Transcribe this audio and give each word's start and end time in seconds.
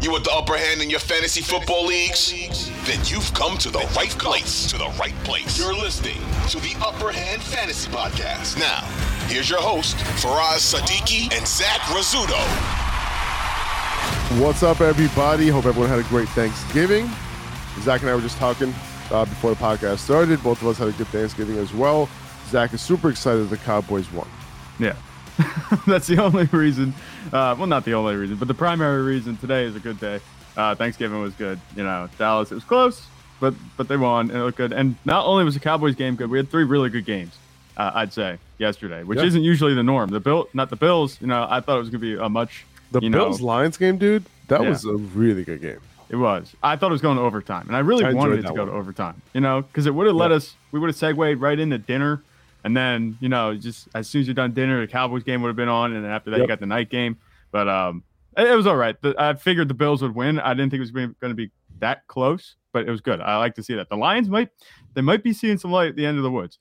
You 0.00 0.10
want 0.12 0.24
the 0.24 0.32
upper 0.32 0.56
hand 0.56 0.80
in 0.80 0.88
your 0.88 0.98
fantasy 0.98 1.42
football 1.42 1.84
leagues? 1.84 2.32
Then 2.86 2.98
you've 3.04 3.34
come 3.34 3.58
to 3.58 3.68
the 3.68 3.80
right 3.94 4.08
place. 4.08 4.66
To 4.70 4.78
the 4.78 4.88
right 4.98 5.14
place. 5.24 5.58
You're 5.58 5.74
listening 5.74 6.16
to 6.48 6.58
the 6.58 6.74
Upper 6.82 7.12
Hand 7.12 7.42
Fantasy 7.42 7.90
Podcast. 7.90 8.58
Now, 8.58 8.80
here's 9.28 9.50
your 9.50 9.60
host, 9.60 9.96
Faraz 10.22 10.72
Sadiki 10.72 11.30
and 11.36 11.46
Zach 11.46 11.80
Rizzuto. 11.92 12.40
What's 14.40 14.62
up, 14.62 14.80
everybody? 14.80 15.48
Hope 15.48 15.66
everyone 15.66 15.90
had 15.90 15.98
a 15.98 16.08
great 16.08 16.30
Thanksgiving. 16.30 17.06
Zach 17.80 18.00
and 18.00 18.08
I 18.08 18.14
were 18.14 18.22
just 18.22 18.38
talking 18.38 18.72
uh, 19.10 19.26
before 19.26 19.50
the 19.50 19.60
podcast 19.60 19.98
started. 19.98 20.42
Both 20.42 20.62
of 20.62 20.68
us 20.68 20.78
had 20.78 20.88
a 20.88 20.92
good 20.92 21.08
Thanksgiving 21.08 21.58
as 21.58 21.74
well. 21.74 22.08
Zach 22.48 22.72
is 22.72 22.80
super 22.80 23.10
excited 23.10 23.50
the 23.50 23.58
Cowboys 23.58 24.10
won. 24.12 24.26
Yeah. 24.78 24.96
That's 25.86 26.06
the 26.06 26.22
only 26.22 26.44
reason. 26.46 26.94
Uh, 27.32 27.54
well, 27.58 27.66
not 27.66 27.84
the 27.84 27.94
only 27.94 28.14
reason, 28.16 28.36
but 28.36 28.48
the 28.48 28.54
primary 28.54 29.02
reason 29.02 29.36
today 29.36 29.64
is 29.64 29.76
a 29.76 29.80
good 29.80 29.98
day. 30.00 30.20
Uh, 30.56 30.74
Thanksgiving 30.74 31.20
was 31.20 31.32
good. 31.34 31.60
You 31.76 31.84
know, 31.84 32.08
Dallas, 32.18 32.50
it 32.50 32.54
was 32.54 32.64
close, 32.64 33.06
but 33.40 33.54
but 33.76 33.88
they 33.88 33.96
won 33.96 34.30
and 34.30 34.38
it 34.38 34.42
looked 34.44 34.58
good. 34.58 34.72
And 34.72 34.96
not 35.04 35.26
only 35.26 35.44
was 35.44 35.54
the 35.54 35.60
Cowboys 35.60 35.94
game 35.94 36.16
good, 36.16 36.30
we 36.30 36.38
had 36.38 36.50
three 36.50 36.64
really 36.64 36.90
good 36.90 37.04
games. 37.04 37.36
Uh, 37.76 37.92
I'd 37.94 38.12
say 38.12 38.38
yesterday, 38.58 39.04
which 39.04 39.18
Yeah. 39.18 39.24
isn't 39.26 39.42
usually 39.42 39.74
the 39.74 39.82
norm. 39.82 40.10
The 40.10 40.20
bill, 40.20 40.48
not 40.52 40.68
the 40.70 40.76
Bills. 40.76 41.18
You 41.20 41.28
know, 41.28 41.46
I 41.48 41.60
thought 41.60 41.76
it 41.76 41.80
was 41.80 41.88
going 41.90 42.00
to 42.02 42.16
be 42.16 42.22
a 42.22 42.28
much. 42.28 42.66
The 42.92 43.00
you 43.00 43.08
know, 43.10 43.18
Bills 43.26 43.40
Lions 43.40 43.76
game, 43.76 43.96
dude, 43.96 44.24
that 44.48 44.60
Yeah. 44.62 44.70
was 44.70 44.84
a 44.84 44.92
really 44.96 45.44
good 45.44 45.62
game. 45.62 45.78
It 46.10 46.16
was. 46.16 46.52
I 46.60 46.74
thought 46.74 46.88
it 46.88 46.92
was 46.92 47.00
going 47.00 47.16
to 47.18 47.22
overtime, 47.22 47.66
and 47.68 47.76
I 47.76 47.78
really 47.78 48.04
I 48.04 48.12
wanted 48.12 48.40
it 48.40 48.42
to 48.42 48.48
that 48.48 48.56
go 48.56 48.66
to 48.66 48.72
overtime. 48.72 49.22
You 49.32 49.40
know, 49.40 49.62
because 49.62 49.86
it 49.86 49.94
would 49.94 50.08
have 50.08 50.16
let 50.16 50.32
us. 50.32 50.56
We 50.72 50.80
would 50.80 50.88
have 50.88 50.96
segued 50.96 51.40
right 51.40 51.58
into 51.58 51.78
dinner, 51.78 52.20
and 52.64 52.76
then 52.76 53.16
you 53.20 53.28
know, 53.28 53.54
just 53.56 53.88
as 53.94 54.08
soon 54.08 54.22
as 54.22 54.26
you're 54.26 54.34
done 54.34 54.52
dinner, 54.52 54.80
the 54.80 54.90
Cowboys 54.90 55.22
game 55.22 55.42
would 55.42 55.48
have 55.48 55.56
been 55.56 55.68
on, 55.68 55.94
and 55.94 56.04
then 56.04 56.10
after 56.10 56.30
that, 56.30 56.40
you 56.40 56.46
got 56.46 56.60
the 56.60 56.66
night 56.66 56.90
game. 56.90 57.18
But 57.52 57.68
um, 57.68 58.04
it, 58.36 58.48
it 58.48 58.54
was 58.54 58.66
all 58.66 58.76
right. 58.76 59.00
The, 59.00 59.14
I 59.18 59.34
figured 59.34 59.68
the 59.68 59.74
Bills 59.74 60.02
would 60.02 60.14
win. 60.14 60.38
I 60.38 60.54
didn't 60.54 60.70
think 60.70 60.78
it 60.78 60.80
was 60.80 60.90
going 60.90 61.14
to 61.22 61.34
be 61.34 61.50
that 61.78 62.06
close, 62.06 62.56
but 62.72 62.86
it 62.86 62.90
was 62.90 63.00
good. 63.00 63.20
I 63.20 63.36
like 63.38 63.54
to 63.56 63.62
see 63.62 63.74
that. 63.74 63.88
The 63.88 63.96
Lions 63.96 64.28
might, 64.28 64.50
they 64.94 65.00
might 65.00 65.22
be 65.22 65.32
seeing 65.32 65.58
some 65.58 65.72
light 65.72 65.88
at 65.88 65.96
the 65.96 66.06
end 66.06 66.18
of 66.18 66.22
the 66.22 66.30
woods. 66.30 66.58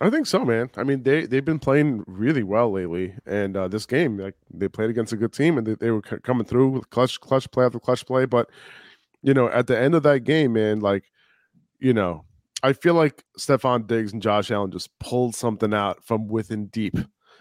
I 0.00 0.10
think 0.10 0.26
so, 0.26 0.44
man. 0.44 0.70
I 0.76 0.82
mean, 0.82 1.04
they 1.04 1.24
they've 1.24 1.44
been 1.44 1.58
playing 1.58 2.04
really 2.06 2.42
well 2.42 2.70
lately, 2.70 3.14
and 3.24 3.56
uh, 3.56 3.66
this 3.66 3.86
game, 3.86 4.18
like 4.18 4.34
they 4.52 4.68
played 4.68 4.90
against 4.90 5.14
a 5.14 5.16
good 5.16 5.32
team, 5.32 5.56
and 5.56 5.66
they, 5.66 5.74
they 5.74 5.90
were 5.90 6.02
c- 6.08 6.18
coming 6.22 6.46
through 6.46 6.68
with 6.68 6.90
clutch 6.90 7.18
clutch 7.18 7.50
play 7.50 7.64
after 7.64 7.80
clutch 7.80 8.04
play. 8.04 8.26
But 8.26 8.50
you 9.22 9.32
know, 9.32 9.48
at 9.48 9.68
the 9.68 9.78
end 9.78 9.94
of 9.94 10.02
that 10.02 10.20
game, 10.20 10.52
man, 10.52 10.80
like 10.80 11.04
you 11.80 11.94
know, 11.94 12.26
I 12.66 12.72
feel 12.72 12.94
like 12.94 13.22
Stefon 13.38 13.86
Diggs 13.86 14.12
and 14.12 14.20
Josh 14.22 14.50
Allen 14.50 14.70
just 14.70 14.90
pulled 14.98 15.34
something 15.34 15.72
out 15.72 16.04
from 16.04 16.28
within 16.28 16.66
deep. 16.66 16.94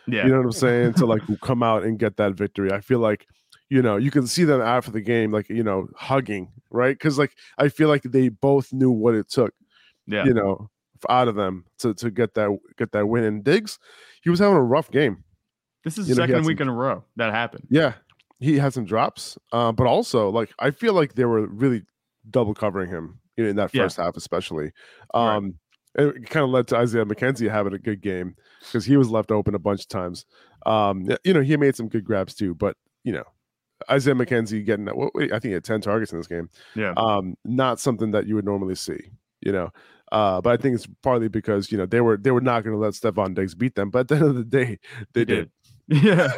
Yeah, 0.07 0.23
You 0.25 0.29
know 0.31 0.37
what 0.37 0.45
I'm 0.45 0.51
saying? 0.51 0.93
to 0.95 1.05
like 1.05 1.21
come 1.41 1.63
out 1.63 1.83
and 1.83 1.97
get 1.97 2.17
that 2.17 2.33
victory. 2.35 2.71
I 2.71 2.79
feel 2.81 2.99
like, 2.99 3.25
you 3.69 3.81
know, 3.81 3.97
you 3.97 4.11
can 4.11 4.27
see 4.27 4.43
them 4.43 4.61
after 4.61 4.91
the 4.91 5.01
game, 5.01 5.31
like, 5.31 5.49
you 5.49 5.63
know, 5.63 5.87
hugging, 5.95 6.51
right? 6.69 6.95
Because 6.95 7.17
like 7.17 7.35
I 7.57 7.69
feel 7.69 7.89
like 7.89 8.03
they 8.03 8.29
both 8.29 8.71
knew 8.71 8.91
what 8.91 9.15
it 9.15 9.29
took, 9.29 9.53
yeah, 10.05 10.25
you 10.25 10.33
know, 10.33 10.69
out 11.09 11.27
of 11.27 11.35
them 11.35 11.65
to 11.79 11.93
to 11.95 12.11
get 12.11 12.35
that 12.35 12.55
get 12.77 12.91
that 12.91 13.07
win. 13.07 13.23
And 13.23 13.43
Diggs, 13.43 13.79
he 14.21 14.29
was 14.29 14.39
having 14.39 14.57
a 14.57 14.63
rough 14.63 14.91
game. 14.91 15.23
This 15.83 15.97
is 15.97 16.07
you 16.07 16.15
the 16.15 16.21
know, 16.21 16.27
second 16.27 16.45
week 16.45 16.59
some- 16.59 16.69
in 16.69 16.73
a 16.73 16.77
row 16.77 17.03
that 17.15 17.31
happened. 17.33 17.67
Yeah. 17.69 17.93
He 18.39 18.57
had 18.59 18.73
some 18.73 18.85
drops. 18.85 19.37
Uh, 19.51 19.71
but 19.71 19.87
also 19.87 20.29
like 20.29 20.51
I 20.59 20.69
feel 20.71 20.93
like 20.93 21.15
they 21.15 21.25
were 21.25 21.47
really 21.47 21.83
double 22.29 22.53
covering 22.53 22.89
him 22.89 23.19
you 23.37 23.43
know, 23.43 23.49
in 23.49 23.55
that 23.57 23.73
Yeah. 23.73 23.83
first 23.83 23.97
half, 23.97 24.15
especially. 24.17 24.71
Right. 25.13 25.35
Um 25.37 25.55
it 25.97 26.29
kind 26.29 26.43
of 26.43 26.49
led 26.49 26.67
to 26.67 26.75
Isaiah 26.75 27.05
McKenzie 27.05 27.49
having 27.49 27.73
a 27.73 27.79
good 27.79 28.01
game 28.01 28.35
because 28.59 28.83
he 28.83 28.97
was 28.97 29.09
left 29.09 29.31
open 29.31 29.55
a 29.55 29.59
bunch 29.59 29.79
of 29.79 29.87
times. 29.87 30.25
Um, 30.65 31.07
you 31.23 31.33
know, 31.33 31.39
he 31.41 31.55
made 31.55 31.73
some 31.77 31.87
good 31.87 32.03
grabs 32.03 32.33
too, 32.35 32.53
but 32.53 32.75
you 33.05 33.13
know, 33.13 33.23
Isaiah 33.89 34.13
McKenzie 34.15 34.65
getting 34.65 34.83
that. 34.85 34.95
I 35.17 35.39
think 35.39 35.43
he 35.45 35.51
had 35.51 35.63
ten 35.63 35.79
targets 35.79 36.11
in 36.11 36.17
this 36.19 36.27
game. 36.27 36.49
Yeah, 36.75 36.93
Um, 36.97 37.35
not 37.45 37.79
something 37.79 38.11
that 38.11 38.27
you 38.27 38.35
would 38.35 38.43
normally 38.43 38.75
see. 38.75 38.99
You 39.39 39.53
know, 39.53 39.69
uh, 40.11 40.41
but 40.41 40.51
I 40.51 40.61
think 40.61 40.75
it's 40.75 40.87
partly 41.01 41.29
because 41.29 41.71
you 41.71 41.77
know 41.77 41.85
they 41.85 42.01
were 42.01 42.17
they 42.17 42.31
were 42.31 42.41
not 42.41 42.65
going 42.65 42.73
to 42.75 42.79
let 42.79 42.93
Stefon 42.93 43.33
Diggs 43.33 43.55
beat 43.55 43.75
them. 43.75 43.89
But 43.89 43.99
at 43.99 44.07
the 44.09 44.15
end 44.15 44.23
of 44.25 44.35
the 44.35 44.43
day, 44.43 44.79
they 45.13 45.21
He 45.21 45.25
did. 45.25 45.51
Yeah. 45.87 46.29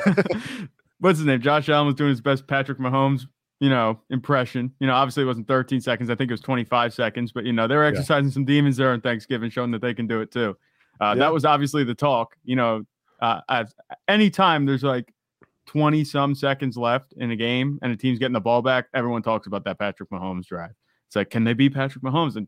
What's 1.00 1.18
his 1.20 1.26
name? 1.26 1.42
Josh 1.42 1.70
Allen 1.70 1.86
was 1.88 1.96
doing 1.96 2.10
his 2.10 2.22
best 2.22 2.48
Patrick 2.48 2.80
Mahomes, 2.80 3.28
you 3.60 3.70
know, 3.70 4.00
impression. 4.10 4.72
You 4.80 4.88
know, 4.88 4.94
obviously 4.94 5.24
it 5.24 5.28
wasn't 5.28 5.48
13 5.48 5.82
seconds. 5.82 6.10
I 6.10 6.16
think 6.16 6.30
it 6.30 6.34
was 6.34 6.42
25 6.42 6.94
seconds, 6.94 7.32
but 7.32 7.46
you 7.46 7.54
know, 7.54 7.68
they 7.68 7.76
were 7.76 7.84
exercising 7.84 8.30
some 8.32 8.46
demons 8.46 8.78
there 8.78 8.92
on 8.92 9.02
Thanksgiving, 9.02 9.50
showing 9.50 9.72
that 9.72 9.82
they 9.82 9.94
can 9.94 10.08
do 10.08 10.22
it 10.22 10.32
too. 10.32 10.56
Uh, 11.02 11.14
Yeah. 11.16 11.26
That 11.26 11.34
was 11.34 11.46
obviously 11.46 11.84
the 11.84 11.96
talk. 11.96 12.36
You 12.44 12.56
know, 12.56 12.84
uh, 13.22 13.42
at 13.50 13.74
any 14.08 14.30
time 14.30 14.66
there's 14.66 14.84
like 14.84 15.14
20 15.68 16.04
some 16.04 16.36
seconds 16.36 16.78
left 16.78 17.14
in 17.18 17.32
a 17.32 17.36
game 17.36 17.80
and 17.82 17.92
a 17.92 17.98
team's 17.98 18.20
getting 18.20 18.34
the 18.34 18.40
ball 18.40 18.62
back, 18.62 18.88
everyone 18.94 19.22
talks 19.22 19.48
about 19.48 19.64
that 19.66 19.80
Patrick 19.80 20.10
Mahomes 20.10 20.46
drive. 20.46 20.72
It's 21.08 21.16
like, 21.16 21.30
can 21.30 21.44
they 21.44 21.54
beat 21.54 21.74
Patrick 21.74 22.04
Mahomes? 22.04 22.36
And 22.36 22.48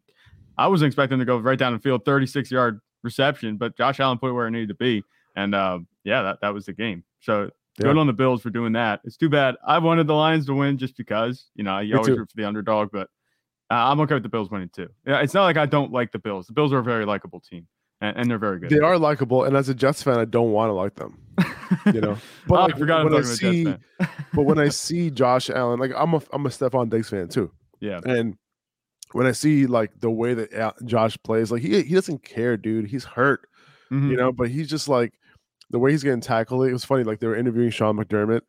I 0.58 0.68
wasn't 0.68 0.88
expecting 0.88 1.20
to 1.20 1.26
go 1.26 1.38
right 1.38 1.58
down 1.58 1.74
the 1.74 1.80
field, 1.80 2.06
36 2.06 2.52
yard 2.52 2.80
reception, 3.04 3.58
but 3.58 3.78
Josh 3.78 4.00
Allen 4.00 4.18
put 4.18 4.30
it 4.30 4.34
where 4.34 4.48
it 4.48 4.52
needed 4.52 4.70
to 4.70 4.76
be. 4.76 5.04
And 5.36 5.56
uh, 5.56 5.80
yeah, 6.04 6.22
that, 6.24 6.42
that 6.42 6.54
was 6.54 6.66
the 6.66 6.74
game. 6.74 7.04
So 7.22 7.50
good 7.84 7.96
Yeah. 7.96 8.00
on 8.02 8.08
the 8.08 8.14
Bills 8.14 8.42
for 8.42 8.50
doing 8.50 8.74
that. 8.74 9.02
It's 9.04 9.18
too 9.18 9.30
bad. 9.30 9.56
I 9.66 9.78
wanted 9.80 10.08
the 10.08 10.14
Lions 10.16 10.46
to 10.48 10.54
win 10.54 10.78
just 10.78 10.96
because, 10.98 11.50
you 11.56 11.64
know, 11.64 11.80
you 11.80 11.94
Me 11.94 11.98
always 11.98 12.08
too. 12.14 12.16
root 12.18 12.30
for 12.30 12.38
the 12.38 12.46
underdog, 12.48 12.90
but 12.92 13.10
uh, 13.72 13.76
I'm 13.92 14.00
okay 14.02 14.16
with 14.16 14.24
the 14.24 14.30
Bills 14.30 14.50
winning 14.50 14.70
too. 14.70 14.90
Yeah, 15.06 15.20
it's 15.22 15.34
not 15.34 15.44
like 15.44 15.58
I 15.58 15.66
don't 15.66 15.92
like 15.92 16.12
the 16.12 16.20
Bills. 16.20 16.48
The 16.48 16.54
Bills 16.54 16.74
are 16.74 16.80
a 16.80 16.84
very 16.84 17.06
likable 17.06 17.40
team, 17.40 17.68
and, 18.02 18.18
and 18.18 18.30
they're 18.32 18.38
very 18.40 18.60
good. 18.60 18.70
They 18.70 18.80
are 18.80 18.98
likable, 18.98 19.44
and 19.44 19.56
as 19.56 19.70
a 19.70 19.74
Jets 19.76 20.02
fan, 20.04 20.20
I 20.20 20.26
don't 20.26 20.52
want 20.52 20.70
to 20.70 20.74
like 20.74 20.96
them. 20.96 21.20
You 21.94 22.02
know, 22.02 22.18
but 22.48 22.56
Oh, 22.60 22.64
like, 22.64 22.76
I 22.76 22.80
forgot 22.80 23.04
when 23.06 23.14
I 23.14 23.22
see, 23.22 23.64
but 24.34 24.42
when 24.42 24.58
I 24.58 24.70
see 24.70 25.12
Josh 25.12 25.52
Allen, 25.52 25.80
like 25.80 25.92
I'm 25.96 26.16
a 26.16 26.22
I'm 26.34 26.46
a 26.48 26.50
Stefon 26.50 26.90
Diggs 26.90 27.10
fan 27.10 27.28
too. 27.28 27.52
Yeah, 27.80 28.00
And 28.06 28.38
when 29.12 29.28
I 29.28 29.32
see 29.34 29.68
like 29.68 29.92
the 30.00 30.10
way 30.10 30.34
that 30.34 30.74
Josh 30.86 31.16
plays, 31.24 31.52
like 31.52 31.62
he 31.62 31.84
he 31.84 31.94
doesn't 31.94 32.24
care, 32.24 32.58
dude. 32.58 32.88
He's 32.88 33.06
hurt, 33.06 33.48
Mhm. 33.92 34.10
you 34.10 34.18
know, 34.18 34.32
but 34.32 34.50
he's 34.50 34.68
just 34.68 34.88
like 34.90 35.14
the 35.70 35.80
way 35.80 35.92
he's 35.92 36.04
getting 36.04 36.22
tackled. 36.22 36.68
It 36.68 36.74
was 36.74 36.86
funny. 36.86 37.04
Like 37.04 37.20
they 37.20 37.28
were 37.28 37.36
interviewing 37.36 37.70
Sean 37.70 37.98
McDermott, 37.98 38.42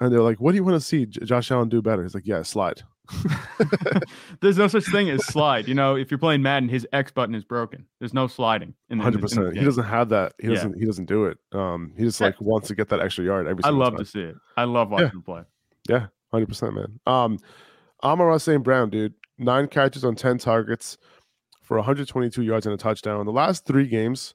and 0.00 0.12
they're 0.12 0.22
like, 0.22 0.40
"What 0.40 0.52
do 0.52 0.56
you 0.56 0.64
want 0.64 0.74
to 0.76 0.80
see 0.80 1.06
Josh 1.06 1.50
Allen 1.50 1.68
do 1.68 1.80
better?" 1.82 2.02
He's 2.02 2.14
like, 2.14 2.26
"Yeah, 2.26 2.42
slide." 2.42 2.82
There's 4.40 4.58
no 4.58 4.68
such 4.68 4.84
thing 4.86 5.08
as 5.10 5.24
slide. 5.26 5.66
You 5.68 5.74
know, 5.74 5.96
if 5.96 6.10
you're 6.10 6.18
playing 6.18 6.42
Madden, 6.42 6.68
his 6.68 6.86
X 6.92 7.10
button 7.10 7.34
is 7.34 7.44
broken. 7.44 7.86
There's 7.98 8.14
no 8.14 8.26
sliding. 8.26 8.74
In 8.90 8.98
Hundred 8.98 9.18
in 9.18 9.22
percent. 9.22 9.56
He 9.56 9.64
doesn't 9.64 9.84
have 9.84 10.10
that. 10.10 10.34
He 10.38 10.48
Yeah. 10.48 10.54
doesn't. 10.54 10.78
He 10.78 10.84
doesn't 10.84 11.06
do 11.06 11.24
it. 11.26 11.38
Um, 11.52 11.92
he 11.96 12.04
just 12.04 12.20
like 12.20 12.40
wants 12.40 12.68
to 12.68 12.74
get 12.74 12.88
that 12.90 13.00
extra 13.00 13.24
yard 13.24 13.46
every. 13.46 13.64
I 13.64 13.70
love 13.70 13.94
time. 13.94 14.04
to 14.04 14.04
see 14.04 14.20
it. 14.20 14.36
I 14.56 14.64
love 14.64 14.90
watching 14.90 15.08
him 15.08 15.22
play. 15.22 15.42
Hundred 16.30 16.46
percent, 16.46 16.74
man. 16.74 17.00
Um, 17.06 17.38
Amon-Ra 18.04 18.36
St. 18.36 18.62
Brown, 18.62 18.90
dude, 18.90 19.14
nine 19.38 19.66
catches 19.66 20.04
on 20.04 20.14
ten 20.14 20.36
targets 20.38 20.98
for 21.62 21.76
122 21.78 22.42
yards 22.42 22.66
and 22.66 22.74
a 22.74 22.78
touchdown. 22.78 23.24
The 23.26 23.32
last 23.32 23.66
three 23.66 23.86
games, 23.86 24.34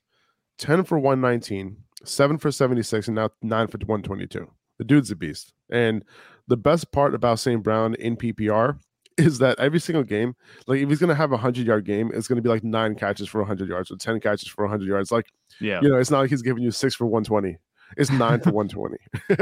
10 0.59 0.83
for 0.83 0.99
119, 0.99 1.77
seven 2.03 2.37
for 2.37 2.51
76, 2.51 3.07
and 3.07 3.15
now 3.15 3.29
nine 3.41 3.67
for 3.67 3.77
122. 3.77 4.49
The 4.79 4.83
dude's 4.83 5.11
a 5.11 5.15
beast. 5.15 5.53
And 5.69 6.03
the 6.47 6.57
best 6.57 6.91
part 6.91 7.13
about 7.15 7.39
St. 7.39 7.61
Brown 7.63 7.95
in 7.95 8.17
PPR 8.17 8.77
is 9.17 9.37
that 9.39 9.59
every 9.59 9.79
single 9.79 10.03
game, 10.03 10.35
like 10.67 10.79
if 10.79 10.89
he's 10.89 10.99
gonna 10.99 11.13
have 11.15 11.31
a 11.31 11.37
hundred 11.37 11.67
yard 11.67 11.85
game, 11.85 12.11
it's 12.13 12.27
gonna 12.27 12.41
be 12.41 12.49
like 12.49 12.63
nine 12.63 12.95
catches 12.95 13.29
for 13.29 13.39
100 13.41 13.69
yards 13.69 13.91
or 13.91 13.95
10 13.97 14.19
catches 14.19 14.47
for 14.49 14.63
100 14.65 14.87
yards. 14.87 15.11
Like 15.11 15.27
Yeah. 15.61 15.79
you 15.81 15.89
know, 15.89 15.97
it's 15.97 16.09
not 16.09 16.19
like 16.19 16.31
he's 16.31 16.41
giving 16.41 16.63
you 16.63 16.71
six 16.71 16.95
for 16.95 17.05
120. 17.05 17.57
It's 17.97 18.11
nine 18.11 18.39
for 18.41 18.51
120. 18.51 18.97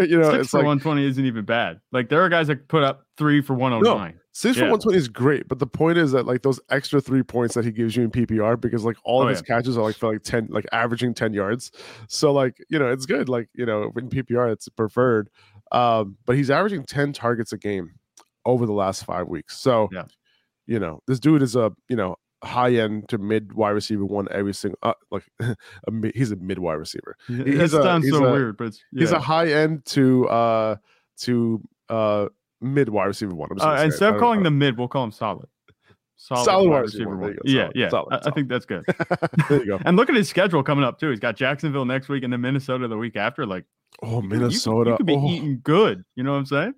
you 0.09 0.17
know, 0.19 0.31
Six 0.31 0.41
it's 0.41 0.49
for 0.51 0.57
like 0.59 0.65
120 0.67 1.05
isn't 1.05 1.25
even 1.25 1.45
bad. 1.45 1.79
Like 1.91 2.09
there 2.09 2.21
are 2.21 2.29
guys 2.29 2.47
that 2.47 2.67
put 2.67 2.83
up 2.83 3.05
three 3.17 3.41
for 3.41 3.53
109. 3.53 4.19
Six 4.33 4.55
for 4.57 4.63
120 4.63 4.97
is 4.97 5.07
great, 5.09 5.47
but 5.47 5.59
the 5.59 5.67
point 5.67 5.97
is 5.97 6.11
that 6.13 6.25
like 6.25 6.41
those 6.41 6.59
extra 6.69 7.01
three 7.01 7.21
points 7.23 7.53
that 7.55 7.65
he 7.65 7.71
gives 7.71 7.95
you 7.95 8.03
in 8.03 8.11
PPR 8.11 8.59
because 8.59 8.83
like 8.85 8.95
all 9.03 9.19
Oh, 9.19 9.23
of 9.23 9.29
his 9.29 9.43
yeah. 9.47 9.55
catches 9.57 9.77
are 9.77 9.83
like 9.83 9.95
for 9.97 10.11
like 10.13 10.23
10, 10.23 10.47
like 10.49 10.65
averaging 10.71 11.13
10 11.13 11.33
yards. 11.33 11.71
So 12.07 12.31
like, 12.31 12.57
you 12.69 12.79
know, 12.79 12.89
it's 12.91 13.05
good. 13.05 13.27
Like, 13.29 13.49
you 13.53 13.65
know, 13.65 13.91
in 13.97 14.09
PPR, 14.09 14.51
it's 14.51 14.69
preferred. 14.69 15.29
Um, 15.71 16.17
but 16.25 16.35
he's 16.37 16.49
averaging 16.49 16.83
10 16.83 17.13
targets 17.13 17.51
a 17.53 17.57
game 17.57 17.91
over 18.45 18.65
the 18.65 18.73
last 18.73 19.03
five 19.05 19.27
weeks. 19.27 19.57
So, 19.57 19.89
Yeah. 19.91 20.05
you 20.65 20.79
know, 20.79 21.01
this 21.07 21.19
dude 21.19 21.41
is 21.41 21.55
a 21.55 21.71
you 21.89 21.95
know 21.95 22.15
high 22.43 22.71
end 22.73 23.07
to 23.09 23.17
mid 23.17 23.53
wide 23.53 23.69
receiver 23.71 24.05
one 24.05 24.27
every 24.31 24.53
single 24.53 24.79
uh, 24.83 24.93
like 25.11 25.23
a 25.39 25.55
he's 26.15 26.31
a 26.31 26.35
mid 26.37 26.59
wide 26.59 26.73
receiver. 26.73 27.15
A- 27.29 27.67
sounds 27.67 28.09
so 28.09 28.25
a- 28.25 28.31
weird, 28.31 28.57
but 28.57 28.67
it's, 28.67 28.83
He's 28.91 29.11
a 29.11 29.19
high 29.19 29.47
end 29.51 29.85
to 29.87 30.27
uh 30.29 30.75
to 31.19 31.61
uh 31.89 32.27
mid 32.61 32.89
wide 32.89 33.05
receiver 33.05 33.33
one. 33.35 33.49
I'm 33.51 33.57
just 33.57 33.65
Uh, 33.65 33.69
gonna 33.69 33.77
say 33.79 33.83
it. 33.83 33.87
instead 33.87 34.13
of 34.13 34.19
calling 34.19 34.39
I 34.41 34.43
them 34.43 34.57
mid, 34.59 34.77
we'll 34.77 34.87
call 34.87 35.03
him 35.03 35.11
solid. 35.11 35.47
Solid 36.17 36.45
wide 36.47 36.69
wide 36.69 36.79
receiver 36.81 37.15
one. 37.17 37.35
Yeah, 37.43 37.61
Solid, 37.63 37.75
yeah. 37.75 37.89
solid, 37.89 38.13
I, 38.13 38.27
I 38.27 38.31
think 38.31 38.47
that's 38.47 38.65
good. 38.65 38.83
there 39.49 39.59
you 39.59 39.65
go. 39.65 39.79
And 39.85 39.97
look 39.97 40.07
at 40.09 40.15
his 40.15 40.29
schedule 40.29 40.61
coming 40.61 40.83
up 40.83 40.99
too. 40.99 41.09
He's 41.09 41.19
got 41.19 41.35
Jacksonville 41.35 41.85
next 41.85 42.09
week 42.09 42.23
and 42.23 42.31
then 42.31 42.41
Minnesota 42.41 42.87
the 42.87 42.97
week 42.97 43.15
after. 43.15 43.45
Like 43.45 43.65
Oh, 44.03 44.21
could- 44.21 44.23
you 44.25 44.29
Minnesota. 44.29 44.91
you 44.91 44.97
could 44.97 45.05
be 45.07 45.15
oh, 45.15 45.27
eating 45.27 45.59
good. 45.63 46.03
You 46.15 46.23
know 46.23 46.31
what 46.33 46.37
I'm 46.37 46.45
saying? 46.45 46.73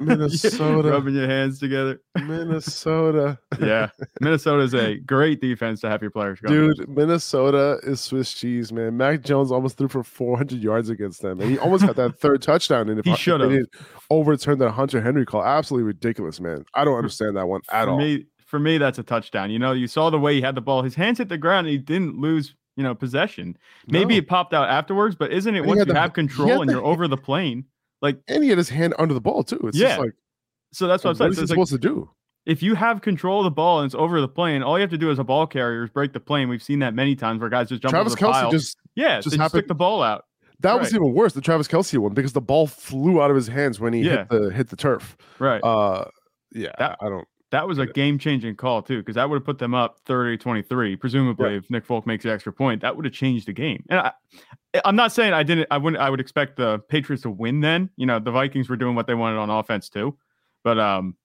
Minnesota. 0.00 0.88
rubbing 0.92 1.14
your 1.14 1.26
hands 1.28 1.58
together. 1.58 2.00
Minnesota. 2.16 3.38
Yeah, 3.60 3.90
Minnesota 4.20 4.62
is 4.62 4.74
a 4.74 4.96
great 5.06 5.40
defense 5.40 5.80
to 5.82 5.88
have 5.90 6.02
your 6.02 6.10
players 6.10 6.40
go. 6.40 6.48
Dude, 6.48 6.88
Minnesota 6.88 7.78
is 7.82 8.00
Swiss 8.00 8.32
cheese, 8.32 8.72
man. 8.72 8.96
Mac 8.96 9.22
Jones 9.22 9.50
almost 9.52 9.76
threw 9.78 9.88
for 9.88 10.02
400 10.02 10.62
yards 10.62 10.88
against 10.88 11.22
them, 11.22 11.40
and 11.40 11.50
he 11.50 11.58
almost 11.58 11.84
got 11.86 11.96
that 11.96 12.18
third 12.18 12.42
touchdown. 12.42 12.88
And 12.88 12.98
if 12.98 13.04
He 13.04 13.14
should've. 13.16 13.48
they 13.50 13.56
didn't 13.56 13.70
overturn 14.10 14.58
that 14.58 14.70
Hunter 14.70 15.00
Henry 15.00 15.26
call, 15.26 15.44
absolutely 15.44 15.86
ridiculous, 15.86 16.40
man. 16.40 16.64
I 16.74 16.84
don't 16.84 16.96
understand 16.96 17.36
that 17.36 17.46
one 17.48 17.60
at 17.70 17.84
for 17.84 17.90
all. 17.90 17.98
me, 17.98 18.26
for 18.46 18.58
me, 18.58 18.78
that's 18.78 18.98
a 18.98 19.02
touchdown. 19.02 19.50
You 19.50 19.58
know, 19.58 19.72
you 19.72 19.86
saw 19.86 20.10
the 20.10 20.18
way 20.18 20.34
he 20.34 20.40
had 20.40 20.54
the 20.54 20.60
ball. 20.60 20.82
His 20.82 20.94
hands 20.94 21.18
hit 21.18 21.28
the 21.28 21.38
ground. 21.38 21.66
And 21.66 21.72
he 21.72 21.78
didn't 21.78 22.18
lose. 22.18 22.54
You 22.76 22.84
know, 22.84 22.94
possession. 22.94 23.58
Maybe 23.88 24.14
No. 24.14 24.18
it 24.18 24.28
popped 24.28 24.54
out 24.54 24.68
afterwards, 24.68 25.16
but 25.16 25.32
isn't 25.32 25.52
it 25.52 25.58
And 25.58 25.66
once 25.66 25.78
you 25.80 25.84
the- 25.86 25.98
have 25.98 26.12
control 26.12 26.60
and 26.60 26.68
the- 26.70 26.74
you're 26.74 26.84
over 26.84 27.08
the 27.08 27.16
plane? 27.16 27.64
Like, 28.02 28.18
and 28.28 28.42
he 28.42 28.48
had 28.48 28.58
his 28.58 28.68
hand 28.68 28.94
under 28.98 29.14
the 29.14 29.20
ball 29.20 29.42
too. 29.42 29.60
It's 29.64 29.76
Yeah. 29.78 29.88
just 29.88 30.00
like 30.00 30.12
so 30.72 30.86
that's 30.86 31.02
what 31.04 31.10
I'm 31.10 31.16
saying. 31.16 31.30
is 31.32 31.36
So 31.36 31.40
he 31.40 31.44
it's 31.44 31.50
like, 31.50 31.56
supposed 31.56 31.72
to 31.82 31.88
do? 31.88 32.10
if 32.46 32.62
you 32.62 32.74
have 32.74 33.00
control 33.00 33.40
of 33.40 33.44
the 33.44 33.50
ball 33.50 33.80
and 33.80 33.86
it's 33.86 33.94
over 33.94 34.20
the 34.20 34.28
plane, 34.28 34.62
all 34.62 34.78
you 34.78 34.82
have 34.82 34.90
to 34.90 34.98
do 34.98 35.10
as 35.10 35.18
a 35.18 35.24
ball 35.24 35.46
carrier 35.46 35.84
is 35.84 35.90
break 35.90 36.12
the 36.12 36.20
plane. 36.20 36.48
We've 36.48 36.62
seen 36.62 36.78
that 36.80 36.94
many 36.94 37.14
times 37.16 37.40
where 37.40 37.48
guys 37.50 37.68
just 37.68 37.82
jump 37.82 37.90
Travis 37.92 38.12
over 38.12 38.20
the 38.20 38.26
Kelce 38.26 38.32
pile. 38.32 38.50
just 38.50 38.76
yeah, 38.94 39.20
just 39.20 39.36
just, 39.36 39.48
stick 39.50 39.66
the 39.68 39.74
ball 39.74 40.02
out. 40.02 40.24
that 40.60 40.78
was 40.78 40.94
even 40.94 41.12
worse, 41.14 41.32
the 41.32 41.40
Travis 41.40 41.68
Kelce 41.68 41.96
one, 41.98 42.14
because 42.14 42.32
the 42.32 42.40
ball 42.40 42.66
flew 42.66 43.20
out 43.22 43.30
of 43.30 43.36
his 43.36 43.48
hands 43.48 43.80
when 43.80 43.92
he 43.92 44.00
Yeah. 44.02 44.18
hit 44.18 44.28
the 44.30 44.50
hit 44.50 44.68
the 44.70 44.76
turf. 44.76 45.16
Right. 45.38 45.62
Uh 45.64 46.04
yeah, 46.52 46.72
That- 46.78 46.98
I 47.00 47.08
don't 47.08 47.26
that 47.50 47.66
was 47.66 47.78
a 47.78 47.86
game 47.86 48.18
changing 48.18 48.56
call 48.56 48.82
too, 48.82 48.98
because 48.98 49.14
that 49.14 49.28
would 49.28 49.36
have 49.36 49.44
put 49.44 49.58
them 49.58 49.74
up 49.74 50.04
30-23. 50.06 51.00
Presumably, 51.00 51.56
if 51.56 51.70
Nick 51.70 51.86
Folk 51.86 52.06
makes 52.06 52.24
the 52.24 52.30
extra 52.30 52.52
point, 52.52 52.82
that 52.82 52.94
would 52.94 53.04
have 53.04 53.14
changed 53.14 53.46
the 53.46 53.52
game. 53.52 53.84
And 53.88 54.00
I, 54.00 54.12
I'm 54.84 54.96
not 54.96 55.12
saying 55.12 55.32
I 55.32 55.42
didn't. 55.42 55.66
I 55.70 55.78
wouldn't. 55.78 56.02
I 56.02 56.10
would 56.10 56.20
expect 56.20 56.56
the 56.56 56.78
Patriots 56.88 57.22
to 57.22 57.30
win. 57.30 57.60
Then 57.60 57.90
you 57.96 58.06
know 58.06 58.18
the 58.18 58.30
Vikings 58.30 58.68
were 58.68 58.76
doing 58.76 58.94
what 58.94 59.06
they 59.06 59.14
wanted 59.14 59.38
on 59.38 59.48
offense 59.50 59.88
too, 59.88 60.16
but 60.62 60.78
um, 60.78 61.16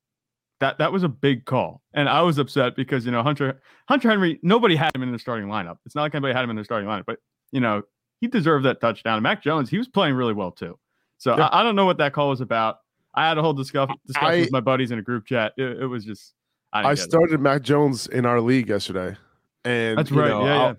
that 0.61 0.77
that 0.77 0.93
was 0.93 1.03
a 1.03 1.09
big 1.09 1.45
call, 1.45 1.81
and 1.93 2.07
I 2.07 2.21
was 2.21 2.37
upset 2.37 2.75
because 2.75 3.05
you 3.05 3.11
know 3.11 3.21
Hunter 3.21 3.61
Hunter 3.89 4.09
Henry. 4.09 4.39
Nobody 4.43 4.75
had 4.75 4.95
him 4.95 5.03
in 5.03 5.11
the 5.11 5.19
starting 5.19 5.49
lineup. 5.49 5.77
It's 5.85 5.93
not 5.95 6.03
like 6.03 6.15
anybody 6.15 6.33
had 6.33 6.43
him 6.43 6.49
in 6.51 6.55
their 6.55 6.65
starting 6.65 6.87
lineup, 6.87 7.03
but 7.05 7.19
you 7.51 7.59
know 7.59 7.83
he 8.23 8.27
deserved 8.27 8.63
that 8.63 8.79
touchdown. 8.79 9.15
And 9.15 9.23
Mac 9.23 9.43
Jones, 9.43 9.69
he 9.69 9.77
was 9.77 9.89
playing 9.89 10.15
really 10.15 10.31
well 10.33 10.51
too. 10.51 10.79
So 11.17 11.37
Yeah. 11.37 11.47
I, 11.47 11.59
I 11.59 11.63
don't 11.63 11.75
know 11.75 11.85
what 11.85 11.97
that 11.97 12.13
call 12.13 12.29
was 12.29 12.39
about. 12.39 12.77
I 13.15 13.27
had 13.27 13.37
a 13.37 13.41
whole 13.41 13.53
discuss, 13.53 13.89
discussion 14.07 14.29
I- 14.29 14.39
with 14.41 14.51
my 14.51 14.61
buddies 14.61 14.91
in 14.91 14.99
a 14.99 15.03
group 15.03 15.25
chat. 15.25 15.53
It, 15.57 15.81
it 15.81 15.85
was 15.87 16.03
just 16.05 16.33
I, 16.71 16.79
I 16.79 16.83
get 16.95 16.99
it. 16.99 17.09
started 17.09 17.39
Mac 17.39 17.61
Jones 17.61 18.07
in 18.07 18.25
our 18.25 18.41
league 18.41 18.69
yesterday. 18.69 19.15
And 19.65 19.97
That's 19.97 20.09
you 20.11 20.19
right. 20.19 20.29
know, 20.29 20.45
yeah, 20.45 20.53
I- 20.61 20.67
yeah. 20.69 20.73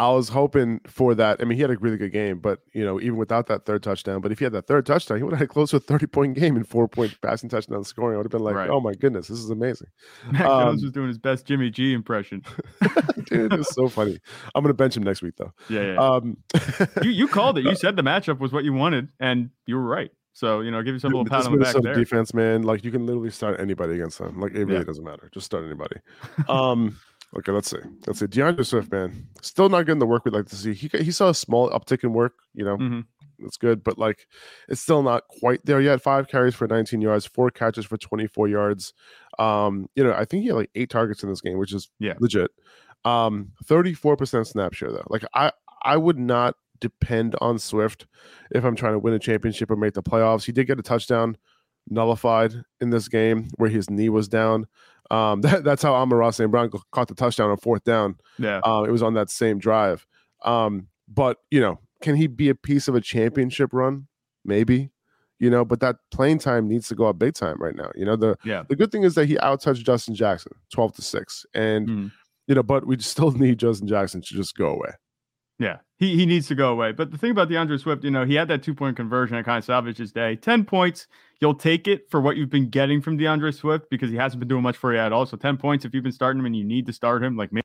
I 0.00 0.10
was 0.12 0.28
hoping 0.28 0.80
for 0.86 1.12
that. 1.16 1.40
I 1.40 1.44
mean, 1.44 1.56
he 1.56 1.62
had 1.62 1.72
a 1.72 1.76
really 1.78 1.96
good 1.96 2.12
game, 2.12 2.38
but 2.38 2.60
you 2.72 2.84
know, 2.84 3.00
even 3.00 3.16
without 3.16 3.48
that 3.48 3.64
third 3.66 3.82
touchdown, 3.82 4.20
but 4.20 4.30
if 4.30 4.38
he 4.38 4.44
had 4.44 4.52
that 4.52 4.68
third 4.68 4.86
touchdown, 4.86 5.16
he 5.16 5.24
would 5.24 5.32
have 5.32 5.40
had 5.40 5.48
close 5.48 5.70
to 5.70 5.78
a 5.78 5.80
30 5.80 6.06
point 6.06 6.34
game 6.36 6.54
and 6.54 6.68
four 6.68 6.86
point 6.86 7.16
passing 7.20 7.48
touchdown 7.48 7.82
scoring. 7.82 8.14
I 8.14 8.18
would 8.18 8.26
have 8.26 8.30
been 8.30 8.44
like, 8.44 8.54
Right. 8.54 8.70
oh 8.70 8.80
my 8.80 8.94
goodness, 8.94 9.26
this 9.26 9.40
is 9.40 9.50
amazing. 9.50 9.88
Mac 10.30 10.42
Jones 10.42 10.82
um, 10.82 10.84
was 10.84 10.92
doing 10.92 11.08
his 11.08 11.18
best 11.18 11.46
Jimmy 11.46 11.68
G 11.70 11.94
impression. 11.94 12.44
Dude, 13.24 13.52
it's 13.52 13.74
so 13.74 13.88
funny. 13.88 14.20
I'm 14.54 14.62
gonna 14.62 14.72
bench 14.74 14.96
him 14.96 15.02
next 15.02 15.20
week 15.20 15.34
though. 15.36 15.52
Yeah, 15.68 15.94
yeah. 15.94 15.96
Um 15.98 16.36
you 17.02 17.10
you 17.10 17.26
called 17.26 17.58
it. 17.58 17.64
You 17.64 17.74
said 17.74 17.96
the 17.96 18.02
matchup 18.02 18.38
was 18.38 18.52
what 18.52 18.62
you 18.62 18.72
wanted, 18.72 19.08
and 19.18 19.50
you 19.66 19.74
were 19.76 19.82
right. 19.82 20.12
So 20.38 20.60
you 20.60 20.70
know, 20.70 20.80
give 20.84 20.94
yourself 20.94 21.12
a 21.12 21.16
little 21.16 21.28
pat 21.28 21.46
on 21.46 21.52
the 21.52 21.58
back 21.58 21.74
there. 21.82 21.94
defense, 21.94 22.32
man, 22.32 22.62
like 22.62 22.84
you 22.84 22.92
can 22.92 23.04
literally 23.06 23.30
start 23.30 23.58
anybody 23.58 23.94
against 23.94 24.18
them. 24.20 24.38
Like 24.40 24.52
it 24.54 24.66
really 24.66 24.74
Yeah. 24.78 24.84
doesn't 24.84 25.02
matter. 25.04 25.28
Just 25.34 25.46
start 25.46 25.64
anybody. 25.64 25.96
Um 26.48 26.96
okay, 27.36 27.50
let's 27.50 27.68
see. 27.68 27.78
Let's 28.06 28.20
see. 28.20 28.28
D'Andre 28.28 28.62
Swift, 28.62 28.92
man, 28.92 29.26
still 29.42 29.68
not 29.68 29.82
getting 29.84 29.98
the 29.98 30.06
work 30.06 30.24
we'd 30.24 30.34
like 30.34 30.46
to 30.46 30.54
see. 30.56 30.74
He 30.74 30.88
he 30.98 31.10
saw 31.10 31.30
a 31.30 31.34
small 31.34 31.70
uptick 31.70 32.04
in 32.04 32.12
work, 32.12 32.34
you 32.54 32.64
know, 32.64 32.76
Mhm. 32.76 33.04
that's 33.40 33.56
good, 33.56 33.82
but 33.82 33.98
like 33.98 34.28
it's 34.68 34.80
still 34.80 35.02
not 35.02 35.24
quite 35.40 35.58
there 35.64 35.80
yet. 35.80 36.00
Five 36.00 36.28
carries 36.28 36.54
for 36.54 36.68
19 36.68 37.00
yards, 37.00 37.26
four 37.26 37.50
catches 37.50 37.84
for 37.84 37.96
24 37.96 38.46
yards. 38.46 38.94
Um, 39.40 39.88
you 39.96 40.04
know, 40.04 40.12
I 40.12 40.24
think 40.24 40.42
he 40.42 40.48
had 40.50 40.56
like 40.56 40.70
eight 40.76 40.88
targets 40.90 41.24
in 41.24 41.30
this 41.30 41.40
game, 41.40 41.58
which 41.58 41.74
is 41.74 41.90
Yeah. 41.98 42.14
legit. 42.20 42.52
Um, 43.04 43.50
34% 43.64 44.46
snap 44.46 44.72
share 44.72 44.92
though. 44.92 45.06
Like 45.08 45.24
I 45.34 45.50
I 45.82 45.96
would 45.96 46.18
not 46.18 46.54
depend 46.80 47.34
on 47.40 47.58
Swift 47.58 48.06
if 48.50 48.64
I'm 48.64 48.76
trying 48.76 48.92
to 48.94 48.98
win 48.98 49.14
a 49.14 49.18
championship 49.18 49.70
or 49.70 49.76
make 49.76 49.94
the 49.94 50.02
playoffs. 50.02 50.44
He 50.44 50.52
did 50.52 50.66
get 50.66 50.78
a 50.78 50.82
touchdown 50.82 51.36
nullified 51.90 52.54
in 52.80 52.90
this 52.90 53.08
game 53.08 53.48
where 53.56 53.70
his 53.70 53.88
knee 53.90 54.08
was 54.08 54.28
down. 54.28 54.66
Um, 55.10 55.40
that, 55.42 55.64
that's 55.64 55.82
how 55.82 55.94
Amon 55.94 56.32
St. 56.32 56.50
Brown 56.50 56.70
caught 56.92 57.08
the 57.08 57.14
touchdown 57.14 57.50
on 57.50 57.56
fourth 57.56 57.84
down. 57.84 58.16
Yeah, 58.38 58.60
Um, 58.64 58.84
it 58.84 58.90
was 58.90 59.02
on 59.02 59.14
that 59.14 59.30
same 59.30 59.58
drive. 59.58 60.06
Um, 60.44 60.88
but 61.08 61.38
you 61.50 61.60
know, 61.60 61.80
can 62.02 62.14
he 62.14 62.26
be 62.26 62.48
a 62.48 62.54
piece 62.54 62.88
of 62.88 62.94
a 62.94 63.00
championship 63.00 63.70
run? 63.72 64.06
Maybe, 64.44 64.90
you 65.38 65.50
know, 65.50 65.64
but 65.64 65.80
that 65.80 65.96
playing 66.10 66.38
time 66.38 66.68
needs 66.68 66.88
to 66.88 66.94
go 66.94 67.06
up 67.06 67.18
big 67.18 67.34
time 67.34 67.56
right 67.58 67.74
now. 67.74 67.90
You 67.94 68.04
know, 68.04 68.16
the 68.16 68.36
yeah. 68.44 68.62
the 68.68 68.76
good 68.76 68.92
thing 68.92 69.02
is 69.02 69.14
that 69.14 69.26
he 69.26 69.36
outtouched 69.36 69.84
Justin 69.84 70.14
Jackson 70.14 70.52
12 70.72 70.94
to 70.96 71.02
6. 71.02 71.46
And 71.54 71.88
Mhm. 71.88 72.12
you 72.46 72.54
know, 72.54 72.62
but 72.62 72.86
we 72.86 72.98
still 73.00 73.30
need 73.32 73.58
Justin 73.58 73.88
Jackson 73.88 74.20
to 74.20 74.34
just 74.34 74.54
go 74.56 74.68
away. 74.68 74.90
Yeah, 75.58 75.78
he 75.96 76.16
he 76.16 76.24
needs 76.26 76.46
to 76.48 76.54
go 76.54 76.70
away. 76.70 76.92
But 76.92 77.10
the 77.10 77.18
thing 77.18 77.32
about 77.32 77.48
D'Andre 77.48 77.76
Swift, 77.78 78.04
you 78.04 78.10
know, 78.10 78.24
he 78.24 78.34
had 78.34 78.46
that 78.48 78.62
two 78.62 78.74
point 78.74 78.96
conversion 78.96 79.36
that 79.36 79.44
kind 79.44 79.58
of 79.58 79.64
salvaged 79.64 79.98
his 79.98 80.12
day. 80.12 80.36
Ten 80.36 80.64
points, 80.64 81.08
you'll 81.40 81.54
take 81.54 81.88
it 81.88 82.08
for 82.10 82.20
what 82.20 82.36
you've 82.36 82.50
been 82.50 82.68
getting 82.70 83.02
from 83.02 83.16
D'Andre 83.16 83.50
Swift 83.50 83.90
because 83.90 84.08
he 84.10 84.16
hasn't 84.16 84.38
been 84.38 84.48
doing 84.48 84.62
much 84.62 84.76
for 84.76 84.92
you 84.92 85.00
at 85.00 85.12
all. 85.12 85.26
So 85.26 85.36
ten 85.36 85.56
points 85.56 85.84
if 85.84 85.92
you've 85.94 86.04
been 86.04 86.12
starting 86.12 86.38
him 86.40 86.46
and 86.46 86.54
you 86.56 86.64
need 86.64 86.86
to 86.86 86.92
start 86.92 87.24
him, 87.24 87.36
like 87.36 87.52
me, 87.52 87.62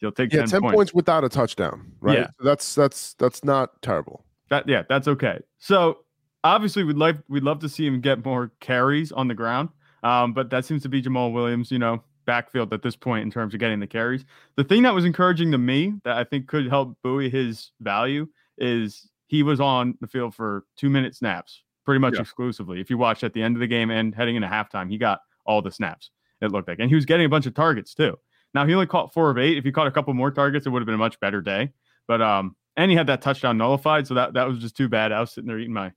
you'll 0.00 0.12
take 0.12 0.32
Yeah, 0.32 0.40
10, 0.40 0.48
10 0.48 0.60
points. 0.60 0.74
points. 0.76 0.94
without 0.94 1.24
a 1.24 1.28
touchdown, 1.28 1.90
right? 2.00 2.18
Yeah. 2.18 2.26
So 2.38 2.44
that's 2.44 2.74
that's 2.76 3.14
that's 3.14 3.42
not 3.42 3.82
terrible. 3.82 4.24
That 4.50 4.68
yeah, 4.68 4.82
that's 4.88 5.08
okay. 5.08 5.40
So 5.58 5.98
obviously 6.44 6.84
we'd 6.84 6.96
like 6.96 7.16
we'd 7.28 7.42
love 7.42 7.58
to 7.60 7.68
see 7.68 7.86
him 7.86 8.00
get 8.00 8.24
more 8.24 8.52
carries 8.60 9.10
on 9.10 9.26
the 9.26 9.34
ground. 9.34 9.70
Um, 10.04 10.32
but 10.32 10.50
that 10.50 10.64
seems 10.64 10.82
to 10.82 10.88
be 10.88 11.00
Jamaal 11.02 11.32
Williams, 11.32 11.70
you 11.72 11.78
know, 11.78 12.02
backfield 12.24 12.72
at 12.72 12.82
this 12.82 12.96
point 12.96 13.22
in 13.24 13.30
terms 13.30 13.54
of 13.54 13.60
getting 13.60 13.80
the 13.80 13.86
carries. 13.86 14.24
The 14.56 14.64
thing 14.64 14.82
that 14.82 14.94
was 14.94 15.04
encouraging 15.04 15.52
to 15.52 15.58
me 15.58 15.94
that 16.04 16.16
I 16.16 16.24
think 16.24 16.46
could 16.48 16.68
help 16.68 16.96
buoy 17.02 17.28
his 17.30 17.72
value 17.80 18.26
is 18.58 19.08
he 19.28 19.42
was 19.42 19.60
on 19.60 19.96
the 20.00 20.06
field 20.06 20.34
for 20.34 20.64
two 20.76 20.90
minute 20.90 21.14
snaps, 21.14 21.62
pretty 21.84 21.98
much 21.98 22.14
Yeah. 22.14 22.20
exclusively. 22.20 22.80
If 22.80 22.90
you 22.90 22.98
watched 22.98 23.24
at 23.24 23.32
the 23.32 23.42
end 23.42 23.56
of 23.56 23.60
the 23.60 23.66
game 23.66 23.90
and 23.90 24.14
heading 24.14 24.36
into 24.36 24.48
halftime, 24.48 24.90
he 24.90 24.98
got 24.98 25.20
all 25.44 25.62
the 25.62 25.70
snaps, 25.70 26.10
it 26.40 26.52
looked 26.52 26.68
like. 26.68 26.78
And 26.78 26.88
he 26.88 26.94
was 26.94 27.04
getting 27.06 27.26
a 27.26 27.28
bunch 27.28 27.46
of 27.46 27.54
targets 27.54 27.94
too. 27.94 28.18
Now 28.54 28.66
he 28.66 28.74
only 28.74 28.86
caught 28.86 29.12
four 29.14 29.30
of 29.30 29.38
eight. 29.38 29.56
If 29.56 29.64
he 29.64 29.72
caught 29.72 29.86
a 29.86 29.90
couple 29.90 30.12
more 30.14 30.30
targets, 30.30 30.66
it 30.66 30.70
would 30.70 30.80
have 30.82 30.86
been 30.86 30.94
a 30.94 30.98
much 30.98 31.18
better 31.20 31.40
day. 31.40 31.70
But 32.06 32.20
um, 32.20 32.54
and 32.76 32.90
he 32.90 32.96
had 32.96 33.06
that 33.06 33.22
touchdown 33.22 33.56
nullified, 33.58 34.06
so 34.06 34.14
that 34.14 34.34
that 34.34 34.46
was 34.46 34.58
just 34.58 34.76
too 34.76 34.88
bad. 34.88 35.12
I 35.12 35.20
was 35.20 35.30
sitting 35.32 35.48
there 35.48 35.58
eating 35.58 35.72
my 35.72 35.92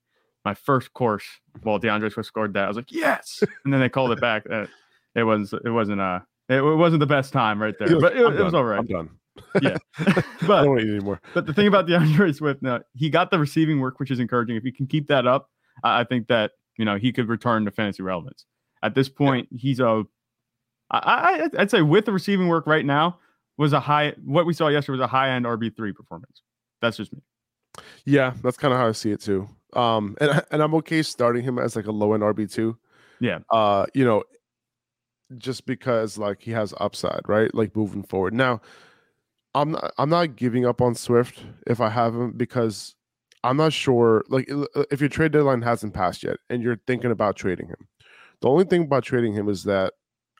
my 0.45 0.53
first 0.53 0.93
course 0.93 1.25
while 1.63 1.79
D'Andre 1.79 2.09
Swift 2.09 2.27
scored 2.27 2.53
that. 2.53 2.65
I 2.65 2.67
was 2.67 2.77
like, 2.77 2.91
yes, 2.91 3.43
and 3.65 3.73
then 3.73 3.79
they 3.81 3.89
called 3.89 4.11
it 4.11 4.21
back. 4.21 4.43
Uh, 4.49 4.67
it 5.15 5.23
was 5.23 5.53
it 5.53 5.69
wasn't 5.69 6.01
uh 6.01 6.19
it, 6.49 6.55
it 6.57 6.75
wasn't 6.75 6.99
the 6.99 7.05
best 7.07 7.33
time 7.33 7.61
right 7.61 7.73
there, 7.79 7.87
was- 7.95 8.01
but 8.01 8.15
it, 8.15 8.19
it 8.39 8.43
was 8.43 8.53
all 8.53 8.63
right. 8.63 8.79
I'm 8.79 8.85
done. 8.85 9.09
Yeah. 9.61 9.77
but 10.47 10.59
I 10.59 10.63
don't 10.63 10.79
eat 10.79 10.87
anymore. 10.89 11.19
but 11.33 11.45
the 11.45 11.53
thing 11.53 11.67
about 11.67 11.87
D'Andre 11.87 12.31
Swift, 12.31 12.61
now 12.61 12.81
he 12.93 13.09
got 13.09 13.31
the 13.31 13.39
receiving 13.39 13.79
work, 13.79 13.99
which 13.99 14.11
is 14.11 14.19
encouraging. 14.19 14.55
If 14.55 14.63
he 14.63 14.71
can 14.71 14.87
keep 14.87 15.07
that 15.07 15.25
up, 15.27 15.49
I 15.83 16.01
I 16.01 16.03
think 16.03 16.27
that 16.27 16.51
you 16.77 16.85
know 16.85 16.97
he 16.97 17.11
could 17.11 17.27
return 17.27 17.65
to 17.65 17.71
fantasy 17.71 18.03
relevance. 18.03 18.45
At 18.83 18.95
this 18.95 19.09
point, 19.09 19.49
he's 19.51 19.79
a 19.79 20.03
I, 20.91 21.49
I 21.55 21.61
I'd 21.61 21.71
say 21.71 21.81
with 21.81 22.05
the 22.05 22.11
receiving 22.13 22.47
work 22.47 22.67
right 22.67 22.85
now 22.85 23.17
was 23.57 23.73
a 23.73 23.79
high. 23.79 24.13
What 24.23 24.45
we 24.45 24.53
saw 24.53 24.67
yesterday 24.67 24.99
was 24.99 25.03
a 25.03 25.07
high 25.07 25.31
end 25.31 25.45
RB 25.45 25.75
three 25.75 25.91
performance. 25.93 26.41
That's 26.81 26.97
just 26.97 27.11
me. 27.13 27.21
Yeah, 28.05 28.33
that's 28.43 28.57
kind 28.57 28.73
of 28.73 28.79
how 28.79 28.87
I 28.87 28.91
see 28.91 29.11
it 29.11 29.21
too. 29.21 29.47
Um, 29.73 30.15
and 30.21 30.43
and 30.51 30.61
I'm 30.61 30.75
okay 30.75 31.01
starting 31.01 31.43
him 31.43 31.59
as 31.59 31.75
like 31.75 31.87
a 31.87 31.91
low 31.91 32.13
end 32.13 32.23
RB 32.23 32.51
two. 32.51 32.77
Yeah. 33.19 33.39
Uh, 33.49 33.85
you 33.93 34.05
know, 34.05 34.23
just 35.37 35.65
because 35.65 36.17
like 36.17 36.41
he 36.41 36.51
has 36.51 36.73
upside, 36.79 37.21
right? 37.27 37.53
Like 37.53 37.75
moving 37.75 38.03
forward. 38.03 38.33
Now, 38.33 38.61
I'm 39.53 39.71
not 39.71 39.93
I'm 39.97 40.09
not 40.09 40.35
giving 40.35 40.65
up 40.65 40.81
on 40.81 40.95
Swift 40.95 41.43
if 41.65 41.79
I 41.81 41.89
have 41.89 42.13
him 42.13 42.33
because 42.35 42.95
I'm 43.43 43.57
not 43.57 43.73
sure. 43.73 44.23
Like 44.29 44.49
if 44.91 44.99
your 44.99 45.09
trade 45.09 45.31
deadline 45.31 45.61
hasn't 45.61 45.93
passed 45.93 46.23
yet 46.23 46.37
and 46.49 46.61
you're 46.61 46.79
thinking 46.87 47.11
about 47.11 47.35
trading 47.35 47.67
him, 47.67 47.87
the 48.41 48.49
only 48.49 48.65
thing 48.65 48.83
about 48.83 49.03
trading 49.03 49.33
him 49.33 49.47
is 49.49 49.63
that 49.63 49.93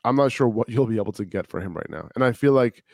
I'm 0.04 0.16
not 0.16 0.32
sure 0.32 0.48
what 0.48 0.68
you'll 0.68 0.86
be 0.86 0.96
able 0.96 1.12
to 1.12 1.24
get 1.24 1.46
for 1.48 1.60
him 1.60 1.74
right 1.74 1.90
now, 1.90 2.08
and 2.14 2.22
I 2.24 2.32
feel 2.32 2.52
like 2.52 2.84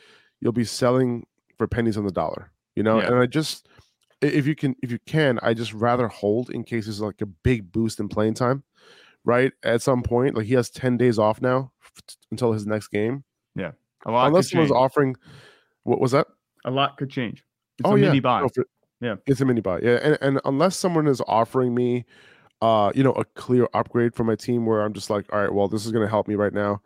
you'll 0.41 0.51
be 0.51 0.65
selling 0.65 1.25
for 1.57 1.67
pennies 1.67 1.97
on 1.97 2.05
the 2.05 2.11
dollar. 2.11 2.51
You 2.75 2.83
know, 2.83 2.99
Yeah. 2.99 3.07
and 3.07 3.19
I 3.19 3.25
just 3.27 3.67
if 4.21 4.47
you 4.47 4.55
can 4.55 4.75
if 4.81 4.89
you 4.91 4.99
can, 5.05 5.39
I 5.43 5.53
just 5.53 5.73
rather 5.73 6.07
hold 6.07 6.49
in 6.49 6.63
case 6.63 6.85
there's 6.85 7.01
like 7.01 7.21
a 7.21 7.25
big 7.25 7.71
boost 7.71 7.99
in 7.99 8.07
playing 8.07 8.33
time 8.35 8.63
right? 9.25 9.51
At 9.63 9.81
some 9.81 10.03
point, 10.03 10.35
like 10.35 10.45
he 10.45 10.53
has 10.55 10.69
10 10.69 10.97
days 10.97 11.17
off 11.19 11.41
now 11.41 11.71
until 12.31 12.51
his 12.53 12.65
next 12.65 12.87
game. 12.89 13.23
Yeah, 13.55 13.71
a 14.05 14.11
lot 14.11 14.27
Unless 14.27 14.49
someone's 14.51 14.71
offering, 14.71 15.15
what 15.83 15.99
was 15.99 16.11
that? 16.11 16.27
a 16.65 16.71
lot 16.71 16.97
could 16.97 17.09
change. 17.09 17.43
It's 17.79 17.87
oh 17.89 17.95
a 17.95 17.99
yeah, 17.99 18.07
mini 18.07 18.19
buy. 18.21 18.41
No, 18.41 18.47
for- 18.49 18.65
Yeah. 19.01 19.15
it's 19.27 19.41
a 19.41 19.45
mini 19.45 19.59
buy. 19.61 19.79
Yeah, 19.81 19.99
and, 20.01 20.17
and 20.21 20.41
unless 20.45 20.77
someone 20.77 21.07
is 21.07 21.21
offering 21.27 21.75
me, 21.75 22.05
uh, 22.61 22.91
you 22.95 23.03
know, 23.03 23.11
a 23.13 23.25
clear 23.25 23.67
upgrade 23.73 24.15
for 24.15 24.23
my 24.23 24.35
team 24.35 24.65
where 24.65 24.81
I'm 24.81 24.93
just 24.93 25.09
like, 25.09 25.25
all 25.33 25.41
right, 25.41 25.53
well, 25.53 25.67
this 25.67 25.85
is 25.85 25.91
going 25.91 26.05
to 26.05 26.09
help 26.09 26.29
me 26.29 26.35
right 26.35 26.53
now, 26.53 26.81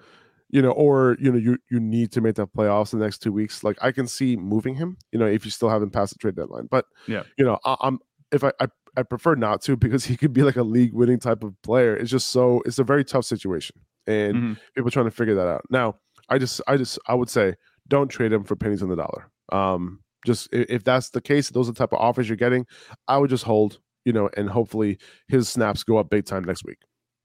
you 0.49 0.61
know, 0.63 0.71
or 0.71 1.15
you 1.19 1.31
know, 1.31 1.37
you 1.37 1.57
you 1.69 1.79
need 1.79 2.11
to 2.13 2.21
make 2.21 2.35
the 2.35 2.47
playoffs 2.47 2.91
in 2.91 2.97
the 2.99 3.05
next 3.05 3.19
two 3.19 3.31
weeks. 3.31 3.63
Like 3.63 3.77
I 3.81 3.91
can 3.91 4.07
see 4.07 4.35
moving 4.35 4.73
him, 4.75 4.97
you 5.11 5.19
know, 5.19 5.27
if 5.27 5.45
you 5.45 5.51
still 5.51 5.69
haven't 5.69 5.91
passed 5.91 6.13
the 6.13 6.17
trade 6.19 6.35
deadline. 6.35 6.67
But 6.71 6.85
Yeah. 7.07 7.23
you 7.37 7.45
know, 7.45 7.59
I, 7.65 7.75
I'm 7.81 7.99
if 8.31 8.43
I, 8.43 8.51
I 8.59 8.67
I 8.97 9.03
prefer 9.03 9.35
not 9.35 9.61
to 9.63 9.77
because 9.85 10.05
he 10.05 10.17
could 10.17 10.33
be 10.33 10.43
like 10.43 10.57
a 10.57 10.63
league 10.63 10.93
winning 10.93 11.19
type 11.19 11.43
of 11.43 11.53
player. 11.61 11.95
It's 11.95 12.11
just 12.11 12.27
so 12.31 12.61
it's 12.65 12.79
a 12.79 12.83
very 12.83 13.05
tough 13.05 13.25
situation, 13.25 13.77
and 14.07 14.35
Mhm. 14.35 14.57
people 14.75 14.91
trying 14.91 15.05
to 15.05 15.11
figure 15.11 15.35
that 15.35 15.47
out. 15.47 15.61
Now, 15.69 15.95
I 16.29 16.37
just 16.39 16.61
I 16.67 16.75
just 16.77 16.99
I 17.07 17.13
would 17.13 17.29
say 17.29 17.53
don't 17.87 18.09
trade 18.09 18.33
him 18.33 18.43
for 18.43 18.55
pennies 18.57 18.83
on 18.83 18.89
the 18.89 18.95
dollar. 18.97 19.29
Um, 19.53 19.99
just 20.25 20.49
if 20.51 20.83
that's 20.83 21.11
the 21.11 21.21
case, 21.21 21.49
those 21.51 21.69
are 21.69 21.71
the 21.71 21.77
type 21.77 21.93
of 21.93 21.99
offers 21.99 22.27
you're 22.27 22.35
getting. 22.35 22.65
I 23.07 23.17
would 23.17 23.29
just 23.29 23.45
hold, 23.45 23.79
you 24.03 24.11
know, 24.11 24.29
and 24.35 24.49
hopefully 24.49 24.97
his 25.29 25.47
snaps 25.47 25.83
go 25.83 25.97
up 25.97 26.09
big 26.09 26.25
time 26.25 26.43
next 26.43 26.65
week. 26.65 26.79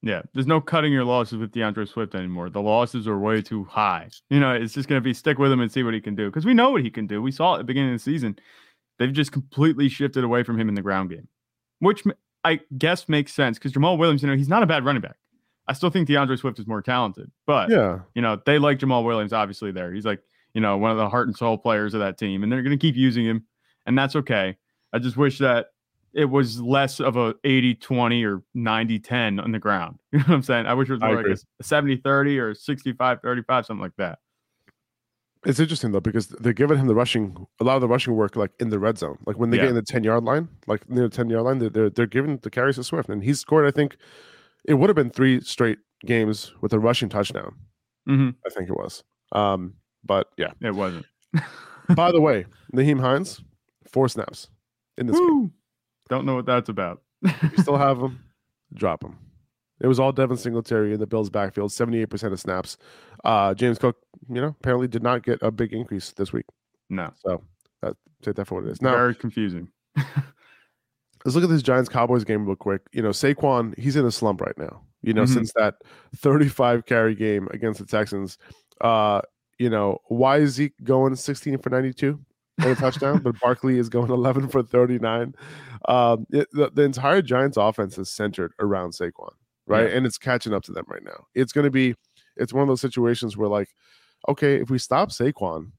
Yeah, 0.05 0.23
there's 0.35 0.47
no 0.49 0.61
cutting 0.61 0.93
your 0.93 1.05
losses 1.05 1.39
with 1.39 1.53
D'Andre 1.53 1.85
Swift 1.85 2.15
anymore. 2.17 2.51
The 2.51 2.61
losses 2.61 3.07
are 3.09 3.19
way 3.19 3.41
too 3.41 3.65
high. 3.65 4.09
You 4.31 4.41
know, 4.41 4.53
it's 4.53 4.75
just 4.75 4.89
going 4.89 5.01
to 5.01 5.05
be 5.05 5.15
stick 5.15 5.39
with 5.39 5.51
him 5.53 5.61
and 5.61 5.71
see 5.71 5.83
what 5.85 5.95
he 5.95 6.01
can 6.01 6.15
do 6.17 6.29
because 6.29 6.45
we 6.45 6.55
know 6.55 6.71
what 6.73 6.83
he 6.83 6.91
can 6.91 7.07
do. 7.07 7.23
We 7.23 7.31
saw 7.33 7.53
it 7.53 7.55
at 7.55 7.59
the 7.59 7.65
beginning 7.65 7.95
of 7.95 8.01
the 8.01 8.03
season. 8.03 8.37
They've 8.99 9.13
just 9.13 9.31
completely 9.33 9.89
shifted 9.89 10.23
away 10.25 10.43
from 10.43 10.59
him 10.61 10.69
in 10.69 10.75
the 10.75 10.83
ground 10.83 11.11
game, 11.11 11.29
which 11.83 12.05
I 12.45 12.61
guess 12.79 13.09
makes 13.09 13.35
sense 13.35 13.59
because 13.59 13.73
Jamaal 13.73 13.99
Williams, 13.99 14.23
you 14.23 14.29
know, 14.29 14.37
he's 14.37 14.49
not 14.49 14.63
a 14.63 14.67
bad 14.67 14.85
running 14.85 15.03
back. 15.03 15.17
I 15.67 15.73
still 15.73 15.91
think 15.91 16.07
D'Andre 16.07 16.37
Swift 16.37 16.59
is 16.61 16.67
more 16.67 16.81
talented, 16.81 17.31
but 17.45 17.71
Yeah, 17.71 18.01
you 18.15 18.23
know, 18.23 18.41
they 18.47 18.59
like 18.59 18.79
Jamaal 18.79 19.05
Williams 19.05 19.33
obviously 19.33 19.73
there. 19.73 19.93
He's 19.93 20.05
like, 20.05 20.23
you 20.55 20.61
know, 20.61 20.77
one 20.79 20.93
of 20.93 20.97
the 20.97 21.09
heart 21.09 21.27
and 21.27 21.37
soul 21.37 21.59
players 21.59 21.93
of 21.95 22.01
that 22.01 22.19
team, 22.19 22.43
and 22.43 22.53
they're 22.53 22.63
going 22.63 22.77
to 22.79 22.81
keep 22.81 22.95
using 22.95 23.25
him, 23.25 23.45
and 23.85 23.99
that's 23.99 24.15
okay. 24.15 24.57
I 24.93 25.01
just 25.01 25.17
wish 25.17 25.39
that 25.39 25.69
it 26.13 26.27
was 26.27 26.61
less 26.61 27.01
of 27.01 27.17
a 27.17 27.35
80 27.43 27.75
20 27.77 28.25
or 28.25 28.43
90 28.55 28.99
10 29.01 29.41
on 29.41 29.51
the 29.51 29.59
ground. 29.59 29.99
You 30.13 30.19
know 30.19 30.25
what 30.27 30.35
I'm 30.35 30.43
saying? 30.43 30.67
I 30.67 30.75
wish 30.75 30.89
it 30.89 30.93
was 30.93 31.01
more 31.01 31.17
like 31.17 31.39
a 31.61 31.65
70 31.65 31.97
30 31.97 32.39
or 32.39 32.55
65 32.55 33.21
35, 33.23 33.67
something 33.67 33.83
like 33.83 33.97
that. 33.97 34.19
It's 35.45 35.59
interesting 35.59 35.91
though 35.93 36.01
because 36.01 36.29
they're 36.29 36.53
giving 36.53 36.79
him 36.79 36.87
the 36.87 36.95
rushing, 36.95 37.47
a 37.61 37.65
lot 37.65 37.75
of 37.75 37.81
the 37.81 37.89
rushing 37.89 38.15
work 38.15 38.37
like 38.37 38.53
in 38.61 38.71
the 38.71 38.79
red 38.79 38.97
zone, 38.99 39.19
like 39.27 39.37
when 39.39 39.51
they 39.51 39.57
Yeah. 39.57 39.65
get 39.65 39.71
in 39.71 39.75
the 39.75 39.83
ten 39.83 40.05
yard 40.05 40.23
line, 40.25 40.49
like 40.67 40.89
near 40.89 41.09
the 41.09 41.17
ten 41.17 41.29
yard 41.29 41.45
line, 41.45 41.59
they're, 41.59 41.71
they're 41.71 41.91
they're 41.91 42.07
giving 42.07 42.37
the 42.39 42.51
carries 42.51 42.77
to 42.77 42.85
Swift, 42.85 43.09
and 43.09 43.25
he's 43.25 43.41
scored. 43.41 43.67
I 43.67 43.71
think 43.73 43.97
it 44.65 44.75
would 44.75 44.89
have 44.89 44.95
been 44.97 45.11
three 45.11 45.41
straight 45.41 45.79
games 46.07 46.53
with 46.61 46.73
a 46.73 46.79
rushing 46.79 47.09
touchdown. 47.09 47.57
hmm 48.07 48.31
I 48.47 48.51
think 48.51 48.69
it 48.69 48.77
was. 48.77 49.03
Um, 49.33 49.75
but 50.05 50.29
yeah. 50.37 50.53
It 50.61 50.75
wasn't. 50.75 51.07
By 51.97 52.13
the 52.13 52.21
way, 52.21 52.47
Nyheim 52.75 53.01
Hines, 53.01 53.41
four 53.91 54.09
snaps 54.09 54.49
in 54.99 55.07
this 55.09 55.19
game. 55.19 55.53
Don't 56.09 56.25
know 56.27 56.37
what 56.37 56.47
that's 56.47 56.69
about. 56.69 57.03
You 57.23 57.31
still 57.59 57.77
have 57.89 57.99
him, 57.99 58.21
drop 58.75 59.03
him. 59.03 59.17
It 59.83 59.89
was 59.89 60.01
all 60.01 60.13
Devin 60.13 60.37
Singletary 60.39 60.95
in 60.95 61.01
the 61.01 61.07
Bills' 61.07 61.29
backfield, 61.29 61.71
78% 61.71 62.33
of 62.33 62.41
snaps. 62.41 62.79
Uh, 63.25 63.53
James 63.53 63.79
Cook, 63.79 63.99
you 64.31 64.41
know, 64.41 64.55
apparently 64.61 64.89
did 64.89 65.03
not 65.03 65.23
get 65.25 65.39
a 65.43 65.51
big 65.51 65.73
increase 65.75 66.13
this 66.13 66.33
week. 66.33 66.47
no, 66.89 67.11
So 67.23 67.43
that, 67.83 67.97
take 68.23 68.37
that 68.37 68.47
for 68.47 68.61
what 68.61 68.69
it 68.69 68.71
is. 68.71 68.81
Now, 68.81 68.93
very 68.93 69.15
confusing. 69.15 69.69
let's 71.25 71.35
look 71.35 71.45
at 71.45 71.51
this 71.51 71.63
Giants 71.63 71.89
Cowboys 71.89 72.25
game 72.25 72.47
real 72.47 72.57
quick. 72.57 72.83
You 72.93 73.03
know, 73.03 73.11
Saquon, 73.11 73.77
he's 73.79 73.97
in 73.97 74.05
a 74.07 74.11
slump 74.13 74.41
right 74.41 74.57
now. 74.57 74.83
You 75.03 75.13
know, 75.15 75.25
Mhm. 75.25 75.35
since 75.35 75.53
that 75.55 75.75
35 76.17 76.87
carry 76.87 77.15
game 77.15 77.49
against 77.51 77.81
the 77.81 77.87
Texans. 77.87 78.39
Uh, 78.81 79.21
you 79.59 79.69
know, 79.69 79.99
why 80.07 80.39
is 80.39 80.53
Zeke 80.55 80.75
going 80.85 81.15
16 81.17 81.59
for 81.59 81.71
92 81.71 82.19
and 82.59 82.71
a 82.71 82.75
touchdown, 82.77 83.19
but 83.19 83.35
Barkley 83.41 83.79
is 83.79 83.89
going 83.89 84.11
11 84.11 84.49
for 84.49 84.63
39? 84.63 85.35
Um, 85.87 86.27
it, 86.31 86.49
the, 86.53 86.71
the 86.73 86.83
entire 86.83 87.23
Giants 87.23 87.57
offense 87.57 87.99
is 87.99 88.09
centered 88.09 88.53
around 88.61 88.91
Saquon, 88.93 89.33
right? 89.67 89.89
Yeah. 89.89 89.97
And 89.97 90.07
it's 90.07 90.19
catching 90.19 90.53
up 90.53 90.63
to 90.65 90.73
them 90.73 90.85
right 90.89 91.05
now. 91.05 91.27
It's 91.35 91.53
going 91.53 91.65
to 91.65 91.71
be, 91.71 91.95
it's 92.37 92.53
one 92.53 92.63
of 92.63 92.69
those 92.69 92.81
situations 92.81 93.37
where, 93.37 93.49
like, 93.49 93.69
okay, 94.29 94.61
if 94.61 94.71
we 94.71 94.79
stop 94.79 95.11
Saquon, 95.11 95.73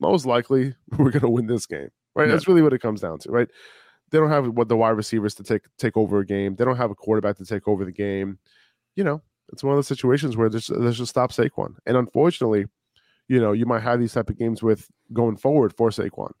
most 0.00 0.26
likely 0.26 0.74
we're 0.98 1.10
going 1.10 1.22
to 1.22 1.28
win 1.28 1.46
this 1.46 1.66
game, 1.66 1.88
right? 2.14 2.26
Yeah. 2.26 2.32
That's 2.32 2.48
really 2.48 2.62
what 2.62 2.72
it 2.72 2.80
comes 2.80 3.00
down 3.00 3.18
to, 3.20 3.30
right? 3.30 3.48
They 4.10 4.18
don't 4.18 4.30
have 4.30 4.48
what 4.48 4.68
the 4.68 4.76
wide 4.76 4.90
receivers 4.90 5.34
to 5.36 5.42
take 5.42 5.62
take 5.78 5.96
over 5.96 6.20
a 6.20 6.26
game. 6.26 6.54
They 6.54 6.64
don't 6.64 6.76
have 6.76 6.90
a 6.90 6.94
quarterback 6.94 7.36
to 7.38 7.44
take 7.44 7.66
over 7.66 7.84
the 7.84 7.92
game. 7.92 8.38
You 8.94 9.02
know, 9.02 9.22
it's 9.52 9.64
one 9.64 9.72
of 9.72 9.78
those 9.78 9.88
situations 9.88 10.36
where 10.36 10.48
there's 10.48 10.68
there's 10.68 10.98
just 10.98 11.10
stop 11.10 11.32
Saquon, 11.32 11.74
and 11.86 11.96
unfortunately, 11.96 12.66
you 13.28 13.40
know, 13.40 13.52
you 13.52 13.66
might 13.66 13.82
have 13.82 13.98
these 13.98 14.12
type 14.12 14.30
of 14.30 14.38
games 14.38 14.62
with 14.62 14.88
going 15.12 15.36
forward 15.36 15.74
for 15.76 15.90
Saquon. 15.90 16.32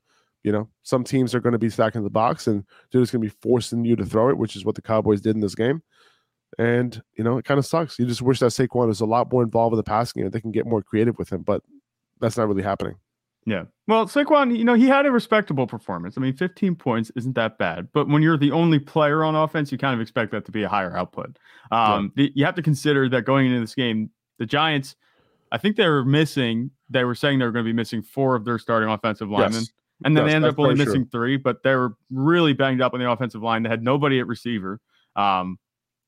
You 0.42 0.52
know, 0.52 0.68
some 0.82 1.04
teams 1.04 1.34
are 1.34 1.40
going 1.40 1.54
to 1.54 1.58
be 1.58 1.70
stacking 1.70 2.04
the 2.04 2.10
box 2.10 2.46
and 2.46 2.64
they're 2.92 3.00
just 3.00 3.12
going 3.12 3.22
to 3.22 3.28
be 3.28 3.36
forcing 3.40 3.84
you 3.84 3.96
to 3.96 4.04
throw 4.04 4.28
it, 4.28 4.36
which 4.36 4.56
is 4.56 4.64
what 4.64 4.74
the 4.74 4.82
Cowboys 4.82 5.22
did 5.22 5.34
in 5.34 5.40
this 5.40 5.54
game. 5.54 5.82
And 6.58 7.02
you 7.16 7.24
know, 7.24 7.38
it 7.38 7.44
kind 7.44 7.58
of 7.58 7.66
sucks. 7.66 7.98
You 7.98 8.06
just 8.06 8.22
wish 8.22 8.40
that 8.40 8.46
Saquon 8.46 8.90
is 8.90 9.00
a 9.00 9.06
lot 9.06 9.32
more 9.32 9.42
involved 9.42 9.74
in 9.74 9.76
the 9.76 9.82
passing 9.82 10.22
game. 10.22 10.30
They 10.30 10.40
can 10.40 10.52
get 10.52 10.66
more 10.66 10.82
creative 10.82 11.18
with 11.18 11.32
him, 11.32 11.42
but 11.42 11.62
that's 12.20 12.36
not 12.36 12.48
really 12.48 12.62
happening. 12.62 12.96
Yeah. 13.46 13.64
Well, 13.86 14.06
Saquon, 14.06 14.56
you 14.56 14.64
know, 14.64 14.74
he 14.74 14.86
had 14.86 15.04
a 15.04 15.10
respectable 15.10 15.66
performance. 15.66 16.16
I 16.16 16.20
mean, 16.20 16.34
15 16.34 16.76
points 16.76 17.12
isn't 17.14 17.34
that 17.34 17.58
bad, 17.58 17.88
but 17.92 18.08
when 18.08 18.22
you're 18.22 18.38
the 18.38 18.52
only 18.52 18.78
player 18.78 19.22
on 19.22 19.34
offense, 19.34 19.70
you 19.70 19.76
kind 19.76 19.94
of 19.94 20.00
expect 20.00 20.32
that 20.32 20.46
to 20.46 20.52
be 20.52 20.62
a 20.62 20.68
higher 20.68 20.96
output. 20.96 21.38
Um, 21.70 22.10
the, 22.16 22.32
you 22.34 22.44
have 22.46 22.54
to 22.54 22.62
consider 22.62 23.08
that 23.10 23.22
going 23.22 23.46
into 23.46 23.60
this 23.60 23.74
game, 23.74 24.10
the 24.38 24.46
Giants, 24.46 24.96
I 25.52 25.58
think 25.58 25.76
they 25.76 25.86
were 25.86 26.04
missing, 26.04 26.70
they 26.88 27.04
were 27.04 27.14
saying 27.14 27.38
they 27.38 27.44
were 27.44 27.52
going 27.52 27.64
to 27.64 27.68
be 27.68 27.74
missing 27.74 28.02
four 28.02 28.34
of 28.34 28.46
their 28.46 28.58
starting 28.58 28.88
offensive 28.88 29.28
linemen. 29.28 29.60
Yes. 29.60 29.72
And 30.04 30.16
then 30.16 30.24
Yes, 30.24 30.30
they 30.30 30.36
ended 30.36 30.50
up 30.50 30.58
only 30.58 30.74
missing 30.74 31.06
three, 31.12 31.36
but 31.36 31.62
they 31.62 31.74
were 31.74 31.96
really 32.10 32.52
banged 32.52 32.80
up 32.80 32.94
on 32.94 33.00
the 33.00 33.10
offensive 33.10 33.42
line. 33.42 33.62
They 33.62 33.68
had 33.68 33.82
nobody 33.82 34.18
at 34.20 34.26
receiver. 34.26 34.80
Um, 35.16 35.58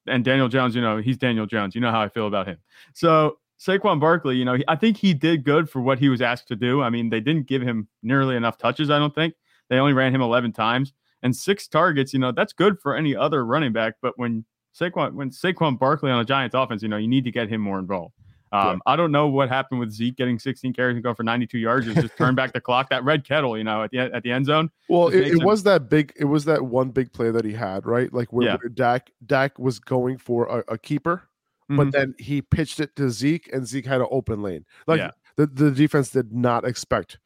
and 0.06 0.24
Daniel 0.24 0.48
Jones, 0.48 0.74
you 0.74 0.82
know, 0.82 0.98
he's 0.98 1.16
Daniel 1.16 1.46
Jones. 1.46 1.74
You 1.74 1.80
know 1.80 1.90
how 1.90 2.00
I 2.00 2.08
feel 2.08 2.26
about 2.26 2.46
him. 2.46 2.58
So 2.92 3.38
Saquon 3.58 4.00
Barkley, 4.00 4.36
you 4.36 4.44
know, 4.44 4.58
I 4.68 4.76
think 4.76 4.96
he 4.96 5.14
did 5.14 5.44
good 5.44 5.68
for 5.68 5.80
what 5.80 5.98
he 5.98 6.08
was 6.08 6.20
asked 6.20 6.48
to 6.48 6.56
do. 6.56 6.82
I 6.82 6.90
mean, 6.90 7.10
they 7.10 7.20
didn't 7.20 7.46
give 7.46 7.62
him 7.62 7.88
nearly 8.02 8.36
enough 8.36 8.58
touches, 8.58 8.90
I 8.90 8.98
don't 8.98 9.14
think. 9.14 9.34
They 9.68 9.78
only 9.78 9.92
ran 9.92 10.14
him 10.14 10.20
11 10.20 10.52
times 10.52 10.92
and 11.22 11.34
six 11.34 11.66
targets. 11.66 12.12
You 12.12 12.18
know, 12.18 12.32
that's 12.32 12.52
good 12.52 12.78
for 12.80 12.94
any 12.94 13.16
other 13.16 13.44
running 13.44 13.72
back. 13.72 13.94
But 14.02 14.14
when 14.16 14.44
Saquon, 14.78 15.14
when 15.14 15.30
Saquon 15.30 15.78
Barkley 15.78 16.10
on 16.10 16.20
a 16.20 16.24
Giants 16.24 16.54
offense, 16.54 16.82
you 16.82 16.88
know, 16.88 16.98
you 16.98 17.08
need 17.08 17.24
to 17.24 17.30
get 17.30 17.48
him 17.48 17.60
more 17.60 17.78
involved. 17.78 18.14
Um, 18.52 18.80
I 18.86 18.94
don't 18.96 19.10
know 19.12 19.26
what 19.26 19.48
happened 19.48 19.80
with 19.80 19.90
Zeke 19.90 20.16
getting 20.16 20.38
16 20.38 20.72
carries 20.72 20.94
and 20.94 21.02
going 21.02 21.16
for 21.16 21.24
92 21.24 21.58
yards. 21.58 21.88
It's 21.88 22.00
just 22.00 22.16
turn 22.16 22.34
back 22.34 22.52
the 22.52 22.60
clock. 22.60 22.88
That 22.90 23.02
red 23.04 23.24
kettle, 23.26 23.58
you 23.58 23.64
know, 23.64 23.82
at 23.82 23.90
the 23.90 23.98
at 23.98 24.22
the 24.22 24.30
end 24.30 24.46
zone. 24.46 24.70
Well, 24.88 25.08
it, 25.08 25.26
it 25.26 25.42
was 25.44 25.64
that 25.64 25.88
big. 25.90 26.12
It 26.16 26.26
was 26.26 26.44
that 26.44 26.62
one 26.62 26.90
big 26.90 27.12
play 27.12 27.30
that 27.30 27.44
he 27.44 27.52
had, 27.52 27.86
right? 27.86 28.12
Like 28.12 28.32
where, 28.32 28.46
Yeah. 28.46 28.56
where 28.56 28.68
Dak 28.68 29.10
Dak 29.26 29.58
was 29.58 29.78
going 29.80 30.18
for 30.18 30.46
a, 30.46 30.74
a 30.74 30.78
keeper, 30.78 31.24
Mhm. 31.70 31.76
but 31.76 31.92
then 31.92 32.14
he 32.18 32.40
pitched 32.40 32.78
it 32.80 32.94
to 32.96 33.10
Zeke, 33.10 33.50
and 33.52 33.66
Zeke 33.66 33.86
had 33.86 34.00
an 34.00 34.06
open 34.10 34.42
lane. 34.42 34.64
Like 34.86 34.98
Yeah. 34.98 35.10
the, 35.36 35.46
the 35.46 35.70
defense 35.72 36.10
did 36.10 36.32
not 36.32 36.64
expect 36.64 37.18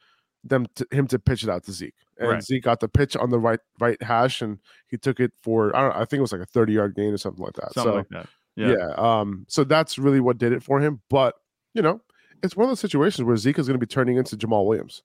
them 0.42 0.66
to, 0.76 0.86
him 0.90 1.06
to 1.08 1.18
pitch 1.18 1.42
it 1.44 1.50
out 1.50 1.64
to 1.64 1.72
Zeke, 1.72 1.92
and 2.18 2.28
Right. 2.30 2.42
Zeke 2.42 2.62
got 2.62 2.80
the 2.80 2.88
pitch 2.88 3.14
on 3.14 3.28
the 3.28 3.38
right 3.38 3.60
right 3.78 4.02
hash, 4.02 4.40
and 4.40 4.58
he 4.88 4.96
took 4.96 5.20
it 5.20 5.32
for 5.42 5.76
I 5.76 5.82
don't. 5.82 5.90
know, 5.90 5.96
I 5.96 6.04
think 6.06 6.18
it 6.18 6.22
was 6.22 6.32
like 6.32 6.40
a 6.40 6.46
thirty 6.46 6.72
yard 6.72 6.94
gain 6.94 7.12
or 7.12 7.18
something 7.18 7.44
like 7.44 7.52
that. 7.56 7.74
something 7.74 7.92
so 7.92 7.96
like 7.96 8.08
that. 8.08 8.26
Yeah. 8.60 8.74
yeah. 8.78 8.94
Um. 8.96 9.44
So 9.48 9.64
that's 9.64 9.98
really 9.98 10.20
what 10.20 10.38
did 10.38 10.52
it 10.52 10.62
for 10.62 10.80
him. 10.80 11.00
But 11.10 11.34
you 11.74 11.82
know, 11.82 12.00
it's 12.42 12.56
one 12.56 12.64
of 12.64 12.70
those 12.70 12.80
situations 12.80 13.24
where 13.24 13.36
Zeke 13.36 13.58
is 13.58 13.66
going 13.66 13.78
to 13.78 13.86
be 13.86 13.90
turning 13.90 14.16
into 14.16 14.36
Jamaal 14.36 14.66
Williams 14.66 15.02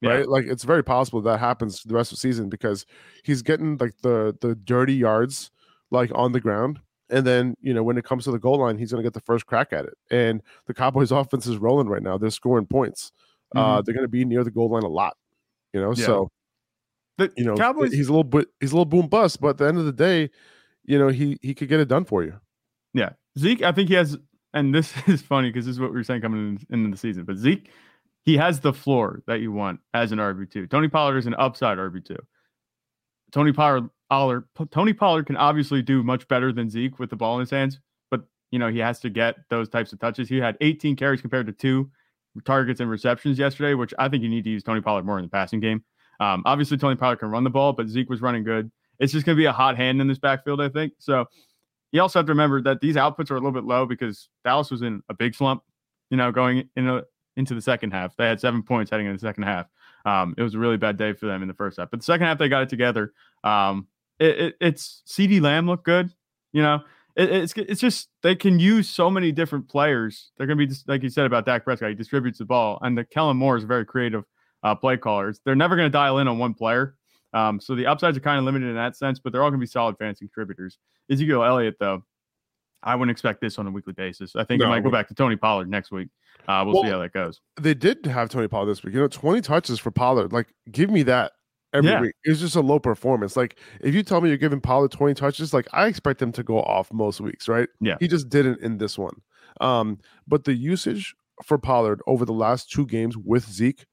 Yeah. 0.00 0.10
right? 0.10 0.28
Like 0.28 0.46
it's 0.46 0.64
very 0.64 0.82
possible 0.82 1.20
that 1.22 1.38
happens 1.38 1.82
the 1.82 1.94
rest 1.94 2.12
of 2.12 2.16
the 2.16 2.20
season 2.20 2.48
because 2.48 2.86
he's 3.24 3.42
getting 3.42 3.76
like 3.78 3.94
the 4.02 4.36
the 4.40 4.54
dirty 4.54 4.94
yards 4.94 5.50
like 5.90 6.10
on 6.14 6.32
the 6.32 6.40
ground. 6.40 6.80
And 7.08 7.24
then, 7.24 7.54
you 7.60 7.72
know, 7.72 7.84
when 7.84 7.96
it 7.98 8.04
comes 8.04 8.24
to 8.24 8.32
the 8.32 8.38
goal 8.38 8.58
line, 8.58 8.78
he's 8.78 8.90
going 8.90 9.00
to 9.00 9.06
get 9.06 9.14
the 9.14 9.20
first 9.20 9.46
crack 9.46 9.72
at 9.72 9.84
it. 9.84 9.94
And 10.10 10.42
the 10.66 10.74
Cowboys 10.74 11.12
offense 11.12 11.46
is 11.46 11.56
rolling 11.58 11.86
right 11.88 12.02
now. 12.02 12.18
They're 12.18 12.30
scoring 12.30 12.66
points. 12.66 13.12
Uh, 13.54 13.80
they're 13.80 13.94
going 13.94 14.02
to 14.04 14.08
be 14.08 14.24
near 14.24 14.42
the 14.42 14.50
goal 14.50 14.68
line 14.70 14.82
a 14.82 14.88
lot, 14.88 15.16
you 15.72 15.80
know? 15.80 15.90
Mm-hmm. 15.90 16.00
Yeah. 16.00 16.06
So, 16.06 16.30
The 17.18 17.32
you 17.36 17.44
know, 17.44 17.54
Cowboys. 17.56 17.92
he's 17.92 18.08
a 18.08 18.10
little 18.10 18.24
bit, 18.24 18.48
he's 18.58 18.72
a 18.72 18.74
little 18.74 18.84
boom 18.86 19.06
bust, 19.06 19.40
but 19.40 19.50
at 19.50 19.58
the 19.58 19.66
end 19.68 19.78
of 19.78 19.84
the 19.84 19.92
day, 19.92 20.30
you 20.84 20.98
know, 20.98 21.06
he, 21.08 21.38
he 21.42 21.54
could 21.54 21.68
get 21.68 21.78
it 21.78 21.86
done 21.86 22.04
for 22.04 22.24
you. 22.24 22.34
Yeah, 22.96 23.10
Zeke. 23.38 23.62
I 23.62 23.72
think 23.72 23.90
he 23.90 23.94
has, 23.94 24.16
and 24.54 24.74
this 24.74 24.92
is 25.06 25.22
funny 25.22 25.50
because 25.50 25.66
this 25.66 25.74
is 25.74 25.80
what 25.80 25.90
we 25.90 25.96
were 25.96 26.04
saying 26.04 26.22
coming 26.22 26.58
in, 26.70 26.74
into 26.74 26.90
the 26.90 26.96
season. 26.96 27.24
But 27.24 27.36
Zeke, 27.36 27.70
he 28.24 28.36
has 28.38 28.60
the 28.60 28.72
floor 28.72 29.22
that 29.26 29.40
you 29.40 29.52
want 29.52 29.80
as 29.94 30.12
an 30.12 30.18
RB 30.18 30.50
two. 30.50 30.66
Tony 30.66 30.88
Pollard 30.88 31.18
is 31.18 31.26
an 31.26 31.34
upside 31.38 31.78
RB 31.78 32.04
two. 32.04 32.18
Tony 33.32 33.52
Pollard, 33.52 33.90
Pollard, 34.08 34.44
Tony 34.70 34.94
Pollard 34.94 35.26
can 35.26 35.36
obviously 35.36 35.82
do 35.82 36.02
much 36.02 36.26
better 36.28 36.52
than 36.52 36.70
Zeke 36.70 36.98
with 36.98 37.10
the 37.10 37.16
ball 37.16 37.34
in 37.34 37.40
his 37.40 37.50
hands, 37.50 37.78
but 38.10 38.22
you 38.50 38.58
know 38.58 38.68
he 38.68 38.78
has 38.78 38.98
to 39.00 39.10
get 39.10 39.36
those 39.50 39.68
types 39.68 39.92
of 39.92 40.00
touches. 40.00 40.28
He 40.28 40.38
had 40.38 40.56
18 40.62 40.96
carries 40.96 41.20
compared 41.20 41.46
to 41.46 41.52
two 41.52 41.90
targets 42.44 42.80
and 42.80 42.88
receptions 42.88 43.38
yesterday, 43.38 43.74
which 43.74 43.92
I 43.98 44.08
think 44.08 44.22
you 44.22 44.28
need 44.30 44.44
to 44.44 44.50
use 44.50 44.62
Tony 44.62 44.80
Pollard 44.80 45.04
more 45.04 45.18
in 45.18 45.24
the 45.24 45.30
passing 45.30 45.60
game. 45.60 45.84
Um, 46.18 46.42
obviously, 46.46 46.78
Tony 46.78 46.96
Pollard 46.96 47.16
can 47.16 47.30
run 47.30 47.44
the 47.44 47.50
ball, 47.50 47.74
but 47.74 47.88
Zeke 47.88 48.08
was 48.08 48.22
running 48.22 48.42
good. 48.42 48.70
It's 48.98 49.12
just 49.12 49.26
going 49.26 49.36
to 49.36 49.40
be 49.40 49.44
a 49.44 49.52
hot 49.52 49.76
hand 49.76 50.00
in 50.00 50.08
this 50.08 50.18
backfield, 50.18 50.60
I 50.62 50.70
think. 50.70 50.94
So 50.98 51.26
you 51.92 52.00
also 52.02 52.18
have 52.18 52.26
to 52.26 52.32
remember 52.32 52.60
that 52.62 52.80
these 52.80 52.96
outputs 52.96 53.30
are 53.30 53.36
a 53.36 53.38
little 53.38 53.52
bit 53.52 53.64
low 53.64 53.86
because 53.86 54.28
Dallas 54.44 54.70
was 54.70 54.82
in 54.82 55.02
a 55.08 55.14
big 55.14 55.34
slump, 55.34 55.62
you 56.10 56.16
know, 56.16 56.32
going 56.32 56.68
in 56.76 56.88
a, 56.88 57.02
into 57.36 57.54
the 57.54 57.60
second 57.60 57.92
half. 57.92 58.16
They 58.16 58.26
had 58.26 58.40
seven 58.40 58.62
points 58.62 58.90
heading 58.90 59.06
in 59.06 59.12
the 59.12 59.18
second 59.18 59.44
half. 59.44 59.66
Um, 60.04 60.34
it 60.38 60.42
was 60.42 60.54
a 60.54 60.58
really 60.58 60.76
bad 60.76 60.96
day 60.96 61.12
for 61.12 61.26
them 61.26 61.42
in 61.42 61.48
the 61.48 61.54
first 61.54 61.78
half, 61.78 61.90
but 61.90 62.00
the 62.00 62.04
second 62.04 62.26
half 62.26 62.38
they 62.38 62.48
got 62.48 62.62
it 62.62 62.68
together. 62.68 63.12
Um, 63.44 63.88
it, 64.18 64.38
it, 64.38 64.56
it's 64.60 65.02
CeeDee 65.06 65.40
Lamb 65.40 65.66
looked 65.66 65.84
good, 65.84 66.10
you 66.52 66.62
know. 66.62 66.80
It, 67.16 67.30
it's 67.30 67.54
it's 67.56 67.80
just 67.80 68.08
they 68.22 68.34
can 68.34 68.58
use 68.60 68.88
so 68.88 69.10
many 69.10 69.32
different 69.32 69.68
players. 69.68 70.30
They're 70.36 70.46
going 70.46 70.58
to 70.58 70.64
be 70.64 70.68
just, 70.68 70.88
like 70.88 71.02
you 71.02 71.08
said 71.08 71.26
about 71.26 71.44
Dak 71.46 71.64
Prescott. 71.64 71.88
He 71.88 71.94
distributes 71.94 72.38
the 72.38 72.44
ball, 72.44 72.78
and 72.82 72.96
the 72.96 73.04
Kellen 73.04 73.36
Moore 73.36 73.56
is 73.56 73.64
a 73.64 73.66
very 73.66 73.84
creative 73.84 74.24
uh, 74.62 74.74
play 74.74 74.96
callers. 74.96 75.40
They're 75.44 75.56
never 75.56 75.76
going 75.76 75.86
to 75.86 75.90
dial 75.90 76.18
in 76.18 76.28
on 76.28 76.38
one 76.38 76.54
player. 76.54 76.94
Um, 77.32 77.60
so 77.60 77.74
the 77.74 77.86
upsides 77.86 78.16
are 78.16 78.20
kind 78.20 78.38
of 78.38 78.44
limited 78.44 78.68
in 78.68 78.76
that 78.76 78.96
sense, 78.96 79.18
but 79.18 79.32
they're 79.32 79.42
all 79.42 79.50
going 79.50 79.60
to 79.60 79.64
be 79.64 79.70
solid 79.70 79.96
fantasy 79.98 80.26
contributors. 80.26 80.78
Ezekiel 81.10 81.44
Elliott, 81.44 81.76
though, 81.78 82.02
I 82.82 82.94
wouldn't 82.94 83.10
expect 83.10 83.40
this 83.40 83.58
on 83.58 83.66
a 83.66 83.70
weekly 83.70 83.92
basis. 83.92 84.36
I 84.36 84.44
think 84.44 84.60
no, 84.60 84.66
it 84.66 84.68
might 84.68 84.84
go 84.84 84.90
back 84.90 85.08
to 85.08 85.14
Tony 85.14 85.36
Pollard 85.36 85.68
next 85.68 85.90
week. 85.90 86.08
Uh, 86.46 86.62
we'll, 86.64 86.74
well, 86.74 86.84
see 86.84 86.90
how 86.90 86.98
that 86.98 87.12
goes. 87.12 87.40
They 87.60 87.74
did 87.74 88.06
have 88.06 88.28
Tony 88.28 88.48
Pollard 88.48 88.70
this 88.70 88.84
week. 88.84 88.94
You 88.94 89.00
know, 89.00 89.08
20 89.08 89.40
touches 89.40 89.78
for 89.78 89.90
Pollard. 89.90 90.32
Like, 90.32 90.48
give 90.70 90.90
me 90.90 91.02
that 91.04 91.32
every 91.72 91.90
yeah. 91.90 92.00
week. 92.00 92.14
It's 92.24 92.40
just 92.40 92.56
a 92.56 92.60
low 92.60 92.78
performance. 92.78 93.36
Like, 93.36 93.58
if 93.80 93.94
you 93.94 94.02
tell 94.02 94.20
me 94.20 94.28
you're 94.28 94.38
giving 94.38 94.60
Pollard 94.60 94.92
20 94.92 95.14
touches, 95.14 95.52
like 95.52 95.66
I 95.72 95.86
expect 95.86 96.22
him 96.22 96.32
to 96.32 96.42
go 96.42 96.60
off 96.62 96.92
most 96.92 97.20
weeks, 97.20 97.48
right? 97.48 97.68
Yeah. 97.80 97.96
He 97.98 98.08
just 98.08 98.28
didn't 98.28 98.60
in 98.60 98.78
this 98.78 98.98
one. 98.98 99.20
Um, 99.60 99.98
but 100.28 100.44
the 100.44 100.54
usage 100.54 101.14
for 101.42 101.58
Pollard 101.58 102.00
over 102.06 102.24
the 102.24 102.32
last 102.32 102.70
two 102.70 102.86
games 102.86 103.16
with 103.16 103.50
Zeke 103.50 103.84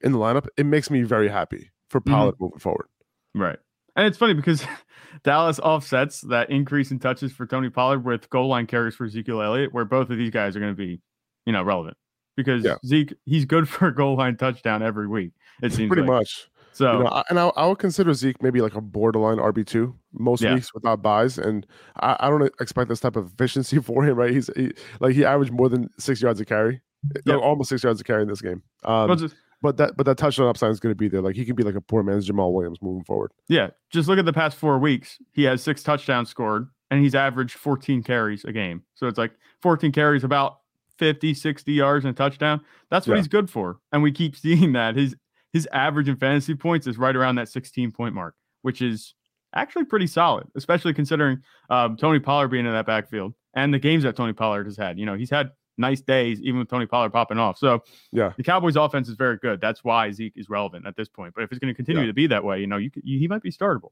in 0.00 0.12
the 0.12 0.18
lineup, 0.18 0.46
it 0.56 0.66
makes 0.66 0.90
me 0.90 1.02
very 1.02 1.28
happy 1.28 1.70
for 1.90 2.00
mm-hmm. 2.00 2.14
Pollard 2.14 2.34
mm-hmm. 2.34 2.44
moving 2.44 2.58
forward. 2.58 2.86
Right. 3.34 3.58
And 3.96 4.06
it's 4.06 4.16
funny 4.16 4.34
because 4.34 4.64
Dallas 5.24 5.58
offsets 5.58 6.22
that 6.22 6.50
increase 6.50 6.90
in 6.90 6.98
touches 6.98 7.32
for 7.32 7.46
Tony 7.46 7.68
Pollard 7.68 8.04
with 8.04 8.30
goal 8.30 8.48
line 8.48 8.66
carries 8.66 8.94
for 8.94 9.04
Ezekiel 9.04 9.42
Elliott, 9.42 9.74
where 9.74 9.84
both 9.84 10.10
of 10.10 10.16
these 10.16 10.30
guys 10.30 10.56
are 10.56 10.60
going 10.60 10.72
to 10.72 10.76
be, 10.76 11.00
you 11.44 11.52
know, 11.52 11.62
relevant 11.62 11.96
because 12.36 12.64
yeah. 12.64 12.76
Zeke 12.86 13.14
he's 13.26 13.44
good 13.44 13.68
for 13.68 13.88
a 13.88 13.94
goal 13.94 14.16
line 14.16 14.36
touchdown 14.36 14.82
every 14.82 15.08
week. 15.08 15.32
It 15.62 15.72
seems 15.72 15.88
pretty 15.88 16.02
like. 16.02 16.20
much. 16.20 16.48
So, 16.72 16.98
you 16.98 17.04
know, 17.04 17.22
and 17.28 17.38
I, 17.38 17.48
I, 17.48 17.66
would 17.66 17.78
consider 17.78 18.14
Zeke 18.14 18.40
maybe 18.42 18.60
like 18.60 18.74
a 18.74 18.80
borderline 18.80 19.38
RB 19.38 19.66
two 19.66 19.96
most 20.12 20.40
yeah. 20.40 20.54
weeks 20.54 20.72
without 20.72 21.02
buys, 21.02 21.36
and 21.36 21.66
I, 21.98 22.16
I, 22.20 22.30
don't 22.30 22.44
expect 22.60 22.88
this 22.88 23.00
type 23.00 23.16
of 23.16 23.32
efficiency 23.32 23.78
for 23.82 24.04
him. 24.04 24.16
Right? 24.16 24.32
He's 24.32 24.48
he, 24.56 24.72
like 25.00 25.14
he 25.14 25.24
averaged 25.24 25.52
more 25.52 25.68
than 25.68 25.90
six 25.98 26.22
yards 26.22 26.40
a 26.40 26.44
carry, 26.44 26.80
yep. 27.26 27.40
almost 27.40 27.70
six 27.70 27.82
yards 27.82 28.00
a 28.00 28.04
carry 28.04 28.22
in 28.22 28.28
this 28.28 28.40
game. 28.40 28.62
Um, 28.84 29.18
just, 29.18 29.34
but 29.62 29.76
that 29.76 29.96
but 29.96 30.06
that 30.06 30.16
touchdown 30.18 30.48
upside 30.48 30.70
is 30.70 30.80
going 30.80 30.92
to 30.92 30.96
be 30.96 31.08
there. 31.08 31.20
Like 31.20 31.36
he 31.36 31.44
can 31.44 31.56
be 31.56 31.62
like 31.62 31.74
a 31.74 31.80
poor 31.80 32.02
man's 32.02 32.28
Jamaal 32.28 32.52
Williams 32.52 32.80
moving 32.80 33.04
forward. 33.04 33.32
Yeah, 33.48 33.70
just 33.90 34.08
look 34.08 34.18
at 34.18 34.24
the 34.24 34.32
past 34.32 34.56
four 34.56 34.78
weeks. 34.78 35.18
He 35.32 35.44
has 35.44 35.62
six 35.62 35.82
touchdowns 35.82 36.28
scored, 36.30 36.68
and 36.90 37.02
he's 37.02 37.14
averaged 37.14 37.56
14 37.56 38.02
carries 38.02 38.44
a 38.44 38.52
game. 38.52 38.82
So 38.94 39.06
it's 39.06 39.18
like 39.18 39.32
14 39.62 39.92
carries, 39.92 40.24
about 40.24 40.60
50, 40.98 41.34
60 41.34 41.72
yards 41.72 42.04
and 42.04 42.14
a 42.14 42.16
touchdown. 42.16 42.60
That's 42.90 43.06
what 43.06 43.14
yeah. 43.14 43.20
he's 43.20 43.28
good 43.28 43.50
for, 43.50 43.78
and 43.92 44.02
we 44.02 44.12
keep 44.12 44.36
seeing 44.36 44.72
that 44.72 44.96
his 44.96 45.14
his 45.52 45.68
average 45.72 46.08
in 46.08 46.16
fantasy 46.16 46.54
points 46.54 46.86
is 46.86 46.96
right 46.96 47.16
around 47.16 47.36
that 47.36 47.48
16 47.48 47.90
point 47.92 48.14
mark, 48.14 48.34
which 48.62 48.80
is 48.80 49.14
actually 49.54 49.84
pretty 49.84 50.06
solid, 50.06 50.46
especially 50.54 50.94
considering 50.94 51.42
um, 51.70 51.96
Tony 51.96 52.20
Pollard 52.20 52.48
being 52.48 52.66
in 52.66 52.72
that 52.72 52.86
backfield 52.86 53.34
and 53.54 53.74
the 53.74 53.78
games 53.78 54.04
that 54.04 54.16
Tony 54.16 54.32
Pollard 54.32 54.66
has 54.66 54.76
had. 54.76 54.98
You 54.98 55.06
know, 55.06 55.14
he's 55.14 55.30
had 55.30 55.50
nice 55.80 56.00
days, 56.00 56.40
even 56.42 56.60
with 56.60 56.68
Tony 56.68 56.86
Pollard 56.86 57.10
popping 57.10 57.38
off. 57.38 57.58
So 57.58 57.82
yeah, 58.12 58.32
the 58.36 58.42
Cowboys' 58.42 58.76
offense 58.76 59.08
is 59.08 59.16
very 59.16 59.36
good. 59.38 59.60
That's 59.60 59.82
why 59.82 60.10
Zeke 60.12 60.34
is 60.36 60.48
relevant 60.48 60.86
at 60.86 60.96
this 60.96 61.08
point. 61.08 61.34
But 61.34 61.44
if 61.44 61.50
it's 61.50 61.58
going 61.58 61.72
to 61.72 61.76
continue 61.76 62.02
yeah. 62.02 62.06
to 62.08 62.12
be 62.12 62.26
that 62.28 62.44
way, 62.44 62.60
you 62.60 62.66
know, 62.66 62.76
you, 62.76 62.90
you, 63.02 63.18
he 63.18 63.26
might 63.26 63.42
be 63.42 63.50
startable. 63.50 63.90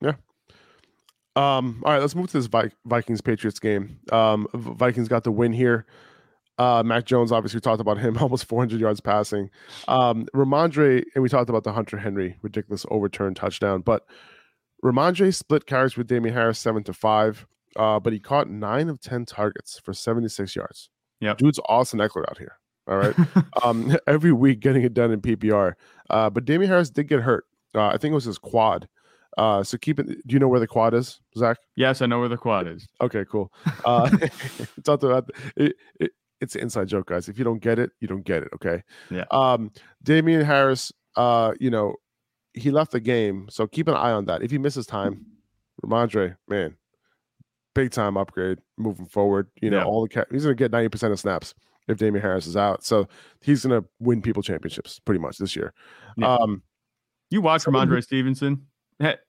Yeah. 0.00 0.14
Um. 1.36 1.82
All 1.84 1.92
right, 1.92 2.00
let's 2.00 2.14
move 2.14 2.30
to 2.32 2.40
this 2.40 2.70
Vikings 2.84 3.20
Patriots 3.20 3.60
game. 3.60 4.00
Um, 4.12 4.46
Vikings 4.52 5.08
got 5.08 5.24
the 5.24 5.32
win 5.32 5.52
here. 5.52 5.86
Uh, 6.60 6.82
Mac 6.82 7.06
Jones, 7.06 7.32
obviously, 7.32 7.56
we 7.56 7.62
talked 7.62 7.80
about 7.80 7.96
him, 7.96 8.18
almost 8.20 8.44
400 8.44 8.78
yards 8.78 9.00
passing. 9.00 9.48
Um, 9.88 10.26
Rhamondre, 10.34 11.02
and 11.14 11.22
we 11.22 11.30
talked 11.30 11.48
about 11.48 11.64
the 11.64 11.72
Hunter 11.72 11.96
Henry 11.96 12.36
ridiculous 12.42 12.84
overturned 12.90 13.36
touchdown, 13.36 13.80
but 13.80 14.04
Rhamondre 14.84 15.34
split 15.34 15.64
carries 15.64 15.96
with 15.96 16.06
Damien 16.06 16.34
Harris 16.34 16.58
seven 16.58 16.84
to 16.84 16.92
five, 16.92 17.46
uh, 17.76 17.98
but 17.98 18.12
he 18.12 18.18
caught 18.18 18.50
nine 18.50 18.90
of 18.90 19.00
10 19.00 19.24
targets 19.24 19.78
for 19.78 19.94
76 19.94 20.54
yards. 20.54 20.90
Yeah, 21.20 21.34
dude's 21.34 21.60
Austin 21.68 22.00
Ekeler 22.00 22.28
out 22.28 22.38
here. 22.38 22.56
All 22.86 22.96
right, 22.96 23.14
um, 23.64 23.96
every 24.06 24.32
week 24.32 24.60
getting 24.60 24.82
it 24.82 24.94
done 24.94 25.10
in 25.12 25.20
PPR. 25.20 25.74
Uh, 26.08 26.30
but 26.30 26.44
Damien 26.44 26.70
Harris 26.70 26.90
did 26.90 27.08
get 27.08 27.20
hurt. 27.20 27.44
Uh, 27.74 27.86
I 27.86 27.98
think 27.98 28.12
it 28.12 28.16
was 28.16 28.24
his 28.24 28.38
quad. 28.38 28.88
Uh, 29.38 29.62
so 29.62 29.78
keep 29.78 30.00
it. 30.00 30.06
Do 30.06 30.32
you 30.34 30.38
know 30.38 30.48
where 30.48 30.60
the 30.60 30.66
quad 30.66 30.92
is, 30.92 31.20
Zach? 31.36 31.58
Yes, 31.76 32.02
I 32.02 32.06
know 32.06 32.18
where 32.18 32.28
the 32.28 32.36
quad 32.36 32.66
is. 32.66 32.88
Okay, 33.00 33.24
cool. 33.30 33.52
Uh, 33.84 34.10
talked 34.84 35.04
about 35.04 35.30
it, 35.56 35.76
it, 36.00 36.10
It's 36.40 36.56
an 36.56 36.62
inside 36.62 36.88
joke, 36.88 37.06
guys. 37.06 37.28
If 37.28 37.38
you 37.38 37.44
don't 37.44 37.60
get 37.60 37.78
it, 37.78 37.90
you 38.00 38.08
don't 38.08 38.24
get 38.24 38.42
it. 38.42 38.48
Okay. 38.54 38.82
Yeah. 39.10 39.24
Um, 39.30 39.70
Damien 40.02 40.44
Harris. 40.44 40.92
Uh, 41.16 41.52
you 41.58 41.70
know, 41.70 41.94
he 42.54 42.70
left 42.70 42.92
the 42.92 43.00
game, 43.00 43.46
so 43.50 43.66
keep 43.66 43.88
an 43.88 43.94
eye 43.94 44.12
on 44.12 44.26
that. 44.26 44.42
If 44.42 44.50
he 44.50 44.58
misses 44.58 44.86
time, 44.86 45.26
Rhamondre, 45.84 46.36
man, 46.48 46.76
big 47.74 47.90
time 47.90 48.16
upgrade 48.16 48.58
moving 48.76 49.06
forward. 49.06 49.48
You 49.60 49.70
know, 49.70 49.78
yeah. 49.78 49.84
all 49.84 50.02
the 50.02 50.08
ca- 50.08 50.24
he's 50.30 50.44
going 50.44 50.56
to 50.56 50.58
get 50.58 50.70
ninety 50.70 50.88
percent 50.88 51.12
of 51.12 51.20
snaps 51.20 51.54
if 51.88 51.98
Damien 51.98 52.22
Harris 52.22 52.46
is 52.46 52.56
out, 52.56 52.84
so 52.84 53.08
he's 53.40 53.64
going 53.64 53.82
to 53.82 53.88
win 53.98 54.22
people 54.22 54.42
championships 54.42 55.00
pretty 55.00 55.18
much 55.18 55.38
this 55.38 55.56
year. 55.56 55.72
Yeah. 56.16 56.34
Um, 56.34 56.62
you 57.30 57.40
watch 57.40 57.64
Rhamondre 57.64 57.88
who- 57.88 58.02
Stevenson. 58.02 58.66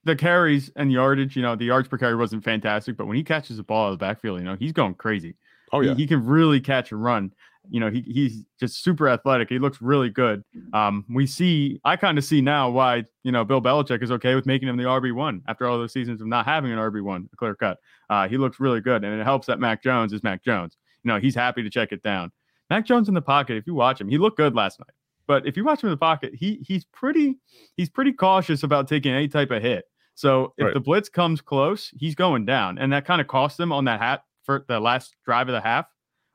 The 0.03 0.17
carries 0.17 0.69
and 0.75 0.91
yardage, 0.91 1.37
you 1.37 1.41
know, 1.41 1.55
the 1.55 1.63
yards 1.63 1.87
per 1.87 1.97
carry 1.97 2.17
wasn't 2.17 2.43
fantastic, 2.43 2.97
but 2.97 3.07
when 3.07 3.15
he 3.15 3.23
catches 3.23 3.55
the 3.55 3.63
ball 3.63 3.85
out 3.85 3.93
of 3.93 3.99
the 3.99 4.05
backfield, 4.05 4.39
you 4.39 4.45
know, 4.45 4.57
he's 4.59 4.73
going 4.73 4.95
crazy. 4.95 5.37
Oh 5.71 5.79
yeah, 5.79 5.91
he, 5.91 6.01
he 6.01 6.07
can 6.07 6.25
really 6.25 6.59
catch 6.59 6.91
and 6.91 7.01
run 7.01 7.31
you 7.69 7.79
know, 7.79 7.89
he, 7.89 8.01
he's 8.01 8.43
just 8.59 8.83
super 8.83 9.07
athletic. 9.07 9.49
He 9.49 9.59
looks 9.59 9.81
really 9.81 10.09
good. 10.09 10.43
Um, 10.73 11.05
we 11.13 11.27
see, 11.27 11.79
I 11.85 11.95
kind 11.95 12.17
of 12.17 12.23
see 12.23 12.41
now 12.41 12.69
why, 12.69 13.03
you 13.23 13.31
know, 13.31 13.45
Bill 13.45 13.61
Belichick 13.61 14.01
is 14.01 14.11
okay 14.11 14.35
with 14.35 14.45
making 14.45 14.67
him 14.67 14.77
the 14.77 14.83
RB1 14.83 15.41
after 15.47 15.67
all 15.67 15.77
those 15.77 15.93
seasons 15.93 16.21
of 16.21 16.27
not 16.27 16.45
having 16.45 16.71
an 16.71 16.77
RB1, 16.77 17.27
a 17.31 17.35
clear 17.35 17.55
cut. 17.55 17.77
Uh, 18.09 18.27
he 18.27 18.37
looks 18.37 18.59
really 18.59 18.81
good. 18.81 19.03
And 19.03 19.19
it 19.19 19.23
helps 19.23 19.47
that 19.47 19.59
Mac 19.59 19.83
Jones 19.83 20.11
is 20.13 20.23
Mac 20.23 20.43
Jones. 20.43 20.77
You 21.03 21.09
know, 21.09 21.19
he's 21.19 21.35
happy 21.35 21.61
to 21.63 21.69
check 21.69 21.91
it 21.91 22.01
down. 22.01 22.31
Mac 22.69 22.85
Jones 22.85 23.07
in 23.07 23.13
the 23.13 23.21
pocket, 23.21 23.57
if 23.57 23.67
you 23.67 23.75
watch 23.75 24.01
him, 24.01 24.09
he 24.09 24.17
looked 24.17 24.37
good 24.37 24.55
last 24.55 24.79
night. 24.79 24.93
But 25.27 25.45
if 25.45 25.55
you 25.55 25.63
watch 25.63 25.83
him 25.83 25.87
in 25.87 25.93
the 25.93 25.97
pocket, 25.97 26.33
he 26.33 26.63
he's 26.65 26.83
pretty 26.85 27.37
he's 27.77 27.89
pretty 27.89 28.11
cautious 28.11 28.63
about 28.63 28.87
taking 28.87 29.13
any 29.13 29.27
type 29.27 29.51
of 29.51 29.61
hit. 29.61 29.85
So 30.15 30.53
if 30.57 30.65
right. 30.65 30.73
the 30.73 30.79
blitz 30.79 31.09
comes 31.09 31.41
close, 31.41 31.91
he's 31.97 32.15
going 32.15 32.45
down. 32.45 32.77
And 32.77 32.91
that 32.91 33.05
kind 33.05 33.21
of 33.21 33.27
cost 33.27 33.59
him 33.59 33.71
on 33.71 33.85
that 33.85 33.99
hat 33.99 34.23
for 34.43 34.65
the 34.67 34.79
last 34.79 35.15
drive 35.25 35.47
of 35.47 35.53
the 35.53 35.61
half, 35.61 35.85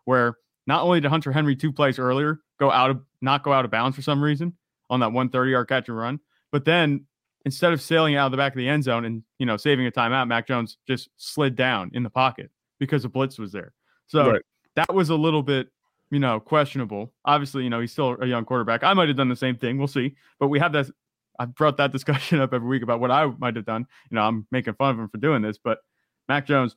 where 0.04 0.36
not 0.66 0.82
only 0.82 1.00
did 1.00 1.08
Hunter 1.08 1.32
Henry 1.32 1.56
two 1.56 1.72
plays 1.72 1.98
earlier 1.98 2.40
go 2.58 2.70
out 2.70 2.90
of 2.90 3.00
not 3.20 3.42
go 3.42 3.52
out 3.52 3.64
of 3.64 3.70
bounds 3.70 3.96
for 3.96 4.02
some 4.02 4.22
reason 4.22 4.54
on 4.90 5.00
that 5.00 5.06
130 5.06 5.50
yard 5.50 5.68
catch 5.68 5.88
and 5.88 5.96
run, 5.96 6.20
but 6.52 6.64
then 6.64 7.06
instead 7.44 7.72
of 7.72 7.80
sailing 7.80 8.16
out 8.16 8.26
of 8.26 8.32
the 8.32 8.36
back 8.36 8.52
of 8.52 8.58
the 8.58 8.68
end 8.68 8.84
zone 8.84 9.04
and 9.04 9.22
you 9.38 9.46
know 9.46 9.56
saving 9.56 9.86
a 9.86 9.90
timeout, 9.90 10.28
Mac 10.28 10.46
Jones 10.46 10.78
just 10.86 11.08
slid 11.16 11.56
down 11.56 11.90
in 11.94 12.02
the 12.02 12.10
pocket 12.10 12.50
because 12.78 13.02
the 13.02 13.08
blitz 13.08 13.38
was 13.38 13.52
there. 13.52 13.72
So 14.06 14.32
right. 14.32 14.42
that 14.74 14.92
was 14.92 15.10
a 15.10 15.14
little 15.14 15.42
bit 15.42 15.68
you 16.10 16.18
know 16.18 16.40
questionable. 16.40 17.12
Obviously, 17.24 17.64
you 17.64 17.70
know 17.70 17.80
he's 17.80 17.92
still 17.92 18.16
a 18.20 18.26
young 18.26 18.44
quarterback. 18.44 18.82
I 18.82 18.92
might 18.94 19.08
have 19.08 19.16
done 19.16 19.28
the 19.28 19.36
same 19.36 19.56
thing. 19.56 19.78
We'll 19.78 19.88
see. 19.88 20.14
But 20.38 20.48
we 20.48 20.58
have 20.58 20.72
that. 20.72 20.90
I've 21.38 21.54
brought 21.54 21.76
that 21.76 21.92
discussion 21.92 22.40
up 22.42 22.52
every 22.52 22.68
week 22.68 22.82
about 22.82 23.00
what 23.00 23.10
I 23.10 23.26
might 23.38 23.56
have 23.56 23.66
done. 23.66 23.86
You 24.10 24.16
know, 24.16 24.22
I'm 24.22 24.46
making 24.50 24.74
fun 24.74 24.90
of 24.90 24.98
him 24.98 25.08
for 25.08 25.18
doing 25.18 25.42
this, 25.42 25.58
but 25.58 25.78
Mac 26.28 26.46
Jones 26.46 26.76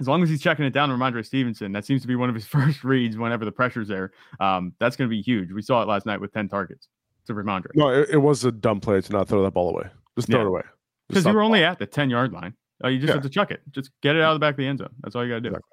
as 0.00 0.08
long 0.08 0.22
as 0.22 0.28
he's 0.28 0.42
checking 0.42 0.64
it 0.64 0.70
down 0.70 0.88
to 0.88 0.94
Rhamondre 0.94 1.24
Stevenson, 1.24 1.72
that 1.72 1.84
seems 1.84 2.02
to 2.02 2.08
be 2.08 2.16
one 2.16 2.28
of 2.28 2.34
his 2.34 2.46
first 2.56 2.84
reads 2.84 3.16
whenever 3.16 3.44
the 3.44 3.52
pressure's 3.52 3.88
there. 3.88 4.12
Um, 4.40 4.72
that's 4.78 4.96
going 4.96 5.08
to 5.08 5.14
be 5.14 5.22
huge. 5.22 5.52
We 5.52 5.62
saw 5.62 5.82
it 5.82 5.88
last 5.88 6.06
night 6.06 6.20
with 6.20 6.32
10 6.32 6.48
targets 6.48 6.88
to 7.26 7.34
Rhamondre. 7.34 7.68
No, 7.74 7.88
it, 7.88 8.10
it, 8.10 8.18
was 8.18 8.44
a 8.44 8.52
dumb 8.52 8.80
play 8.80 9.00
to 9.00 9.12
not 9.12 9.28
throw 9.28 9.42
that 9.42 9.52
ball 9.52 9.70
away. 9.70 9.88
Just 10.16 10.28
throw 10.28 10.40
yeah. 10.40 10.44
it 10.44 10.48
away. 10.48 10.62
Because 11.08 11.26
you 11.26 11.32
were 11.32 11.42
only 11.42 11.64
at 11.64 11.78
the 11.78 11.86
10 11.86 12.10
yard 12.10 12.32
line. 12.32 12.54
Uh, 12.82 12.88
you 12.88 12.98
just 12.98 13.08
yeah. 13.08 13.14
have 13.14 13.22
to 13.22 13.28
chuck 13.28 13.50
it. 13.50 13.62
Just 13.70 13.90
get 14.02 14.16
it 14.16 14.22
out 14.22 14.32
of 14.32 14.36
the 14.36 14.40
back 14.40 14.54
of 14.54 14.58
the 14.58 14.66
end 14.66 14.78
zone. 14.78 14.90
That's 15.00 15.14
all 15.14 15.24
you 15.24 15.30
got 15.30 15.36
to 15.36 15.40
do. 15.40 15.48
Exactly. 15.48 15.70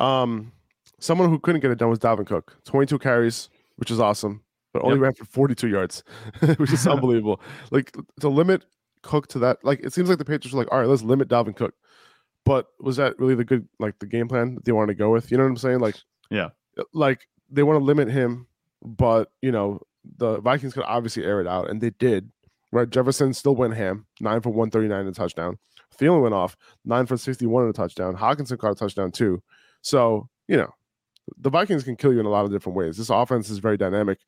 Um, 0.00 0.52
someone 0.98 1.28
who 1.28 1.38
couldn't 1.38 1.60
get 1.60 1.70
it 1.70 1.78
done 1.78 1.90
was 1.90 1.98
Dalvin 1.98 2.26
Cook. 2.26 2.56
22 2.64 2.98
carries, 2.98 3.50
which 3.76 3.90
is 3.90 4.00
awesome, 4.00 4.42
but 4.72 4.82
only 4.82 4.96
yep. 4.96 5.02
ran 5.02 5.14
for 5.14 5.24
42 5.26 5.68
yards, 5.68 6.02
which 6.56 6.72
is 6.72 6.86
unbelievable. 6.88 7.40
Like 7.70 7.92
to 8.20 8.28
limit 8.28 8.64
Cook 9.02 9.26
to 9.28 9.38
that, 9.40 9.58
like 9.64 9.80
it 9.80 9.92
seems 9.92 10.08
like 10.08 10.18
the 10.18 10.24
Patriots 10.24 10.54
are 10.54 10.58
like, 10.58 10.72
all 10.72 10.78
right, 10.78 10.88
let's 10.88 11.02
limit 11.02 11.28
Dalvin 11.28 11.56
Cook. 11.56 11.74
But 12.44 12.66
was 12.80 12.96
that 12.96 13.18
really 13.18 13.34
the 13.34 13.44
good 13.44 13.68
like 13.78 13.98
the 13.98 14.06
game 14.06 14.28
plan 14.28 14.56
that 14.56 14.64
they 14.64 14.72
wanted 14.72 14.94
to 14.94 14.98
go 14.98 15.10
with? 15.10 15.30
You 15.30 15.36
know 15.36 15.44
what 15.44 15.50
I'm 15.50 15.56
saying? 15.56 15.80
Like, 15.80 15.96
yeah, 16.30 16.50
uh, 16.78 16.84
like 16.92 17.28
they 17.50 17.62
want 17.62 17.78
to 17.78 17.84
limit 17.84 18.08
him, 18.08 18.46
but 18.84 19.30
you 19.40 19.52
know 19.52 19.80
the 20.16 20.40
Vikings 20.40 20.74
could 20.74 20.84
obviously 20.84 21.24
air 21.24 21.40
it 21.40 21.46
out, 21.46 21.70
and 21.70 21.80
they 21.80 21.90
did. 21.90 22.30
Right, 22.72 22.88
Jefferson 22.88 23.34
still 23.34 23.54
went 23.54 23.74
ham, 23.74 24.06
nine 24.18 24.40
for 24.40 24.48
139 24.48 25.02
in 25.02 25.06
a 25.06 25.12
touchdown. 25.12 25.58
Thielen 25.98 26.22
went 26.22 26.34
off, 26.34 26.56
nine 26.86 27.04
for 27.04 27.18
61 27.18 27.64
in 27.64 27.68
a 27.68 27.72
touchdown. 27.74 28.16
Hockenson 28.16 28.58
caught 28.58 28.72
a 28.72 28.74
touchdown 28.74 29.12
too. 29.12 29.42
So 29.82 30.28
you 30.48 30.56
know, 30.56 30.70
the 31.38 31.50
Vikings 31.50 31.84
can 31.84 31.96
kill 31.96 32.12
you 32.12 32.20
in 32.20 32.26
a 32.26 32.30
lot 32.30 32.44
of 32.44 32.50
different 32.50 32.76
ways. 32.76 32.96
This 32.96 33.10
offense 33.10 33.50
is 33.50 33.58
very 33.58 33.76
dynamic, 33.76 34.18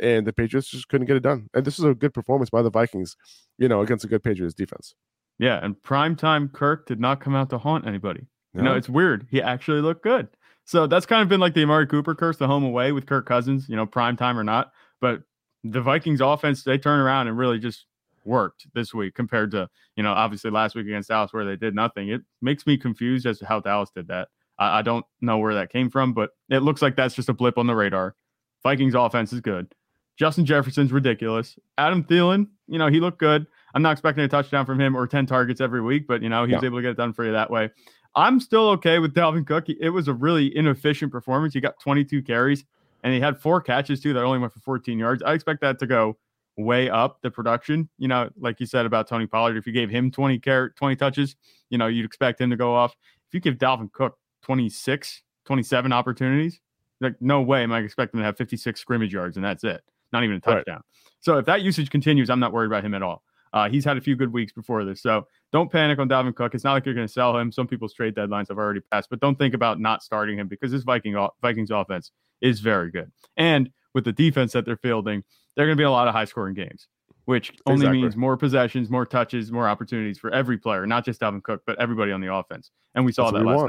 and 0.00 0.26
the 0.26 0.32
Patriots 0.32 0.68
just 0.68 0.88
couldn't 0.88 1.06
get 1.06 1.16
it 1.16 1.22
done. 1.22 1.48
And 1.54 1.64
this 1.64 1.78
was 1.78 1.90
a 1.90 1.94
good 1.94 2.12
performance 2.12 2.50
by 2.50 2.62
the 2.62 2.70
Vikings, 2.70 3.16
you 3.58 3.68
know, 3.68 3.80
against 3.80 4.04
a 4.04 4.08
good 4.08 4.22
Patriots 4.22 4.54
defense. 4.54 4.94
Yeah, 5.42 5.58
and 5.60 5.74
primetime 5.82 6.52
Kirk 6.52 6.86
did 6.86 7.00
not 7.00 7.20
come 7.20 7.34
out 7.34 7.50
to 7.50 7.58
haunt 7.58 7.84
anybody. 7.84 8.28
You 8.54 8.62
know, 8.62 8.76
it's 8.76 8.88
weird. 8.88 9.26
He 9.28 9.42
actually 9.42 9.80
looked 9.80 10.04
good. 10.04 10.28
So 10.66 10.86
that's 10.86 11.04
kind 11.04 11.20
of 11.20 11.28
been 11.28 11.40
like 11.40 11.54
the 11.54 11.64
Amari 11.64 11.88
Cooper 11.88 12.14
curse, 12.14 12.36
the 12.36 12.46
home 12.46 12.62
away 12.62 12.92
with 12.92 13.06
Kirk 13.06 13.26
Cousins, 13.26 13.68
you 13.68 13.74
know, 13.74 13.84
prime 13.84 14.16
time 14.16 14.38
or 14.38 14.44
not. 14.44 14.70
But 15.00 15.22
the 15.64 15.80
Vikings 15.80 16.20
offense, 16.20 16.62
they 16.62 16.78
turn 16.78 17.00
around 17.00 17.26
and 17.26 17.36
really 17.36 17.58
just 17.58 17.86
worked 18.24 18.68
this 18.72 18.94
week 18.94 19.16
compared 19.16 19.50
to, 19.50 19.68
you 19.96 20.04
know, 20.04 20.12
obviously 20.12 20.52
last 20.52 20.76
week 20.76 20.86
against 20.86 21.08
Dallas 21.08 21.32
where 21.32 21.44
they 21.44 21.56
did 21.56 21.74
nothing. 21.74 22.10
It 22.10 22.22
makes 22.40 22.64
me 22.64 22.76
confused 22.76 23.26
as 23.26 23.40
to 23.40 23.46
how 23.46 23.58
Dallas 23.58 23.90
did 23.90 24.06
that. 24.08 24.28
I, 24.60 24.78
I 24.78 24.82
don't 24.82 25.04
know 25.20 25.38
where 25.38 25.54
that 25.54 25.72
came 25.72 25.90
from, 25.90 26.12
but 26.12 26.30
it 26.50 26.60
looks 26.60 26.82
like 26.82 26.94
that's 26.94 27.16
just 27.16 27.30
a 27.30 27.34
blip 27.34 27.58
on 27.58 27.66
the 27.66 27.74
radar. 27.74 28.14
Vikings 28.62 28.94
offense 28.94 29.32
is 29.32 29.40
good. 29.40 29.74
Justin 30.16 30.46
Jefferson's 30.46 30.92
ridiculous. 30.92 31.58
Adam 31.78 32.04
Thielen, 32.04 32.46
you 32.68 32.78
know, 32.78 32.86
he 32.86 33.00
looked 33.00 33.18
good. 33.18 33.46
I'm 33.74 33.82
not 33.82 33.92
expecting 33.92 34.24
a 34.24 34.28
touchdown 34.28 34.66
from 34.66 34.80
him 34.80 34.96
or 34.96 35.06
10 35.06 35.26
targets 35.26 35.60
every 35.60 35.80
week, 35.80 36.06
but, 36.06 36.22
you 36.22 36.28
know, 36.28 36.44
he 36.44 36.52
was 36.54 36.62
Yeah. 36.62 36.66
able 36.66 36.78
to 36.78 36.82
get 36.82 36.90
it 36.92 36.96
done 36.96 37.12
for 37.12 37.24
you 37.24 37.32
that 37.32 37.50
way. 37.50 37.70
I'm 38.14 38.38
still 38.40 38.68
okay 38.70 38.98
with 38.98 39.14
Dalvin 39.14 39.46
Cook. 39.46 39.68
It 39.68 39.88
was 39.90 40.08
a 40.08 40.12
really 40.12 40.54
inefficient 40.54 41.10
performance. 41.10 41.54
He 41.54 41.60
got 41.60 41.80
22 41.80 42.22
carries 42.22 42.64
and 43.02 43.14
he 43.14 43.20
had 43.20 43.38
four 43.38 43.60
catches 43.60 44.00
too 44.00 44.12
that 44.12 44.22
only 44.22 44.38
went 44.38 44.52
for 44.52 44.60
14 44.60 44.98
yards. 44.98 45.22
I 45.22 45.32
expect 45.32 45.60
that 45.62 45.78
to 45.78 45.86
go 45.86 46.18
way 46.58 46.90
up 46.90 47.22
the 47.22 47.30
production. 47.30 47.88
You 47.96 48.08
know, 48.08 48.28
like 48.38 48.60
you 48.60 48.66
said 48.66 48.84
about 48.84 49.08
Tony 49.08 49.26
Pollard, 49.26 49.56
if 49.56 49.66
you 49.66 49.72
gave 49.72 49.88
him 49.88 50.10
20 50.10 50.38
car- 50.38 50.70
20 50.76 50.96
touches, 50.96 51.36
you 51.70 51.78
know, 51.78 51.86
you'd 51.86 52.04
expect 52.04 52.38
him 52.40 52.50
to 52.50 52.56
go 52.56 52.74
off. 52.74 52.94
If 53.28 53.32
you 53.34 53.40
give 53.40 53.56
Dalvin 53.56 53.90
Cook 53.90 54.18
26, 54.42 55.22
27 55.46 55.92
opportunities, 55.92 56.60
like 57.00 57.14
no 57.20 57.40
way 57.40 57.62
am 57.62 57.72
I 57.72 57.78
expecting 57.80 58.18
to 58.18 58.24
have 58.24 58.36
56 58.36 58.78
scrimmage 58.78 59.12
yards 59.14 59.36
and 59.36 59.44
that's 59.44 59.64
it. 59.64 59.80
Not 60.12 60.24
even 60.24 60.36
a 60.36 60.40
Right. 60.46 60.56
touchdown. 60.58 60.82
So 61.20 61.38
if 61.38 61.46
that 61.46 61.62
usage 61.62 61.88
continues, 61.90 62.28
I'm 62.28 62.40
not 62.40 62.52
worried 62.52 62.66
about 62.66 62.84
him 62.84 62.92
at 62.94 63.02
all. 63.02 63.22
Uh, 63.52 63.68
he's 63.68 63.84
had 63.84 63.96
a 63.96 64.00
few 64.00 64.16
good 64.16 64.32
weeks 64.32 64.52
before 64.52 64.84
this. 64.84 65.02
So 65.02 65.26
don't 65.52 65.70
panic 65.70 65.98
on 65.98 66.08
Dalvin 66.08 66.34
Cook. 66.34 66.54
It's 66.54 66.64
not 66.64 66.72
like 66.72 66.86
you're 66.86 66.94
going 66.94 67.06
to 67.06 67.12
sell 67.12 67.36
him. 67.36 67.52
Some 67.52 67.66
people's 67.66 67.92
trade 67.92 68.14
deadlines 68.14 68.48
have 68.48 68.56
already 68.58 68.80
passed, 68.90 69.10
but 69.10 69.20
don't 69.20 69.36
think 69.38 69.52
about 69.54 69.78
not 69.80 70.02
starting 70.02 70.38
him 70.38 70.48
because 70.48 70.72
this 70.72 70.82
Viking 70.84 71.14
Vikings 71.42 71.70
offense 71.70 72.12
is 72.40 72.60
very 72.60 72.90
good. 72.90 73.12
And 73.36 73.70
with 73.94 74.04
the 74.04 74.12
defense 74.12 74.52
that 74.52 74.64
they're 74.64 74.78
fielding, 74.78 75.22
they're 75.54 75.66
going 75.66 75.76
to 75.76 75.80
be 75.80 75.84
a 75.84 75.90
lot 75.90 76.08
of 76.08 76.14
high 76.14 76.24
scoring 76.24 76.54
games, 76.54 76.88
which 77.26 77.52
only 77.66 77.82
Exactly. 77.86 78.00
means 78.02 78.16
more 78.16 78.38
possessions, 78.38 78.88
more 78.88 79.04
touches, 79.04 79.52
more 79.52 79.68
opportunities 79.68 80.18
for 80.18 80.30
every 80.30 80.56
player, 80.56 80.86
not 80.86 81.04
just 81.04 81.20
Dalvin 81.20 81.42
Cook, 81.42 81.60
but 81.66 81.78
everybody 81.78 82.10
on 82.10 82.22
the 82.22 82.32
offense. 82.32 82.70
And 82.94 83.04
we 83.04 83.12
saw 83.12 83.30
That's 83.30 83.42
that 83.44 83.46
last 83.50 83.56
want. 83.58 83.68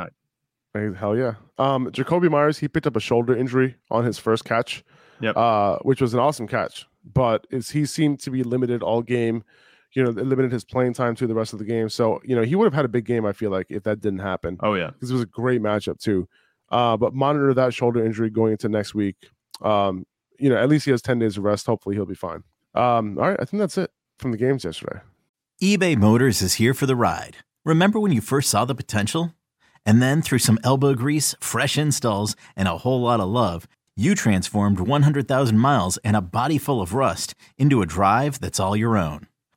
night. 0.76 0.96
Hell 0.98 1.16
yeah. 1.18 1.34
Um, 1.60 1.92
Jakobi 1.92 2.32
Meyers, 2.32 2.58
he 2.58 2.68
picked 2.68 2.88
up 2.88 2.96
a 2.96 3.00
shoulder 3.00 3.36
injury 3.36 3.76
on 3.92 4.06
his 4.06 4.18
first 4.18 4.44
catch, 4.46 4.84
Yep. 5.22 5.38
uh, 5.38 5.78
which 5.84 6.02
was 6.02 6.14
an 6.16 6.20
awesome 6.20 6.48
catch. 6.48 6.88
But 7.14 7.46
is 7.52 7.70
he 7.72 7.86
seemed 7.86 8.22
to 8.22 8.32
be 8.32 8.42
limited 8.44 8.82
all 8.82 9.02
game. 9.02 9.44
You 9.94 10.04
know, 10.04 10.10
limited 10.10 10.52
his 10.52 10.64
playing 10.64 10.94
time 10.94 11.16
to 11.16 11.28
the 11.28 11.36
rest 11.36 11.54
of 11.54 11.60
the 11.60 11.66
game. 11.66 11.88
So, 11.88 12.20
you 12.24 12.36
know, 12.36 12.42
he 12.42 12.56
would 12.56 12.66
have 12.66 12.74
had 12.74 12.86
a 12.86 12.90
big 12.90 13.06
game, 13.06 13.26
I 13.26 13.34
feel 13.34 13.52
like, 13.52 13.68
if 13.70 13.84
that 13.84 14.02
didn't 14.02 14.20
happen. 14.20 14.58
Oh, 14.62 14.74
yeah. 14.74 14.92
Because 14.92 15.12
it 15.12 15.14
was 15.14 15.22
a 15.24 15.28
great 15.28 15.62
matchup 15.62 16.00
too. 16.00 16.28
Uh, 16.70 16.98
but 16.98 17.14
monitor 17.14 17.54
that 17.54 17.74
shoulder 17.74 18.04
injury 18.04 18.32
going 18.32 18.54
into 18.54 18.68
next 18.70 18.96
week. 18.96 19.16
Um, 19.62 20.06
you 20.40 20.50
know, 20.50 20.58
at 20.58 20.68
least 20.68 20.86
he 20.86 20.92
has 20.92 21.02
10 21.02 21.20
days 21.20 21.38
of 21.38 21.44
rest. 21.44 21.68
Hopefully 21.68 21.96
he'll 21.96 22.08
be 22.08 22.16
fine. 22.16 22.44
Um, 22.74 23.18
all 23.20 23.30
right, 23.30 23.38
I 23.40 23.46
think 23.46 23.60
that's 23.60 23.78
it 23.78 23.92
from 24.18 24.32
the 24.32 24.38
games 24.38 24.64
yesterday. 24.64 25.00
eBay 25.62 25.96
Motors 25.96 26.42
is 26.42 26.56
here 26.56 26.74
for 26.74 26.86
the 26.88 26.96
ride. 26.96 27.38
Remember 27.64 28.00
when 28.00 28.12
you 28.12 28.22
first 28.22 28.50
saw 28.50 28.66
the 28.66 28.76
potential? 28.76 29.34
And 29.86 30.02
then 30.02 30.22
through 30.22 30.40
some 30.40 30.60
elbow 30.64 30.96
grease, 30.96 31.36
fresh 31.40 31.78
installs, 31.78 32.36
and 32.56 32.68
a 32.68 32.80
whole 32.80 33.02
lot 33.02 33.20
of 33.20 33.30
love, 33.30 33.68
you 33.96 34.16
transformed 34.16 34.80
100,000 34.80 35.58
miles 35.58 35.98
and 35.98 36.16
a 36.16 36.22
body 36.22 36.58
full 36.58 36.82
of 36.82 36.94
rust 36.94 37.36
into 37.58 37.82
a 37.82 37.86
drive 37.86 38.40
that's 38.40 38.60
all 38.60 38.76
your 38.76 38.98
own. 38.98 39.28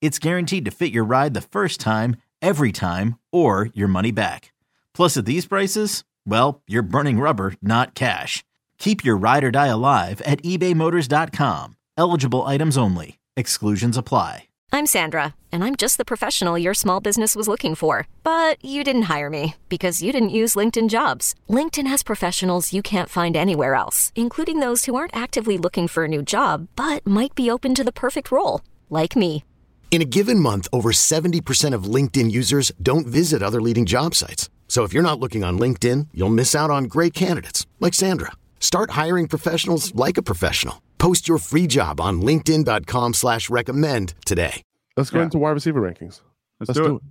it's 0.00 0.18
guaranteed 0.18 0.64
to 0.64 0.70
fit 0.70 0.92
your 0.92 1.04
ride 1.04 1.34
the 1.34 1.40
first 1.40 1.80
time, 1.80 2.16
every 2.42 2.72
time, 2.72 3.18
or 3.32 3.70
your 3.74 3.88
money 3.88 4.10
back. 4.10 4.52
Plus, 4.94 5.16
at 5.16 5.26
these 5.26 5.46
prices, 5.46 6.04
well, 6.26 6.62
you're 6.66 6.82
burning 6.82 7.20
rubber, 7.20 7.54
not 7.62 7.94
cash. 7.94 8.44
Keep 8.78 9.04
your 9.04 9.16
ride 9.16 9.44
or 9.44 9.50
die 9.50 9.68
alive 9.68 10.20
at 10.22 10.42
ebaymotors.com. 10.42 11.76
Eligible 11.96 12.44
items 12.44 12.76
only. 12.76 13.18
Exclusions 13.36 13.96
apply. 13.96 14.44
I'm 14.70 14.84
Sandra, 14.84 15.34
and 15.50 15.64
I'm 15.64 15.76
just 15.76 15.96
the 15.96 16.04
professional 16.04 16.58
your 16.58 16.74
small 16.74 17.00
business 17.00 17.34
was 17.34 17.48
looking 17.48 17.74
for. 17.74 18.06
But 18.22 18.62
you 18.62 18.84
didn't 18.84 19.08
hire 19.14 19.30
me 19.30 19.56
because 19.68 20.02
you 20.02 20.12
didn't 20.12 20.38
use 20.40 20.56
LinkedIn 20.56 20.88
jobs. 20.90 21.34
LinkedIn 21.48 21.86
has 21.86 22.02
professionals 22.02 22.72
you 22.72 22.82
can't 22.82 23.08
find 23.08 23.36
anywhere 23.36 23.74
else, 23.74 24.12
including 24.14 24.60
those 24.60 24.84
who 24.84 24.94
aren't 24.94 25.16
actively 25.16 25.56
looking 25.56 25.88
for 25.88 26.04
a 26.04 26.08
new 26.08 26.22
job 26.22 26.68
but 26.76 27.06
might 27.06 27.34
be 27.34 27.50
open 27.50 27.74
to 27.74 27.84
the 27.84 27.92
perfect 28.04 28.30
role, 28.30 28.60
like 28.90 29.16
me. 29.16 29.42
In 29.90 30.02
a 30.02 30.04
given 30.04 30.38
month, 30.38 30.68
over 30.72 30.90
70% 30.92 31.74
of 31.74 31.84
LinkedIn 31.94 32.30
users 32.30 32.70
don't 32.80 33.06
visit 33.06 33.42
other 33.42 33.60
leading 33.60 33.84
job 33.86 34.14
sites. 34.14 34.48
So 34.68 34.84
if 34.84 34.92
you're 34.92 35.02
not 35.02 35.18
looking 35.18 35.42
on 35.42 35.58
LinkedIn, 35.58 36.08
you'll 36.14 36.28
miss 36.28 36.54
out 36.54 36.70
on 36.70 36.84
great 36.84 37.14
candidates 37.14 37.66
like 37.80 37.94
Sandra. 37.94 38.32
Start 38.60 38.90
hiring 38.90 39.26
professionals 39.26 39.92
like 39.96 40.16
a 40.18 40.22
professional. 40.22 40.82
Post 40.98 41.26
your 41.26 41.38
free 41.38 41.66
job 41.66 42.00
on 42.00 42.20
linkedin.com 42.20 43.14
slash 43.14 43.48
recommend 43.50 44.14
today. 44.24 44.62
Let's 44.96 45.10
go 45.10 45.18
Yeah. 45.18 45.24
into 45.24 45.38
wide 45.38 45.52
receiver 45.52 45.80
rankings. 45.80 46.20
Let's, 46.60 46.72
do, 46.78 46.96
it. 46.96 47.02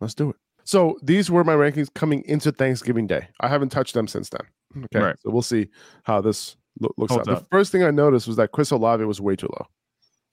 Let's 0.00 0.14
do 0.14 0.30
it. 0.30 0.36
So 0.64 0.98
these 1.02 1.30
were 1.30 1.44
my 1.44 1.54
rankings 1.54 1.88
coming 1.94 2.22
into 2.26 2.52
Thanksgiving 2.52 3.06
Day. 3.06 3.28
I 3.40 3.48
haven't 3.48 3.70
touched 3.70 3.94
them 3.94 4.08
since 4.08 4.28
then. 4.28 4.42
Okay. 4.86 4.98
Right. 4.98 5.16
So 5.20 5.30
we'll 5.30 5.42
see 5.42 5.68
how 6.02 6.20
this 6.20 6.56
lo- 6.80 6.92
looks 6.98 7.12
Holds 7.14 7.28
out. 7.28 7.38
The 7.38 7.46
first 7.50 7.72
thing 7.72 7.82
I 7.84 7.92
noticed 7.92 8.26
was 8.26 8.36
that 8.36 8.50
Chris 8.52 8.72
Olave 8.72 9.04
was 9.04 9.20
way 9.20 9.36
too 9.36 9.46
low. 9.48 9.66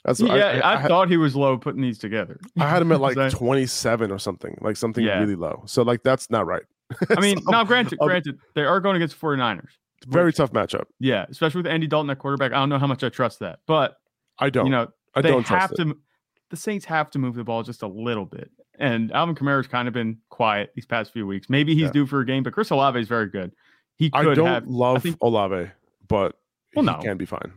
That's 0.06 0.20
Yeah, 0.20 0.34
I, 0.64 0.74
I, 0.74 0.78
had, 0.78 0.88
thought 0.90 1.10
he 1.10 1.18
was 1.18 1.36
low 1.36 1.58
putting 1.58 1.82
these 1.82 1.98
together. 1.98 2.40
I 2.60 2.68
had 2.68 2.82
him 2.82 2.92
at 2.92 3.00
like 3.08 3.16
So- 3.16 3.30
27 3.30 4.12
or 4.12 4.20
something, 4.20 4.58
like 4.62 4.76
something 4.78 5.04
Yeah. 5.04 5.20
really 5.20 5.36
low. 5.36 5.64
So 5.66 5.82
like 5.84 6.04
that's 6.04 6.30
not 6.30 6.46
right. 6.46 6.64
I 7.10 7.20
mean, 7.22 7.38
So, 7.44 7.52
now 7.52 7.64
granted, 7.64 8.00
um, 8.02 8.08
granted, 8.08 8.38
they 8.56 8.64
are 8.64 8.80
going 8.82 8.96
against 8.98 9.20
49ers. 9.20 9.70
very 10.08 10.26
which- 10.26 10.36
tough 10.38 10.52
matchup. 10.52 10.86
Yeah, 11.00 11.26
especially 11.30 11.60
with 11.60 11.68
Andy 11.72 11.88
Dalton 11.88 12.10
at 12.10 12.20
quarterback. 12.20 12.52
I 12.52 12.56
don't 12.56 12.70
know 12.70 12.80
how 12.80 12.88
much 12.88 13.04
I 13.04 13.10
trust 13.10 13.40
that, 13.40 13.60
but 13.66 13.98
I 14.40 14.50
don't. 14.50 14.66
you 14.66 14.72
know, 14.72 14.88
I 15.16 15.22
they 15.22 15.30
don't 15.30 15.48
have 15.48 15.70
trust 15.70 15.76
to. 15.82 15.92
it. 15.92 15.98
The 16.50 16.58
Saints 16.58 16.86
have 16.86 17.10
to 17.12 17.20
move 17.20 17.36
the 17.36 17.44
ball 17.44 17.64
just 17.64 17.82
a 17.82 17.88
little 17.88 18.26
bit, 18.26 18.52
and 18.78 19.12
Alvin 19.14 19.34
Kamara's 19.36 19.68
kind 19.68 19.88
of 19.88 19.94
been 19.94 20.18
quiet 20.30 20.72
these 20.76 20.86
past 20.86 21.12
few 21.14 21.26
weeks. 21.26 21.50
Maybe 21.50 21.74
he's 21.74 21.84
Yeah. 21.84 21.92
due 21.92 22.06
for 22.06 22.20
a 22.20 22.26
game, 22.26 22.44
but 22.44 22.54
Chris 22.54 22.70
Olave 22.70 23.00
is 23.00 23.08
very 23.08 23.28
good. 23.30 23.54
He 23.96 24.10
I 24.14 24.24
don't 24.24 24.46
have. 24.46 24.68
love 24.68 25.02
think- 25.02 25.18
Olave, 25.22 25.72
but 26.08 26.36
Well, 26.76 26.84
he 26.86 26.92
no. 26.92 26.98
can 27.00 27.18
be 27.18 27.26
fine. 27.26 27.54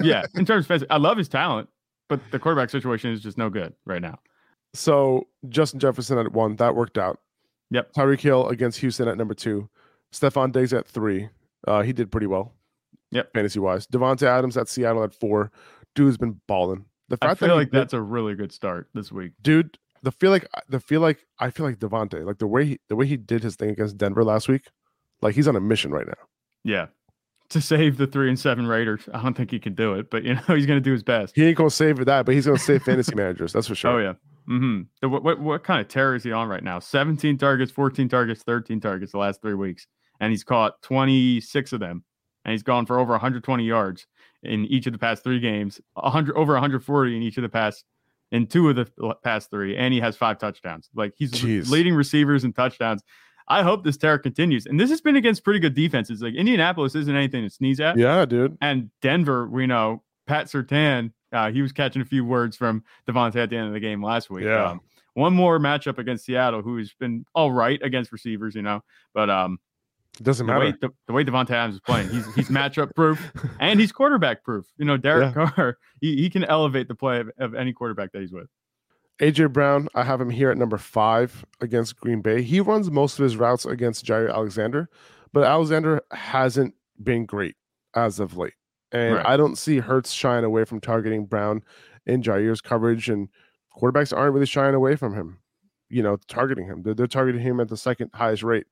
yeah, 0.00 0.24
in 0.34 0.44
terms 0.44 0.70
of 0.70 0.84
I 0.90 0.98
love 0.98 1.16
his 1.16 1.28
talent, 1.28 1.68
but 2.08 2.20
the 2.30 2.38
quarterback 2.38 2.70
situation 2.70 3.10
is 3.12 3.20
just 3.20 3.36
no 3.38 3.50
good 3.50 3.74
right 3.84 4.02
now. 4.02 4.18
So 4.74 5.26
Justin 5.48 5.80
Jefferson 5.80 6.18
at 6.18 6.32
one, 6.32 6.56
that 6.56 6.74
worked 6.74 6.98
out. 6.98 7.20
Yep. 7.70 7.92
Tyreek 7.94 8.20
Hill 8.20 8.48
against 8.48 8.78
Houston 8.80 9.08
at 9.08 9.16
number 9.16 9.34
two. 9.34 9.68
Stefon 10.12 10.52
Diggs 10.52 10.72
at 10.72 10.86
three. 10.86 11.28
Uh, 11.66 11.82
he 11.82 11.92
did 11.92 12.12
pretty 12.12 12.26
well. 12.26 12.52
Yep. 13.10 13.32
Fantasy 13.32 13.58
wise. 13.58 13.86
Davante 13.86 14.22
Adams 14.24 14.56
at 14.56 14.68
Seattle 14.68 15.02
at 15.02 15.14
four. 15.14 15.50
Dude's 15.94 16.16
been 16.16 16.40
balling. 16.46 16.84
The 17.08 17.18
I 17.22 17.28
fact 17.28 17.40
feel 17.40 17.48
that 17.50 17.54
like 17.54 17.70
did- 17.70 17.80
that's 17.80 17.92
a 17.94 18.00
really 18.02 18.34
good 18.34 18.52
start 18.52 18.88
this 18.94 19.10
week. 19.12 19.32
dude. 19.42 19.78
The 20.02 20.12
feel 20.12 20.30
like 20.30 20.46
the 20.68 20.78
feel 20.78 21.00
like 21.00 21.26
I 21.40 21.50
feel 21.50 21.66
like 21.66 21.78
Davante, 21.78 22.24
like 22.24 22.38
the 22.38 22.46
way 22.46 22.64
he 22.66 22.80
the 22.88 22.94
way 22.94 23.06
he 23.06 23.16
did 23.16 23.42
his 23.42 23.56
thing 23.56 23.70
against 23.70 23.96
Denver 23.96 24.22
last 24.22 24.46
week, 24.46 24.68
like 25.20 25.34
he's 25.34 25.48
on 25.48 25.56
a 25.56 25.60
mission 25.60 25.90
right 25.90 26.06
now. 26.06 26.12
Yeah, 26.62 26.86
to 27.50 27.60
save 27.60 27.96
the 27.96 28.06
three 28.06 28.28
and 28.28 28.38
seven 28.38 28.66
Raiders, 28.66 29.08
I 29.12 29.22
don't 29.22 29.34
think 29.34 29.50
he 29.50 29.58
can 29.58 29.74
do 29.74 29.94
it, 29.94 30.10
but 30.10 30.24
you 30.24 30.34
know 30.34 30.40
he's 30.48 30.66
going 30.66 30.78
to 30.78 30.80
do 30.80 30.92
his 30.92 31.02
best. 31.02 31.34
He 31.34 31.46
ain't 31.46 31.56
gonna 31.56 31.70
save 31.70 31.98
for 31.98 32.04
that, 32.04 32.26
but 32.26 32.34
he's 32.34 32.46
gonna 32.46 32.58
save 32.58 32.82
fantasy 32.82 33.14
managers. 33.16 33.52
That's 33.52 33.68
for 33.68 33.74
sure. 33.74 33.90
Oh 33.92 33.98
yeah. 33.98 34.12
Mm-hmm. 34.48 35.08
What, 35.08 35.24
what 35.24 35.40
what 35.40 35.64
kind 35.64 35.80
of 35.80 35.88
terror 35.88 36.14
is 36.14 36.22
he 36.22 36.32
on 36.32 36.48
right 36.48 36.62
now? 36.62 36.78
17 36.78 37.36
targets, 37.38 37.72
14 37.72 38.08
targets, 38.08 38.42
13 38.42 38.80
targets 38.80 39.12
the 39.12 39.18
last 39.18 39.40
three 39.42 39.54
weeks, 39.54 39.86
and 40.20 40.30
he's 40.30 40.44
caught 40.44 40.80
26 40.82 41.72
of 41.72 41.80
them, 41.80 42.04
and 42.44 42.52
he's 42.52 42.62
gone 42.62 42.86
for 42.86 42.98
over 42.98 43.12
120 43.12 43.64
yards 43.64 44.06
in 44.42 44.64
each 44.66 44.86
of 44.86 44.92
the 44.92 44.98
past 44.98 45.24
three 45.24 45.40
games, 45.40 45.80
100 45.94 46.36
over 46.36 46.52
140 46.52 47.16
in 47.16 47.22
each 47.22 47.36
of 47.38 47.42
the 47.42 47.48
past 47.48 47.84
in 48.32 48.46
two 48.46 48.68
of 48.68 48.76
the 48.76 49.14
past 49.22 49.50
three, 49.50 49.76
and 49.76 49.92
he 49.92 50.00
has 50.00 50.16
five 50.16 50.38
touchdowns. 50.38 50.88
Like 50.94 51.14
he's 51.16 51.32
Jeez. 51.32 51.70
leading 51.70 51.94
receivers 51.94 52.44
in 52.44 52.52
touchdowns. 52.52 53.02
I 53.48 53.62
hope 53.62 53.84
this 53.84 53.96
terror 53.96 54.18
continues, 54.18 54.66
and 54.66 54.78
this 54.78 54.90
has 54.90 55.00
been 55.00 55.16
against 55.16 55.44
pretty 55.44 55.60
good 55.60 55.74
defenses. 55.74 56.20
Like 56.22 56.34
Indianapolis 56.34 56.94
isn't 56.94 57.14
anything 57.14 57.44
to 57.44 57.50
sneeze 57.50 57.80
at. 57.80 57.96
Yeah, 57.96 58.24
dude. 58.24 58.56
And 58.60 58.90
Denver, 59.02 59.46
we 59.48 59.66
know 59.66 60.02
Pat 60.26 60.46
Surtain, 60.46 61.12
uh, 61.32 61.50
he 61.52 61.62
was 61.62 61.72
catching 61.72 62.02
a 62.02 62.04
few 62.04 62.24
words 62.24 62.56
from 62.56 62.82
Davante 63.08 63.36
at 63.36 63.50
the 63.50 63.56
end 63.56 63.68
of 63.68 63.72
the 63.72 63.80
game 63.80 64.02
last 64.02 64.30
week. 64.30 64.44
Yeah. 64.44 64.70
Um, 64.70 64.80
one 65.14 65.32
more 65.32 65.58
matchup 65.58 65.98
against 65.98 66.24
Seattle, 66.26 66.60
who's 66.62 66.92
been 66.94 67.24
all 67.34 67.50
right 67.52 67.80
against 67.82 68.12
receivers, 68.12 68.54
you 68.54 68.62
know, 68.62 68.82
but 69.14 69.30
um, 69.30 69.58
It 70.20 70.24
doesn't 70.24 70.46
the 70.46 70.52
matter. 70.52 70.64
way 70.66 70.74
the, 70.80 70.90
the 71.06 71.12
way 71.14 71.24
Davante 71.24 71.50
Adams 71.52 71.76
is 71.76 71.80
playing, 71.80 72.08
he's 72.10 72.34
he's 72.34 72.48
matchup 72.48 72.94
proof 72.94 73.32
and 73.60 73.80
he's 73.80 73.92
quarterback 73.92 74.42
proof. 74.44 74.66
You 74.76 74.84
know, 74.84 74.96
Derek 74.96 75.32
Carr, 75.34 75.78
he, 76.00 76.16
he 76.16 76.28
can 76.28 76.44
elevate 76.44 76.88
the 76.88 76.94
play 76.94 77.20
of, 77.20 77.30
of 77.38 77.54
any 77.54 77.72
quarterback 77.72 78.12
that 78.12 78.20
he's 78.20 78.32
with. 78.32 78.48
AJ 79.20 79.52
Brown, 79.52 79.88
I 79.94 80.02
have 80.04 80.20
him 80.20 80.30
here 80.30 80.50
at 80.50 80.58
number 80.58 80.76
five 80.76 81.44
against 81.60 81.96
Green 81.98 82.20
Bay. 82.20 82.42
He 82.42 82.60
runs 82.60 82.90
most 82.90 83.18
of 83.18 83.22
his 83.22 83.36
routes 83.36 83.64
against 83.64 84.04
Jaire 84.04 84.30
Alexander, 84.32 84.90
but 85.32 85.44
Alexander 85.44 86.02
hasn't 86.10 86.74
been 87.02 87.24
great 87.24 87.56
as 87.94 88.20
of 88.20 88.36
late. 88.36 88.54
And 88.92 89.16
Right. 89.16 89.26
I 89.26 89.36
don't 89.36 89.56
see 89.56 89.78
Hurts 89.78 90.12
shying 90.12 90.44
away 90.44 90.64
from 90.64 90.80
targeting 90.80 91.26
Brown 91.26 91.62
in 92.04 92.22
Jaire's 92.22 92.60
coverage, 92.60 93.08
and 93.08 93.28
quarterbacks 93.76 94.16
aren't 94.16 94.34
really 94.34 94.46
shying 94.46 94.74
away 94.74 94.96
from 94.96 95.14
him, 95.14 95.38
you 95.88 96.02
know, 96.02 96.16
targeting 96.28 96.66
him. 96.66 96.82
They're, 96.82 96.94
they're 96.94 97.06
targeting 97.06 97.40
him 97.40 97.58
at 97.58 97.68
the 97.68 97.76
second 97.76 98.10
highest 98.14 98.42
rate, 98.42 98.66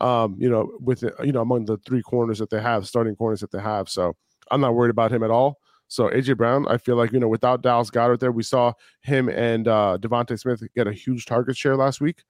um, 0.00 0.36
you 0.38 0.48
know, 0.48 0.70
with, 0.80 1.02
you 1.24 1.32
know, 1.32 1.42
among 1.42 1.64
the 1.64 1.76
three 1.78 2.02
corners 2.02 2.38
that 2.38 2.50
they 2.50 2.62
have, 2.62 2.86
starting 2.86 3.16
corners 3.16 3.40
that 3.40 3.50
they 3.50 3.60
have. 3.60 3.88
So 3.88 4.16
I'm 4.50 4.60
not 4.60 4.74
worried 4.74 4.90
about 4.90 5.12
him 5.12 5.22
at 5.22 5.30
all. 5.30 5.58
So 5.88 6.08
AJ 6.10 6.36
Brown, 6.36 6.66
I 6.68 6.76
feel 6.76 6.96
like, 6.96 7.12
you 7.12 7.18
know, 7.20 7.28
without 7.28 7.62
Dallas 7.62 7.90
Goedert 7.90 8.20
there, 8.20 8.30
we 8.32 8.42
saw 8.42 8.72
him 9.02 9.28
and 9.28 9.66
uh 9.66 9.98
DeVonta 10.00 10.38
Smith 10.38 10.62
get 10.76 10.86
a 10.86 10.92
huge 10.92 11.24
target 11.24 11.56
share 11.56 11.76
last 11.76 12.00
week. 12.00 12.22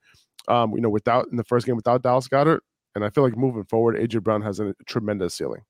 Um, 0.47 0.73
you 0.73 0.81
know, 0.81 0.89
without 0.89 1.27
in 1.29 1.37
the 1.37 1.43
first 1.43 1.65
game 1.65 1.75
without 1.75 2.01
Dallas 2.01 2.27
Goedert. 2.27 2.61
And 2.95 3.05
I 3.05 3.09
feel 3.09 3.23
like 3.23 3.37
moving 3.37 3.65
forward, 3.65 3.95
AJ 3.97 4.23
Brown 4.23 4.41
has 4.41 4.59
a 4.59 4.73
tremendous 4.87 5.35
ceiling. 5.35 5.61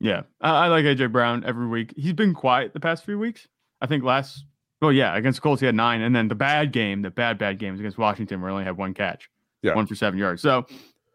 Yeah, 0.00 0.22
I, 0.40 0.64
I 0.64 0.68
like 0.68 0.84
AJ 0.84 1.12
Brown 1.12 1.44
every 1.44 1.66
week. 1.66 1.92
He's 1.96 2.12
been 2.14 2.32
quiet 2.34 2.72
the 2.72 2.80
past 2.80 3.04
few 3.04 3.18
weeks. 3.18 3.46
I 3.80 3.86
think 3.86 4.02
last, 4.02 4.44
well, 4.80 4.92
yeah, 4.92 5.14
against 5.16 5.42
Colts 5.42 5.60
he 5.60 5.66
had 5.66 5.74
nine, 5.74 6.00
and 6.00 6.14
then 6.16 6.28
the 6.28 6.34
bad 6.34 6.72
game, 6.72 7.02
the 7.02 7.10
bad 7.10 7.36
bad 7.38 7.58
games 7.58 7.80
against 7.80 7.98
Washington, 7.98 8.40
where 8.40 8.50
he 8.50 8.52
only 8.52 8.64
had 8.64 8.76
one 8.76 8.94
catch, 8.94 9.28
Yeah. 9.62 9.74
one 9.74 9.86
for 9.86 9.94
seven 9.94 10.18
yards. 10.18 10.40
So 10.40 10.66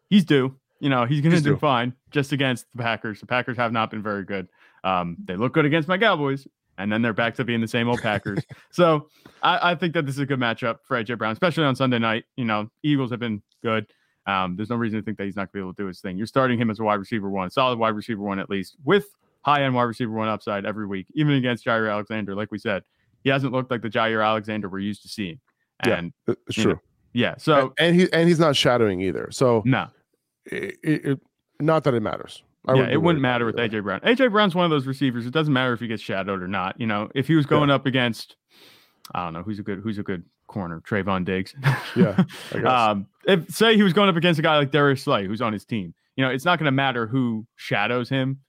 he's 0.08 0.24
due. 0.24 0.54
You 0.78 0.88
know, 0.88 1.04
he's 1.04 1.20
going 1.20 1.34
to 1.34 1.40
do 1.42 1.50
due. 1.50 1.56
fine 1.58 1.94
just 2.10 2.32
against 2.32 2.66
the 2.74 2.82
Packers. 2.82 3.20
The 3.20 3.26
Packers 3.26 3.56
have 3.56 3.72
not 3.72 3.90
been 3.90 4.02
very 4.02 4.24
good. 4.24 4.48
Um, 4.84 5.16
they 5.24 5.36
look 5.36 5.52
good 5.54 5.64
against 5.64 5.88
my 5.88 5.98
Cowboys, 5.98 6.46
and 6.78 6.90
then 6.92 7.02
they're 7.02 7.12
back 7.12 7.34
to 7.36 7.44
being 7.44 7.60
the 7.60 7.68
same 7.68 7.88
old 7.88 8.00
Packers. 8.00 8.42
so 8.70 9.08
I, 9.42 9.72
I 9.72 9.74
think 9.74 9.94
that 9.94 10.06
this 10.06 10.14
is 10.14 10.20
a 10.20 10.26
good 10.26 10.38
matchup 10.40 10.78
for 10.86 11.02
AJ 11.02 11.18
Brown, 11.18 11.32
especially 11.32 11.64
on 11.64 11.76
Sunday 11.76 11.98
night. 11.98 12.24
You 12.36 12.44
know, 12.44 12.70
Eagles 12.82 13.10
have 13.10 13.20
been 13.20 13.42
good. 13.62 13.86
Um, 14.26 14.56
there's 14.56 14.70
no 14.70 14.76
reason 14.76 14.98
to 15.00 15.04
think 15.04 15.18
that 15.18 15.24
he's 15.24 15.36
not 15.36 15.50
going 15.52 15.60
to 15.60 15.64
be 15.64 15.68
able 15.68 15.74
to 15.74 15.82
do 15.82 15.86
his 15.86 16.00
thing. 16.00 16.16
You're 16.16 16.26
starting 16.26 16.58
him 16.58 16.70
as 16.70 16.78
a 16.78 16.84
wide 16.84 17.00
receiver 17.00 17.28
one, 17.30 17.50
solid 17.50 17.78
wide 17.78 17.94
receiver 17.94 18.22
one 18.22 18.38
at 18.38 18.48
least, 18.50 18.76
with 18.84 19.06
high 19.42 19.62
end 19.64 19.74
wide 19.74 19.84
receiver 19.84 20.12
one 20.12 20.28
upside 20.28 20.64
every 20.66 20.86
week, 20.86 21.06
even 21.14 21.34
against 21.34 21.64
Jaire 21.64 21.90
Alexander. 21.90 22.34
Like 22.34 22.50
we 22.52 22.58
said, 22.58 22.82
he 23.24 23.30
hasn't 23.30 23.52
looked 23.52 23.70
like 23.70 23.82
the 23.82 23.88
Jaire 23.90 24.24
Alexander 24.24 24.68
we're 24.68 24.78
used 24.80 25.02
to 25.02 25.08
seeing. 25.08 25.40
Yeah. 25.86 25.96
And 25.98 26.12
It- 26.28 26.38
It's 26.46 26.56
You 26.58 26.64
know, 26.64 26.80
yeah, 27.12 27.34
so 27.38 27.74
and, 27.78 27.88
and 27.88 28.00
he 28.00 28.12
and 28.12 28.28
he's 28.28 28.38
not 28.38 28.54
shadowing 28.54 29.00
either. 29.00 29.28
So 29.32 29.62
no, 29.64 29.88
it, 30.46 30.76
it- 30.82 31.20
not 31.58 31.82
that 31.84 31.94
it 31.94 32.00
matters. 32.00 32.42
I 32.66 32.74
yeah, 32.74 32.88
it 32.88 33.00
wouldn't 33.00 33.22
matter 33.22 33.46
with. 33.46 33.56
AJ 33.56 33.82
Brown. 33.82 34.00
AJ 34.00 34.32
Brown's 34.32 34.54
one 34.54 34.64
of 34.64 34.70
those 34.70 34.86
receivers. 34.86 35.26
It 35.26 35.32
doesn't 35.32 35.52
matter 35.52 35.72
if 35.72 35.80
he 35.80 35.86
gets 35.86 36.02
shadowed 36.02 36.42
or 36.42 36.48
not. 36.48 36.78
You 36.78 36.86
know, 36.86 37.08
if 37.14 37.26
he 37.26 37.34
was 37.34 37.46
going 37.46 37.70
up 37.70 37.86
against, 37.86 38.36
I 39.14 39.24
don't 39.24 39.32
know 39.32 39.42
who's 39.42 39.58
a 39.58 39.62
good 39.62 39.80
who's 39.80 39.98
a 39.98 40.02
good 40.02 40.24
corner, 40.46 40.82
Trevon 40.86 41.24
Diggs. 41.24 41.54
Yeah, 41.96 42.22
I 42.52 42.58
guess. 42.58 42.66
um, 42.66 43.06
if 43.24 43.48
say 43.50 43.76
he 43.76 43.82
was 43.82 43.92
going 43.92 44.08
up 44.10 44.16
against 44.16 44.38
a 44.38 44.42
guy 44.42 44.58
like 44.58 44.70
Darius 44.70 45.02
Slay, 45.02 45.26
who's 45.26 45.40
on 45.40 45.52
his 45.52 45.64
team, 45.64 45.94
you 46.16 46.24
know, 46.24 46.30
it's 46.30 46.44
not 46.44 46.58
going 46.58 46.66
to 46.66 46.72
matter 46.72 47.06
who 47.06 47.46
shadows 47.56 48.08
him. 48.08 48.40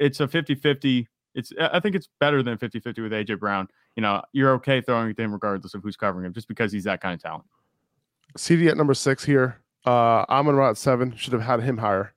It's 0.00 0.18
a 0.18 0.26
50-50. 0.26 1.06
It's 1.34 1.52
I 1.60 1.78
think 1.78 1.94
it's 1.94 2.08
better 2.18 2.42
than 2.42 2.58
50-50 2.58 3.02
with 3.02 3.12
AJ 3.12 3.38
Brown. 3.38 3.68
You 3.94 4.02
know, 4.02 4.22
you're 4.32 4.50
okay 4.54 4.80
throwing 4.80 5.10
it 5.10 5.16
to 5.16 5.22
him 5.22 5.32
regardless 5.32 5.74
of 5.74 5.82
who's 5.82 5.96
covering 5.96 6.26
him, 6.26 6.32
just 6.32 6.48
because 6.48 6.72
he's 6.72 6.84
that 6.84 7.00
kind 7.00 7.14
of 7.14 7.22
talent. 7.22 7.44
CD 8.36 8.68
at 8.68 8.76
number 8.76 8.94
six 8.94 9.24
here. 9.24 9.60
Uh, 9.86 10.24
Amon 10.28 10.58
at 10.60 10.76
seven. 10.76 11.14
Should 11.16 11.32
have 11.32 11.42
had 11.42 11.62
him 11.62 11.78
higher. 11.78 12.12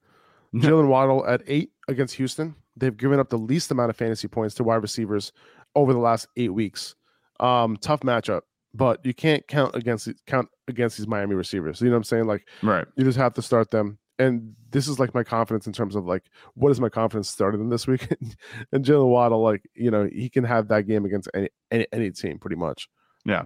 Jaylen 0.61 0.87
Waddle 0.87 1.25
at 1.27 1.41
eight 1.47 1.71
against 1.87 2.15
Houston. 2.15 2.55
They've 2.75 2.95
given 2.95 3.19
up 3.19 3.29
the 3.29 3.37
least 3.37 3.71
amount 3.71 3.89
of 3.89 3.95
fantasy 3.97 4.27
points 4.27 4.55
to 4.55 4.63
wide 4.63 4.81
receivers 4.81 5.31
over 5.75 5.93
the 5.93 5.99
last 5.99 6.27
eight 6.37 6.53
weeks. 6.53 6.95
Um, 7.39 7.77
tough 7.77 8.01
matchup, 8.01 8.41
but 8.73 9.05
you 9.05 9.13
can't 9.13 9.45
count 9.47 9.75
against 9.75 10.07
count 10.27 10.49
against 10.67 10.97
these 10.97 11.07
Miami 11.07 11.35
receivers. 11.35 11.81
You 11.81 11.87
know 11.87 11.93
what 11.93 11.97
I'm 11.97 12.03
saying? 12.03 12.25
Like 12.25 12.47
Right. 12.61 12.85
you 12.95 13.03
just 13.03 13.17
have 13.17 13.33
to 13.35 13.41
start 13.41 13.71
them. 13.71 13.97
And 14.19 14.53
this 14.69 14.87
is 14.87 14.99
like 14.99 15.13
my 15.15 15.23
confidence 15.23 15.65
in 15.65 15.73
terms 15.73 15.95
of 15.95 16.05
like 16.05 16.23
what 16.53 16.71
is 16.71 16.79
my 16.79 16.89
confidence 16.89 17.29
starting 17.29 17.59
them 17.59 17.69
this 17.69 17.87
week? 17.87 18.07
and 18.71 18.85
Jaylen 18.85 19.09
Waddle, 19.09 19.41
like 19.41 19.63
you 19.75 19.89
know, 19.91 20.07
he 20.11 20.29
can 20.29 20.43
have 20.43 20.67
that 20.69 20.83
game 20.87 21.05
against 21.05 21.27
any 21.33 21.49
any, 21.71 21.87
any 21.91 22.11
team 22.11 22.37
pretty 22.39 22.55
much. 22.55 22.87
Yeah. 23.25 23.45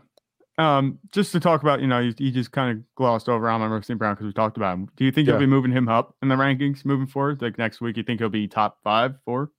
Um, 0.57 0.97
just 1.11 1.31
to 1.33 1.39
talk 1.39 1.61
about, 1.61 1.81
you 1.81 1.87
know, 1.87 1.99
you, 1.99 2.13
you 2.17 2.31
just 2.31 2.51
kind 2.51 2.77
of 2.77 2.83
glossed 2.95 3.29
over 3.29 3.47
Amon 3.49 3.83
St. 3.83 3.99
Brown 3.99 4.15
because 4.15 4.25
we 4.25 4.33
talked 4.33 4.57
about 4.57 4.73
him. 4.75 4.89
Do 4.95 5.05
you 5.05 5.11
think 5.11 5.27
Yeah. 5.27 5.33
you'll 5.33 5.41
be 5.41 5.45
moving 5.45 5.71
him 5.71 5.87
up 5.87 6.15
in 6.23 6.29
the 6.29 6.35
rankings 6.35 6.83
moving 6.83 7.05
forward? 7.05 7.41
Like 7.41 7.57
next 7.59 7.79
week, 7.79 7.95
you 7.97 8.03
think 8.03 8.19
he'll 8.19 8.29
be 8.29 8.47
top 8.47 8.79
five, 8.83 9.15
four? 9.23 9.51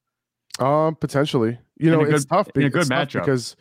Um, 0.59 0.97
potentially. 0.97 1.59
You 1.79 1.93
In 1.93 1.99
know, 1.99 2.05
a 2.05 2.09
it's 2.09 2.25
good- 2.25 2.29
tough. 2.29 2.49
in 2.57 2.63
a 2.65 2.71
good 2.71 2.87
matchup. 2.89 3.21
because, 3.21 3.55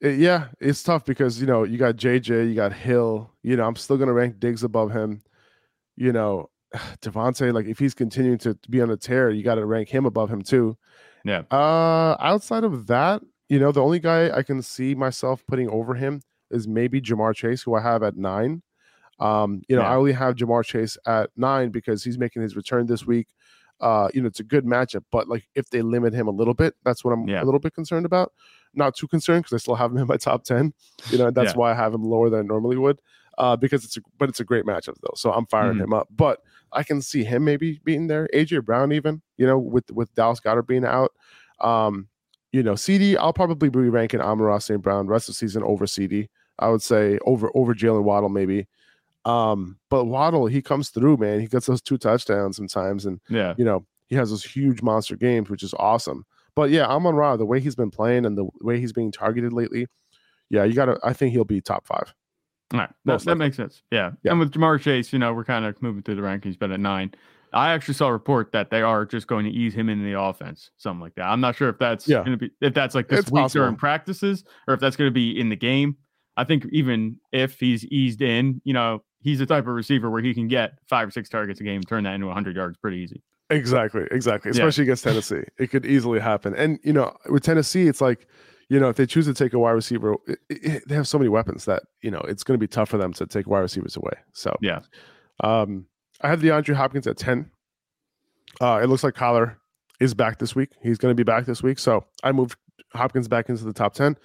it- 0.00 0.18
yeah, 0.18 0.48
it's 0.60 0.82
tough 0.82 1.04
because 1.04 1.40
you 1.40 1.46
know 1.46 1.62
you 1.62 1.78
got 1.78 1.94
JJ, 1.96 2.48
you 2.48 2.54
got 2.56 2.72
Hill. 2.72 3.30
You 3.44 3.56
know, 3.56 3.64
I'm 3.64 3.76
still 3.76 3.96
gonna 3.96 4.12
rank 4.12 4.40
Diggs 4.40 4.64
above 4.64 4.90
him. 4.90 5.22
You 5.96 6.12
know, 6.12 6.50
Davante, 7.00 7.52
like 7.54 7.66
if 7.66 7.78
he's 7.78 7.94
continuing 7.94 8.38
to 8.38 8.58
be 8.68 8.80
on 8.80 8.90
a 8.90 8.96
tear, 8.96 9.30
you 9.30 9.44
got 9.44 9.56
to 9.56 9.64
rank 9.66 9.88
him 9.90 10.06
above 10.06 10.28
him 10.30 10.42
too. 10.42 10.76
Yeah. 11.24 11.42
Uh, 11.52 12.16
outside 12.20 12.64
of 12.64 12.88
that, 12.88 13.22
you 13.48 13.58
know, 13.60 13.70
the 13.72 13.82
only 13.82 13.98
guy 14.00 14.30
I 14.36 14.42
can 14.42 14.60
see 14.62 14.94
myself 14.96 15.44
putting 15.46 15.68
over 15.70 15.94
him 15.94 16.20
is 16.50 16.66
maybe 16.68 17.00
Ja'Marr 17.00 17.34
Chase, 17.34 17.62
who 17.62 17.74
I 17.74 17.80
have 17.82 18.02
at 18.02 18.16
nine. 18.16 18.62
Um, 19.20 19.62
you 19.68 19.76
know, 19.76 19.82
Yeah. 19.82 19.90
I 19.90 19.96
only 19.96 20.12
have 20.12 20.36
Ja'Marr 20.36 20.64
Chase 20.64 20.96
at 21.06 21.30
nine 21.36 21.70
because 21.70 22.04
he's 22.04 22.18
making 22.18 22.42
his 22.42 22.54
return 22.56 22.86
this 22.86 23.06
week. 23.06 23.28
Uh, 23.80 24.08
you 24.12 24.20
know, 24.20 24.26
it's 24.26 24.40
a 24.40 24.44
good 24.44 24.64
matchup, 24.64 25.04
but 25.12 25.28
like 25.28 25.48
if 25.54 25.70
they 25.70 25.82
limit 25.82 26.12
him 26.12 26.26
a 26.26 26.32
little 26.32 26.54
bit, 26.54 26.74
that's 26.84 27.04
what 27.04 27.12
I'm 27.12 27.28
Yeah. 27.28 27.42
a 27.42 27.44
little 27.44 27.60
bit 27.60 27.74
concerned 27.74 28.06
about. 28.06 28.32
Not 28.74 28.96
too 28.96 29.06
concerned 29.06 29.44
because 29.44 29.54
I 29.54 29.58
still 29.58 29.76
have 29.76 29.92
him 29.92 29.98
in 29.98 30.06
my 30.08 30.16
top 30.16 30.42
ten. 30.44 30.72
You 31.10 31.18
know, 31.18 31.30
that's 31.30 31.52
Yeah. 31.52 31.58
why 31.58 31.70
I 31.72 31.74
have 31.74 31.94
him 31.94 32.02
lower 32.02 32.28
than 32.28 32.40
I 32.40 32.42
normally 32.42 32.76
would. 32.76 32.98
Uh, 33.38 33.54
because 33.54 33.84
it's 33.84 33.96
a 33.96 34.00
but 34.18 34.28
it's 34.28 34.40
a 34.40 34.44
great 34.44 34.64
matchup 34.64 34.96
though, 35.00 35.14
so 35.14 35.32
I'm 35.32 35.46
firing 35.46 35.78
Mhm. 35.78 35.84
him 35.84 35.92
up. 35.94 36.08
But 36.10 36.42
I 36.72 36.82
can 36.82 37.00
see 37.00 37.22
him 37.22 37.44
maybe 37.44 37.80
being 37.84 38.08
there. 38.08 38.28
AJ 38.34 38.58
Brown 38.64 38.90
even, 38.90 39.22
you 39.36 39.46
know, 39.46 39.58
with 39.58 39.90
with 39.92 40.12
Dallas 40.16 40.40
Goedert 40.40 40.66
being 40.66 40.84
out. 40.84 41.12
Um, 41.60 42.08
you 42.50 42.64
know, 42.64 42.74
CD, 42.74 43.16
I'll 43.16 43.32
probably 43.32 43.68
be 43.68 43.78
ranking 43.78 44.20
Amon-Ra 44.20 44.58
St. 44.58 44.82
Brown 44.82 45.06
rest 45.06 45.28
of 45.28 45.34
the 45.34 45.38
season 45.38 45.62
over 45.62 45.86
CD. 45.86 46.30
I 46.58 46.68
would 46.68 46.82
say 46.82 47.18
over 47.24 47.50
over 47.54 47.74
Jaylen 47.74 48.02
Waddle 48.04 48.28
maybe. 48.28 48.66
Um, 49.24 49.78
but 49.90 50.06
Waddle, 50.06 50.46
he 50.46 50.62
comes 50.62 50.90
through, 50.90 51.18
man. 51.18 51.40
He 51.40 51.46
gets 51.46 51.66
those 51.66 51.82
two 51.82 51.98
touchdowns 51.98 52.56
sometimes, 52.56 53.04
and 53.04 53.20
Yeah. 53.28 53.54
you 53.58 53.64
know, 53.64 53.84
he 54.08 54.16
has 54.16 54.30
those 54.30 54.44
huge 54.44 54.80
monster 54.82 55.16
games, 55.16 55.50
which 55.50 55.62
is 55.62 55.74
awesome. 55.78 56.24
But 56.54 56.70
yeah, 56.70 56.86
Amon 56.86 57.14
Ra, 57.14 57.36
the 57.36 57.44
way 57.44 57.60
he's 57.60 57.74
been 57.76 57.90
playing 57.90 58.24
and 58.24 58.38
the 58.38 58.48
way 58.60 58.80
he's 58.80 58.92
being 58.92 59.12
targeted 59.12 59.52
lately, 59.52 59.86
yeah, 60.50 60.64
you 60.64 60.72
gotta 60.72 60.98
I 61.04 61.12
think 61.12 61.32
he'll 61.32 61.44
be 61.44 61.60
top 61.60 61.86
five. 61.86 62.14
All 62.72 62.80
right. 62.80 62.90
That, 63.06 63.20
that 63.22 63.36
makes 63.36 63.56
sense. 63.56 63.82
Yeah. 63.90 64.12
Yeah. 64.22 64.30
And 64.32 64.40
with 64.40 64.52
Ja'Marr 64.52 64.80
Chase, 64.80 65.12
you 65.12 65.18
know, 65.18 65.32
we're 65.32 65.44
kind 65.44 65.64
of 65.64 65.80
moving 65.82 66.02
through 66.02 66.16
the 66.16 66.22
rankings, 66.22 66.58
but 66.58 66.70
at 66.70 66.80
nine. 66.80 67.12
I 67.50 67.70
actually 67.72 67.94
saw 67.94 68.08
a 68.08 68.12
report 68.12 68.52
that 68.52 68.68
they 68.68 68.82
are 68.82 69.06
just 69.06 69.26
going 69.26 69.46
to 69.46 69.50
ease 69.50 69.72
him 69.72 69.88
into 69.88 70.04
the 70.04 70.20
offense, 70.20 70.70
something 70.76 71.00
like 71.00 71.14
that. 71.14 71.22
I'm 71.28 71.40
not 71.40 71.56
sure 71.56 71.70
if 71.70 71.78
that's 71.78 72.06
Yeah. 72.06 72.18
going 72.18 72.32
to 72.32 72.36
be 72.36 72.50
if 72.60 72.74
that's 72.74 72.94
like 72.94 73.08
this 73.08 73.20
It's 73.20 73.30
week 73.30 73.42
possible. 73.44 73.64
during 73.64 73.76
practices 73.76 74.44
or 74.66 74.74
if 74.74 74.80
that's 74.80 74.96
going 74.96 75.08
to 75.08 75.14
be 75.14 75.38
in 75.40 75.48
the 75.48 75.56
game. 75.56 75.96
I 76.38 76.44
think 76.44 76.64
even 76.70 77.18
if 77.32 77.58
he's 77.60 77.84
eased 77.86 78.22
in, 78.22 78.60
you 78.64 78.72
know, 78.72 79.02
he's 79.20 79.40
the 79.40 79.46
type 79.46 79.64
of 79.66 79.74
receiver 79.74 80.08
where 80.08 80.22
he 80.22 80.32
can 80.32 80.48
get 80.48 80.78
five 80.88 81.08
or 81.08 81.10
six 81.10 81.28
targets 81.28 81.60
a 81.60 81.64
game, 81.64 81.82
turn 81.82 82.04
that 82.04 82.14
into 82.14 82.26
100 82.26 82.54
yards 82.56 82.78
pretty 82.78 82.98
easy. 82.98 83.22
Exactly, 83.50 84.04
exactly. 84.10 84.50
Yeah. 84.50 84.52
Especially 84.62 84.84
against 84.84 85.04
Tennessee, 85.04 85.42
it 85.58 85.66
could 85.70 85.84
easily 85.84 86.20
happen. 86.20 86.54
And 86.54 86.78
you 86.84 86.92
know, 86.92 87.14
with 87.28 87.42
Tennessee, 87.42 87.88
it's 87.88 88.00
like, 88.00 88.26
you 88.68 88.78
know, 88.78 88.88
if 88.90 88.96
they 88.96 89.06
choose 89.06 89.26
to 89.26 89.34
take 89.34 89.52
a 89.54 89.58
wide 89.58 89.70
receiver, 89.72 90.16
it, 90.26 90.38
it- 90.48 90.88
they 90.88 90.94
have 90.94 91.08
so 91.08 91.18
many 91.18 91.28
weapons 91.28 91.64
that 91.64 91.82
you 92.02 92.10
know 92.10 92.20
it's 92.28 92.44
going 92.44 92.56
to 92.56 92.62
be 92.62 92.68
tough 92.68 92.90
for 92.90 92.98
them 92.98 93.12
to 93.14 93.26
take 93.26 93.46
wide 93.46 93.60
receivers 93.60 93.96
away. 93.96 94.12
So 94.34 94.54
Yeah. 94.60 94.80
um, 95.42 95.86
I 96.20 96.28
have 96.28 96.40
DeAndre 96.40 96.74
Hopkins 96.74 97.06
at 97.06 97.16
ten. 97.16 97.50
Uh, 98.60 98.80
it 98.82 98.86
looks 98.88 99.02
like 99.02 99.14
Kyler 99.14 99.56
is 100.00 100.14
back 100.14 100.38
this 100.38 100.54
week. 100.54 100.70
He's 100.82 100.98
going 100.98 101.10
to 101.10 101.16
be 101.16 101.22
back 101.24 101.46
this 101.46 101.62
week, 101.62 101.78
so 101.78 102.04
I 102.22 102.32
moved 102.32 102.56
Hopkins 102.92 103.28
back 103.28 103.48
into 103.48 103.64
the 103.64 103.72
top 103.72 103.94
ten 103.94 104.16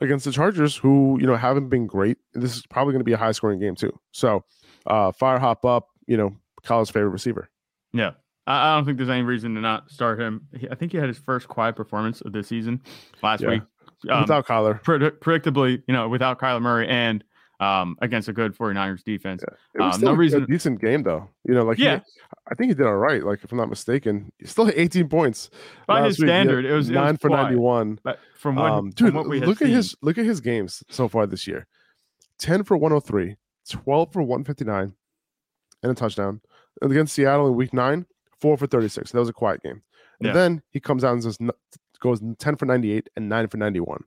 against 0.00 0.24
the 0.24 0.32
Chargers, 0.32 0.76
who 0.76 1.18
you 1.20 1.26
know 1.26 1.36
haven't 1.36 1.68
been 1.68 1.86
great. 1.86 2.18
This 2.34 2.56
is 2.56 2.66
probably 2.66 2.92
going 2.92 3.00
to 3.00 3.04
be 3.04 3.12
a 3.12 3.16
high 3.18 3.32
scoring 3.32 3.60
game 3.60 3.74
too. 3.74 3.96
So 4.12 4.44
uh, 4.86 5.12
fire 5.12 5.38
hop 5.38 5.64
up, 5.64 5.88
you 6.06 6.16
know, 6.16 6.34
Kyler's 6.64 6.90
favorite 6.90 7.10
receiver. 7.10 7.48
Yeah. 7.92 8.12
I, 8.46 8.72
I 8.72 8.74
don't 8.76 8.84
think 8.84 8.96
there's 8.96 9.10
any 9.10 9.22
reason 9.22 9.54
to 9.54 9.60
not 9.60 9.90
start 9.90 10.18
him. 10.20 10.48
He- 10.58 10.68
I 10.68 10.74
think 10.74 10.92
he 10.92 10.98
had 10.98 11.06
his 11.08 11.18
first 11.18 11.46
quiet 11.46 11.76
performance 11.76 12.20
of 12.22 12.32
this 12.32 12.48
season 12.48 12.80
last 13.22 13.42
Yeah. 13.42 13.48
week. 13.50 13.62
Um, 14.10 14.22
Without 14.22 14.46
predict- 14.82 15.22
predictably, 15.22 15.82
you 15.86 15.94
know, 15.94 16.08
without 16.08 16.40
Kyler 16.40 16.60
Murray 16.60 16.88
and 16.88 17.22
um, 17.62 17.96
against 18.02 18.28
a 18.28 18.32
good 18.32 18.56
49ers 18.56 19.04
defense. 19.04 19.42
It 19.42 19.80
was 19.80 19.96
Um, 19.96 20.00
no 20.02 20.10
a- 20.12 20.16
reason- 20.16 20.42
a 20.42 20.46
decent 20.46 20.80
game 20.80 21.02
though. 21.02 21.28
You 21.44 21.54
know, 21.54 21.64
like 21.64 21.78
he- 21.78 21.84
Yeah. 21.84 22.00
I 22.50 22.54
think 22.54 22.70
he 22.70 22.74
did 22.74 22.86
all 22.86 22.96
right. 22.96 23.22
Like 23.22 23.44
if 23.44 23.52
I'm 23.52 23.58
not 23.58 23.68
mistaken, 23.68 24.32
he 24.38 24.46
still 24.46 24.64
had 24.66 24.74
18 24.76 25.08
points. 25.08 25.48
By 25.86 26.04
his 26.04 26.18
week. 26.18 26.26
Standard, 26.28 26.64
it 26.64 26.72
was 26.72 26.88
it 26.88 26.92
was 26.92 26.96
nine 27.02 27.16
for 27.16 27.28
quiet. 27.28 27.44
91. 27.44 27.98
But 28.02 28.18
from 28.36 28.56
what, 28.56 28.72
Um, 28.72 28.90
dude, 28.90 29.14
look 29.14 29.32
at 29.62 29.66
seen, 29.66 29.68
his 29.68 29.94
look 30.02 30.18
at 30.18 30.24
his 30.24 30.40
games 30.40 30.82
so 30.88 31.06
far 31.08 31.26
this 31.26 31.46
year. 31.46 31.66
10 32.38 32.64
for 32.64 32.76
103, 32.76 33.36
12 33.70 34.12
for 34.12 34.22
159, 34.22 34.94
and 35.84 35.92
a 35.92 35.94
touchdown. 35.94 36.40
And 36.80 36.90
against 36.90 37.14
Seattle 37.14 37.46
in 37.46 37.54
week 37.54 37.72
nine, 37.72 38.06
four 38.40 38.56
for 38.56 38.66
36. 38.66 39.12
That 39.12 39.20
was 39.20 39.28
a 39.28 39.32
quiet 39.32 39.62
game. 39.62 39.82
And 40.18 40.26
Yeah. 40.28 40.32
then 40.32 40.62
he 40.70 40.80
comes 40.80 41.04
out 41.04 41.12
and 41.12 41.22
says, 41.22 41.38
goes 42.00 42.20
10 42.38 42.56
for 42.56 42.66
98 42.66 43.08
and 43.16 43.28
9 43.28 43.46
for 43.46 43.56
91. 43.58 44.02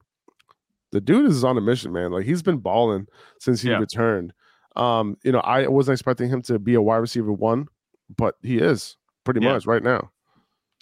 The 0.95 1.01
dude 1.01 1.29
is 1.29 1.43
on 1.43 1.57
a 1.57 1.61
mission, 1.61 1.91
man. 1.91 2.11
Like 2.13 2.23
he's 2.23 2.41
been 2.41 2.59
balling 2.59 3.07
since 3.41 3.61
he 3.61 3.69
Yeah. 3.69 3.79
returned. 3.79 4.31
Um, 4.77 5.17
you 5.25 5.31
know, 5.33 5.39
I 5.41 5.67
wasn't 5.67 5.95
expecting 5.95 6.29
him 6.29 6.41
to 6.43 6.57
be 6.57 6.73
a 6.75 6.81
wide 6.81 6.97
receiver 6.99 7.33
one, 7.33 7.67
but 8.15 8.35
he 8.41 8.59
is 8.59 8.95
pretty 9.25 9.41
Yeah. 9.41 9.51
much 9.51 9.65
right 9.65 9.83
now. 9.83 10.11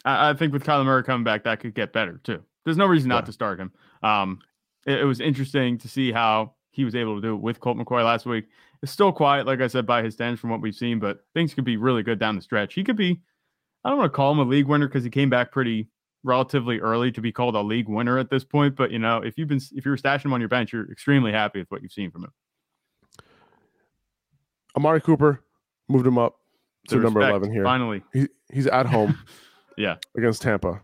I, 0.05 0.29
I 0.29 0.33
think 0.35 0.53
with 0.53 0.63
Kyler 0.65 0.85
Murray 0.85 1.01
coming 1.03 1.23
back, 1.23 1.45
that 1.45 1.61
could 1.61 1.73
get 1.73 1.93
better 1.93 2.19
too. 2.23 2.43
There's 2.63 2.77
no 2.77 2.85
reason 2.85 3.09
not 3.09 3.23
Yeah. 3.23 3.25
to 3.25 3.31
start 3.31 3.59
him. 3.59 3.71
Um, 4.03 4.37
it, 4.85 4.99
it 4.99 5.05
was 5.05 5.19
interesting 5.19 5.79
to 5.79 5.87
see 5.87 6.11
how 6.11 6.53
he 6.69 6.85
was 6.85 6.93
able 6.93 7.15
to 7.15 7.21
do 7.27 7.33
it 7.33 7.41
with 7.41 7.59
Colt 7.59 7.77
McCoy 7.79 8.03
last 8.05 8.27
week. 8.27 8.45
It's 8.83 8.91
still 8.91 9.11
quiet, 9.11 9.47
like 9.47 9.61
I 9.61 9.67
said, 9.67 9.87
by 9.87 10.03
his 10.03 10.13
standards 10.13 10.39
from 10.41 10.51
what 10.51 10.61
we've 10.61 10.75
seen, 10.75 10.99
but 10.99 11.25
things 11.33 11.55
could 11.55 11.65
be 11.65 11.77
really 11.77 12.03
good 12.03 12.19
down 12.19 12.35
the 12.35 12.41
stretch. 12.43 12.75
He 12.75 12.83
could 12.83 12.97
be, 12.97 13.19
I 13.83 13.89
don't 13.89 13.97
want 13.97 14.11
to 14.11 14.15
call 14.15 14.31
him 14.31 14.37
a 14.39 14.43
league 14.43 14.67
winner 14.67 14.87
because 14.87 15.03
he 15.03 15.09
came 15.09 15.31
back 15.31 15.51
pretty 15.51 15.87
relatively 16.23 16.79
early 16.79 17.11
to 17.11 17.21
be 17.21 17.31
called 17.31 17.55
a 17.55 17.61
league 17.61 17.87
winner 17.89 18.17
at 18.17 18.29
this 18.29 18.43
point. 18.43 18.75
But 18.75 18.91
you 18.91 18.99
know, 18.99 19.17
if 19.17 19.37
you've 19.37 19.47
been 19.49 19.61
if 19.73 19.85
you're 19.85 19.97
stashing 19.97 20.25
him 20.25 20.33
on 20.33 20.39
your 20.41 20.49
bench, 20.49 20.71
you're 20.73 20.89
extremely 20.91 21.31
happy 21.31 21.59
with 21.59 21.69
what 21.71 21.81
you've 21.81 21.91
seen 21.91 22.11
from 22.11 22.23
him. 22.25 22.31
Amari 24.75 25.01
Cooper 25.01 25.41
moved 25.87 26.07
him 26.07 26.17
up 26.17 26.35
to 26.89 26.95
The 26.95 27.01
number 27.03 27.19
respect, 27.19 27.37
11 27.37 27.53
here. 27.53 27.63
Finally, 27.63 28.03
He, 28.13 28.27
he's 28.51 28.67
at 28.67 28.85
home 28.85 29.17
yeah, 29.77 29.97
against 30.17 30.41
Tampa. 30.41 30.81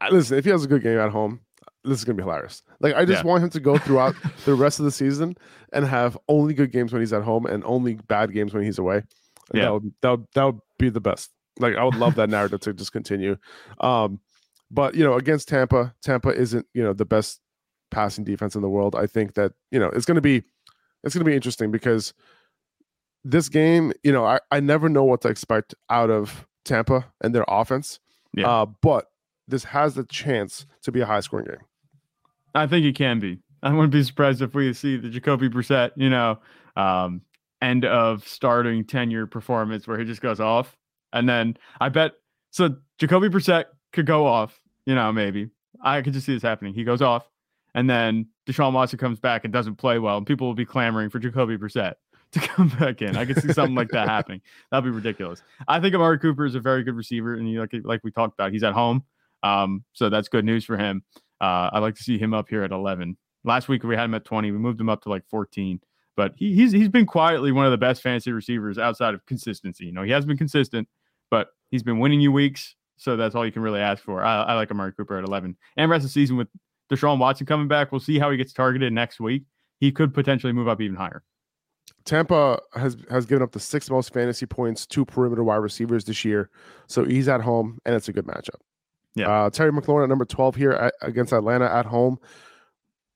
I- 0.00 0.10
Listen, 0.10 0.38
if 0.38 0.44
he 0.44 0.50
has 0.50 0.64
a 0.64 0.68
good 0.68 0.82
game 0.82 0.98
at 0.98 1.10
home, 1.10 1.40
this 1.84 1.98
is 1.98 2.04
gonna 2.04 2.16
be 2.16 2.22
hilarious. 2.22 2.62
Like 2.80 2.94
I 2.94 3.04
just 3.04 3.22
Yeah. 3.24 3.28
want 3.30 3.44
him 3.44 3.50
to 3.50 3.60
go 3.60 3.78
throughout 3.78 4.14
the 4.44 4.54
rest 4.54 4.78
of 4.80 4.84
the 4.84 4.90
season 4.90 5.36
and 5.72 5.84
have 5.86 6.18
only 6.28 6.54
good 6.54 6.72
games 6.72 6.92
when 6.92 7.02
he's 7.02 7.12
at 7.12 7.22
home 7.22 7.46
and 7.46 7.62
only 7.64 7.94
bad 7.94 8.32
games 8.32 8.52
when 8.54 8.64
he's 8.64 8.78
away. 8.78 8.96
And 8.96 9.04
Yeah. 9.54 9.64
that 9.66 9.72
would 9.72 9.92
that 10.02 10.10
would, 10.10 10.26
that 10.34 10.44
would 10.44 10.58
be 10.78 10.88
the 10.88 11.00
best. 11.00 11.30
Like 11.58 11.76
I 11.76 11.84
would 11.84 11.94
love 11.94 12.16
that 12.16 12.30
narrative 12.30 12.60
to 12.60 12.72
just 12.72 12.92
continue. 12.92 13.36
Um, 13.80 14.20
but 14.70 14.94
you 14.94 15.04
know, 15.04 15.14
against 15.14 15.48
Tampa, 15.48 15.94
Tampa 16.02 16.30
isn't 16.30 16.66
you 16.74 16.82
know 16.82 16.92
the 16.92 17.04
best 17.04 17.40
passing 17.90 18.24
defense 18.24 18.54
in 18.54 18.62
the 18.62 18.68
world. 18.68 18.94
I 18.94 19.06
think 19.06 19.34
that 19.34 19.52
you 19.70 19.78
know 19.78 19.88
it's 19.88 20.06
gonna 20.06 20.20
be 20.20 20.42
it's 21.02 21.14
gonna 21.14 21.24
be 21.24 21.34
interesting 21.34 21.70
because 21.70 22.14
this 23.24 23.48
game, 23.48 23.92
you 24.02 24.12
know, 24.12 24.24
I, 24.24 24.38
I 24.50 24.60
never 24.60 24.88
know 24.88 25.04
what 25.04 25.22
to 25.22 25.28
expect 25.28 25.74
out 25.90 26.10
of 26.10 26.46
Tampa 26.64 27.06
and 27.22 27.34
their 27.34 27.44
offense. 27.48 28.00
Yeah. 28.36 28.48
Uh, 28.48 28.66
but 28.82 29.06
this 29.48 29.64
has 29.64 29.94
the 29.94 30.04
chance 30.04 30.66
to 30.82 30.92
be 30.92 31.00
a 31.00 31.06
high 31.06 31.20
scoring 31.20 31.46
game. 31.46 31.56
I 32.54 32.66
think 32.66 32.84
it 32.84 32.94
can 32.96 33.20
be. 33.20 33.40
I 33.62 33.72
wouldn't 33.72 33.92
be 33.92 34.02
surprised 34.02 34.42
if 34.42 34.54
we 34.54 34.72
see 34.74 34.96
the 34.96 35.08
Jacoby 35.08 35.48
Brissett, 35.48 35.92
you 35.96 36.10
know, 36.10 36.38
um, 36.76 37.22
end 37.62 37.84
of 37.84 38.28
starting 38.28 38.84
tenure 38.84 39.26
performance 39.26 39.86
where 39.86 39.98
he 39.98 40.04
just 40.04 40.20
goes 40.20 40.38
off. 40.38 40.76
And 41.14 41.26
then 41.26 41.56
I 41.80 41.88
bet 41.88 42.12
so 42.50 42.76
Jacoby 42.98 43.28
Brissett 43.28 43.64
could 43.92 44.04
go 44.04 44.26
off, 44.26 44.60
you 44.84 44.94
know, 44.94 45.10
maybe. 45.12 45.48
I 45.80 46.02
could 46.02 46.12
just 46.12 46.26
see 46.26 46.34
this 46.34 46.42
happening. 46.42 46.74
He 46.74 46.84
goes 46.84 47.00
off, 47.00 47.28
and 47.74 47.88
then 47.88 48.26
Deshaun 48.46 48.72
Watson 48.72 48.98
comes 48.98 49.18
back 49.18 49.44
and 49.44 49.52
doesn't 49.52 49.76
play 49.76 49.98
well, 49.98 50.18
and 50.18 50.26
people 50.26 50.46
will 50.46 50.54
be 50.54 50.66
clamoring 50.66 51.10
for 51.10 51.18
Jacoby 51.18 51.56
Brissett 51.56 51.94
to 52.32 52.40
come 52.40 52.68
back 52.68 53.00
in. 53.00 53.16
I 53.16 53.24
could 53.24 53.40
see 53.40 53.52
something 53.52 53.74
like 53.74 53.90
that 53.90 54.08
happening. 54.08 54.42
That'd 54.70 54.84
be 54.84 54.90
ridiculous. 54.90 55.42
I 55.68 55.80
think 55.80 55.94
Amari 55.94 56.18
Cooper 56.18 56.44
is 56.44 56.54
a 56.54 56.60
very 56.60 56.82
good 56.82 56.96
receiver, 56.96 57.34
and 57.34 57.46
he, 57.46 57.58
like 57.58 57.72
like 57.84 58.00
we 58.04 58.10
talked 58.10 58.34
about, 58.34 58.52
he's 58.52 58.64
at 58.64 58.72
home, 58.72 59.04
um, 59.42 59.84
so 59.92 60.10
that's 60.10 60.28
good 60.28 60.44
news 60.44 60.64
for 60.64 60.76
him. 60.76 61.04
Uh, 61.40 61.70
I 61.72 61.78
like 61.78 61.94
to 61.96 62.02
see 62.02 62.18
him 62.18 62.34
up 62.34 62.48
here 62.48 62.62
at 62.62 62.72
11. 62.72 63.16
Last 63.44 63.68
week 63.68 63.84
we 63.84 63.94
had 63.94 64.04
him 64.04 64.14
at 64.14 64.24
20. 64.24 64.50
We 64.50 64.58
moved 64.58 64.80
him 64.80 64.88
up 64.88 65.02
to 65.02 65.10
like 65.10 65.26
14. 65.28 65.80
But 66.16 66.34
he, 66.36 66.54
he's 66.54 66.72
he's 66.72 66.88
been 66.88 67.06
quietly 67.06 67.52
one 67.52 67.66
of 67.66 67.72
the 67.72 67.78
best 67.78 68.02
fantasy 68.02 68.32
receivers 68.32 68.78
outside 68.78 69.14
of 69.14 69.26
consistency. 69.26 69.86
You 69.86 69.92
know, 69.92 70.02
he 70.02 70.12
has 70.12 70.24
been 70.24 70.36
consistent, 70.36 70.88
he's 71.70 71.82
been 71.82 71.98
winning 71.98 72.20
you 72.20 72.32
weeks. 72.32 72.74
So 72.96 73.16
that's 73.16 73.34
all 73.34 73.44
you 73.44 73.52
can 73.52 73.62
really 73.62 73.80
ask 73.80 74.02
for. 74.02 74.22
I, 74.22 74.42
I 74.42 74.54
like 74.54 74.70
Amari 74.70 74.92
Cooper 74.92 75.18
at 75.18 75.24
11. 75.24 75.56
And 75.76 75.90
rest 75.90 76.02
of 76.04 76.10
the 76.10 76.12
season 76.12 76.36
with 76.36 76.48
Deshaun 76.90 77.18
Watson 77.18 77.46
coming 77.46 77.68
back, 77.68 77.92
we'll 77.92 78.00
see 78.00 78.18
how 78.18 78.30
he 78.30 78.36
gets 78.36 78.52
targeted 78.52 78.92
next 78.92 79.20
week. 79.20 79.44
He 79.80 79.90
could 79.90 80.14
potentially 80.14 80.52
move 80.52 80.68
up 80.68 80.80
even 80.80 80.96
higher. 80.96 81.22
Tampa 82.04 82.60
has 82.74 82.96
has 83.10 83.26
given 83.26 83.42
up 83.42 83.52
the 83.52 83.60
sixth 83.60 83.90
most 83.90 84.12
fantasy 84.12 84.46
points 84.46 84.86
to 84.86 85.04
perimeter 85.04 85.42
wide 85.42 85.56
receivers 85.56 86.04
this 86.04 86.24
year, 86.24 86.50
so 86.86 87.04
he's 87.04 87.28
at 87.28 87.40
home 87.40 87.78
and 87.84 87.94
it's 87.94 88.08
a 88.08 88.12
good 88.12 88.26
matchup. 88.26 88.60
Yeah. 89.14 89.28
uh, 89.30 89.50
Terry 89.50 89.72
McLaurin 89.72 90.04
at 90.04 90.08
number 90.08 90.24
twelve 90.24 90.54
here 90.54 90.72
at, 90.72 90.94
against 91.00 91.32
Atlanta 91.32 91.66
at 91.66 91.86
home. 91.86 92.18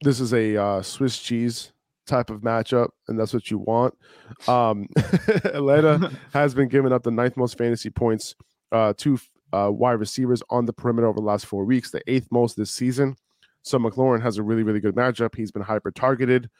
This 0.02 0.20
is 0.20 0.32
a 0.32 0.56
uh, 0.56 0.82
Swiss 0.82 1.18
cheese 1.18 1.72
type 2.08 2.30
of 2.30 2.40
matchup, 2.40 2.88
and 3.06 3.18
that's 3.18 3.32
what 3.32 3.50
you 3.50 3.58
want. 3.58 3.94
Um, 4.46 4.88
Atlanta 5.44 6.12
has 6.32 6.54
been 6.54 6.68
giving 6.68 6.92
up 6.92 7.02
the 7.02 7.10
ninth 7.10 7.36
most 7.36 7.58
fantasy 7.58 7.90
points 7.90 8.34
uh, 8.72 8.92
to 8.98 9.18
uh, 9.52 9.70
wide 9.72 9.92
receivers 9.92 10.42
on 10.50 10.66
the 10.66 10.72
perimeter 10.72 11.06
over 11.06 11.18
the 11.18 11.26
last 11.26 11.46
four 11.46 11.64
weeks, 11.64 11.90
the 11.90 12.02
eighth 12.06 12.28
most 12.30 12.56
this 12.56 12.70
season. 12.70 13.16
So 13.62 13.78
McLaurin 13.78 14.22
has 14.22 14.38
a 14.38 14.42
really, 14.42 14.62
really 14.62 14.80
good 14.80 14.94
matchup. 14.94 15.34
He's 15.34 15.50
been 15.50 15.62
hyper 15.62 15.90
targeted. 15.90 16.50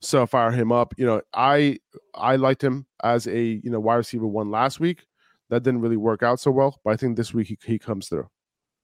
So 0.00 0.26
fire 0.26 0.50
him 0.50 0.70
up. 0.70 0.94
You 0.96 1.06
know, 1.06 1.22
I 1.34 1.78
I 2.14 2.36
liked 2.36 2.62
him 2.62 2.86
as 3.02 3.26
a 3.26 3.40
you 3.40 3.70
know 3.70 3.80
wide 3.80 3.96
receiver 3.96 4.26
one 4.26 4.50
last 4.50 4.78
week. 4.78 5.04
That 5.50 5.62
didn't 5.62 5.80
really 5.80 5.96
work 5.96 6.22
out 6.22 6.40
so 6.40 6.50
well, 6.50 6.78
but 6.84 6.92
I 6.92 6.96
think 6.96 7.16
this 7.16 7.34
week 7.34 7.48
he, 7.48 7.58
he 7.64 7.78
comes 7.78 8.08
through. 8.08 8.28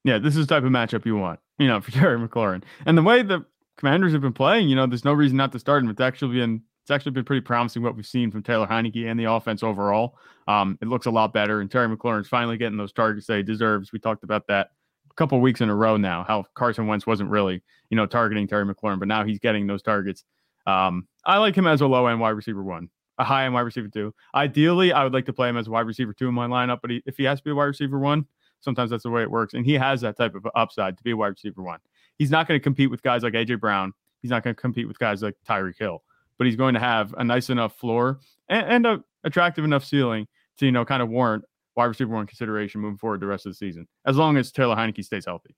Yeah, 0.02 0.18
this 0.18 0.36
is 0.36 0.46
the 0.46 0.54
type 0.54 0.64
of 0.64 0.70
matchup 0.70 1.06
you 1.06 1.16
want, 1.16 1.40
you 1.58 1.66
know, 1.66 1.80
for 1.82 1.90
Terry 1.90 2.18
McLaurin. 2.18 2.62
And 2.86 2.96
the 2.96 3.02
way 3.02 3.22
the 3.22 3.44
Commanders 3.76 4.12
have 4.12 4.20
been 4.22 4.32
playing, 4.32 4.68
you 4.68 4.76
know, 4.76 4.86
there's 4.86 5.04
no 5.04 5.12
reason 5.12 5.36
not 5.36 5.52
to 5.52 5.58
start 5.58 5.82
him. 5.82 5.90
It's 5.90 6.00
actually 6.00 6.36
been 6.38 6.62
it's 6.82 6.90
actually 6.90 7.12
been 7.12 7.24
pretty 7.24 7.40
promising 7.40 7.82
what 7.82 7.96
we've 7.96 8.06
seen 8.06 8.30
from 8.30 8.42
Taylor 8.42 8.66
Heinicke 8.66 9.10
and 9.10 9.18
the 9.18 9.24
offense 9.24 9.62
overall. 9.62 10.18
Um, 10.46 10.78
it 10.82 10.88
looks 10.88 11.06
a 11.06 11.10
lot 11.10 11.32
better, 11.32 11.62
and 11.62 11.70
Terry 11.70 11.88
McLaurin's 11.88 12.28
finally 12.28 12.58
getting 12.58 12.76
those 12.76 12.92
targets 12.92 13.26
that 13.28 13.38
he 13.38 13.42
deserves. 13.42 13.90
We 13.90 13.98
talked 13.98 14.22
about 14.22 14.46
that 14.48 14.68
a 15.10 15.14
couple 15.14 15.40
weeks 15.40 15.62
in 15.62 15.70
a 15.70 15.74
row 15.74 15.96
now. 15.96 16.24
How 16.24 16.44
Carson 16.54 16.86
Wentz 16.86 17.06
wasn't 17.06 17.30
really, 17.30 17.62
you 17.88 17.96
know, 17.96 18.04
targeting 18.04 18.46
Terry 18.46 18.66
McLaurin, 18.66 18.98
but 18.98 19.08
now 19.08 19.24
he's 19.24 19.38
getting 19.38 19.66
those 19.66 19.80
targets. 19.80 20.24
Um, 20.66 21.08
I 21.24 21.38
like 21.38 21.56
him 21.56 21.66
as 21.66 21.80
a 21.80 21.86
low 21.86 22.06
end 22.06 22.20
wide 22.20 22.30
receiver 22.30 22.62
one, 22.62 22.90
a 23.16 23.24
high 23.24 23.46
end 23.46 23.54
wide 23.54 23.62
receiver 23.62 23.88
two. 23.88 24.14
Ideally, 24.34 24.92
I 24.92 25.04
would 25.04 25.14
like 25.14 25.24
to 25.26 25.32
play 25.32 25.48
him 25.48 25.56
as 25.56 25.68
a 25.68 25.70
wide 25.70 25.86
receiver 25.86 26.12
two 26.12 26.28
in 26.28 26.34
my 26.34 26.46
lineup, 26.46 26.80
but 26.82 26.90
he, 26.90 27.02
if 27.06 27.16
he 27.16 27.24
has 27.24 27.38
to 27.40 27.44
be 27.44 27.50
a 27.50 27.54
wide 27.54 27.64
receiver 27.64 27.98
one, 27.98 28.26
sometimes 28.60 28.90
that's 28.90 29.04
the 29.04 29.10
way 29.10 29.22
it 29.22 29.30
works. 29.30 29.54
And 29.54 29.64
he 29.64 29.72
has 29.74 30.02
that 30.02 30.18
type 30.18 30.34
of 30.34 30.46
upside 30.54 30.98
to 30.98 31.02
be 31.02 31.12
a 31.12 31.16
wide 31.16 31.28
receiver 31.28 31.62
one. 31.62 31.78
He's 32.18 32.30
not 32.30 32.46
going 32.48 32.58
to 32.58 32.62
compete 32.62 32.90
with 32.90 33.02
guys 33.02 33.22
like 33.22 33.32
AJ 33.34 33.60
Brown. 33.60 33.92
He's 34.22 34.30
not 34.30 34.42
going 34.44 34.54
to 34.54 34.60
compete 34.60 34.88
with 34.88 34.98
guys 34.98 35.22
like 35.22 35.34
Tyreek 35.48 35.78
Hill, 35.78 36.02
but 36.38 36.46
he's 36.46 36.56
going 36.56 36.74
to 36.74 36.80
have 36.80 37.14
a 37.18 37.24
nice 37.24 37.50
enough 37.50 37.76
floor 37.76 38.20
and, 38.48 38.66
and 38.66 38.86
a 38.86 39.04
attractive 39.24 39.64
enough 39.64 39.84
ceiling 39.84 40.26
to, 40.58 40.66
you 40.66 40.72
know, 40.72 40.84
kind 40.84 41.02
of 41.02 41.08
warrant 41.08 41.44
wide 41.76 41.86
receiver 41.86 42.14
one 42.14 42.26
consideration 42.26 42.80
moving 42.80 42.96
forward 42.98 43.20
the 43.20 43.26
rest 43.26 43.46
of 43.46 43.50
the 43.52 43.56
season, 43.56 43.86
as 44.06 44.16
long 44.16 44.36
as 44.36 44.52
Taylor 44.52 44.76
Heinicke 44.76 45.04
stays 45.04 45.24
healthy. 45.26 45.54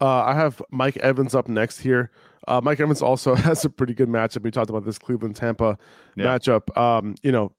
Uh, 0.00 0.22
I 0.24 0.34
have 0.34 0.60
Mike 0.70 0.96
Evans 0.96 1.34
up 1.34 1.48
next 1.48 1.78
here. 1.78 2.10
Uh, 2.48 2.60
Mike 2.62 2.80
Evans 2.80 3.02
also 3.02 3.34
has 3.36 3.64
a 3.64 3.70
pretty 3.70 3.94
good 3.94 4.08
matchup. 4.08 4.42
We 4.42 4.50
talked 4.50 4.70
about 4.70 4.84
this 4.84 4.98
Cleveland 4.98 5.36
Tampa 5.36 5.78
Yeah. 6.16 6.24
matchup. 6.26 6.76
Um, 6.76 7.14
you 7.22 7.30
know, 7.30 7.52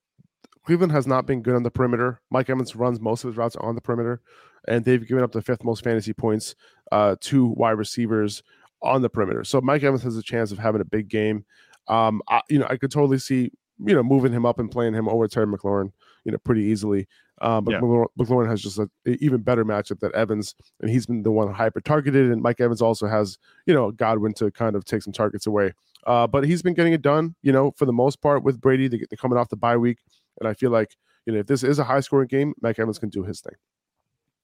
Cleveland 0.66 0.92
has 0.92 1.08
not 1.08 1.26
been 1.26 1.42
good 1.42 1.56
on 1.56 1.64
the 1.64 1.72
perimeter. 1.72 2.20
Mike 2.32 2.50
Evans 2.50 2.76
runs 2.76 3.00
most 3.00 3.24
of 3.24 3.30
his 3.30 3.38
routes 3.38 3.56
on 3.58 3.76
the 3.76 3.82
perimeter, 3.82 4.22
and 4.68 4.84
they've 4.84 5.06
given 5.08 5.24
up 5.24 5.32
the 5.32 5.42
fifth 5.42 5.64
most 5.64 5.84
fantasy 5.84 6.14
points 6.14 6.56
uh, 6.94 7.16
to 7.22 7.48
wide 7.48 7.72
receivers 7.72 8.44
on 8.84 9.02
the 9.02 9.10
perimeter. 9.10 9.44
So 9.44 9.60
Mike 9.62 9.82
Evans 9.82 10.04
has 10.04 10.16
a 10.16 10.22
chance 10.22 10.52
of 10.52 10.60
having 10.60 10.80
a 10.80 10.86
big 10.86 11.10
game. 11.10 11.44
Um, 11.88 12.22
I, 12.30 12.42
you 12.50 12.60
know, 12.60 12.68
I 12.70 12.78
could 12.78 12.92
totally 12.92 13.18
see 13.18 13.52
you 13.84 13.96
know 13.96 14.04
moving 14.04 14.32
him 14.32 14.46
up 14.46 14.60
and 14.60 14.70
playing 14.70 14.94
him 14.94 15.10
over 15.10 15.28
Terry 15.28 15.48
McLaurin, 15.48 15.92
you 16.24 16.32
know, 16.32 16.38
pretty 16.38 16.62
easily. 16.62 17.08
Um, 17.42 17.66
but 17.66 17.72
Yeah. 17.72 17.80
McLaurin, 18.18 18.48
has 18.48 18.62
just 18.62 18.78
a, 18.78 18.88
a 19.08 19.12
even 19.20 19.42
better 19.42 19.66
matchup 19.66 20.00
than 20.02 20.12
Evans, 20.14 20.54
and 20.82 20.90
he's 20.92 21.08
been 21.08 21.24
the 21.24 21.32
one 21.32 21.52
hyper 21.52 21.82
targeted. 21.82 22.32
And 22.32 22.44
Mike 22.44 22.62
Evans 22.62 22.82
also 22.82 23.08
has 23.08 23.40
you 23.66 23.74
know 23.74 23.92
Godwin 23.92 24.34
to 24.36 24.52
kind 24.52 24.76
of 24.76 24.86
take 24.86 25.02
some 25.02 25.14
targets 25.14 25.48
away. 25.48 25.74
Uh, 26.06 26.28
but 26.28 26.46
he's 26.46 26.62
been 26.62 26.76
getting 26.76 26.94
it 26.94 27.02
done, 27.02 27.34
you 27.42 27.52
know, 27.52 27.72
for 27.72 27.86
the 27.86 27.94
most 27.94 28.22
part 28.22 28.44
with 28.44 28.62
Brady. 28.62 28.88
They, 28.88 28.98
they're 28.98 29.18
coming 29.18 29.38
off 29.40 29.50
the 29.50 29.56
bye 29.56 29.78
week, 29.78 29.98
and 30.40 30.48
I 30.48 30.54
feel 30.54 30.70
like 30.70 30.96
you 31.26 31.34
know 31.34 31.40
if 31.40 31.48
this 31.48 31.64
is 31.64 31.80
a 31.80 31.84
high 31.84 32.02
scoring 32.02 32.28
game, 32.28 32.54
Mike 32.62 32.78
Evans 32.78 33.00
can 33.00 33.10
do 33.10 33.24
his 33.24 33.42
thing. 33.42 33.56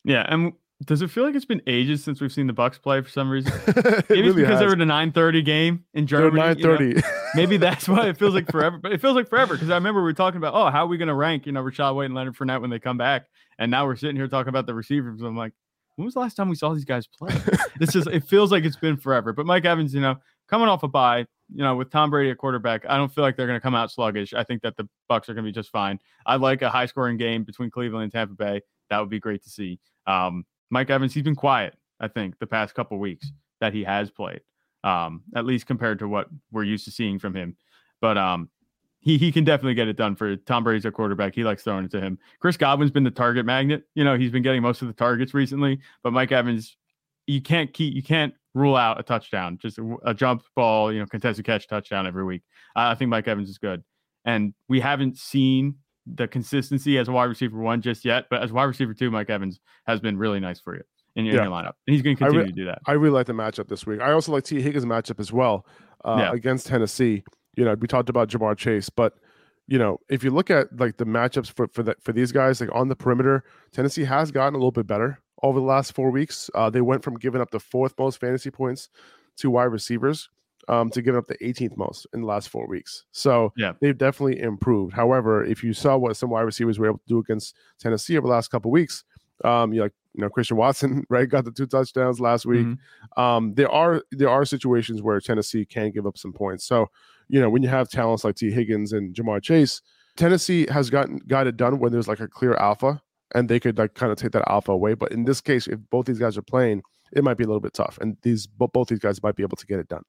Yeah. 0.03 0.25
And 0.27 0.53
does 0.85 1.01
it 1.01 1.09
feel 1.11 1.25
like 1.25 1.35
it's 1.35 1.45
been 1.45 1.61
ages 1.67 2.03
since 2.03 2.21
we've 2.21 2.31
seen 2.31 2.47
the 2.47 2.53
Bucks 2.53 2.77
play 2.77 3.01
for 3.01 3.09
some 3.09 3.29
reason? 3.29 3.51
It 3.67 3.75
Maybe 3.75 3.97
it's 3.97 4.09
really 4.09 4.33
because 4.33 4.59
they 4.59 4.65
has. 4.65 4.73
were 4.73 4.75
the 4.75 4.85
9:30 4.85 5.45
game 5.45 5.83
in 5.93 6.07
Germany. 6.07 6.39
nine 6.39 6.57
you 6.57 6.93
know? 6.95 7.01
Maybe 7.35 7.57
that's 7.57 7.87
why 7.87 8.07
it 8.07 8.17
feels 8.17 8.33
like 8.33 8.49
forever. 8.49 8.77
But 8.77 8.93
it 8.93 9.01
feels 9.01 9.15
like 9.15 9.29
forever 9.29 9.55
because 9.55 9.69
I 9.69 9.75
remember 9.75 9.99
we 10.01 10.05
were 10.05 10.13
talking 10.13 10.37
about, 10.37 10.53
oh, 10.53 10.69
how 10.69 10.85
are 10.85 10.87
we 10.87 10.97
going 10.97 11.09
to 11.09 11.13
rank, 11.13 11.45
you 11.45 11.51
know, 11.51 11.61
Rachaad 11.61 11.95
White 11.95 12.05
and 12.05 12.15
Leonard 12.15 12.35
Fournette 12.35 12.61
when 12.61 12.69
they 12.69 12.79
come 12.79 12.97
back? 12.97 13.27
And 13.57 13.69
now 13.69 13.85
we're 13.85 13.97
sitting 13.97 14.15
here 14.15 14.27
talking 14.27 14.49
about 14.49 14.65
the 14.65 14.73
receivers. 14.73 15.21
I'm 15.21 15.35
like, 15.35 15.51
when 15.95 16.05
was 16.05 16.13
the 16.13 16.21
last 16.21 16.35
time 16.35 16.47
we 16.47 16.55
saw 16.55 16.73
these 16.73 16.85
guys 16.85 17.07
play? 17.07 17.35
it's 17.81 17.91
just, 17.91 18.07
it 18.07 18.23
feels 18.23 18.51
like 18.51 18.63
it's 18.63 18.77
been 18.77 18.95
forever. 18.95 19.33
But 19.33 19.45
Mike 19.45 19.65
Evans, 19.65 19.93
you 19.93 19.99
know, 19.99 20.15
coming 20.47 20.69
off 20.69 20.83
a 20.83 20.87
bye, 20.87 21.25
you 21.53 21.63
know, 21.63 21.75
with 21.75 21.91
Tom 21.91 22.09
Brady 22.09 22.31
at 22.31 22.37
quarterback, 22.37 22.85
I 22.87 22.95
don't 22.95 23.13
feel 23.13 23.23
like 23.23 23.35
they're 23.35 23.47
going 23.47 23.59
to 23.59 23.63
come 23.63 23.75
out 23.75 23.91
sluggish. 23.91 24.33
I 24.33 24.43
think 24.45 24.61
that 24.61 24.77
the 24.77 24.87
Bucks 25.09 25.27
are 25.27 25.33
going 25.33 25.43
to 25.43 25.49
be 25.49 25.53
just 25.53 25.71
fine. 25.71 25.99
I 26.25 26.37
like 26.37 26.61
a 26.61 26.69
high 26.69 26.85
scoring 26.85 27.17
game 27.17 27.43
between 27.43 27.69
Cleveland 27.69 28.03
and 28.03 28.11
Tampa 28.11 28.33
Bay. 28.33 28.61
That 28.89 28.99
would 28.99 29.09
be 29.09 29.19
great 29.19 29.43
to 29.43 29.49
see. 29.49 29.79
Um, 30.07 30.45
Mike 30.69 30.89
Evans, 30.89 31.13
he's 31.13 31.23
been 31.23 31.35
quiet, 31.35 31.75
I 31.99 32.07
think, 32.07 32.39
the 32.39 32.47
past 32.47 32.75
couple 32.75 32.97
weeks 32.99 33.31
that 33.59 33.73
he 33.73 33.83
has 33.83 34.11
played. 34.11 34.41
um, 34.83 35.23
at 35.35 35.45
least 35.45 35.65
compared 35.65 35.99
to 35.99 36.07
what 36.07 36.27
we're 36.51 36.63
used 36.63 36.85
to 36.85 36.91
seeing 36.91 37.19
from 37.19 37.35
him. 37.35 37.55
But 38.01 38.17
um, 38.17 38.49
he 38.99 39.17
he 39.17 39.31
can 39.31 39.43
definitely 39.43 39.73
get 39.73 39.87
it 39.87 39.97
done 39.97 40.15
for 40.15 40.35
Tom 40.35 40.63
Brady's 40.63 40.85
a 40.85 40.91
quarterback. 40.91 41.35
He 41.35 41.43
likes 41.43 41.63
throwing 41.63 41.85
it 41.85 41.91
to 41.91 42.01
him. 42.01 42.17
Chris 42.39 42.57
Godwin's 42.57 42.91
been 42.91 43.03
the 43.03 43.11
target 43.11 43.45
magnet. 43.45 43.83
You 43.95 44.03
know, 44.03 44.17
he's 44.17 44.31
been 44.31 44.43
getting 44.43 44.61
most 44.61 44.81
of 44.81 44.87
the 44.87 44.93
targets 44.93 45.33
recently. 45.33 45.79
But 46.03 46.13
Mike 46.13 46.31
Evans, 46.31 46.77
you 47.27 47.41
can't 47.41 47.73
keep 47.73 47.93
you 47.93 48.03
can't 48.03 48.33
rule 48.53 48.75
out 48.75 48.99
a 48.99 49.03
touchdown, 49.03 49.57
just 49.61 49.77
a, 49.77 49.97
a 50.05 50.13
jump 50.13 50.43
ball, 50.55 50.91
you 50.91 50.99
know, 50.99 51.05
contested 51.05 51.45
catch 51.45 51.67
touchdown 51.67 52.07
every 52.07 52.23
week. 52.23 52.41
I 52.75 52.95
think 52.95 53.09
Mike 53.09 53.27
Evans 53.27 53.49
is 53.49 53.57
good, 53.57 53.83
and 54.25 54.53
we 54.67 54.79
haven't 54.79 55.17
seen 55.17 55.75
the 56.05 56.27
consistency 56.27 56.97
as 56.97 57.07
a 57.07 57.11
wide 57.11 57.25
receiver 57.25 57.59
one 57.59 57.81
just 57.81 58.05
yet. 58.05 58.25
But 58.29 58.41
as 58.41 58.51
wide 58.51 58.65
receiver 58.65 58.93
two, 58.93 59.11
Mike 59.11 59.29
Evans 59.29 59.59
has 59.85 59.99
been 59.99 60.17
really 60.17 60.39
nice 60.39 60.59
for 60.59 60.75
you 60.75 60.83
in 61.15 61.25
your, 61.25 61.35
yeah. 61.35 61.41
in 61.41 61.49
your 61.49 61.57
lineup, 61.57 61.73
and 61.87 61.93
he's 61.93 62.01
going 62.01 62.15
to 62.15 62.23
continue 62.23 62.41
re- 62.41 62.47
to 62.47 62.55
do 62.55 62.65
that. 62.65 62.79
I 62.85 62.93
really 62.93 63.13
like 63.13 63.27
the 63.27 63.33
matchup 63.33 63.67
this 63.67 63.85
week. 63.85 64.01
I 64.01 64.11
also 64.11 64.31
like 64.31 64.43
Tee 64.43 64.61
Higgins' 64.61 64.85
matchup 64.85 65.19
as 65.19 65.31
well 65.31 65.65
uh, 66.05 66.17
yeah. 66.19 66.31
against 66.31 66.67
Tennessee. 66.67 67.23
You 67.55 67.65
know, 67.65 67.75
we 67.75 67.87
talked 67.87 68.09
about 68.09 68.29
Ja'Marr 68.29 68.57
Chase, 68.57 68.89
but 68.89 69.13
you 69.67 69.77
know, 69.77 69.99
if 70.09 70.23
you 70.23 70.31
look 70.31 70.49
at 70.49 70.67
like 70.79 70.97
the 70.97 71.05
matchups 71.05 71.51
for 71.51 71.67
for 71.67 71.83
that 71.83 72.01
for 72.03 72.13
these 72.13 72.31
guys, 72.31 72.61
like 72.61 72.73
on 72.73 72.87
the 72.87 72.95
perimeter, 72.95 73.43
Tennessee 73.71 74.05
has 74.05 74.31
gotten 74.31 74.55
a 74.55 74.57
little 74.57 74.71
bit 74.71 74.87
better 74.87 75.19
over 75.43 75.59
the 75.59 75.65
last 75.65 75.93
four 75.93 76.09
weeks. 76.09 76.49
Uh, 76.55 76.69
they 76.69 76.81
went 76.81 77.03
from 77.03 77.15
giving 77.15 77.41
up 77.41 77.51
the 77.51 77.59
fourth 77.59 77.93
most 77.97 78.19
fantasy 78.19 78.51
points 78.51 78.89
to 79.37 79.49
wide 79.49 79.65
receivers 79.65 80.29
um, 80.69 80.89
to 80.91 81.01
giving 81.01 81.17
up 81.17 81.27
the 81.27 81.37
18th 81.39 81.75
most 81.75 82.07
in 82.13 82.21
the 82.21 82.27
last 82.27 82.49
four 82.49 82.67
weeks. 82.67 83.05
So 83.11 83.51
yeah, 83.57 83.73
they've 83.81 83.97
definitely 83.97 84.39
improved. 84.39 84.93
However, 84.93 85.43
if 85.43 85.63
you 85.63 85.73
saw 85.73 85.97
what 85.97 86.15
some 86.15 86.29
wide 86.29 86.41
receivers 86.41 86.77
were 86.77 86.87
able 86.87 86.99
to 86.99 87.07
do 87.07 87.19
against 87.19 87.55
Tennessee 87.79 88.17
over 88.17 88.27
the 88.27 88.33
last 88.33 88.49
couple 88.49 88.69
weeks, 88.71 89.03
um, 89.43 89.73
you 89.73 89.81
like 89.81 89.93
you 90.13 90.21
know 90.21 90.29
Christian 90.29 90.57
Watson, 90.57 91.03
right, 91.09 91.27
got 91.27 91.43
the 91.43 91.51
two 91.51 91.65
touchdowns 91.65 92.19
last 92.19 92.45
week. 92.45 92.67
Mm-hmm. 92.67 93.21
Um, 93.21 93.53
there 93.55 93.71
are 93.71 94.03
there 94.11 94.29
are 94.29 94.45
situations 94.45 95.01
where 95.01 95.19
Tennessee 95.19 95.65
can 95.65 95.91
give 95.91 96.05
up 96.05 96.17
some 96.17 96.33
points. 96.33 96.65
So 96.65 96.89
you 97.27 97.41
know 97.41 97.49
when 97.49 97.63
you 97.63 97.69
have 97.69 97.89
talents 97.89 98.23
like 98.23 98.35
Tee 98.35 98.51
Higgins 98.51 98.93
and 98.93 99.15
Ja'Marr 99.15 99.41
Chase, 99.41 99.81
Tennessee 100.17 100.67
has 100.69 100.91
gotten 100.91 101.19
got 101.27 101.47
it 101.47 101.57
done 101.57 101.79
when 101.79 101.91
there's 101.91 102.07
like 102.07 102.19
a 102.19 102.27
clear 102.27 102.53
alpha 102.55 103.01
and 103.33 103.49
they 103.49 103.59
could 103.59 103.77
like 103.77 103.93
kind 103.95 104.11
of 104.11 104.17
take 104.17 104.31
that 104.31 104.47
alpha 104.47 104.71
away. 104.71 104.93
But 104.93 105.11
in 105.11 105.25
this 105.25 105.41
case, 105.41 105.67
if 105.67 105.79
both 105.89 106.05
these 106.05 106.19
guys 106.19 106.37
are 106.37 106.43
playing, 106.43 106.83
it 107.11 107.23
might 107.23 107.37
be 107.37 107.43
a 107.43 107.47
little 107.47 107.59
bit 107.59 107.73
tough, 107.73 107.97
and 108.01 108.17
these 108.21 108.45
both 108.45 108.87
these 108.87 108.99
guys 108.99 109.21
might 109.23 109.35
be 109.35 109.43
able 109.43 109.57
to 109.57 109.65
get 109.65 109.79
it 109.79 109.87
done. 109.87 110.03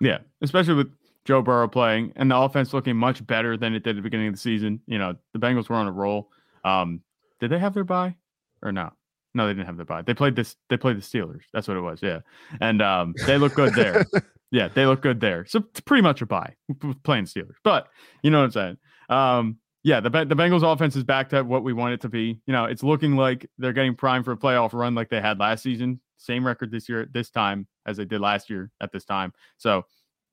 Yeah, 0.00 0.18
especially 0.42 0.74
with 0.74 0.92
Joe 1.24 1.42
Burrow 1.42 1.68
playing 1.68 2.12
and 2.16 2.30
the 2.30 2.36
offense 2.36 2.72
looking 2.72 2.96
much 2.96 3.26
better 3.26 3.56
than 3.56 3.74
it 3.74 3.82
did 3.82 3.90
at 3.90 3.96
the 3.96 4.02
beginning 4.02 4.28
of 4.28 4.34
the 4.34 4.40
season. 4.40 4.80
You 4.86 4.98
know, 4.98 5.14
the 5.32 5.38
Bengals 5.38 5.68
were 5.68 5.76
on 5.76 5.86
a 5.86 5.92
roll. 5.92 6.30
Um, 6.64 7.02
did 7.40 7.50
they 7.50 7.58
have 7.58 7.74
their 7.74 7.84
bye 7.84 8.16
or 8.62 8.72
not? 8.72 8.94
No, 9.34 9.46
they 9.46 9.52
didn't 9.52 9.66
have 9.66 9.76
their 9.76 9.84
bye. 9.84 10.02
They 10.02 10.14
played 10.14 10.36
this. 10.36 10.56
They 10.70 10.76
played 10.76 10.96
the 10.96 11.02
Steelers. 11.02 11.42
That's 11.52 11.68
what 11.68 11.76
it 11.76 11.80
was. 11.80 12.00
Yeah, 12.02 12.20
and 12.60 12.80
um, 12.80 13.14
they 13.26 13.36
look 13.38 13.54
good 13.54 13.74
there. 13.74 14.06
yeah, 14.50 14.68
they 14.68 14.86
look 14.86 15.02
good 15.02 15.20
there. 15.20 15.44
So 15.46 15.60
it's 15.70 15.80
pretty 15.80 16.02
much 16.02 16.22
a 16.22 16.26
bye 16.26 16.54
playing 17.04 17.26
Steelers. 17.26 17.56
But 17.62 17.88
you 18.22 18.30
know 18.30 18.38
what 18.38 18.44
I'm 18.44 18.50
saying. 18.52 18.76
Um, 19.10 19.58
yeah, 19.82 20.00
the 20.00 20.10
the 20.10 20.34
Bengals 20.34 20.70
offense 20.70 20.96
is 20.96 21.04
back 21.04 21.28
to 21.30 21.42
what 21.42 21.62
we 21.62 21.72
want 21.72 21.94
it 21.94 22.00
to 22.02 22.08
be. 22.08 22.40
You 22.46 22.52
know, 22.52 22.64
it's 22.64 22.82
looking 22.82 23.16
like 23.16 23.48
they're 23.58 23.72
getting 23.72 23.94
primed 23.94 24.24
for 24.24 24.32
a 24.32 24.36
playoff 24.36 24.72
run 24.72 24.94
like 24.94 25.08
they 25.08 25.20
had 25.20 25.38
last 25.38 25.62
season. 25.62 26.00
Same 26.16 26.44
record 26.44 26.70
this 26.70 26.88
year, 26.88 27.02
at 27.02 27.12
this 27.12 27.30
time 27.30 27.66
as 27.86 27.96
they 27.96 28.04
did 28.04 28.20
last 28.20 28.50
year 28.50 28.70
at 28.80 28.90
this 28.92 29.04
time. 29.04 29.32
So 29.56 29.84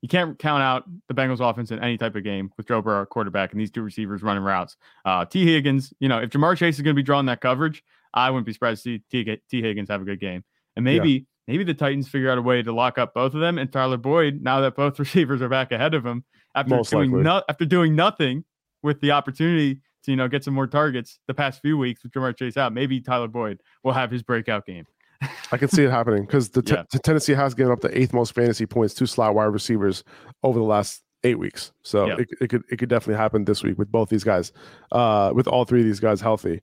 you 0.01 0.09
can't 0.09 0.37
count 0.39 0.63
out 0.63 0.83
the 1.07 1.13
Bengals 1.13 1.47
offense 1.47 1.71
in 1.71 1.79
any 1.79 1.97
type 1.97 2.15
of 2.15 2.23
game 2.23 2.51
with 2.57 2.67
Joe 2.67 2.81
Burrow 2.81 3.05
quarterback 3.05 3.51
and 3.51 3.61
these 3.61 3.71
two 3.71 3.81
receivers 3.81 4.23
running 4.23 4.43
routes. 4.43 4.77
Uh, 5.03 5.25
Tee 5.25 5.45
Higgins, 5.45 5.93
you 5.99 6.09
know, 6.09 6.19
if 6.19 6.31
Ja'Marr 6.31 6.57
Chase 6.57 6.75
is 6.75 6.81
going 6.81 6.95
to 6.95 6.99
be 6.99 7.03
drawing 7.03 7.27
that 7.27 7.41
coverage, 7.41 7.83
I 8.13 8.29
wouldn't 8.29 8.45
be 8.45 8.53
surprised 8.53 8.83
to 8.83 8.99
see 8.99 9.03
T, 9.23 9.41
Tee 9.49 9.61
Higgins 9.61 9.89
have 9.89 10.01
a 10.01 10.05
good 10.05 10.19
game. 10.19 10.43
And 10.75 10.83
maybe 10.83 11.11
yeah. 11.11 11.19
maybe 11.47 11.63
the 11.63 11.73
Titans 11.73 12.07
figure 12.07 12.31
out 12.31 12.37
a 12.37 12.41
way 12.41 12.63
to 12.63 12.73
lock 12.73 12.97
up 12.97 13.13
both 13.13 13.33
of 13.35 13.41
them 13.41 13.57
and 13.57 13.71
Tyler 13.71 13.97
Boyd 13.97 14.41
now 14.41 14.59
that 14.61 14.75
both 14.75 14.99
receivers 14.99 15.41
are 15.41 15.49
back 15.49 15.71
ahead 15.71 15.93
of 15.93 16.05
him 16.05 16.23
after 16.55 16.75
Most 16.75 16.89
doing 16.89 17.23
no, 17.23 17.43
after 17.47 17.65
doing 17.65 17.95
nothing 17.95 18.43
with 18.85 19.01
the 19.01 19.11
opportunity 19.11 19.81
to 20.03 20.11
you 20.11 20.15
know 20.15 20.29
get 20.29 20.43
some 20.43 20.53
more 20.53 20.67
targets 20.67 21.19
the 21.27 21.33
past 21.33 21.61
few 21.61 21.77
weeks 21.77 22.03
with 22.03 22.13
Ja'Marr 22.13 22.37
Chase 22.37 22.55
out. 22.55 22.71
Maybe 22.71 23.01
Tyler 23.01 23.27
Boyd 23.27 23.61
will 23.83 23.91
have 23.91 24.11
his 24.11 24.23
breakout 24.23 24.65
game. 24.65 24.85
I 25.51 25.57
can 25.57 25.67
see 25.67 25.83
it 25.83 25.91
happening 25.91 26.23
because 26.23 26.49
the, 26.49 26.63
yeah. 26.65 26.83
t- 26.89 26.99
Tennessee 26.99 27.33
has 27.33 27.53
given 27.53 27.73
up 27.73 27.81
the 27.81 27.97
eighth 27.97 28.13
most 28.13 28.33
fantasy 28.33 28.65
points 28.65 28.93
to 28.95 29.07
slot 29.07 29.35
wide 29.35 29.45
receivers 29.45 30.03
over 30.43 30.59
the 30.59 30.65
last 30.65 31.01
eight 31.23 31.39
weeks. 31.39 31.71
So 31.83 32.05
yeah. 32.05 32.17
it, 32.19 32.29
it 32.39 32.47
could 32.49 32.63
it 32.69 32.77
could 32.77 32.89
definitely 32.89 33.19
happen 33.19 33.43
this 33.43 33.63
week 33.63 33.77
with 33.77 33.91
both 33.91 34.09
these 34.09 34.23
guys, 34.23 34.53
uh, 34.91 35.31
with 35.33 35.47
all 35.47 35.65
three 35.65 35.81
of 35.81 35.85
these 35.85 35.99
guys 35.99 36.21
healthy. 36.21 36.61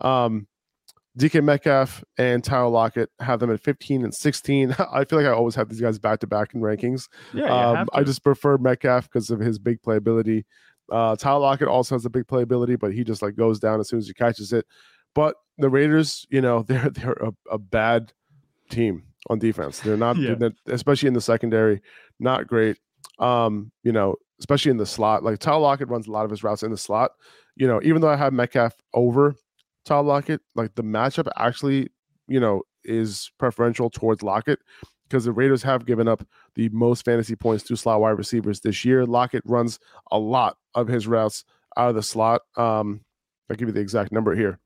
Um, 0.00 0.46
DK 1.18 1.42
Metcalf 1.42 2.04
and 2.18 2.42
Tyler 2.42 2.68
Lockett 2.68 3.10
have 3.18 3.40
them 3.40 3.50
at 3.50 3.60
15 3.60 4.04
and 4.04 4.14
16. 4.14 4.76
I 4.92 5.04
feel 5.04 5.18
like 5.18 5.26
I 5.26 5.32
always 5.32 5.54
have 5.56 5.68
these 5.68 5.80
guys 5.80 5.98
back 5.98 6.20
to 6.20 6.26
back 6.26 6.54
in 6.54 6.60
rankings. 6.60 7.08
Yeah, 7.32 7.52
um, 7.52 7.88
I 7.92 8.02
just 8.02 8.22
prefer 8.22 8.58
Metcalf 8.58 9.04
because 9.04 9.30
of 9.30 9.40
his 9.40 9.58
big 9.58 9.82
playability. 9.82 10.44
Uh, 10.90 11.16
Tyler 11.16 11.40
Lockett 11.40 11.68
also 11.68 11.94
has 11.94 12.04
a 12.04 12.10
big 12.10 12.26
playability, 12.26 12.78
but 12.78 12.92
he 12.92 13.04
just 13.04 13.22
like 13.22 13.36
goes 13.36 13.60
down 13.60 13.80
as 13.80 13.88
soon 13.88 13.98
as 13.98 14.06
he 14.06 14.14
catches 14.14 14.52
it. 14.52 14.66
But 15.14 15.36
the 15.58 15.68
Raiders, 15.68 16.26
you 16.30 16.40
know, 16.40 16.62
they're 16.68 16.90
they're 16.90 17.12
a, 17.12 17.32
a 17.50 17.58
bad 17.58 18.12
team 18.70 19.04
on 19.28 19.38
defense. 19.38 19.80
They're 19.80 19.96
not, 19.96 20.16
yeah. 20.16 20.34
they're, 20.34 20.52
especially 20.66 21.08
in 21.08 21.14
the 21.14 21.20
secondary, 21.20 21.82
not 22.18 22.46
great. 22.46 22.78
Um, 23.18 23.70
you 23.82 23.92
know, 23.92 24.16
especially 24.38 24.70
in 24.70 24.78
the 24.78 24.86
slot. 24.86 25.22
Like 25.22 25.38
Tyler 25.38 25.60
Lockett 25.60 25.88
runs 25.88 26.06
a 26.06 26.10
lot 26.10 26.24
of 26.24 26.30
his 26.30 26.42
routes 26.42 26.62
in 26.62 26.70
the 26.70 26.78
slot. 26.78 27.12
You 27.56 27.66
know, 27.66 27.80
even 27.82 28.00
though 28.00 28.08
I 28.08 28.16
have 28.16 28.32
Metcalf 28.32 28.74
over 28.94 29.34
Tyler 29.84 30.02
Lockett, 30.02 30.40
like 30.54 30.74
the 30.74 30.82
matchup 30.82 31.28
actually, 31.36 31.88
you 32.28 32.40
know, 32.40 32.62
is 32.84 33.30
preferential 33.38 33.90
towards 33.90 34.22
Lockett 34.22 34.60
because 35.08 35.24
the 35.24 35.32
Raiders 35.32 35.62
have 35.62 35.84
given 35.84 36.08
up 36.08 36.24
the 36.54 36.68
most 36.70 37.04
fantasy 37.04 37.36
points 37.36 37.64
to 37.64 37.76
slot 37.76 38.00
wide 38.00 38.10
receivers 38.10 38.60
this 38.60 38.84
year. 38.84 39.04
Lockett 39.04 39.42
runs 39.44 39.78
a 40.10 40.18
lot 40.18 40.56
of 40.74 40.88
his 40.88 41.06
routes 41.06 41.44
out 41.76 41.90
of 41.90 41.94
the 41.94 42.02
slot. 42.02 42.42
Um, 42.56 43.00
I'll 43.48 43.56
give 43.56 43.68
you 43.68 43.74
the 43.74 43.80
exact 43.80 44.12
number 44.12 44.34
here. 44.34 44.58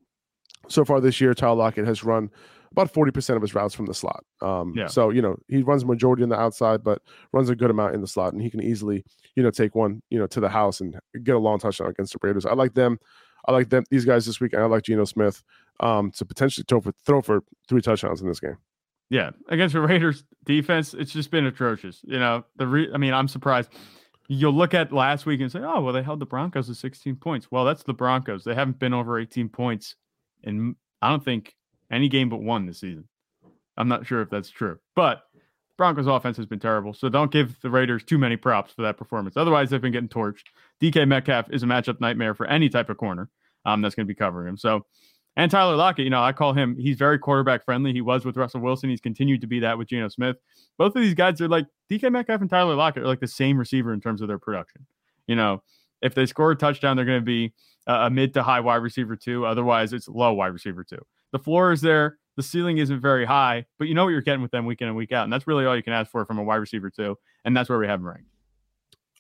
So 0.69 0.85
far 0.85 1.01
this 1.01 1.21
year, 1.21 1.35
Tyler 1.35 1.57
Lockett 1.57 1.87
has 1.87 2.05
run 2.05 2.31
about 2.73 2.93
40% 2.93 3.37
of 3.37 3.43
his 3.43 3.55
routes 3.55 3.75
from 3.75 3.87
the 3.87 3.95
slot. 3.95 4.25
Um, 4.41 4.75
yeah. 4.77 4.89
So, 4.89 5.11
you 5.11 5.23
know, 5.23 5.37
he 5.49 5.63
runs 5.63 5.85
majority 5.85 6.23
on 6.25 6.29
the 6.29 6.39
outside, 6.39 6.83
but 6.83 7.01
runs 7.33 7.49
a 7.49 7.55
good 7.55 7.71
amount 7.71 7.95
in 7.95 8.01
the 8.01 8.07
slot. 8.07 8.33
And 8.33 8.43
he 8.43 8.51
can 8.51 8.63
easily, 8.63 9.05
you 9.37 9.43
know, 9.43 9.51
take 9.51 9.75
one, 9.75 10.03
you 10.11 10.19
know, 10.19 10.27
to 10.27 10.41
the 10.41 10.49
house 10.49 10.81
and 10.81 10.99
get 11.23 11.37
a 11.37 11.39
long 11.39 11.59
touchdown 11.59 11.89
against 11.89 12.13
the 12.13 12.19
Raiders. 12.23 12.47
I 12.47 12.55
like 12.55 12.75
them. 12.75 12.99
I 13.47 13.53
like 13.53 13.69
them, 13.69 13.85
these 13.91 14.05
guys 14.05 14.27
this 14.27 14.41
week. 14.41 14.55
And 14.55 14.63
I 14.63 14.67
like 14.67 14.83
Geno 14.83 15.05
Smith 15.05 15.43
um, 15.81 16.11
to 16.13 16.25
potentially 16.25 16.65
throw 16.67 16.81
for, 16.81 16.93
throw 17.07 17.23
for 17.23 17.45
three 17.69 17.81
touchdowns 17.81 18.21
in 18.21 18.29
this 18.29 18.41
game. 18.41 18.57
Yeah. 19.09 19.31
Against 19.49 19.75
the 19.75 19.81
Raiders 19.81 20.25
defense, 20.45 20.95
it's 20.95 21.13
just 21.13 21.31
been 21.31 21.47
atrocious. 21.47 22.01
You 22.05 22.19
know, 22.19 22.45
the 22.57 22.67
re- 22.67 22.91
I 22.93 22.97
mean, 22.97 23.15
I'm 23.15 23.29
surprised 23.29 23.71
you'll 24.29 24.53
look 24.53 24.75
at 24.75 24.93
last 24.93 25.27
week 25.27 25.41
and 25.41 25.51
say, 25.51 25.61
oh, 25.61 25.81
well, 25.81 25.93
they 25.93 26.03
held 26.03 26.21
the 26.21 26.27
Broncos 26.27 26.67
to 26.69 26.75
16 26.75 27.17
points. 27.17 27.51
Well, 27.51 27.65
that's 27.65 27.83
the 27.83 27.93
Broncos. 27.93 28.45
They 28.45 28.55
haven't 28.55 28.79
been 28.79 28.95
over 28.95 29.19
18 29.19 29.49
points. 29.49 29.97
in, 30.43 30.77
I 31.03 31.11
don't 31.11 31.25
think 31.25 31.55
any 31.91 32.09
game 32.09 32.29
but 32.29 32.43
one 32.43 32.67
this 32.67 32.81
season. 32.81 33.09
I'm 33.77 33.89
not 33.89 34.07
sure 34.07 34.23
if 34.23 34.31
that's 34.31 34.51
true, 34.51 34.79
but 34.95 35.23
Broncos 35.77 36.07
offense 36.07 36.37
has 36.37 36.47
been 36.47 36.61
terrible. 36.61 36.95
So 36.95 37.09
don't 37.09 37.33
give 37.33 37.61
the 37.61 37.71
Raiders 37.71 38.05
too 38.05 38.19
many 38.19 38.37
props 38.37 38.73
for 38.73 38.83
that 38.83 38.97
performance. 38.97 39.37
Otherwise, 39.37 39.71
they've 39.71 39.81
been 39.81 39.93
getting 39.93 40.09
torched. 40.09 40.45
DK 40.81 41.07
Metcalf 41.09 41.51
is 41.51 41.63
a 41.63 41.67
matchup 41.67 42.01
nightmare 42.01 42.35
for 42.35 42.47
any 42.47 42.69
type 42.69 42.91
of 42.91 42.97
corner 42.97 43.29
um, 43.65 43.83
that's 43.83 43.95
going 43.95 44.07
to 44.07 44.11
be 44.11 44.15
covering 44.15 44.49
him. 44.49 44.57
So, 44.57 44.87
and 45.37 45.51
Tyler 45.51 45.77
Lockett, 45.77 46.05
you 46.05 46.11
know, 46.11 46.23
I 46.23 46.33
call 46.33 46.53
him, 46.53 46.77
he's 46.79 46.97
very 46.97 47.19
quarterback 47.19 47.65
friendly. 47.65 47.93
He 47.93 48.01
was 48.01 48.25
with 48.25 48.37
Russell 48.37 48.61
Wilson. 48.61 48.91
He's 48.91 49.01
continued 49.01 49.41
to 49.41 49.47
be 49.47 49.61
that 49.61 49.79
with 49.79 49.89
Geno 49.89 50.09
Smith. 50.09 50.37
Both 50.79 50.95
of 50.95 51.03
these 51.03 51.15
guys 51.15 51.41
are 51.41 51.49
like 51.49 51.67
DK 51.91 52.11
Metcalf 52.13 52.41
and 52.41 52.51
Tyler 52.51 52.75
Lockett 52.75 53.03
are 53.03 53.07
like 53.07 53.21
the 53.21 53.27
same 53.27 53.59
receiver 53.59 53.93
in 53.93 54.01
terms 54.01 54.23
of 54.23 54.29
their 54.29 54.39
production. 54.39 54.87
You 55.27 55.37
know, 55.37 55.63
if 56.03 56.15
they 56.15 56.27
score 56.27 56.53
a 56.53 56.57
touchdown, 56.57 56.97
they're 56.97 57.07
going 57.07 57.21
to 57.21 57.25
be 57.25 57.53
a 57.87 58.11
mid 58.11 58.35
to 58.35 58.43
high 58.43 58.61
wide 58.61 58.77
receiver 58.77 59.17
two. 59.17 59.45
Otherwise, 59.45 59.93
it's 59.93 60.09
low 60.09 60.33
wide 60.33 60.53
receiver 60.53 60.85
two. 60.85 61.05
The 61.33 61.39
floor 61.39 61.73
is 61.73 61.81
there. 61.81 62.19
The 62.37 62.43
ceiling 62.43 62.79
isn't 62.79 63.01
very 63.01 63.25
high, 63.25 63.67
but 63.79 63.87
you 63.87 63.95
know 63.95 64.05
what 64.05 64.11
you're 64.11 64.21
getting 64.21 64.43
with 64.43 64.51
them 64.51 64.67
week 64.67 64.81
in 64.81 64.89
and 64.89 64.97
week 64.97 65.13
out. 65.13 65.25
And 65.25 65.33
that's 65.33 65.47
really 65.47 65.67
all 65.67 65.77
you 65.77 65.83
can 65.83 65.93
ask 65.93 66.11
for 66.11 66.25
from 66.27 66.39
a 66.39 66.43
wide 66.43 66.57
receiver 66.57 66.91
two. 66.91 67.17
And 67.45 67.57
that's 67.57 67.69
where 67.69 67.79
we 67.79 67.87
have 67.87 68.01
him 68.01 68.07
ranked. 68.07 68.34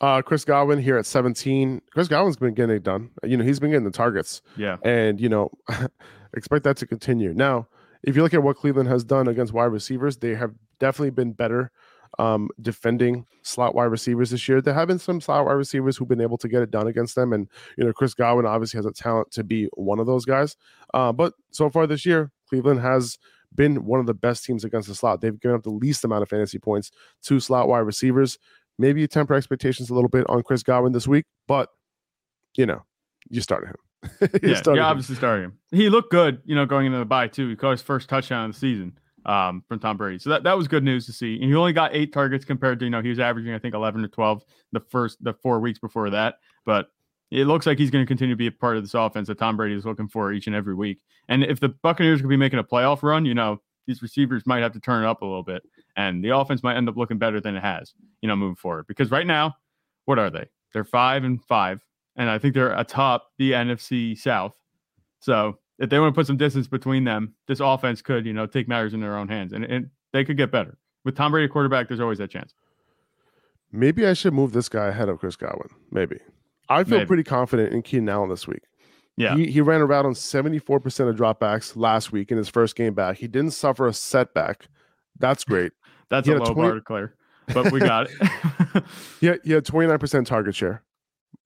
Uh, 0.00 0.22
Chris 0.22 0.44
Godwin 0.44 0.80
here 0.80 0.96
at 0.96 1.06
17. 1.06 1.80
Chris 1.92 2.08
Godwin's 2.08 2.36
been 2.36 2.54
getting 2.54 2.76
it 2.76 2.82
done. 2.82 3.10
You 3.22 3.36
know, 3.36 3.44
he's 3.44 3.60
been 3.60 3.70
getting 3.70 3.84
the 3.84 3.90
targets. 3.90 4.42
Yeah. 4.56 4.76
And, 4.82 5.20
you 5.20 5.28
know, 5.28 5.50
expect 6.36 6.64
that 6.64 6.76
to 6.78 6.86
continue. 6.86 7.32
Now, 7.32 7.68
if 8.02 8.16
you 8.16 8.22
look 8.22 8.34
at 8.34 8.42
what 8.42 8.56
Cleveland 8.56 8.88
has 8.88 9.04
done 9.04 9.28
against 9.28 9.52
wide 9.52 9.66
receivers, 9.66 10.16
they 10.16 10.34
have 10.34 10.52
definitely 10.78 11.10
been 11.10 11.32
better 11.32 11.70
um, 12.18 12.48
defending 12.60 13.26
slot 13.42 13.74
wide 13.74 13.84
receivers 13.84 14.30
this 14.30 14.48
year. 14.48 14.60
There 14.60 14.74
have 14.74 14.88
been 14.88 14.98
some 14.98 15.20
slot 15.20 15.46
wide 15.46 15.52
receivers 15.52 15.96
who've 15.96 16.08
been 16.08 16.20
able 16.20 16.38
to 16.38 16.48
get 16.48 16.62
it 16.62 16.70
done 16.70 16.86
against 16.86 17.14
them, 17.14 17.32
and 17.32 17.48
you 17.76 17.84
know 17.84 17.92
Chris 17.92 18.14
Godwin 18.14 18.46
obviously 18.46 18.78
has 18.78 18.86
a 18.86 18.92
talent 18.92 19.30
to 19.32 19.44
be 19.44 19.68
one 19.74 19.98
of 19.98 20.06
those 20.06 20.24
guys. 20.24 20.56
Uh, 20.92 21.12
but 21.12 21.34
so 21.50 21.70
far 21.70 21.86
this 21.86 22.06
year, 22.06 22.30
Cleveland 22.48 22.80
has 22.80 23.18
been 23.54 23.84
one 23.84 24.00
of 24.00 24.06
the 24.06 24.14
best 24.14 24.44
teams 24.44 24.64
against 24.64 24.88
the 24.88 24.94
slot. 24.94 25.20
They've 25.20 25.38
given 25.38 25.56
up 25.56 25.62
the 25.62 25.70
least 25.70 26.04
amount 26.04 26.22
of 26.22 26.28
fantasy 26.28 26.58
points 26.58 26.90
to 27.22 27.40
slot 27.40 27.68
wide 27.68 27.80
receivers. 27.80 28.38
Maybe 28.78 29.00
you 29.00 29.06
temper 29.06 29.34
expectations 29.34 29.90
a 29.90 29.94
little 29.94 30.08
bit 30.08 30.28
on 30.28 30.42
Chris 30.42 30.62
Godwin 30.62 30.92
this 30.92 31.06
week, 31.06 31.24
but 31.46 31.70
you 32.56 32.66
know 32.66 32.82
you 33.30 33.40
started 33.40 33.68
him. 33.68 33.76
you 34.42 34.50
yeah, 34.50 34.56
started 34.56 34.80
you 34.80 34.84
obviously 34.84 35.16
started 35.16 35.44
him. 35.44 35.58
He 35.70 35.88
looked 35.88 36.10
good, 36.10 36.40
you 36.44 36.54
know, 36.54 36.66
going 36.66 36.86
into 36.86 36.98
the 36.98 37.04
bye 37.04 37.28
too. 37.28 37.48
He 37.48 37.56
caught 37.56 37.72
his 37.72 37.82
first 37.82 38.08
touchdown 38.08 38.46
of 38.46 38.54
the 38.54 38.58
season. 38.58 38.98
um, 39.26 39.64
from 39.68 39.78
Tom 39.78 39.96
Brady. 39.96 40.18
So 40.18 40.30
that, 40.30 40.42
that 40.44 40.56
was 40.56 40.68
good 40.68 40.84
news 40.84 41.06
to 41.06 41.12
see. 41.12 41.34
And 41.34 41.44
he 41.44 41.54
only 41.54 41.72
got 41.72 41.94
eight 41.94 42.12
targets 42.12 42.44
compared 42.44 42.78
to, 42.80 42.84
you 42.84 42.90
know, 42.90 43.00
he 43.00 43.08
was 43.08 43.18
averaging, 43.18 43.54
I 43.54 43.58
think, 43.58 43.74
11 43.74 44.04
or 44.04 44.08
12 44.08 44.44
the 44.72 44.80
first, 44.80 45.22
the 45.22 45.34
four 45.34 45.60
weeks 45.60 45.78
before 45.78 46.10
that. 46.10 46.36
But 46.66 46.88
it 47.30 47.46
looks 47.46 47.66
like 47.66 47.78
he's 47.78 47.90
going 47.90 48.04
to 48.04 48.08
continue 48.08 48.34
to 48.34 48.38
be 48.38 48.46
a 48.46 48.52
part 48.52 48.76
of 48.76 48.82
this 48.82 48.94
offense 48.94 49.28
that 49.28 49.38
Tom 49.38 49.56
Brady 49.56 49.74
is 49.74 49.84
looking 49.84 50.08
for 50.08 50.32
each 50.32 50.46
and 50.46 50.54
every 50.54 50.74
week. 50.74 51.00
And 51.28 51.42
if 51.42 51.58
the 51.58 51.70
Buccaneers 51.70 52.20
could 52.20 52.28
be 52.28 52.36
making 52.36 52.58
a 52.58 52.64
playoff 52.64 53.02
run, 53.02 53.24
you 53.24 53.34
know, 53.34 53.60
these 53.86 54.02
receivers 54.02 54.46
might 54.46 54.62
have 54.62 54.72
to 54.72 54.80
turn 54.80 55.04
it 55.04 55.06
up 55.06 55.22
a 55.22 55.26
little 55.26 55.42
bit 55.42 55.62
and 55.96 56.24
the 56.24 56.30
offense 56.30 56.62
might 56.62 56.76
end 56.76 56.88
up 56.88 56.96
looking 56.96 57.18
better 57.18 57.40
than 57.40 57.56
it 57.56 57.62
has, 57.62 57.94
you 58.20 58.28
know, 58.28 58.36
moving 58.36 58.56
forward. 58.56 58.86
Because 58.86 59.10
right 59.10 59.26
now, 59.26 59.54
what 60.04 60.18
are 60.18 60.30
they? 60.30 60.48
They're 60.72 60.84
five 60.84 61.24
and 61.24 61.42
five. 61.42 61.84
And 62.16 62.30
I 62.30 62.38
think 62.38 62.54
they're 62.54 62.72
atop 62.78 63.28
the 63.38 63.52
NFC 63.52 64.16
South. 64.16 64.56
So 65.20 65.58
if 65.78 65.90
they 65.90 65.98
want 65.98 66.14
to 66.14 66.18
put 66.18 66.26
some 66.26 66.36
distance 66.36 66.68
between 66.68 67.04
them, 67.04 67.34
this 67.48 67.60
offense 67.60 68.02
could, 68.02 68.26
you 68.26 68.32
know, 68.32 68.46
take 68.46 68.68
matters 68.68 68.94
in 68.94 69.00
their 69.00 69.16
own 69.16 69.28
hands 69.28 69.52
and, 69.52 69.64
and 69.64 69.90
they 70.12 70.24
could 70.24 70.36
get 70.36 70.50
better. 70.50 70.78
With 71.04 71.16
Tom 71.16 71.32
Brady 71.32 71.48
quarterback, 71.48 71.88
there's 71.88 72.00
always 72.00 72.18
that 72.18 72.30
chance. 72.30 72.54
Maybe 73.72 74.06
I 74.06 74.12
should 74.12 74.32
move 74.32 74.52
this 74.52 74.68
guy 74.68 74.86
ahead 74.86 75.08
of 75.08 75.18
Chris 75.18 75.36
Godwin. 75.36 75.68
Maybe. 75.90 76.20
I 76.68 76.84
feel 76.84 76.98
Maybe. 76.98 77.06
pretty 77.06 77.24
confident 77.24 77.72
in 77.72 77.82
Keenan 77.82 78.08
Allen 78.08 78.30
this 78.30 78.46
week. 78.46 78.62
Yeah. 79.16 79.36
He, 79.36 79.50
he 79.50 79.60
ran 79.60 79.80
around 79.80 80.06
on 80.06 80.14
74% 80.14 81.08
of 81.08 81.16
dropbacks 81.16 81.76
last 81.76 82.12
week 82.12 82.30
in 82.30 82.38
his 82.38 82.48
first 82.48 82.76
game 82.76 82.94
back. 82.94 83.18
He 83.18 83.26
didn't 83.26 83.52
suffer 83.52 83.86
a 83.86 83.92
setback. 83.92 84.68
That's 85.18 85.44
great. 85.44 85.72
That's 86.10 86.28
a 86.28 86.32
low 86.32 86.52
20 86.52 86.54
bar 86.54 86.74
to 86.74 86.80
clear, 86.80 87.14
but 87.52 87.72
we 87.72 87.80
got 87.80 88.08
it. 88.08 88.12
yeah, 89.20 89.32
had, 89.32 89.40
he 89.44 89.52
had 89.52 89.64
29% 89.64 90.26
target 90.26 90.54
share, 90.54 90.82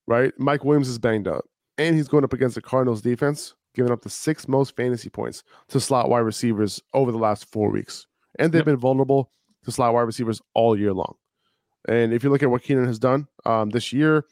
right? 0.07 0.33
Mike 0.39 0.65
Williams 0.65 0.89
is 0.89 0.99
banged 0.99 1.29
up. 1.29 1.45
And 1.77 1.95
he's 1.95 2.09
going 2.09 2.25
up 2.25 2.33
against 2.33 2.57
the 2.57 2.61
Cardinals 2.61 3.01
defense, 3.03 3.55
giving 3.75 3.93
up 3.93 4.03
the 4.03 4.11
sixth 4.11 4.49
most 4.49 4.75
fantasy 4.75 5.09
points 5.09 5.45
to 5.69 5.79
slot 5.79 6.11
wide 6.11 6.21
receivers 6.21 6.83
over 6.93 7.13
the 7.13 7.19
last 7.19 7.49
four 7.51 7.71
weeks. 7.71 8.07
And 8.39 8.53
they've 8.53 8.61
Yep. 8.61 8.67
been 8.67 8.77
vulnerable 8.77 9.31
to 9.65 9.71
slot 9.71 9.95
wide 9.95 10.03
receivers 10.03 10.43
all 10.55 10.77
year 10.77 10.93
long. 10.93 11.15
And 11.89 12.13
if 12.13 12.25
you 12.25 12.31
look 12.31 12.43
at 12.43 12.51
what 12.51 12.63
Keenan 12.65 12.87
has 12.87 12.99
done 12.99 13.29
um, 13.47 13.71
this 13.71 13.93
year, 13.93 14.25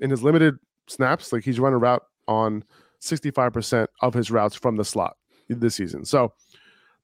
in 0.00 0.10
his 0.10 0.22
limited 0.22 0.58
snaps, 0.86 1.32
like 1.32 1.44
he's 1.44 1.58
run 1.58 1.72
a 1.72 1.78
route 1.78 2.02
on 2.28 2.62
65% 3.00 3.86
of 4.02 4.14
his 4.14 4.30
routes 4.30 4.54
from 4.54 4.76
the 4.76 4.84
slot 4.84 5.16
this 5.48 5.74
season. 5.74 6.04
So 6.04 6.32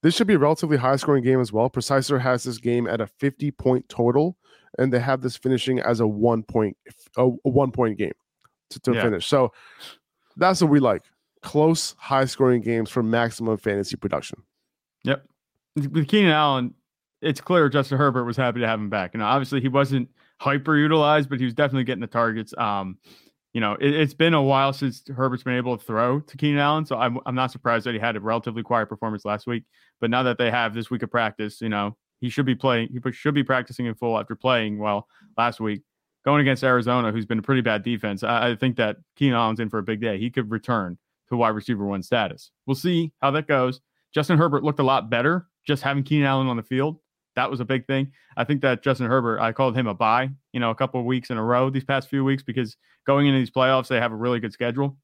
this 0.02 0.14
should 0.14 0.26
be 0.26 0.34
a 0.34 0.38
relatively 0.38 0.76
high 0.76 0.96
scoring 0.96 1.24
game 1.24 1.40
as 1.40 1.52
well. 1.52 1.68
Preciser 1.68 2.20
has 2.20 2.44
this 2.44 2.58
game 2.58 2.86
at 2.86 3.00
a 3.00 3.06
50 3.06 3.50
point 3.52 3.88
total, 3.88 4.36
and 4.78 4.92
they 4.92 5.00
have 5.00 5.22
this 5.22 5.36
finishing 5.36 5.80
as 5.80 6.00
a 6.00 6.06
one 6.06 6.42
point 6.42 6.76
a, 7.16 7.26
one 7.26 7.70
point 7.72 7.98
game 7.98 8.12
to, 8.70 8.80
to 8.80 8.94
Yeah. 8.94 9.02
finish. 9.02 9.26
So 9.26 9.52
that's 10.36 10.60
what 10.60 10.70
we 10.70 10.80
like. 10.80 11.02
Close, 11.42 11.94
high 11.98 12.24
scoring 12.26 12.62
games 12.62 12.90
for 12.90 13.02
maximum 13.02 13.56
fantasy 13.58 13.96
production. 13.96 14.42
Yep. 15.04 15.24
With 15.76 16.08
Keenan 16.08 16.32
Allen, 16.32 16.74
it's 17.22 17.40
clear 17.40 17.68
Justin 17.68 17.98
Herbert 17.98 18.24
was 18.24 18.36
happy 18.36 18.60
to 18.60 18.66
have 18.66 18.78
him 18.80 18.90
back. 18.90 19.14
You 19.14 19.18
know, 19.18 19.26
obviously 19.26 19.60
he 19.60 19.68
wasn't 19.68 20.08
hyper 20.40 20.76
utilized, 20.76 21.28
but 21.28 21.38
he 21.38 21.44
was 21.44 21.54
definitely 21.54 21.84
getting 21.84 22.00
the 22.00 22.06
targets. 22.08 22.52
Um, 22.56 22.98
you 23.52 23.60
know, 23.60 23.74
it, 23.74 23.94
it's 23.94 24.14
been 24.14 24.34
a 24.34 24.42
while 24.42 24.72
since 24.72 25.02
Herbert's 25.08 25.42
been 25.42 25.56
able 25.56 25.76
to 25.76 25.84
throw 25.84 26.20
to 26.20 26.36
Keenan 26.36 26.60
Allen, 26.60 26.86
so 26.86 26.96
I'm 26.96 27.18
I'm 27.26 27.34
not 27.34 27.50
surprised 27.50 27.86
that 27.86 27.94
he 27.94 28.00
had 28.00 28.16
a 28.16 28.20
relatively 28.20 28.62
quiet 28.62 28.88
performance 28.88 29.24
last 29.24 29.46
week. 29.46 29.64
But 30.00 30.10
now 30.10 30.22
that 30.22 30.38
they 30.38 30.50
have 30.50 30.74
this 30.74 30.90
week 30.90 31.02
of 31.02 31.10
practice, 31.10 31.60
you 31.60 31.68
know, 31.68 31.96
he 32.20 32.28
should 32.28 32.46
be 32.46 32.54
playing. 32.54 32.88
He 32.90 33.12
should 33.12 33.34
be 33.34 33.44
practicing 33.44 33.86
in 33.86 33.94
full 33.94 34.18
after 34.18 34.34
playing 34.34 34.78
well 34.78 35.08
last 35.36 35.60
week, 35.60 35.82
going 36.24 36.40
against 36.40 36.62
Arizona, 36.64 37.10
who's 37.10 37.26
been 37.26 37.38
a 37.38 37.42
pretty 37.42 37.62
bad 37.62 37.82
defense. 37.82 38.22
I, 38.22 38.50
I 38.50 38.56
think 38.56 38.76
that 38.76 38.96
Keenan 39.16 39.36
Allen's 39.36 39.60
in 39.60 39.70
for 39.70 39.78
a 39.78 39.82
big 39.82 40.00
day. 40.00 40.18
He 40.18 40.30
could 40.30 40.50
return 40.50 40.98
to 41.28 41.36
wide 41.36 41.50
receiver 41.50 41.84
one 41.84 42.02
status. 42.02 42.50
We'll 42.66 42.74
see 42.74 43.12
how 43.20 43.30
that 43.32 43.46
goes. 43.46 43.80
Justin 44.14 44.38
Herbert 44.38 44.64
looked 44.64 44.80
a 44.80 44.84
lot 44.84 45.10
better 45.10 45.46
just 45.66 45.82
having 45.82 46.02
Keenan 46.02 46.26
Allen 46.26 46.48
on 46.48 46.56
the 46.56 46.62
field. 46.62 46.98
That 47.38 47.52
was 47.52 47.60
a 47.60 47.64
big 47.64 47.86
thing. 47.86 48.10
I 48.36 48.42
think 48.42 48.62
that 48.62 48.82
Justin 48.82 49.06
Herbert, 49.06 49.38
I 49.38 49.52
called 49.52 49.76
him 49.76 49.86
a 49.86 49.94
buy, 49.94 50.28
you 50.52 50.58
know, 50.58 50.70
a 50.70 50.74
couple 50.74 50.98
of 50.98 51.06
weeks 51.06 51.30
in 51.30 51.36
a 51.36 51.44
row 51.44 51.70
these 51.70 51.84
past 51.84 52.08
few 52.08 52.24
weeks 52.24 52.42
because 52.42 52.76
going 53.06 53.28
into 53.28 53.38
these 53.38 53.48
playoffs, 53.48 53.86
they 53.86 54.00
have 54.00 54.10
a 54.10 54.16
really 54.16 54.40
good 54.40 54.52
schedule. 54.52 54.96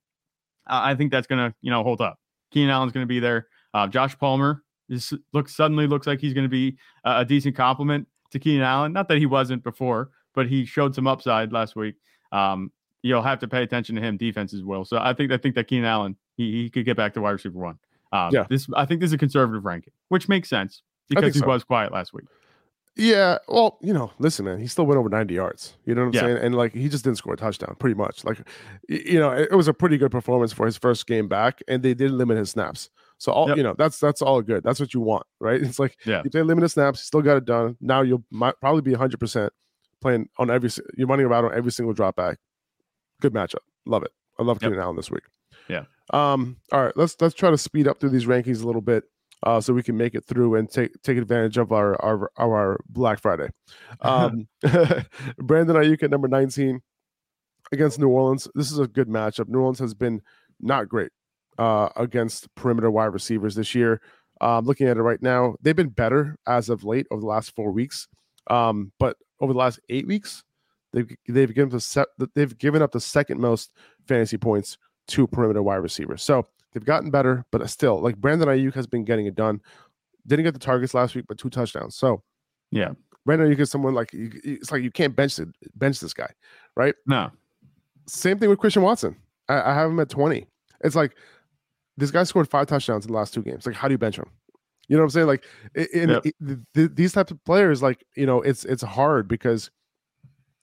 I 0.67 0.91
I 0.91 0.95
think 0.97 1.13
that's 1.13 1.29
going 1.29 1.49
to, 1.49 1.55
you 1.63 1.71
know, 1.71 1.85
hold 1.85 2.01
up. 2.01 2.19
Keenan 2.51 2.71
Allen's 2.71 2.91
going 2.91 3.05
to 3.05 3.09
be 3.09 3.21
there. 3.21 3.47
Uh, 3.73 3.87
Josh 3.87 4.19
Palmer 4.19 4.65
is 4.89 5.15
looks 5.33 5.55
suddenly 5.55 5.87
looks 5.87 6.09
like 6.09 6.21
he's 6.21 6.35
going 6.35 6.45
to 6.45 6.49
be 6.49 6.77
a, 7.05 7.21
a 7.21 7.25
decent 7.25 7.55
compliment 7.55 8.09
to 8.33 8.41
Keenan 8.41 8.63
Allen. 8.63 8.93
Not 8.93 9.07
that 9.11 9.19
he 9.19 9.27
wasn't 9.27 9.63
before, 9.63 10.11
but 10.35 10.49
he 10.49 10.65
showed 10.65 10.93
some 10.93 11.07
upside 11.07 11.53
last 11.53 11.77
week. 11.77 11.95
Um, 12.33 12.73
you'll 13.03 13.23
have 13.23 13.39
to 13.39 13.47
pay 13.47 13.63
attention 13.63 13.95
to 13.95 14.01
him 14.01 14.17
defense 14.17 14.53
as 14.53 14.65
well. 14.65 14.85
So 14.85 14.99
I 14.99 15.15
think 15.15 15.31
I 15.31 15.37
think 15.37 15.55
that 15.55 15.69
Keenan 15.69 15.85
Allen 15.85 16.17
he, 16.37 16.51
he 16.65 16.69
could 16.69 16.85
get 16.85 16.97
back 16.97 17.15
to 17.15 17.21
wide 17.21 17.31
receiver 17.31 17.61
one. 17.61 17.79
Um, 18.11 18.31
Yeah. 18.33 18.47
This 18.51 18.67
I 18.75 18.87
think 18.87 19.01
this 19.01 19.11
is 19.11 19.15
a 19.15 19.19
conservative 19.19 19.65
ranking, 19.65 19.93
which 20.09 20.29
makes 20.29 20.49
sense 20.49 20.83
because 21.09 21.35
he 21.35 21.41
so. 21.41 21.47
was 21.47 21.65
quiet 21.65 21.93
last 21.93 22.13
week. 22.13 22.27
Yeah, 22.97 23.39
well, 23.49 23.77
you 23.83 23.93
know, 23.93 24.13
listen, 24.21 24.45
man, 24.45 24.61
he 24.61 24.69
still 24.69 24.87
went 24.87 24.99
over 24.99 25.09
90 25.09 25.35
yards. 25.35 25.75
You 25.85 25.97
know 25.97 26.03
what 26.03 26.09
I'm 26.09 26.15
Yeah. 26.15 26.21
saying? 26.21 26.37
And 26.47 26.55
like, 26.55 26.73
he 26.75 26.89
just 26.89 27.03
didn't 27.03 27.19
score 27.19 27.35
a 27.35 27.37
touchdown, 27.37 27.75
pretty 27.81 27.97
much. 27.97 28.25
Like, 28.25 28.39
you 28.89 29.19
know, 29.19 29.33
it, 29.33 29.49
it 29.51 29.57
was 29.57 29.67
a 29.67 29.75
pretty 29.75 29.99
good 29.99 30.13
performance 30.13 30.53
for 30.53 30.65
his 30.65 30.77
first 30.77 31.05
game 31.09 31.27
back, 31.27 31.61
and 31.67 31.83
they 31.83 31.93
did 31.95 32.13
limit 32.13 32.37
his 32.39 32.51
snaps. 32.51 32.91
So 33.19 33.33
all 33.33 33.49
Yep. 33.49 33.57
you 33.57 33.63
know, 33.65 33.75
that's 33.77 33.99
that's 33.99 34.23
all 34.23 34.43
good. 34.43 34.63
That's 34.63 34.79
what 34.79 34.95
you 34.95 35.01
want, 35.01 35.27
right? 35.41 35.61
It's 35.63 35.81
like 35.81 35.97
Yeah. 36.07 36.23
you 36.25 36.31
play 36.31 36.43
limited 36.43 36.69
snaps, 36.69 37.01
still 37.01 37.21
got 37.23 37.37
it 37.37 37.45
done. 37.45 37.77
Now 37.81 38.03
you'll 38.03 38.25
might 38.31 38.61
probably 38.61 38.83
be 38.83 38.93
100 38.93 39.19
percent 39.19 39.53
playing 40.01 40.29
on 40.39 40.49
every. 40.51 40.71
You're 40.97 41.09
running 41.09 41.27
around 41.27 41.47
on 41.47 41.55
every 41.55 41.73
single 41.73 41.95
drop 41.95 42.15
back. 42.15 42.39
Good 43.21 43.33
matchup. 43.35 43.59
Love 43.87 44.05
it. 44.05 44.13
I 44.39 44.45
love 44.45 44.59
Yep. 44.63 44.71
Keenan 44.71 44.83
Allen 44.85 44.95
this 44.97 45.11
week. 45.11 45.25
Yeah. 45.69 45.85
Um. 46.11 46.59
All 46.71 46.85
right. 46.85 46.97
Let's 46.97 47.17
let's 47.21 47.35
try 47.35 47.51
to 47.51 47.59
speed 47.59 47.89
up 47.89 47.99
through 47.99 48.11
these 48.11 48.27
rankings 48.27 48.63
a 48.63 48.67
little 48.67 48.83
bit, 48.83 49.05
uh, 49.43 49.61
so 49.61 49.73
we 49.73 49.83
can 49.83 49.97
make 49.97 50.15
it 50.15 50.25
through 50.25 50.55
and 50.55 50.71
take 50.71 50.91
take 51.03 51.19
advantage 51.19 51.59
of 51.59 51.73
our 51.73 52.01
our 52.03 52.31
our 52.37 52.81
Black 52.89 53.21
Friday. 53.21 53.49
Um, 54.01 54.49
Brandon 55.39 55.77
Aiyuk 55.77 56.03
at 56.03 56.11
number 56.11 56.27
19 56.27 56.81
against 57.73 57.99
New 57.99 58.09
Orleans. 58.09 58.49
This 58.55 58.73
is 58.73 58.79
a 58.79 58.89
good 58.89 59.09
matchup. 59.09 59.49
New 59.49 59.61
Orleans 59.61 59.79
has 59.79 59.95
been 59.95 60.21
not 60.61 60.89
great 60.89 61.11
uh, 61.59 61.91
against 61.97 62.53
perimeter 62.55 62.91
wide 62.91 63.07
receivers 63.07 63.55
this 63.55 63.75
year. 63.75 64.01
Um, 64.41 64.65
looking 64.65 64.89
at 64.89 64.97
it 64.97 65.03
right 65.03 65.23
now, 65.23 65.55
they've 65.63 65.77
been 65.77 65.91
better 65.91 66.37
as 66.47 66.69
of 66.69 66.85
late 66.85 67.07
over 67.11 67.21
the 67.21 67.27
last 67.27 67.55
four 67.55 67.71
weeks. 67.71 68.09
Um, 68.51 68.93
but 68.99 69.17
over 69.41 69.53
the 69.53 69.59
last 69.59 69.81
eight 69.89 70.07
weeks, 70.07 70.43
they've 70.93 71.09
they've 71.29 71.55
given 71.55 71.71
the 71.71 71.81
set 71.81 72.09
they've 72.35 72.59
given 72.59 72.83
up 72.83 72.93
the 72.93 73.01
second 73.01 73.41
most 73.41 73.71
fantasy 74.07 74.37
points 74.37 74.77
to 75.09 75.27
perimeter 75.27 75.63
wide 75.63 75.77
receivers. 75.77 76.23
So 76.23 76.47
they've 76.75 76.85
gotten 76.85 77.11
better, 77.11 77.47
but 77.51 77.67
still, 77.71 78.01
like 78.01 78.17
Brandon 78.17 78.49
Aiyuk 78.49 78.75
has 78.75 78.87
been 78.87 79.05
getting 79.05 79.27
it 79.27 79.35
done. 79.35 79.61
Didn't 80.27 80.45
get 80.45 80.53
the 80.53 80.61
targets 80.61 80.93
last 80.95 81.15
week, 81.15 81.25
but 81.29 81.39
two 81.39 81.49
touchdowns. 81.51 81.97
So 81.97 82.23
Yeah. 82.71 82.93
Brandon 83.25 83.49
Aiyuk 83.51 83.61
is 83.61 83.71
someone 83.71 83.95
like 83.95 84.11
it's 84.13 84.71
like 84.71 84.83
you 84.83 84.91
can't 84.91 85.17
bench 85.17 85.39
it, 85.39 85.49
bench 85.75 86.01
this 86.01 86.13
guy, 86.13 86.31
right? 86.77 86.95
No. 87.07 87.31
Same 88.07 88.39
thing 88.39 88.51
with 88.51 88.59
Christian 88.59 88.83
Watson. 88.83 89.17
I, 89.49 89.71
I 89.71 89.75
have 89.75 89.91
him 89.91 89.99
at 90.01 90.11
20. 90.11 90.47
It's 90.83 90.95
like 90.97 91.17
this 91.97 92.11
guy 92.11 92.25
scored 92.25 92.49
five 92.51 92.67
touchdowns 92.67 93.07
in 93.07 93.13
the 93.13 93.17
last 93.17 93.33
two 93.33 93.43
games. 93.43 93.65
Like, 93.67 93.77
how 93.77 93.89
do 93.89 93.93
you 93.95 93.99
bench 93.99 94.19
him? 94.19 94.27
You 94.89 94.97
know 94.97 95.03
what 95.03 95.07
I'm 95.07 95.11
saying? 95.11 95.27
Like, 95.29 95.45
in, 95.95 96.11
Yep. 96.11 96.25
th- 96.75 96.91
these 96.95 97.13
types 97.15 97.31
of 97.31 97.43
players, 97.45 97.83
like 97.83 98.05
you 98.17 98.27
know, 98.27 98.43
it's 98.43 98.65
it's 98.67 98.83
hard 98.83 99.27
because 99.29 99.71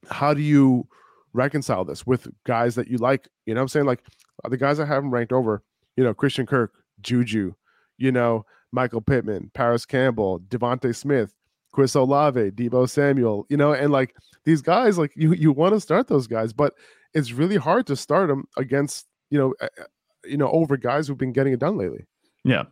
how 0.09 0.34
do 0.34 0.41
you 0.41 0.88
reconcile 1.34 1.86
this 1.86 2.05
with 2.05 2.28
guys 2.45 2.76
that 2.76 2.88
you 2.88 2.97
like? 2.97 3.28
You 3.47 3.55
know 3.55 3.62
what 3.62 3.64
I'm 3.64 3.68
saying? 3.70 3.86
Like 3.88 4.03
uh, 4.43 4.49
the 4.49 4.57
guys 4.57 4.80
I 4.80 4.86
have 4.86 5.03
him 5.03 5.12
ranked 5.12 5.34
over, 5.34 5.64
you 5.96 6.04
know, 6.04 6.14
Christian 6.14 6.46
Kirk, 6.46 6.74
Juju, 7.02 7.54
you 7.98 8.12
know, 8.12 8.46
Michael 8.72 9.02
Pittman, 9.02 9.52
Parris 9.54 9.86
Campbell, 9.86 10.39
DeVonta 10.48 10.96
Smith, 10.96 11.34
Chris 11.72 11.96
Olave, 11.96 12.52
Deebo 12.52 12.89
Samuel, 12.89 13.46
you 13.50 13.58
know, 13.58 13.74
and 13.74 13.92
like 13.92 14.16
these 14.46 14.62
guys, 14.62 14.98
like 14.98 15.12
you 15.16 15.34
you 15.34 15.52
want 15.52 15.74
to 15.74 15.80
start 15.80 16.08
those 16.08 16.28
guys, 16.28 16.54
but 16.54 16.74
it's 17.14 17.32
really 17.32 17.58
hard 17.58 17.86
to 17.88 17.96
start 17.96 18.30
them 18.30 18.46
against 18.58 19.08
you 19.30 19.38
know, 19.38 19.54
you 20.26 20.38
know, 20.38 20.50
over 20.52 20.76
guys 20.78 21.08
who've 21.08 21.18
been 21.18 21.32
getting 21.32 21.54
it 21.54 21.60
done 21.60 21.78
lately. 21.78 22.06
Yeah. 22.44 22.64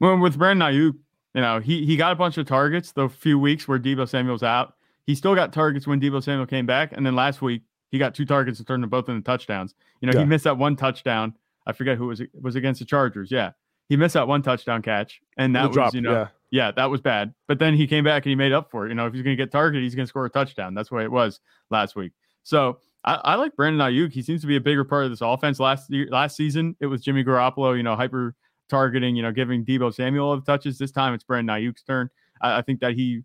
Well, 0.00 0.18
with 0.18 0.38
Brandon 0.38 0.68
Aiyuk, 0.72 0.94
you 1.34 1.40
know, 1.42 1.60
he 1.60 1.84
he 1.84 1.96
got 1.96 2.12
a 2.12 2.16
bunch 2.16 2.38
of 2.38 2.46
targets 2.46 2.92
the 2.92 3.08
few 3.08 3.38
weeks 3.38 3.66
where 3.68 3.78
Deebo 3.78 4.08
Samuel's 4.08 4.42
out. 4.42 4.74
He 5.04 5.14
still 5.14 5.34
got 5.34 5.52
targets 5.52 5.86
when 5.86 6.00
Deebo 6.00 6.22
Samuel 6.22 6.46
came 6.46 6.66
back, 6.66 6.92
and 6.92 7.04
then 7.04 7.14
last 7.14 7.40
week 7.42 7.62
he 7.90 7.98
got 7.98 8.14
two 8.14 8.24
targets 8.24 8.58
and 8.58 8.66
turned 8.66 8.82
them 8.82 8.90
both 8.90 9.08
into 9.08 9.22
touchdowns. 9.22 9.74
You 10.00 10.06
know, 10.06 10.14
Yeah. 10.14 10.20
he 10.20 10.26
missed 10.26 10.44
that 10.44 10.58
one 10.58 10.76
touchdown. 10.76 11.34
I 11.66 11.72
forget 11.72 11.98
who 11.98 12.04
it 12.04 12.08
was 12.08 12.20
it 12.20 12.30
was 12.40 12.56
against 12.56 12.78
the 12.80 12.86
Chargers. 12.86 13.30
Yeah, 13.30 13.52
he 13.88 13.96
missed 13.96 14.14
that 14.14 14.28
one 14.28 14.42
touchdown 14.42 14.82
catch, 14.82 15.20
and 15.36 15.54
that 15.54 15.62
The 15.62 15.68
was 15.68 15.74
drop, 15.74 15.94
you 15.94 16.00
know 16.00 16.12
yeah. 16.12 16.28
yeah, 16.50 16.70
that 16.72 16.90
was 16.90 17.00
bad. 17.00 17.34
But 17.48 17.58
then 17.58 17.74
he 17.74 17.86
came 17.86 18.04
back 18.04 18.24
and 18.24 18.30
he 18.30 18.36
made 18.36 18.52
up 18.52 18.70
for 18.70 18.86
it. 18.86 18.90
You 18.90 18.94
know, 18.94 19.06
if 19.06 19.14
he's 19.14 19.22
going 19.22 19.36
to 19.36 19.42
get 19.42 19.50
targeted, 19.50 19.82
he's 19.82 19.94
going 19.94 20.06
to 20.06 20.08
score 20.08 20.26
a 20.26 20.30
touchdown. 20.30 20.74
That's 20.74 20.90
the 20.90 20.94
way 20.94 21.04
it 21.04 21.10
was 21.10 21.40
last 21.70 21.96
week. 21.96 22.12
So 22.42 22.78
I, 23.04 23.14
I 23.14 23.34
like 23.36 23.56
Brandon 23.56 23.80
Aiyuk. 23.80 24.12
He 24.12 24.22
seems 24.22 24.40
to 24.42 24.46
be 24.46 24.56
a 24.56 24.60
bigger 24.60 24.84
part 24.84 25.04
of 25.04 25.10
this 25.10 25.20
offense. 25.20 25.60
Last 25.60 25.90
year, 25.90 26.08
last 26.10 26.36
season, 26.36 26.76
it 26.80 26.86
was 26.86 27.02
Jimmy 27.02 27.24
Garoppolo. 27.24 27.76
You 27.76 27.82
know, 27.82 27.96
hyper 27.96 28.34
targeting. 28.68 29.16
You 29.16 29.22
know, 29.22 29.32
giving 29.32 29.64
Deebo 29.64 29.94
Samuel 29.94 30.36
the 30.36 30.42
touches. 30.42 30.78
This 30.78 30.92
time, 30.92 31.14
it's 31.14 31.24
Brandon 31.24 31.56
Aiyuk's 31.56 31.82
turn. 31.82 32.10
I, 32.40 32.58
I 32.58 32.62
think 32.62 32.80
that 32.80 32.94
he 32.94 33.22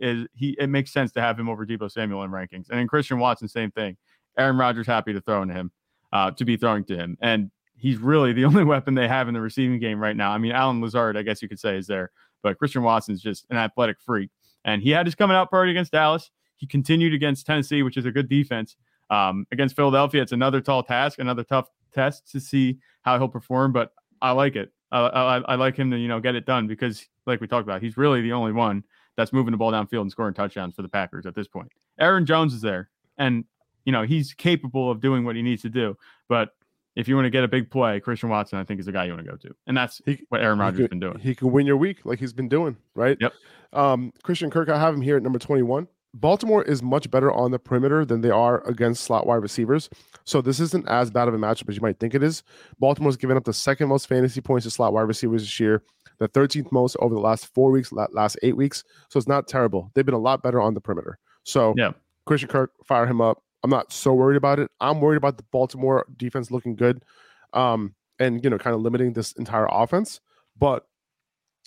is 0.00 0.26
he. 0.34 0.56
It 0.58 0.68
makes 0.68 0.92
sense 0.92 1.12
to 1.12 1.20
have 1.20 1.38
him 1.38 1.48
over 1.48 1.66
Deebo 1.66 1.90
Samuel 1.90 2.22
in 2.24 2.30
rankings. 2.30 2.68
And 2.70 2.78
then 2.78 2.86
Christian 2.86 3.18
Watson, 3.18 3.48
same 3.48 3.70
thing. 3.70 3.96
Aaron 4.38 4.56
Rodgers 4.56 4.86
happy 4.86 5.12
to 5.12 5.20
throw 5.20 5.42
into 5.42 5.54
him, 5.54 5.72
uh, 6.12 6.30
to 6.32 6.44
be 6.44 6.56
throwing 6.56 6.84
to 6.84 6.96
him, 6.96 7.18
and 7.20 7.50
he's 7.80 7.98
really 7.98 8.32
the 8.32 8.44
only 8.46 8.64
weapon 8.64 8.94
they 8.94 9.08
have 9.08 9.28
in 9.28 9.34
the 9.34 9.40
receiving 9.40 9.78
game 9.78 9.98
right 9.98 10.16
now. 10.16 10.30
I 10.30 10.38
mean, 10.38 10.52
Allen 10.52 10.80
Lazard, 10.80 11.16
I 11.16 11.22
guess 11.22 11.42
you 11.42 11.48
could 11.48 11.60
say, 11.60 11.76
is 11.76 11.86
there, 11.86 12.10
but 12.42 12.58
Christian 12.58 12.82
Watson's 12.82 13.22
just 13.22 13.46
an 13.50 13.56
athletic 13.56 14.00
freak. 14.00 14.30
And 14.64 14.82
he 14.82 14.90
had 14.90 15.06
his 15.06 15.14
coming 15.14 15.36
out 15.36 15.50
party 15.50 15.70
against 15.70 15.92
Dallas. 15.92 16.30
He 16.56 16.66
continued 16.66 17.14
against 17.14 17.46
Tennessee, 17.46 17.82
which 17.82 17.96
is 17.96 18.04
a 18.04 18.10
good 18.10 18.28
defense. 18.28 18.76
Um, 19.08 19.46
against 19.50 19.74
Philadelphia, 19.74 20.22
it's 20.22 20.32
another 20.32 20.60
tall 20.60 20.82
task, 20.82 21.18
another 21.18 21.42
tough 21.42 21.68
test 21.92 22.30
to 22.32 22.40
see 22.40 22.78
how 23.02 23.18
he'll 23.18 23.28
perform. 23.28 23.72
But 23.72 23.92
I 24.20 24.32
like 24.32 24.56
it. 24.56 24.70
I, 24.92 25.00
I, 25.00 25.38
I 25.38 25.54
like 25.54 25.76
him 25.76 25.90
to 25.90 25.96
you 25.96 26.08
know 26.08 26.20
get 26.20 26.34
it 26.34 26.46
done 26.46 26.66
because, 26.66 27.08
like 27.26 27.40
we 27.40 27.46
talked 27.46 27.66
about, 27.66 27.82
he's 27.82 27.96
really 27.96 28.20
the 28.20 28.32
only 28.32 28.52
one 28.52 28.84
that's 29.16 29.32
moving 29.32 29.52
the 29.52 29.56
ball 29.56 29.72
downfield 29.72 30.02
and 30.02 30.10
scoring 30.10 30.34
touchdowns 30.34 30.74
for 30.74 30.82
the 30.82 30.88
Packers 30.88 31.26
at 31.26 31.34
this 31.34 31.48
point. 31.48 31.70
Aaron 31.98 32.26
Jones 32.26 32.54
is 32.54 32.60
there, 32.60 32.90
and 33.18 33.44
you 33.84 33.92
know 33.92 34.02
he's 34.02 34.34
capable 34.34 34.90
of 34.90 35.00
doing 35.00 35.24
what 35.24 35.36
he 35.36 35.42
needs 35.42 35.62
to 35.62 35.70
do. 35.70 35.96
But 36.28 36.50
if 36.96 37.08
you 37.08 37.14
want 37.14 37.26
to 37.26 37.30
get 37.30 37.44
a 37.44 37.48
big 37.48 37.70
play, 37.70 38.00
Christian 38.00 38.28
Watson, 38.28 38.58
I 38.58 38.64
think, 38.64 38.80
is 38.80 38.86
the 38.86 38.92
guy 38.92 39.04
you 39.04 39.12
want 39.12 39.24
to 39.24 39.30
go 39.30 39.36
to, 39.36 39.54
and 39.66 39.76
that's 39.76 40.00
He- 40.04 40.24
what 40.28 40.40
Aaron 40.42 40.58
Rodgers 40.58 40.80
has 40.80 40.88
been 40.88 41.00
doing. 41.00 41.18
He 41.18 41.34
can 41.34 41.50
win 41.52 41.66
your 41.66 41.76
week 41.76 42.04
like 42.04 42.18
he's 42.18 42.32
been 42.32 42.48
doing, 42.48 42.76
right? 42.94 43.16
Yep. 43.20 43.32
Um, 43.72 44.12
Christian 44.22 44.50
Kirk, 44.50 44.68
I 44.68 44.78
have 44.78 44.94
him 44.94 45.00
here 45.00 45.16
at 45.16 45.22
number 45.22 45.38
21. 45.38 45.86
Baltimore 46.12 46.64
is 46.64 46.82
much 46.82 47.08
better 47.08 47.30
on 47.30 47.52
the 47.52 47.58
perimeter 47.60 48.04
than 48.04 48.20
they 48.20 48.30
are 48.30 48.66
against 48.66 49.04
slot 49.04 49.28
wide 49.28 49.36
receivers. 49.36 49.88
So 50.24 50.40
this 50.40 50.58
isn't 50.58 50.88
as 50.88 51.08
bad 51.08 51.28
of 51.28 51.34
a 51.34 51.38
matchup 51.38 51.68
as 51.68 51.76
you 51.76 51.82
might 51.82 52.00
think 52.00 52.16
it 52.16 52.22
is. 52.24 52.42
Baltimore's 52.80 53.16
given 53.16 53.36
up 53.36 53.44
the 53.44 53.52
second 53.52 53.86
most 53.88 54.08
fantasy 54.08 54.40
points 54.40 54.64
to 54.64 54.70
slot 54.72 54.92
wide 54.92 55.02
receivers 55.02 55.42
this 55.42 55.60
year, 55.60 55.84
the 56.18 56.28
13th 56.28 56.72
most 56.72 56.96
over 56.98 57.14
the 57.14 57.20
last 57.20 57.46
four 57.54 57.70
weeks, 57.70 57.92
last 57.92 58.36
eight 58.42 58.56
weeks. 58.56 58.82
So 59.08 59.18
it's 59.18 59.28
not 59.28 59.46
terrible. 59.46 59.92
They've 59.94 60.04
been 60.04 60.14
a 60.14 60.18
lot 60.18 60.42
better 60.42 60.60
on 60.60 60.74
the 60.74 60.80
perimeter. 60.80 61.16
So 61.44 61.74
Yeah. 61.76 61.92
Christian 62.26 62.48
Kirk, 62.48 62.72
fire 62.84 63.06
him 63.06 63.20
up. 63.20 63.40
I'm 63.62 63.70
not 63.70 63.92
so 63.92 64.12
worried 64.14 64.36
about 64.36 64.58
it. 64.58 64.70
I'm 64.80 65.00
worried 65.00 65.16
about 65.18 65.36
the 65.36 65.44
Baltimore 65.52 66.06
defense 66.16 66.50
looking 66.50 66.76
good, 66.76 67.04
um, 67.52 67.94
and 68.18 68.42
you 68.42 68.50
know, 68.50 68.58
kind 68.58 68.74
of 68.74 68.80
limiting 68.82 69.12
this 69.12 69.32
entire 69.32 69.66
offense. 69.70 70.20
But 70.58 70.86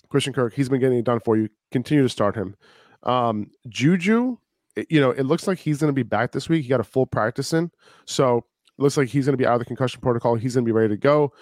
Christian 0.08 0.32
Kirk, 0.32 0.54
he's 0.54 0.68
been 0.68 0.80
getting 0.80 0.98
it 0.98 1.04
done 1.04 1.20
for 1.20 1.36
you. 1.36 1.48
Continue 1.72 2.02
to 2.02 2.08
start 2.08 2.36
him. 2.36 2.54
Um, 3.02 3.50
Juju, 3.68 4.36
it- 4.76 4.86
you 4.90 5.00
know, 5.00 5.10
it 5.10 5.24
looks 5.24 5.46
like 5.46 5.58
he's 5.58 5.78
going 5.78 5.88
to 5.92 5.94
be 5.94 6.02
back 6.02 6.32
this 6.32 6.48
week. 6.48 6.62
He 6.62 6.68
got 6.68 6.80
a 6.80 6.84
full 6.84 7.06
practice 7.06 7.52
in, 7.52 7.70
so 8.06 8.44
looks 8.78 8.96
like 8.96 9.08
he's 9.08 9.26
going 9.26 9.34
to 9.34 9.42
be 9.42 9.46
out 9.46 9.54
of 9.54 9.58
the 9.60 9.64
concussion 9.64 10.00
protocol. 10.00 10.34
He's 10.34 10.54
going 10.54 10.64
to 10.64 10.68
be 10.68 10.72
ready 10.72 10.88
to 10.88 10.96
go. 10.96 11.32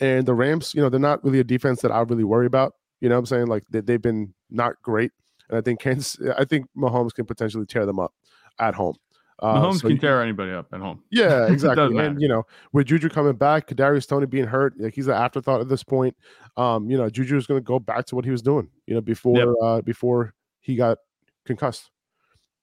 And 0.00 0.24
the 0.26 0.34
Rams, 0.34 0.74
you 0.74 0.80
know, 0.80 0.88
they're 0.88 1.00
not 1.00 1.22
really 1.24 1.40
a 1.40 1.44
defense 1.44 1.82
that 1.82 1.90
I 1.92 2.00
really 2.00 2.24
worry 2.24 2.46
about. 2.46 2.74
You 3.00 3.08
know 3.08 3.16
what 3.16 3.20
I'm 3.20 3.26
saying? 3.26 3.46
Like 3.48 3.64
they, 3.70 3.80
they've 3.80 4.00
been 4.00 4.32
not 4.50 4.74
great, 4.82 5.12
and 5.48 5.58
I 5.58 5.60
think 5.60 5.80
Kansas, 5.80 6.16
I 6.36 6.44
think 6.44 6.66
Mahomes 6.76 7.12
can 7.14 7.26
potentially 7.26 7.66
tear 7.66 7.84
them 7.86 7.98
up 7.98 8.12
at 8.58 8.74
home. 8.74 8.94
Uh, 9.40 9.54
Mahomes 9.54 9.80
so 9.80 9.88
can 9.88 9.98
tear 9.98 10.22
anybody 10.22 10.52
up 10.52 10.66
at 10.72 10.80
home. 10.80 11.02
yeah, 11.10 11.46
exactly. 11.52 11.96
and 11.98 12.20
you 12.20 12.28
know, 12.28 12.44
with 12.72 12.86
Juju 12.86 13.08
coming 13.08 13.34
back, 13.34 13.68
Kadarius 13.68 14.08
Toney 14.08 14.26
being 14.26 14.46
hurt, 14.46 14.74
like 14.78 14.94
he's 14.94 15.06
an 15.06 15.14
afterthought 15.14 15.60
at 15.60 15.68
this 15.68 15.84
point. 15.84 16.16
Um, 16.56 16.90
you 16.90 16.96
know, 16.96 17.08
Juju 17.08 17.36
is 17.36 17.46
going 17.46 17.60
to 17.60 17.64
go 17.64 17.78
back 17.78 18.06
to 18.06 18.16
what 18.16 18.24
he 18.24 18.30
was 18.30 18.42
doing. 18.42 18.68
You 18.86 18.94
know, 18.94 19.00
before 19.00 19.64
uh 19.64 19.80
before 19.82 20.34
he 20.60 20.76
got 20.76 20.98
concussed. 21.46 21.90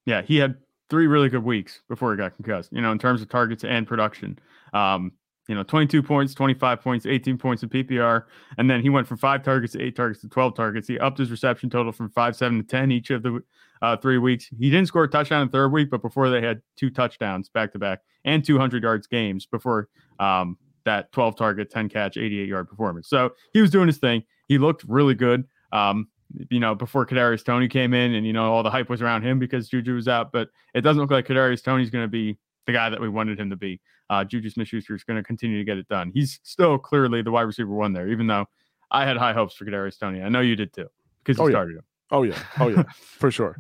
Yeah, 0.06 0.22
he 0.22 0.38
had 0.38 0.56
three 0.90 1.08
really 1.08 1.30
good 1.30 1.44
weeks 1.44 1.82
before 1.90 2.12
he 2.12 2.18
got 2.18 2.36
concussed, 2.36 2.72
you 2.72 2.82
know, 2.82 2.92
in 2.92 3.00
terms 3.00 3.22
of 3.22 3.30
targets 3.30 3.64
and 3.64 3.88
production. 3.88 4.38
Um, 4.74 5.14
you 5.48 5.56
know, 5.56 5.64
22 5.64 6.02
points, 6.02 6.34
25 6.34 6.82
points, 6.82 7.06
18 7.06 7.38
points 7.38 7.64
in 7.64 7.70
PPR. 7.70 8.24
And 8.58 8.70
then 8.70 8.82
he 8.82 8.90
went 8.90 9.08
from 9.08 9.18
five 9.18 9.44
targets 9.44 9.74
to 9.74 9.82
eight 9.82 9.96
targets 9.96 10.22
to 10.22 10.28
12 10.28 10.56
targets. 10.56 10.88
He 10.88 10.98
upped 11.00 11.20
his 11.20 11.30
reception 11.30 11.70
total 11.70 11.92
from 11.92 12.10
five, 12.10 12.36
seven 12.36 12.58
to 12.58 12.64
10 12.64 12.92
each 12.92 13.12
of 13.12 13.22
the 13.22 13.42
uh, 13.82 13.98
three 13.98 14.18
weeks. 14.18 14.48
He 14.60 14.70
didn't 14.70 14.88
score 14.88 15.04
a 15.04 15.08
touchdown 15.10 15.42
in 15.42 15.48
the 15.48 15.52
third 15.52 15.70
week, 15.72 15.90
but 15.90 16.02
before 16.02 16.30
they 16.30 16.42
had 16.42 16.62
two 16.78 16.90
touchdowns 16.90 17.50
back 17.50 17.72
to 17.74 17.80
back 17.80 18.00
and 18.24 18.44
200 18.44 18.84
yards 18.84 19.08
games 19.08 19.46
before 19.46 19.90
um, 20.20 20.58
that 20.86 21.12
12 21.12 21.36
target, 21.36 21.70
10 21.70 21.90
catch, 21.90 22.18
88 22.18 22.48
yard 22.48 22.68
performance. 22.70 23.08
So 23.10 23.32
he 23.54 23.62
was 23.62 23.70
doing 23.72 23.88
his 23.88 23.98
thing. 23.98 24.24
He 24.48 24.58
looked 24.58 24.84
really 24.88 25.16
good. 25.16 25.46
Um, 25.72 26.08
you 26.50 26.60
know, 26.60 26.74
before 26.76 27.06
Kadarius 27.06 27.44
Toney 27.46 27.68
came 27.68 27.94
in, 27.94 28.14
and 28.16 28.26
you 28.26 28.34
know 28.34 28.52
all 28.52 28.64
the 28.64 28.70
hype 28.72 28.90
was 28.90 29.02
around 29.02 29.22
him 29.24 29.40
because 29.40 29.70
Juju 29.70 29.94
was 29.94 30.08
out, 30.08 30.32
but 30.32 30.50
it 30.74 30.82
doesn't 30.82 31.00
look 31.02 31.12
like 31.12 31.28
Kadarius 31.28 31.64
Toney's 31.64 31.90
going 31.90 32.04
to 32.04 32.10
be 32.10 32.38
the 32.66 32.72
guy 32.74 32.90
that 32.90 33.00
we 33.00 33.10
wanted 33.10 33.40
him 33.40 33.50
to 33.52 33.56
be. 33.56 33.80
Uh, 34.10 34.24
Juju 34.24 34.50
Smith-Schuster 34.50 34.96
is 34.96 35.04
going 35.04 35.18
to 35.18 35.24
continue 35.24 35.58
to 35.58 35.64
get 35.64 35.78
it 35.78 35.88
done. 35.88 36.12
He's 36.14 36.40
still 36.44 36.78
clearly 36.78 37.22
the 37.22 37.32
wide 37.32 37.44
receiver 37.44 37.70
one 37.74 37.94
there, 37.94 38.10
even 38.10 38.28
though 38.28 38.46
I 38.92 39.06
had 39.06 39.18
high 39.18 39.34
hopes 39.34 39.56
for 39.56 39.66
Kadarius 39.66 40.00
Toney. 40.00 40.22
I 40.22 40.30
know 40.30 40.42
you 40.42 40.56
did 40.56 40.74
too 40.74 40.88
because 41.24 41.38
you 41.38 41.44
Oh, 41.44 41.48
yeah. 41.48 41.54
started 41.54 41.78
him. 41.78 41.84
Oh 42.12 42.24
yeah, 42.24 42.40
oh 42.60 42.68
yeah, 42.68 42.84
for 42.94 43.32
sure. 43.32 43.58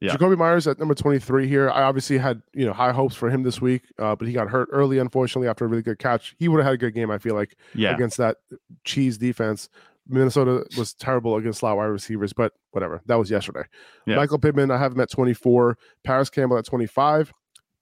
Yeah. 0.00 0.16
Jakobi 0.16 0.36
Meyers 0.36 0.66
at 0.66 0.78
number 0.78 0.94
23 0.94 1.48
here. 1.48 1.70
I 1.70 1.82
obviously 1.84 2.18
had 2.18 2.42
you 2.52 2.66
know 2.66 2.72
high 2.72 2.92
hopes 2.92 3.14
for 3.14 3.30
him 3.30 3.42
this 3.42 3.60
week, 3.60 3.84
uh, 3.98 4.14
but 4.14 4.28
he 4.28 4.34
got 4.34 4.50
hurt 4.50 4.68
early, 4.70 4.98
unfortunately, 4.98 5.48
after 5.48 5.64
a 5.64 5.68
really 5.68 5.82
good 5.82 5.98
catch. 5.98 6.34
He 6.38 6.48
would 6.48 6.58
have 6.58 6.66
had 6.66 6.74
a 6.74 6.78
good 6.78 6.94
game, 6.94 7.10
I 7.10 7.18
feel 7.18 7.34
like, 7.34 7.56
Yeah, 7.74 7.94
against 7.94 8.18
that 8.18 8.38
cheese 8.84 9.16
defense. 9.16 9.68
Minnesota 10.06 10.66
was 10.76 10.92
terrible 10.92 11.36
against 11.36 11.60
slot 11.60 11.76
wide 11.76 11.86
receivers, 11.86 12.32
but 12.32 12.52
whatever. 12.72 13.00
That 13.06 13.16
was 13.16 13.30
yesterday. 13.30 13.62
Yeah. 14.06 14.16
Michael 14.16 14.38
Pittman, 14.38 14.70
I 14.70 14.76
have 14.76 14.92
him 14.92 15.00
at 15.00 15.10
24. 15.10 15.78
Parris 16.02 16.28
Campbell 16.28 16.58
at 16.58 16.66
25. 16.66 17.32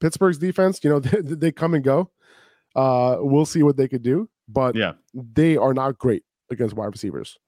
Pittsburgh's 0.01 0.39
defense, 0.39 0.79
you 0.85 0.91
know, 0.91 1.01
they, 1.01 1.21
they 1.21 1.53
come 1.53 1.75
and 1.75 1.83
go. 1.83 2.11
Uh, 2.77 3.17
we'll 3.21 3.45
see 3.45 3.63
what 3.63 3.77
they 3.77 3.89
could 3.89 4.03
do, 4.03 4.29
but 4.49 4.75
yeah. 4.77 4.93
they 5.13 5.57
are 5.57 5.75
not 5.75 5.99
great 5.99 6.23
against 6.51 6.75
wide 6.75 6.87
receivers. 6.87 7.39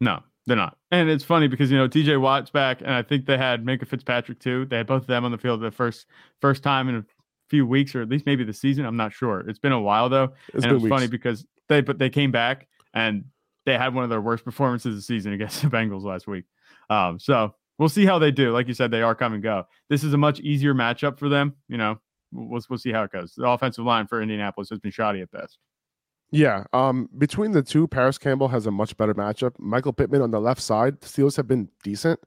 No, 0.00 0.22
they're 0.46 0.56
not. 0.56 0.76
And 0.90 1.08
it's 1.08 1.24
funny 1.24 1.48
because 1.48 1.70
you 1.70 1.76
know 1.76 1.88
TJ 1.88 2.20
Watt's 2.20 2.50
back, 2.50 2.80
and 2.80 2.90
I 2.90 3.02
think 3.02 3.26
they 3.26 3.36
had 3.36 3.64
Minkah 3.64 3.86
Fitzpatrick 3.86 4.40
too. 4.40 4.64
They 4.66 4.78
had 4.78 4.86
both 4.86 5.02
of 5.02 5.08
them 5.08 5.24
on 5.24 5.32
the 5.32 5.38
field 5.38 5.60
the 5.60 5.70
first 5.70 6.06
first 6.40 6.62
time 6.62 6.88
in 6.88 6.96
a 6.96 7.04
few 7.48 7.66
weeks, 7.66 7.94
or 7.94 8.02
at 8.02 8.08
least 8.08 8.26
maybe 8.26 8.44
the 8.44 8.52
season. 8.52 8.84
I'm 8.84 8.96
not 8.96 9.12
sure. 9.12 9.40
It's 9.40 9.58
been 9.58 9.72
a 9.72 9.80
while 9.80 10.08
though, 10.08 10.32
It's 10.48 10.64
and 10.64 10.66
it 10.66 10.68
been 10.68 10.82
was 10.82 10.88
funny 10.88 11.06
because 11.06 11.44
they 11.68 11.80
but 11.80 11.98
they 11.98 12.10
came 12.10 12.30
back 12.30 12.68
and 12.94 13.24
they 13.66 13.76
had 13.76 13.94
one 13.94 14.04
of 14.04 14.10
their 14.10 14.20
worst 14.20 14.44
performances 14.44 14.86
of 14.86 14.96
the 14.96 15.02
season 15.02 15.32
against 15.32 15.62
the 15.62 15.68
Bengals 15.68 16.02
last 16.02 16.26
week. 16.26 16.44
Um, 16.88 17.18
so 17.18 17.54
we'll 17.78 17.88
see 17.88 18.06
how 18.06 18.18
they 18.18 18.30
do. 18.30 18.52
Like 18.52 18.66
you 18.68 18.74
said, 18.74 18.90
they 18.90 19.02
are 19.02 19.14
come 19.14 19.34
and 19.34 19.42
go. 19.42 19.66
This 19.88 20.02
is 20.02 20.12
a 20.14 20.18
much 20.18 20.40
easier 20.40 20.74
matchup 20.74 21.18
for 21.18 21.28
them. 21.28 21.54
You 21.68 21.76
know, 21.76 22.00
we'll 22.32 22.62
we'll 22.68 22.78
see 22.78 22.92
how 22.92 23.04
it 23.04 23.12
goes. 23.12 23.34
The 23.36 23.48
offensive 23.48 23.84
line 23.84 24.06
for 24.06 24.22
Indianapolis 24.22 24.70
has 24.70 24.78
been 24.78 24.90
shoddy 24.90 25.20
at 25.20 25.30
best. 25.30 25.58
Yeah. 26.32 26.64
Um, 26.72 27.08
between 27.18 27.52
the 27.52 27.62
two, 27.62 27.88
Parris 27.88 28.18
Campbell 28.18 28.48
has 28.48 28.66
a 28.66 28.70
much 28.70 28.96
better 28.96 29.14
matchup. 29.14 29.52
Michael 29.58 29.92
Pittman 29.92 30.22
on 30.22 30.30
the 30.30 30.40
left 30.40 30.60
side. 30.60 31.00
The 31.00 31.06
Steelers 31.06 31.36
have 31.36 31.48
been 31.48 31.68
decent 31.82 32.20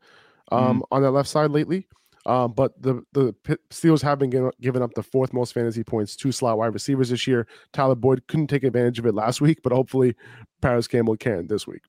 um, 0.51 0.83
on 0.91 1.01
that 1.03 1.11
left 1.11 1.29
side 1.29 1.51
lately. 1.51 1.87
Um, 2.25 2.53
but 2.53 2.81
the 2.81 3.03
the 3.11 3.35
Steelers 3.69 4.01
have 4.01 4.17
been 4.17 4.29
given, 4.29 4.51
given 4.61 4.81
up 4.81 4.93
the 4.93 5.03
fourth 5.03 5.33
most 5.33 5.53
fantasy 5.53 5.83
points 5.83 6.15
to 6.17 6.31
slot 6.31 6.57
wide 6.57 6.73
receivers 6.73 7.09
this 7.09 7.27
year. 7.27 7.47
Tyler 7.73 7.95
Boyd 7.95 8.25
couldn't 8.27 8.47
take 8.47 8.63
advantage 8.63 8.97
of 8.99 9.05
it 9.05 9.13
last 9.13 9.41
week, 9.41 9.59
but 9.61 9.73
hopefully 9.73 10.15
Parris 10.61 10.87
Campbell 10.87 11.17
can 11.17 11.47
this 11.47 11.67
week. 11.67 11.81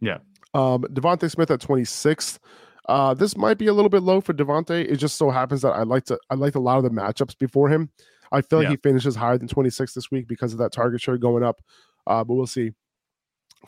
Yeah. 0.00 0.18
Um, 0.54 0.82
DeVonta 0.82 1.30
Smith 1.30 1.50
at 1.50 1.60
26th. 1.60 2.38
Uh, 2.88 3.14
this 3.14 3.36
might 3.36 3.58
be 3.58 3.68
a 3.68 3.72
little 3.72 3.88
bit 3.88 4.02
low 4.02 4.20
for 4.20 4.34
DeVonta. 4.34 4.84
It 4.84 4.96
just 4.96 5.16
so 5.16 5.30
happens 5.30 5.62
that 5.62 5.72
I 5.72 5.82
like 5.82 6.04
to 6.06 6.18
I 6.30 6.34
liked 6.34 6.56
a 6.56 6.60
lot 6.60 6.78
of 6.78 6.84
the 6.84 6.90
matchups 6.90 7.38
before 7.38 7.68
him. 7.68 7.90
I 8.32 8.40
feel 8.40 8.58
like 8.60 8.64
Yeah. 8.64 8.70
he 8.70 8.76
finishes 8.78 9.14
higher 9.14 9.38
than 9.38 9.46
26 9.48 9.94
this 9.94 10.10
week 10.10 10.26
because 10.26 10.52
of 10.52 10.58
that 10.58 10.72
target 10.72 11.00
share 11.00 11.18
going 11.18 11.44
up. 11.44 11.60
Uh, 12.06 12.24
but 12.24 12.34
we'll 12.34 12.46
see. 12.46 12.72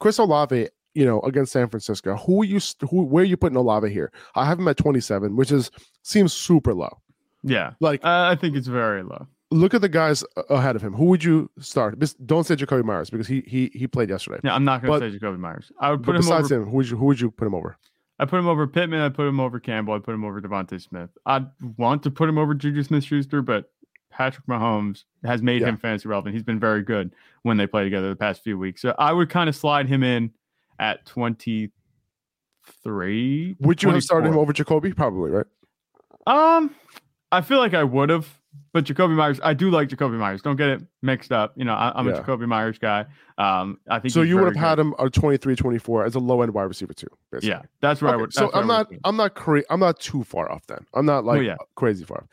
Chris 0.01 0.19
Olave, 0.19 0.69
you 0.95 1.05
know, 1.05 1.21
against 1.21 1.53
San 1.53 1.69
Francisco. 1.69 2.17
Who 2.17 2.43
are 2.43 2.45
you 2.45 2.59
who 2.91 3.03
where 3.05 3.23
are 3.23 3.27
you 3.27 3.37
putting 3.37 3.57
Olave 3.57 3.91
here? 3.93 4.11
I 4.35 4.45
have 4.47 4.59
him 4.59 4.67
at 4.69 4.77
27, 4.77 5.37
which 5.37 5.53
is 5.53 5.71
seems 6.03 6.33
super 6.33 6.75
low. 6.75 7.01
Yeah, 7.43 7.75
Like 7.81 8.03
uh, 8.05 8.29
I 8.33 8.37
think 8.37 8.57
it's 8.57 8.67
very 8.69 9.03
low. 9.03 9.27
look 9.51 9.75
at 9.75 9.83
the 9.83 9.89
guys 9.89 10.25
ahead 10.49 10.77
of 10.77 10.83
him. 10.83 10.95
Who 10.95 11.05
would 11.07 11.23
you 11.23 11.51
start? 11.61 11.99
Don't 12.25 12.45
say 12.45 12.57
Jakobi 12.57 12.83
Meyers 12.85 13.11
because 13.11 13.27
he 13.27 13.43
he 13.47 13.71
he 13.75 13.87
played 13.87 14.09
yesterday. 14.09 14.41
Yeah, 14.43 14.55
I'm 14.55 14.65
not 14.65 14.83
going 14.83 14.99
to 15.01 15.11
say 15.11 15.19
Jakobi 15.19 15.39
Meyers. 15.39 15.71
I 15.79 15.91
would 15.91 16.03
put 16.03 16.15
him 16.17 16.23
besides 16.23 16.51
over. 16.51 16.63
him, 16.63 16.71
who 16.71 16.77
would 16.77 16.89
you 16.89 16.97
who 16.97 17.05
would 17.05 17.21
you 17.21 17.31
put 17.31 17.47
him 17.47 17.55
over? 17.55 17.77
I 18.19 18.25
put 18.25 18.39
him 18.39 18.47
over 18.47 18.67
Pittman. 18.67 19.01
I 19.01 19.09
put 19.11 19.27
him 19.27 19.41
over 19.41 19.59
Campbell. 19.61 19.93
I 19.95 19.99
put 19.99 20.15
him 20.15 20.25
over 20.25 20.41
DeVonta 20.41 20.81
Smith. 20.81 21.11
I 21.27 21.45
want 21.77 22.03
to 22.05 22.11
put 22.13 22.29
him 22.29 22.39
over 22.39 22.55
Juju 22.55 22.85
Smith-Schuster, 22.85 23.43
but 23.43 23.73
Patrick 24.15 24.47
Mahomes 24.47 25.03
has 25.25 25.43
made 25.43 25.61
Yeah. 25.63 25.69
him 25.71 25.77
fantasy 25.77 26.09
relevant. 26.09 26.35
He's 26.35 26.45
been 26.45 26.61
very 26.61 26.83
good 26.83 27.13
when 27.43 27.57
they 27.57 27.67
play 27.67 27.83
together 27.83 28.09
the 28.09 28.15
past 28.17 28.45
few 28.45 28.57
weeks. 28.57 28.81
So 28.81 28.95
I 28.97 29.13
would 29.13 29.29
kind 29.29 29.49
of 29.49 29.57
slide 29.57 29.89
him 29.89 30.05
in 30.05 30.31
at 30.79 31.05
23. 31.05 33.57
Would 33.61 33.83
you 33.83 33.91
have 33.91 34.03
started 34.05 34.29
him 34.29 34.39
over 34.39 34.53
Jakobi? 34.53 34.95
Probably, 34.97 35.31
right? 35.33 35.47
Um, 36.27 36.71
I 37.33 37.41
feel 37.41 37.59
like 37.59 37.75
I 37.75 37.83
would 37.85 38.09
have, 38.11 38.39
but 38.73 38.85
Jakobi 38.85 39.15
Meyers, 39.17 39.41
I 39.43 39.53
do 39.53 39.69
like 39.71 39.89
Jakobi 39.89 40.17
Meyers. 40.17 40.43
Don't 40.43 40.55
get 40.57 40.69
it 40.69 40.83
mixed 41.03 41.33
up. 41.33 41.53
You 41.57 41.65
know, 41.65 41.75
I, 41.75 41.93
I'm 41.99 42.07
Yeah. 42.07 42.15
a 42.15 42.23
Jakobi 42.23 42.47
Meyers 42.47 42.79
guy. 42.79 43.07
Um, 43.37 43.81
I 43.91 43.99
think 43.99 44.15
So 44.15 44.23
you 44.23 44.37
would 44.37 44.45
have 44.47 44.55
had 44.57 44.79
him 44.79 44.95
a 45.01 45.11
23, 45.11 45.57
24 45.57 46.05
as 46.05 46.15
a 46.15 46.21
low 46.21 46.41
end 46.43 46.55
wide 46.55 46.63
receiver 46.63 46.95
too. 46.95 47.09
Basically. 47.33 47.51
Yeah, 47.51 47.63
that's 47.81 48.01
where 48.01 48.13
I 48.13 48.15
Okay, 48.15 48.21
would. 48.23 48.33
so 48.33 48.49
I'm 48.55 48.69
not. 48.69 48.93
I'm 49.03 49.17
not 49.17 49.35
cra- 49.35 49.65
I'm 49.71 49.81
not 49.81 49.99
too 49.99 50.23
far 50.23 50.51
off 50.53 50.65
then. 50.69 50.87
I'm 50.95 51.05
not 51.05 51.25
like 51.25 51.43
yeah. 51.43 51.57
crazy 51.75 52.05
far. 52.05 52.19
off. 52.19 52.29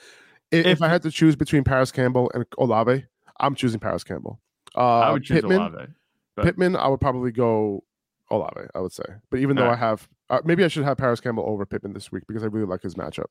If, 0.52 0.66
If- 0.66 0.82
I 0.82 0.88
had 0.90 1.02
to 1.04 1.12
choose 1.12 1.36
between 1.36 1.64
Parris 1.64 1.92
Campbell 1.92 2.32
and 2.34 2.46
Olave, 2.58 3.06
I'm 3.40 3.56
choosing 3.56 3.80
Parris 3.80 4.04
Campbell. 4.04 4.40
Uh, 4.76 5.00
I 5.00 5.12
would 5.12 5.24
choose 5.24 5.38
Pittman, 5.42 5.58
Olave. 5.62 5.88
but- 6.36 6.46
Pittman, 6.46 6.76
I 6.76 6.88
would 6.88 7.02
probably 7.02 7.32
go 7.32 7.84
Olave. 8.30 8.62
I 8.76 8.80
would 8.80 8.94
say, 8.94 9.04
but 9.30 9.40
even 9.40 9.56
though 9.58 9.70
I 9.70 9.76
have, 9.76 10.08
uh, 10.30 10.40
maybe 10.46 10.64
I 10.64 10.68
should 10.70 10.84
have 10.86 10.98
Parris 10.98 11.20
Campbell 11.20 11.44
over 11.48 11.66
Pittman 11.66 11.94
this 11.94 12.12
week 12.12 12.24
because 12.28 12.44
I 12.44 12.48
really 12.48 12.66
like 12.68 12.82
his 12.82 12.96
matchup. 12.96 13.26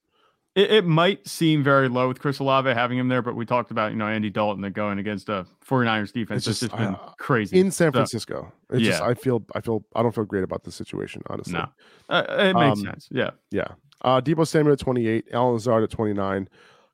It, 0.57 0.71
it 0.73 0.85
might 0.85 1.27
seem 1.29 1.63
very 1.63 1.89
low 1.89 2.09
with 2.09 2.19
Chris 2.19 2.41
Olave 2.41 2.69
having 2.71 2.99
him 2.99 3.07
there, 3.09 3.23
but 3.23 3.37
we 3.37 3.47
talked 3.47 3.71
about, 3.71 3.93
you 3.93 3.97
know, 3.97 4.09
Andy 4.09 4.31
Dalton 4.31 4.65
and 4.65 4.75
going 4.75 4.99
against 4.99 5.29
a 5.29 5.47
49ers 5.65 6.13
defense. 6.13 6.39
It's 6.45 6.49
It's 6.49 6.61
just, 6.61 6.73
just 6.73 6.77
been 6.77 6.95
uh, 6.97 7.13
crazy. 7.19 7.59
in 7.61 7.71
San 7.71 7.89
So, 7.93 7.99
Francisco. 7.99 8.53
It's 8.71 8.83
just 8.83 9.01
yeah. 9.01 9.07
I 9.07 9.15
feel 9.15 9.45
I 9.55 9.61
feel 9.61 9.85
I 9.95 10.03
don't 10.03 10.13
feel 10.15 10.25
great 10.25 10.43
about 10.43 10.65
the 10.65 10.73
situation, 10.73 11.23
honestly. 11.31 11.53
No. 11.55 11.67
uh, 12.09 12.25
it 12.29 12.55
makes 12.55 12.81
Um, 12.81 12.85
sense. 12.85 13.09
Yeah. 13.13 13.31
Yeah. 13.53 13.69
Uh 14.03 14.21
Deebo 14.21 14.45
Samuel 14.47 14.73
at 14.73 14.81
28, 14.81 15.27
Allen 15.33 15.53
Lazard 15.55 15.85
at 15.85 15.91
29, 15.91 16.49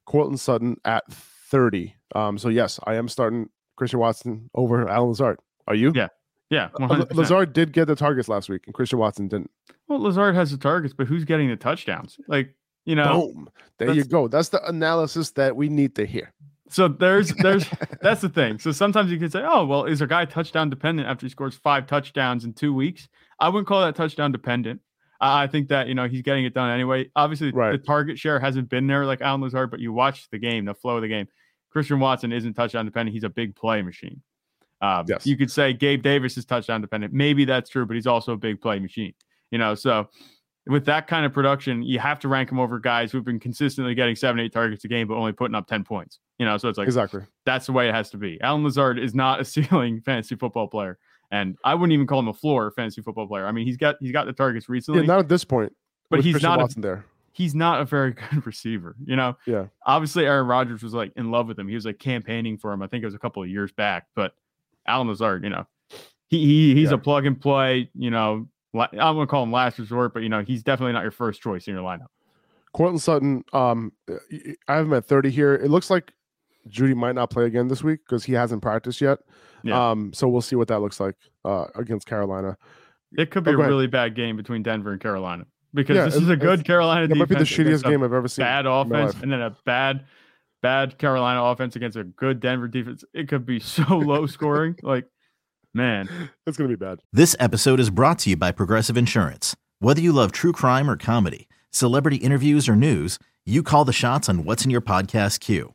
Courtland 0.06 0.40
Sutton 0.40 0.76
at 0.84 1.04
30. 1.12 1.94
Um, 2.14 2.38
so 2.38 2.48
yes, 2.48 2.80
I 2.84 2.94
am 2.94 3.08
starting 3.08 3.48
Christian 3.76 4.00
Watson 4.00 4.50
over 4.54 4.88
Allen 4.88 5.10
Lazard. 5.10 5.38
Are 5.68 5.74
you? 5.74 5.92
Yeah, 5.94 6.08
Yeah. 6.50 6.68
Uh, 6.74 6.88
100%. 6.88 7.14
Lazard 7.14 7.52
did 7.52 7.72
get 7.72 7.86
the 7.86 7.96
targets 7.96 8.28
last 8.28 8.48
week, 8.48 8.62
and 8.66 8.74
Christian 8.74 8.98
Watson 8.98 9.28
didn't. 9.28 9.50
Well, 9.88 10.00
Lazard 10.00 10.34
has 10.34 10.50
the 10.50 10.58
targets, 10.58 10.94
but 10.96 11.06
who's 11.06 11.24
getting 11.24 11.48
the 11.48 11.56
touchdowns? 11.56 12.18
Like, 12.28 12.54
you 12.84 12.94
know, 12.94 13.32
Boom. 13.32 13.50
There 13.78 13.92
you 13.92 14.04
go. 14.04 14.28
That's 14.28 14.48
the 14.48 14.64
analysis 14.66 15.32
that 15.32 15.56
we 15.56 15.68
need 15.68 15.96
to 15.96 16.06
hear. 16.06 16.32
So 16.68 16.88
there's 16.88 17.32
there's 17.42 17.66
that's 18.00 18.20
the 18.20 18.28
thing. 18.28 18.58
So 18.58 18.72
sometimes 18.72 19.10
you 19.10 19.18
could 19.18 19.32
say, 19.32 19.44
oh 19.46 19.66
well, 19.66 19.84
is 19.84 20.00
a 20.00 20.06
guy 20.06 20.24
touchdown 20.24 20.70
dependent 20.70 21.08
after 21.08 21.26
he 21.26 21.30
scores 21.30 21.56
five 21.56 21.86
touchdowns 21.86 22.44
in 22.44 22.52
two 22.52 22.72
weeks? 22.72 23.08
I 23.38 23.48
wouldn't 23.48 23.66
call 23.68 23.82
that 23.82 23.94
touchdown 23.96 24.32
dependent. 24.32 24.80
I 25.20 25.44
I 25.44 25.46
think 25.46 25.68
that 25.68 25.88
you 25.88 25.94
know 25.94 26.08
he's 26.08 26.22
getting 26.22 26.44
it 26.44 26.54
done 26.54 26.70
anyway. 26.70 27.10
Obviously, 27.16 27.50
the 27.50 27.82
target 27.84 28.18
share 28.18 28.38
hasn't 28.38 28.68
been 28.68 28.86
there 28.86 29.06
like 29.06 29.20
Allen 29.20 29.40
Lazard, 29.40 29.70
but 29.70 29.80
you 29.80 29.92
watch 29.92 30.28
the 30.30 30.38
game, 30.38 30.64
the 30.64 30.74
flow 30.74 30.96
of 30.96 31.02
the 31.02 31.08
game. 31.08 31.26
Christian 31.70 32.00
Watson 32.00 32.32
isn't 32.32 32.54
touchdown 32.54 32.84
dependent. 32.84 33.12
He's 33.12 33.24
a 33.24 33.28
big 33.28 33.54
play 33.54 33.82
machine. 33.82 34.22
Um, 34.80 35.04
Yes. 35.08 35.26
You 35.26 35.36
could 35.36 35.50
say 35.50 35.72
Gabe 35.72 36.02
Davis 36.02 36.36
is 36.36 36.44
touchdown 36.44 36.80
dependent. 36.80 37.12
Maybe 37.12 37.44
that's 37.44 37.68
true, 37.70 37.86
but 37.86 37.94
he's 37.94 38.06
also 38.06 38.32
a 38.32 38.36
big 38.36 38.60
play 38.60 38.78
machine. 38.78 39.14
You 39.50 39.58
know, 39.58 39.74
so 39.74 40.08
with 40.66 40.84
that 40.86 41.06
kind 41.06 41.24
of 41.24 41.32
production, 41.32 41.82
you 41.82 41.98
have 41.98 42.18
to 42.20 42.28
rank 42.28 42.50
him 42.50 42.58
over 42.58 42.78
guys 42.78 43.12
who've 43.12 43.24
been 43.24 43.38
consistently 43.38 43.94
getting 43.94 44.16
seven, 44.16 44.40
eight 44.40 44.52
targets 44.52 44.84
a 44.84 44.88
game, 44.88 45.06
but 45.06 45.14
only 45.14 45.32
putting 45.32 45.54
up 45.54 45.66
10 45.66 45.84
points. 45.84 46.18
You 46.38 46.46
know, 46.46 46.58
so 46.58 46.68
it's 46.68 46.76
like 46.76 46.88
exactly. 46.88 47.22
that's 47.44 47.66
the 47.66 47.72
way 47.72 47.88
it 47.88 47.94
has 47.94 48.10
to 48.10 48.18
be. 48.18 48.40
Allen 48.40 48.64
Lazard 48.64 48.98
is 48.98 49.14
not 49.14 49.40
a 49.40 49.44
ceiling 49.46 50.00
fantasy 50.00 50.34
football 50.34 50.68
player. 50.68 50.98
And 51.30 51.56
I 51.64 51.74
wouldn't 51.74 51.92
even 51.92 52.06
call 52.06 52.20
him 52.20 52.28
a 52.28 52.34
floor 52.34 52.70
fantasy 52.70 53.02
football 53.02 53.26
player. 53.26 53.46
I 53.46 53.52
mean, 53.52 53.66
he's 53.66 53.76
got 53.76 53.96
he's 54.00 54.12
got 54.12 54.26
the 54.26 54.32
targets 54.32 54.66
Yeah, 54.68 54.72
recently, 54.72 55.06
not 55.06 55.18
at 55.18 55.28
this 55.28 55.44
point. 55.44 55.72
but 56.10 56.20
he's 56.22 56.34
Christian 56.34 56.50
not 56.56 56.76
a, 56.76 56.80
there. 56.80 57.04
he's 57.32 57.54
not 57.54 57.80
a 57.80 57.84
very 57.84 58.12
good 58.30 58.46
receiver. 58.46 58.94
You 59.04 59.16
know, 59.16 59.36
Yeah. 59.46 59.66
obviously 59.84 60.24
Aaron 60.26 60.46
Rodgers 60.46 60.82
was 60.82 60.94
like 60.94 61.12
in 61.16 61.30
love 61.30 61.48
with 61.48 61.58
him. 61.58 61.68
He 61.68 61.74
was 61.74 61.84
like 61.84 61.98
campaigning 61.98 62.58
for 62.58 62.72
him. 62.72 62.82
I 62.82 62.86
think 62.86 63.02
it 63.02 63.06
was 63.06 63.14
a 63.14 63.18
couple 63.18 63.42
of 63.42 63.48
years 63.48 63.72
back. 63.72 64.06
But 64.14 64.34
Allen 64.86 65.08
Lazard, 65.08 65.42
you 65.42 65.50
know, 65.50 65.66
he, 66.28 66.44
he 66.44 66.74
he's 66.74 66.90
Yeah. 66.90 66.94
a 66.96 66.98
plug 66.98 67.26
and 67.26 67.40
play. 67.40 67.90
You 67.94 68.10
know, 68.10 68.48
I'm 68.74 68.88
gonna 68.92 69.26
call 69.26 69.42
him 69.42 69.52
last 69.52 69.78
resort, 69.78 70.14
but 70.14 70.22
you 70.22 70.28
know, 70.28 70.42
he's 70.42 70.62
definitely 70.62 70.92
not 70.92 71.02
your 71.02 71.10
first 71.10 71.40
choice 71.42 71.66
in 71.66 71.74
your 71.74 71.82
lineup. 71.82 72.06
Courtland 72.72 73.00
Sutton, 73.00 73.42
um, 73.54 73.90
I 74.68 74.74
have 74.74 74.84
him 74.86 74.92
at 74.92 75.06
30 75.06 75.30
here. 75.30 75.54
It 75.54 75.70
looks 75.70 75.88
like 75.88 76.12
Jeudy 76.68 76.94
might 76.94 77.14
not 77.14 77.30
play 77.30 77.44
again 77.46 77.68
this 77.68 77.82
week 77.84 78.00
because 78.06 78.24
he 78.24 78.32
hasn't 78.32 78.62
practiced 78.62 79.00
yet. 79.00 79.18
Yeah. 79.62 79.90
Um, 79.90 80.12
so 80.12 80.28
we'll 80.28 80.40
see 80.42 80.56
what 80.56 80.68
that 80.68 80.80
looks 80.80 81.00
like 81.00 81.14
uh, 81.44 81.66
against 81.74 82.06
Carolina. 82.06 82.56
It 83.16 83.30
could 83.30 83.44
be 83.44 83.50
Oh, 83.52 83.54
a 83.54 83.56
really 83.56 83.86
bad 83.86 84.14
game 84.14 84.36
between 84.36 84.62
Denver 84.62 84.92
and 84.92 85.00
Carolina 85.00 85.46
because 85.72 85.96
Yeah, 85.96 86.04
this 86.06 86.16
is 86.16 86.28
a 86.28 86.36
good 86.36 86.64
Carolina 86.64 87.04
It 87.04 87.16
might 87.16 87.28
be 87.28 87.34
the 87.36 87.42
shittiest 87.44 87.84
game 87.84 88.02
I've 88.02 88.12
ever 88.12 88.28
seen. 88.28 88.44
bad 88.44 88.66
offense 88.66 89.14
and 89.22 89.32
then 89.32 89.40
a 89.40 89.56
bad 89.64 90.04
bad 90.62 90.98
Carolina 90.98 91.42
offense 91.44 91.76
against 91.76 91.96
a 91.96 92.04
good 92.04 92.40
Denver 92.40 92.66
defense. 92.68 93.04
It 93.14 93.28
could 93.28 93.46
be 93.46 93.60
so 93.60 93.82
low 93.98 94.26
scoring. 94.26 94.76
Like, 94.82 95.06
man, 95.74 96.08
It's 96.46 96.56
gonna 96.56 96.68
be 96.68 96.74
bad. 96.76 96.98
This 97.12 97.36
episode 97.38 97.78
is 97.80 97.90
brought 97.90 98.18
to 98.20 98.30
you 98.30 98.36
by 98.36 98.52
Progressive 98.52 98.96
Insurance. 98.96 99.54
Whether 99.78 100.00
you 100.00 100.12
love 100.12 100.32
true 100.32 100.52
crime 100.52 100.90
or 100.90 100.96
comedy, 100.96 101.48
celebrity 101.70 102.16
interviews 102.16 102.68
or 102.68 102.74
news, 102.76 103.18
you 103.44 103.62
call 103.62 103.84
the 103.84 103.92
shots 103.92 104.28
on 104.28 104.44
what's 104.44 104.64
in 104.64 104.70
your 104.72 104.80
podcast 104.80 105.38
queue. 105.40 105.74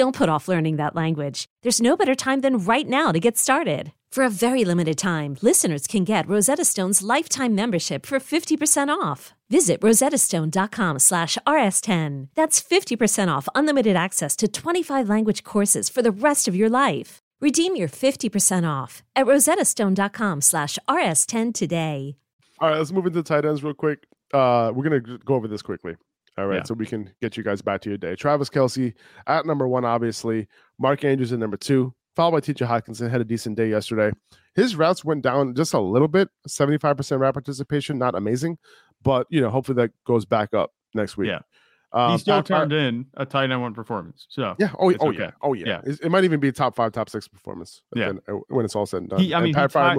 Don't 0.00 0.16
put 0.16 0.30
off 0.30 0.48
learning 0.48 0.76
that 0.76 0.96
language. 0.96 1.44
There's 1.62 1.82
no 1.82 1.94
better 1.94 2.14
time 2.14 2.40
than 2.40 2.56
right 2.56 2.88
now 2.88 3.12
to 3.12 3.20
get 3.20 3.36
started. 3.36 3.92
For 4.10 4.24
a 4.24 4.30
very 4.30 4.64
limited 4.64 4.96
time, 4.96 5.36
listeners 5.42 5.86
can 5.86 6.04
get 6.04 6.26
Rosetta 6.26 6.64
Stone's 6.64 7.02
lifetime 7.02 7.54
membership 7.54 8.06
for 8.06 8.18
50% 8.18 8.88
off. 8.88 9.34
Visit 9.50 9.82
rosettastone.com 9.82 11.00
slash 11.00 11.36
rs10. 11.46 12.28
That's 12.34 12.62
50% 12.62 13.28
off 13.28 13.46
unlimited 13.54 13.94
access 13.94 14.36
to 14.36 14.48
25 14.48 15.06
language 15.10 15.44
courses 15.44 15.90
for 15.90 16.00
the 16.00 16.12
rest 16.12 16.48
of 16.48 16.56
your 16.56 16.70
life. 16.70 17.18
Redeem 17.42 17.76
your 17.76 17.88
50% 17.88 18.66
off 18.66 19.02
at 19.14 19.26
rosettastone.com 19.26 20.40
slash 20.40 20.78
rs10 20.88 21.52
today. 21.52 22.16
All 22.58 22.70
right, 22.70 22.78
let's 22.78 22.90
move 22.90 23.04
into 23.04 23.22
tight 23.22 23.44
ends 23.44 23.62
real 23.62 23.74
quick. 23.74 24.06
Uh, 24.32 24.72
we're 24.74 24.84
gonna 24.84 25.18
go 25.26 25.34
over 25.34 25.46
this 25.46 25.60
quickly. 25.60 25.96
All 26.40 26.46
right, 26.46 26.56
Yeah. 26.56 26.62
so 26.64 26.74
we 26.74 26.86
can 26.86 27.12
get 27.20 27.36
you 27.36 27.42
guys 27.42 27.60
back 27.60 27.80
to 27.82 27.90
your 27.90 27.98
day. 27.98 28.16
Travis 28.16 28.48
Kelce 28.48 28.94
at 29.26 29.44
number 29.46 29.68
one, 29.68 29.84
obviously. 29.84 30.48
Mark 30.78 31.04
Andrews 31.04 31.32
at 31.32 31.38
number 31.38 31.56
two, 31.58 31.92
followed 32.16 32.32
by 32.32 32.40
T.J. 32.40 32.64
Hockenson. 32.64 33.10
Had 33.10 33.20
a 33.20 33.24
decent 33.24 33.56
day 33.56 33.68
yesterday. 33.68 34.10
His 34.54 34.74
routes 34.76 35.04
went 35.04 35.22
down 35.22 35.54
just 35.54 35.74
a 35.74 35.80
little 35.80 36.08
bit, 36.08 36.28
seventy-five 36.46 36.96
percent 36.96 37.20
route 37.20 37.34
participation, 37.34 37.98
not 37.98 38.14
amazing, 38.14 38.58
but 39.02 39.26
you 39.30 39.40
know, 39.40 39.50
hopefully 39.50 39.76
that 39.76 39.90
goes 40.06 40.24
back 40.24 40.54
up 40.54 40.72
next 40.94 41.16
week. 41.16 41.28
Yeah. 41.28 41.40
Uh, 41.92 42.12
he 42.12 42.18
still 42.18 42.36
Pat 42.36 42.46
turned 42.46 42.72
in 42.72 43.06
a 43.14 43.26
tight 43.26 43.50
end 43.50 43.60
one 43.60 43.74
performance. 43.74 44.26
So 44.28 44.54
Yeah. 44.58 44.70
Oh, 44.78 44.92
oh 45.00 45.08
okay. 45.08 45.18
yeah. 45.18 45.30
Oh 45.42 45.52
yeah. 45.54 45.80
Yeah. 45.84 45.94
It 46.02 46.10
might 46.10 46.22
even 46.24 46.38
be 46.40 46.52
top 46.52 46.76
five, 46.76 46.92
top 46.92 47.10
six 47.10 47.26
performance. 47.28 47.82
Yeah. 47.94 48.12
when 48.48 48.64
it's 48.64 48.76
all 48.76 48.86
said 48.86 49.02
and 49.02 49.10
done. 49.10 49.20
He- 49.20 49.34
I 49.34 49.40
mean, 49.40 49.48
he 49.54 49.66
tied- 49.68 49.98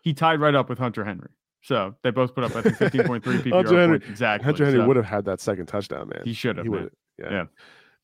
he 0.00 0.14
tied 0.14 0.40
right 0.40 0.54
up 0.54 0.68
with 0.70 0.78
Hunter 0.78 1.04
Henry. 1.04 1.28
So 1.62 1.94
they 2.02 2.10
both 2.10 2.34
put 2.34 2.44
up, 2.44 2.54
I 2.56 2.62
think, 2.62 2.76
15.3 2.76 3.20
PPR 3.22 3.52
Hunter 3.52 3.80
Henry- 3.80 3.96
exactly. 4.08 4.44
Hunter 4.44 4.64
Henry 4.64 4.80
so 4.80 4.86
would 4.86 4.96
have 4.96 5.04
had 5.06 5.24
that 5.26 5.40
second 5.40 5.66
touchdown, 5.66 6.08
man. 6.08 6.22
He 6.24 6.32
should 6.32 6.56
have, 6.56 6.64
He 6.64 6.70
would. 6.70 6.90
Yeah. 7.18 7.30
Yeah. 7.30 7.44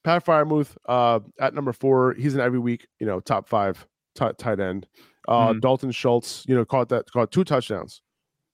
Pat 0.03 0.25
Freiermuth, 0.27 0.77
uh, 0.87 1.21
at 1.41 1.55
number 1.55 1.73
four, 1.73 2.15
he's 2.15 2.35
an 2.35 2.41
every 2.41 2.59
week, 2.59 2.87
you 3.01 3.07
know, 3.07 3.21
top 3.21 3.49
five 3.49 3.87
ti- 4.17 4.33
tight 4.39 4.61
end. 4.61 4.87
Uh, 5.27 5.55
Mhm. 5.55 5.61
Dalton 5.63 5.91
Schultz, 5.93 6.45
you 6.47 6.55
know, 6.55 6.65
caught 6.65 6.91
that 6.91 7.11
caught 7.11 7.31
two 7.31 7.45
touchdowns 7.45 8.03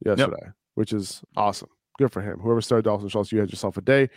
yesterday, 0.04 0.50
which 0.74 0.92
is 0.92 1.22
awesome. 1.36 1.68
Good 1.98 2.12
for 2.12 2.20
him. 2.22 2.38
Whoever 2.38 2.60
started 2.60 2.84
Dalton 2.84 3.08
Schultz, 3.08 3.32
you 3.32 3.40
had 3.40 3.50
yourself 3.50 3.76
a 3.76 3.80
day. 3.80 4.08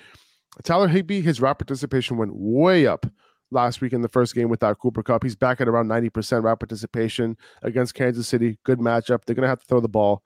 Tyler 0.63 0.88
Higbee, 0.88 1.21
his 1.21 1.41
route 1.41 1.57
participation 1.57 2.17
went 2.17 2.31
way 2.36 2.86
up 2.86 3.07
last 3.49 3.81
week 3.81 3.93
in 3.93 4.01
the 4.01 4.07
first 4.09 4.36
game 4.36 4.49
without 4.49 4.77
Cooper 4.77 5.01
Kupp. 5.01 5.23
He's 5.23 5.36
back 5.36 5.59
at 5.61 5.67
around 5.67 5.88
90% 5.88 6.43
route 6.43 6.59
participation 6.59 7.36
against 7.63 7.95
Kansas 7.95 8.27
City. 8.27 8.59
Good 8.63 8.79
matchup. 8.79 9.25
They're 9.25 9.36
going 9.36 9.43
to 9.43 9.47
have 9.49 9.59
to 9.61 9.65
throw 9.65 9.79
the 9.79 9.89
ball. 9.89 10.21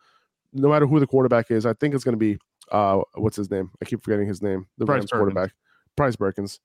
No 0.57 0.69
matter 0.69 0.85
who 0.87 0.99
the 0.99 1.07
quarterback 1.07 1.51
is, 1.51 1.65
I 1.65 1.73
think 1.73 1.93
it's 1.95 2.03
going 2.03 2.13
to 2.13 2.19
be, 2.19 2.37
uh, 2.71 3.01
what's 3.15 3.35
his 3.37 3.49
name? 3.51 3.69
I 3.81 3.85
keep 3.85 4.03
forgetting 4.03 4.27
his 4.27 4.41
name. 4.41 4.67
The 4.77 4.85
Bryce 4.85 4.99
Rams 5.01 5.11
Perkins. 5.11 5.19
quarterback. 5.33 5.53
Bryce 5.95 6.15
Perkins. 6.15 6.59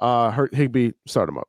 Uh, 0.00 0.30
Hurt 0.30 0.54
Higbee, 0.54 0.92
start 1.06 1.28
him 1.28 1.38
up. 1.38 1.48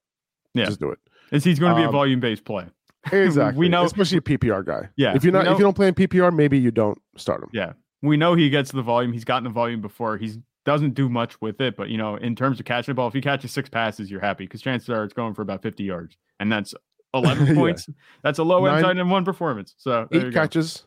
Yeah. 0.53 0.65
Just 0.65 0.79
do 0.79 0.89
it. 0.91 0.99
Is 1.31 1.43
he's 1.43 1.59
going 1.59 1.71
to 1.71 1.75
be 1.77 1.83
a 1.83 1.87
Um, 1.87 1.91
volume 1.91 2.19
based 2.19 2.45
play? 2.45 2.65
Exactly. 3.11 3.59
We 3.59 3.69
know- 3.69 3.83
especially 3.85 4.17
a 4.17 4.21
PPR 4.21 4.65
guy. 4.65 4.89
Yeah, 4.95 5.15
If 5.15 5.23
you're 5.23 5.33
not, 5.33 5.47
if 5.47 5.57
you 5.57 5.63
don't 5.63 5.75
play 5.75 5.87
in 5.87 5.93
PPR, 5.93 6.33
maybe 6.35 6.57
you 6.57 6.71
don't 6.71 6.97
start 7.17 7.43
him. 7.43 7.49
Yeah. 7.53 7.73
We 8.01 8.17
know 8.17 8.33
he 8.35 8.49
gets 8.49 8.71
the 8.71 8.81
volume. 8.81 9.13
He's 9.13 9.23
gotten 9.25 9.43
the 9.43 9.49
volume 9.51 9.81
before. 9.81 10.17
He's 10.17 10.37
doesn't 10.65 10.95
do 10.95 11.07
much 11.07 11.39
with 11.41 11.61
it, 11.61 11.75
but 11.77 11.89
you 11.89 11.97
know, 11.99 12.15
in 12.15 12.35
terms 12.35 12.59
of 12.59 12.65
catching 12.65 12.91
the 12.91 12.95
ball, 12.95 13.07
if 13.07 13.13
he 13.13 13.21
catches 13.21 13.51
six 13.51 13.69
passes, 13.69 14.09
you're 14.09 14.19
happy 14.19 14.45
because 14.45 14.61
chances 14.63 14.89
are 14.89 15.03
it's 15.03 15.13
going 15.13 15.35
for 15.35 15.43
about 15.43 15.61
50 15.61 15.83
yards, 15.83 16.17
and 16.39 16.51
that's 16.51 16.73
11 17.13 17.45
Yeah. 17.49 17.53
points. 17.53 17.87
That's 18.23 18.39
a 18.39 18.43
low 18.43 18.65
end 18.65 18.83
tight 18.83 18.97
end 18.97 19.11
one 19.11 19.23
performance. 19.23 19.75
So 19.77 20.07
Eight 20.11 20.33
catches, 20.33 20.83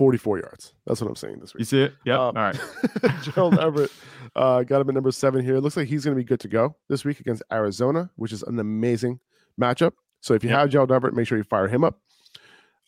44 0.00 0.38
yards. 0.38 0.72
That's 0.86 0.98
what 1.02 1.08
I'm 1.08 1.14
saying 1.16 1.40
this 1.40 1.52
week. 1.52 1.58
You 1.60 1.64
see 1.66 1.82
it? 1.82 1.92
Yep. 2.06 2.18
Um, 2.18 2.36
All 2.38 2.42
right. 2.42 2.58
Gerald 3.22 3.58
Everett 3.58 3.92
uh, 4.34 4.62
got 4.62 4.80
him 4.80 4.88
at 4.88 4.94
number 4.94 5.12
seven 5.12 5.44
here. 5.44 5.58
Looks 5.58 5.76
like 5.76 5.88
he's 5.88 6.06
going 6.06 6.16
to 6.16 6.18
be 6.18 6.24
good 6.24 6.40
to 6.40 6.48
go 6.48 6.74
this 6.88 7.04
week 7.04 7.20
against 7.20 7.42
Arizona, 7.52 8.08
which 8.16 8.32
is 8.32 8.42
an 8.42 8.58
amazing 8.58 9.20
matchup. 9.60 9.92
So 10.22 10.32
if 10.32 10.42
you 10.42 10.48
Yep. 10.48 10.58
have 10.58 10.68
Gerald 10.70 10.90
Everett, 10.90 11.12
make 11.12 11.26
sure 11.26 11.36
you 11.36 11.44
fire 11.44 11.68
him 11.68 11.84
up. 11.84 12.00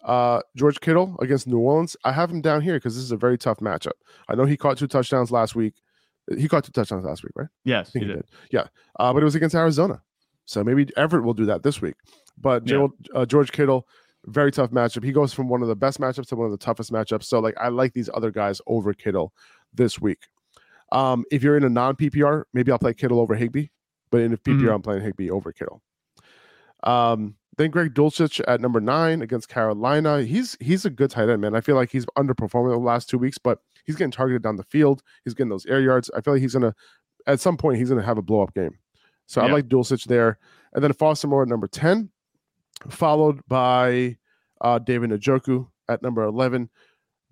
Uh, 0.02 0.40
George 0.56 0.80
Kittle 0.80 1.14
against 1.20 1.46
New 1.46 1.58
Orleans. 1.58 1.98
I 2.02 2.12
have 2.12 2.30
him 2.30 2.40
down 2.40 2.62
here 2.62 2.74
because 2.74 2.94
this 2.94 3.04
is 3.04 3.12
a 3.12 3.16
very 3.18 3.36
tough 3.36 3.58
matchup. 3.58 3.92
I 4.30 4.34
know 4.34 4.46
he 4.46 4.56
caught 4.56 4.78
two 4.78 4.86
touchdowns 4.88 5.30
last 5.30 5.54
week. 5.54 5.74
He 6.38 6.48
caught 6.48 6.64
two 6.64 6.72
touchdowns 6.72 7.04
last 7.04 7.22
week, 7.24 7.32
right? 7.36 7.48
Yes, 7.64 7.92
he 7.92 7.98
he 7.98 8.06
did. 8.06 8.14
did. 8.16 8.24
Yeah, 8.50 8.66
uh, 8.98 9.12
but 9.12 9.20
it 9.22 9.24
was 9.24 9.34
against 9.34 9.54
Arizona, 9.54 10.00
so 10.46 10.64
maybe 10.64 10.88
Everett 10.96 11.24
will 11.24 11.34
do 11.34 11.44
that 11.46 11.62
this 11.62 11.82
week. 11.82 11.94
But 12.38 12.66
Yeah. 12.66 12.86
Uh, 13.14 13.26
George 13.26 13.52
Kittle, 13.52 13.86
very 14.26 14.52
tough 14.52 14.70
matchup. 14.70 15.02
He 15.04 15.12
goes 15.12 15.32
from 15.32 15.48
one 15.48 15.62
of 15.62 15.68
the 15.68 15.76
best 15.76 16.00
matchups 16.00 16.28
to 16.28 16.36
one 16.36 16.46
of 16.46 16.52
the 16.52 16.58
toughest 16.64 16.92
matchups. 16.92 17.24
So 17.24 17.40
like 17.40 17.54
I 17.60 17.68
like 17.68 17.92
these 17.92 18.08
other 18.14 18.30
guys 18.30 18.60
over 18.66 18.92
Kittle 18.94 19.32
this 19.74 20.00
week. 20.00 20.26
Um, 20.92 21.24
if 21.30 21.42
you're 21.42 21.56
in 21.56 21.64
a 21.64 21.68
non 21.70 21.96
PPR, 21.96 22.44
maybe 22.52 22.70
I'll 22.70 22.78
play 22.78 22.94
Kittle 22.94 23.18
over 23.20 23.34
Higbee, 23.34 23.66
but 24.10 24.20
in 24.20 24.32
a 24.32 24.36
PPR, 24.36 24.68
Mhm. 24.68 24.74
I'm 24.74 24.82
playing 24.82 25.02
Higbee 25.02 25.30
over 25.30 25.52
Kittle. 25.52 25.82
Um, 26.84 27.36
then 27.58 27.70
Greg 27.70 27.94
Dulcich 27.94 28.40
at 28.48 28.60
number 28.60 28.80
nine 28.80 29.22
against 29.22 29.48
Carolina. 29.48 30.22
He's 30.22 30.56
he's 30.60 30.84
a 30.84 30.90
good 30.90 31.10
tight 31.10 31.28
end, 31.28 31.40
man. 31.42 31.54
I 31.54 31.60
feel 31.60 31.76
like 31.76 31.90
he's 31.90 32.06
underperforming 32.18 32.70
the 32.72 32.78
last 32.78 33.08
two 33.10 33.18
weeks, 33.18 33.38
but 33.38 33.58
he's 33.84 33.96
getting 33.96 34.10
targeted 34.10 34.42
down 34.42 34.56
the 34.56 34.64
field. 34.64 35.02
He's 35.24 35.34
getting 35.34 35.50
those 35.50 35.66
air 35.66 35.80
yards. 35.80 36.10
I 36.16 36.20
feel 36.22 36.34
like 36.34 36.40
he's 36.42 36.54
gonna 36.54 36.74
at 37.26 37.40
some 37.40 37.56
point 37.56 37.78
he's 37.78 37.90
gonna 37.90 38.02
have 38.02 38.18
a 38.18 38.22
blow 38.22 38.42
up 38.42 38.54
game. 38.54 38.78
So 39.26 39.40
I 39.40 39.46
like 39.52 39.68
Dulcich 39.68 40.04
there. 40.06 40.38
And 40.74 40.82
then 40.82 40.92
Foster 40.92 41.26
Moreau 41.28 41.42
at 41.42 41.48
number 41.48 41.68
10, 41.68 42.10
followed 42.90 43.40
by 43.48 44.16
uh, 44.60 44.78
David 44.78 45.10
Njoku 45.10 45.68
at 45.88 46.02
number 46.02 46.22
11. 46.22 46.70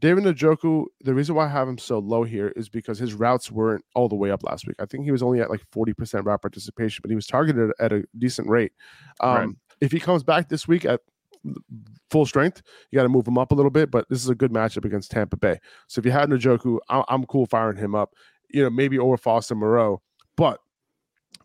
David 0.01 0.25
Njoku, 0.25 0.87
the 1.03 1.13
reason 1.15 1.35
why 1.35 1.45
I 1.45 1.49
have 1.49 1.69
him 1.69 1.77
so 1.79 1.99
low 1.99 2.25
here 2.25 2.53
is 2.57 2.69
because 2.71 2.99
his 2.99 3.13
routes 3.15 3.51
weren't 3.51 3.85
all 3.95 4.09
the 4.09 4.15
way 4.17 4.31
up 4.31 4.43
last 4.43 4.67
week. 4.67 4.77
I 4.81 4.87
think 4.87 5.05
he 5.05 5.11
was 5.13 5.23
only 5.23 5.41
at 5.41 5.51
like 5.51 5.61
40% 5.75 6.25
route 6.25 6.41
participation, 6.41 7.01
but 7.03 7.11
he 7.11 7.15
was 7.17 7.27
targeted 7.27 7.71
at 7.79 7.93
a 7.93 8.05
decent 8.19 8.49
rate. 8.49 8.73
Um, 9.21 9.35
Right. 9.37 9.49
If 9.83 9.93
he 9.93 10.01
comes 10.01 10.23
back 10.23 10.49
this 10.49 10.67
week 10.69 10.85
at 10.85 11.01
full 12.11 12.27
strength, 12.27 12.63
you 12.91 12.97
got 12.99 13.03
to 13.05 13.09
move 13.09 13.27
him 13.27 13.39
up 13.39 13.51
a 13.53 13.55
little 13.55 13.71
bit, 13.71 13.91
but 13.91 14.07
this 14.11 14.23
is 14.23 14.29
a 14.29 14.35
good 14.35 14.53
matchup 14.53 14.85
against 14.85 15.11
Tampa 15.11 15.37
Bay. 15.37 15.59
So 15.89 15.99
if 16.01 16.05
you 16.05 16.13
had 16.13 16.29
Njoku, 16.29 16.79
I- 16.89 17.05
I'm 17.09 17.25
cool 17.27 17.47
firing 17.47 17.77
him 17.79 17.95
up, 17.95 18.13
you 18.51 18.63
know, 18.63 18.69
maybe 18.71 18.99
over 18.99 19.17
Foster 19.17 19.55
Moreau, 19.55 20.03
but 20.37 20.61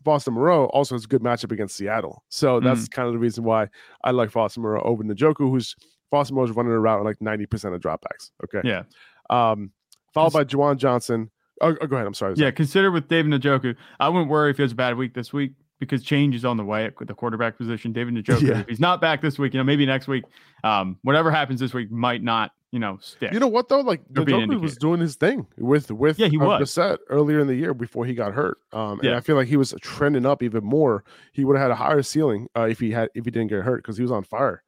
Foster 0.06 0.30
Moreau 0.30 0.66
also 0.66 0.94
has 0.94 1.04
a 1.04 1.08
good 1.08 1.20
matchup 1.22 1.50
against 1.52 1.76
Seattle. 1.76 2.22
So 2.30 2.60
that's 2.60 2.86
kind 2.88 3.06
of 3.08 3.12
the 3.12 3.18
reason 3.18 3.44
why 3.44 3.68
I 4.04 4.12
like 4.12 4.30
Foster 4.30 4.60
Moreau 4.60 4.80
over 4.82 5.02
Njoku, 5.02 5.50
who's 5.50 5.74
Foster 6.10 6.32
Moreau's 6.32 6.52
running 6.52 6.72
a 6.72 6.78
route 6.78 7.04
like 7.04 7.18
90% 7.18 7.74
of 7.74 7.80
dropbacks. 7.80 8.30
Okay. 8.44 8.60
Yeah. 8.66 8.84
Um, 9.30 9.72
followed 10.14 10.32
by 10.32 10.44
Juwan 10.44 10.76
Johnson. 10.78 11.30
Oh, 11.60 11.74
oh, 11.80 11.86
go 11.86 11.96
ahead. 11.96 12.06
I'm 12.06 12.14
sorry. 12.14 12.34
Yeah, 12.36 12.50
consider 12.52 12.90
with 12.92 13.08
David 13.08 13.32
Njoku. 13.42 13.74
I 13.98 14.08
wouldn't 14.08 14.30
worry 14.30 14.50
if 14.50 14.56
he 14.58 14.62
has 14.62 14.72
a 14.72 14.76
bad 14.76 14.96
week 14.96 15.12
this 15.14 15.32
week 15.32 15.52
because 15.80 16.02
change 16.02 16.34
is 16.34 16.44
on 16.44 16.56
the 16.56 16.64
way 16.64 16.84
at 16.84 16.94
the 17.06 17.14
quarterback 17.14 17.58
position. 17.58 17.92
David 17.92 18.14
Njoku, 18.24 18.42
Yeah. 18.48 18.60
if 18.60 18.68
he's 18.68 18.80
not 18.80 19.00
back 19.00 19.20
this 19.20 19.38
week, 19.38 19.54
you 19.54 19.58
know, 19.58 19.64
maybe 19.64 19.84
next 19.86 20.06
week, 20.06 20.24
um, 20.64 20.98
whatever 21.02 21.30
happens 21.30 21.58
this 21.60 21.74
week 21.74 21.90
might 21.90 22.22
not, 22.22 22.52
you 22.72 22.78
know, 22.78 22.98
stick. 23.00 23.32
You 23.32 23.40
know 23.40 23.46
what 23.46 23.68
though? 23.68 23.80
Like 23.80 24.02
the 24.10 24.22
an 24.22 24.60
was 24.60 24.76
doing 24.76 25.00
his 25.00 25.16
thing 25.16 25.46
with 25.56 25.90
with 25.90 26.18
Yeah, 26.18 26.28
he 26.28 26.36
was. 26.36 26.60
Brissett 26.60 26.98
earlier 27.08 27.40
in 27.40 27.46
the 27.46 27.54
year 27.54 27.74
before 27.74 28.04
he 28.04 28.14
got 28.14 28.34
hurt. 28.34 28.58
Um, 28.72 28.98
and 29.00 29.04
Yeah. 29.10 29.16
I 29.16 29.20
feel 29.20 29.36
like 29.36 29.48
he 29.48 29.56
was 29.56 29.74
trending 29.80 30.26
up 30.26 30.42
even 30.42 30.64
more. 30.64 31.04
He 31.32 31.44
would 31.44 31.56
have 31.56 31.62
had 31.62 31.70
a 31.70 31.76
higher 31.76 32.02
ceiling 32.02 32.48
uh, 32.56 32.62
if 32.68 32.80
he 32.80 32.90
had 32.90 33.08
if 33.14 33.24
he 33.24 33.30
didn't 33.30 33.48
get 33.48 33.62
hurt 33.62 33.78
because 33.82 33.96
he 33.96 34.02
was 34.02 34.12
on 34.12 34.24
fire. 34.24 34.62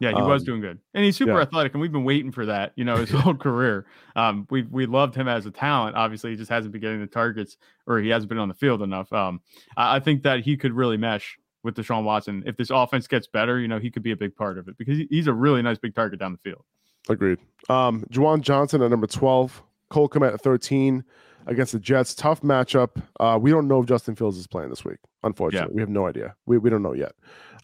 Yeah, 0.00 0.10
he 0.10 0.20
was 0.20 0.42
Um, 0.42 0.46
doing 0.46 0.60
good, 0.60 0.80
and 0.92 1.04
he's 1.04 1.16
super 1.16 1.34
yeah. 1.34 1.42
athletic, 1.42 1.72
and 1.72 1.80
we've 1.80 1.92
been 1.92 2.02
waiting 2.04 2.32
for 2.32 2.44
that. 2.46 2.72
You 2.74 2.84
know, 2.84 2.96
his 2.96 3.10
whole 3.12 3.34
career. 3.36 3.86
Um, 4.16 4.46
we 4.50 4.62
we 4.62 4.86
loved 4.86 5.14
him 5.14 5.28
as 5.28 5.46
a 5.46 5.52
talent. 5.52 5.96
Obviously, 5.96 6.32
he 6.32 6.36
just 6.36 6.50
hasn't 6.50 6.72
been 6.72 6.80
getting 6.82 7.00
the 7.00 7.06
targets, 7.06 7.56
or 7.86 8.00
he 8.00 8.08
hasn't 8.08 8.28
been 8.28 8.38
on 8.38 8.48
the 8.48 8.54
field 8.54 8.82
enough. 8.82 9.10
Um, 9.12 9.40
I, 9.76 9.96
I 9.96 10.00
think 10.00 10.24
that 10.24 10.40
he 10.40 10.56
could 10.56 10.72
really 10.72 10.96
mesh 10.96 11.38
with 11.62 11.76
Deshaun 11.76 12.02
Watson 12.02 12.42
if 12.44 12.56
this 12.56 12.70
offense 12.70 13.06
gets 13.06 13.28
better. 13.28 13.60
You 13.60 13.68
know, 13.68 13.78
he 13.78 13.88
could 13.90 14.02
be 14.02 14.10
a 14.10 14.16
big 14.16 14.34
part 14.34 14.58
of 14.58 14.66
it 14.68 14.76
because 14.76 14.98
he's 15.08 15.28
a 15.28 15.32
really 15.32 15.62
nice 15.62 15.78
big 15.78 15.94
target 15.94 16.18
down 16.18 16.32
the 16.32 16.38
field. 16.38 16.64
Agreed. 17.08 17.38
Um, 17.68 18.04
Juwan 18.10 18.40
Johnson 18.40 18.82
at 18.82 18.90
number 18.90 19.06
12, 19.06 19.62
Cole 19.90 20.08
Kmet 20.08 20.34
at 20.34 20.40
13 20.40 21.04
against 21.46 21.72
the 21.72 21.78
Jets. 21.78 22.14
Tough 22.14 22.40
matchup. 22.42 23.02
Uh, 23.20 23.38
we 23.40 23.50
don't 23.50 23.68
know 23.68 23.80
if 23.80 23.86
Justin 23.86 24.14
Fields 24.16 24.36
is 24.38 24.46
playing 24.46 24.70
this 24.70 24.84
week. 24.84 24.98
Unfortunately, 25.22 25.74
we 25.74 25.80
have 25.80 25.88
no 25.90 26.06
idea. 26.06 26.34
We, 26.46 26.58
we 26.58 26.70
don't 26.70 26.82
know 26.82 26.94
yet. 26.94 27.12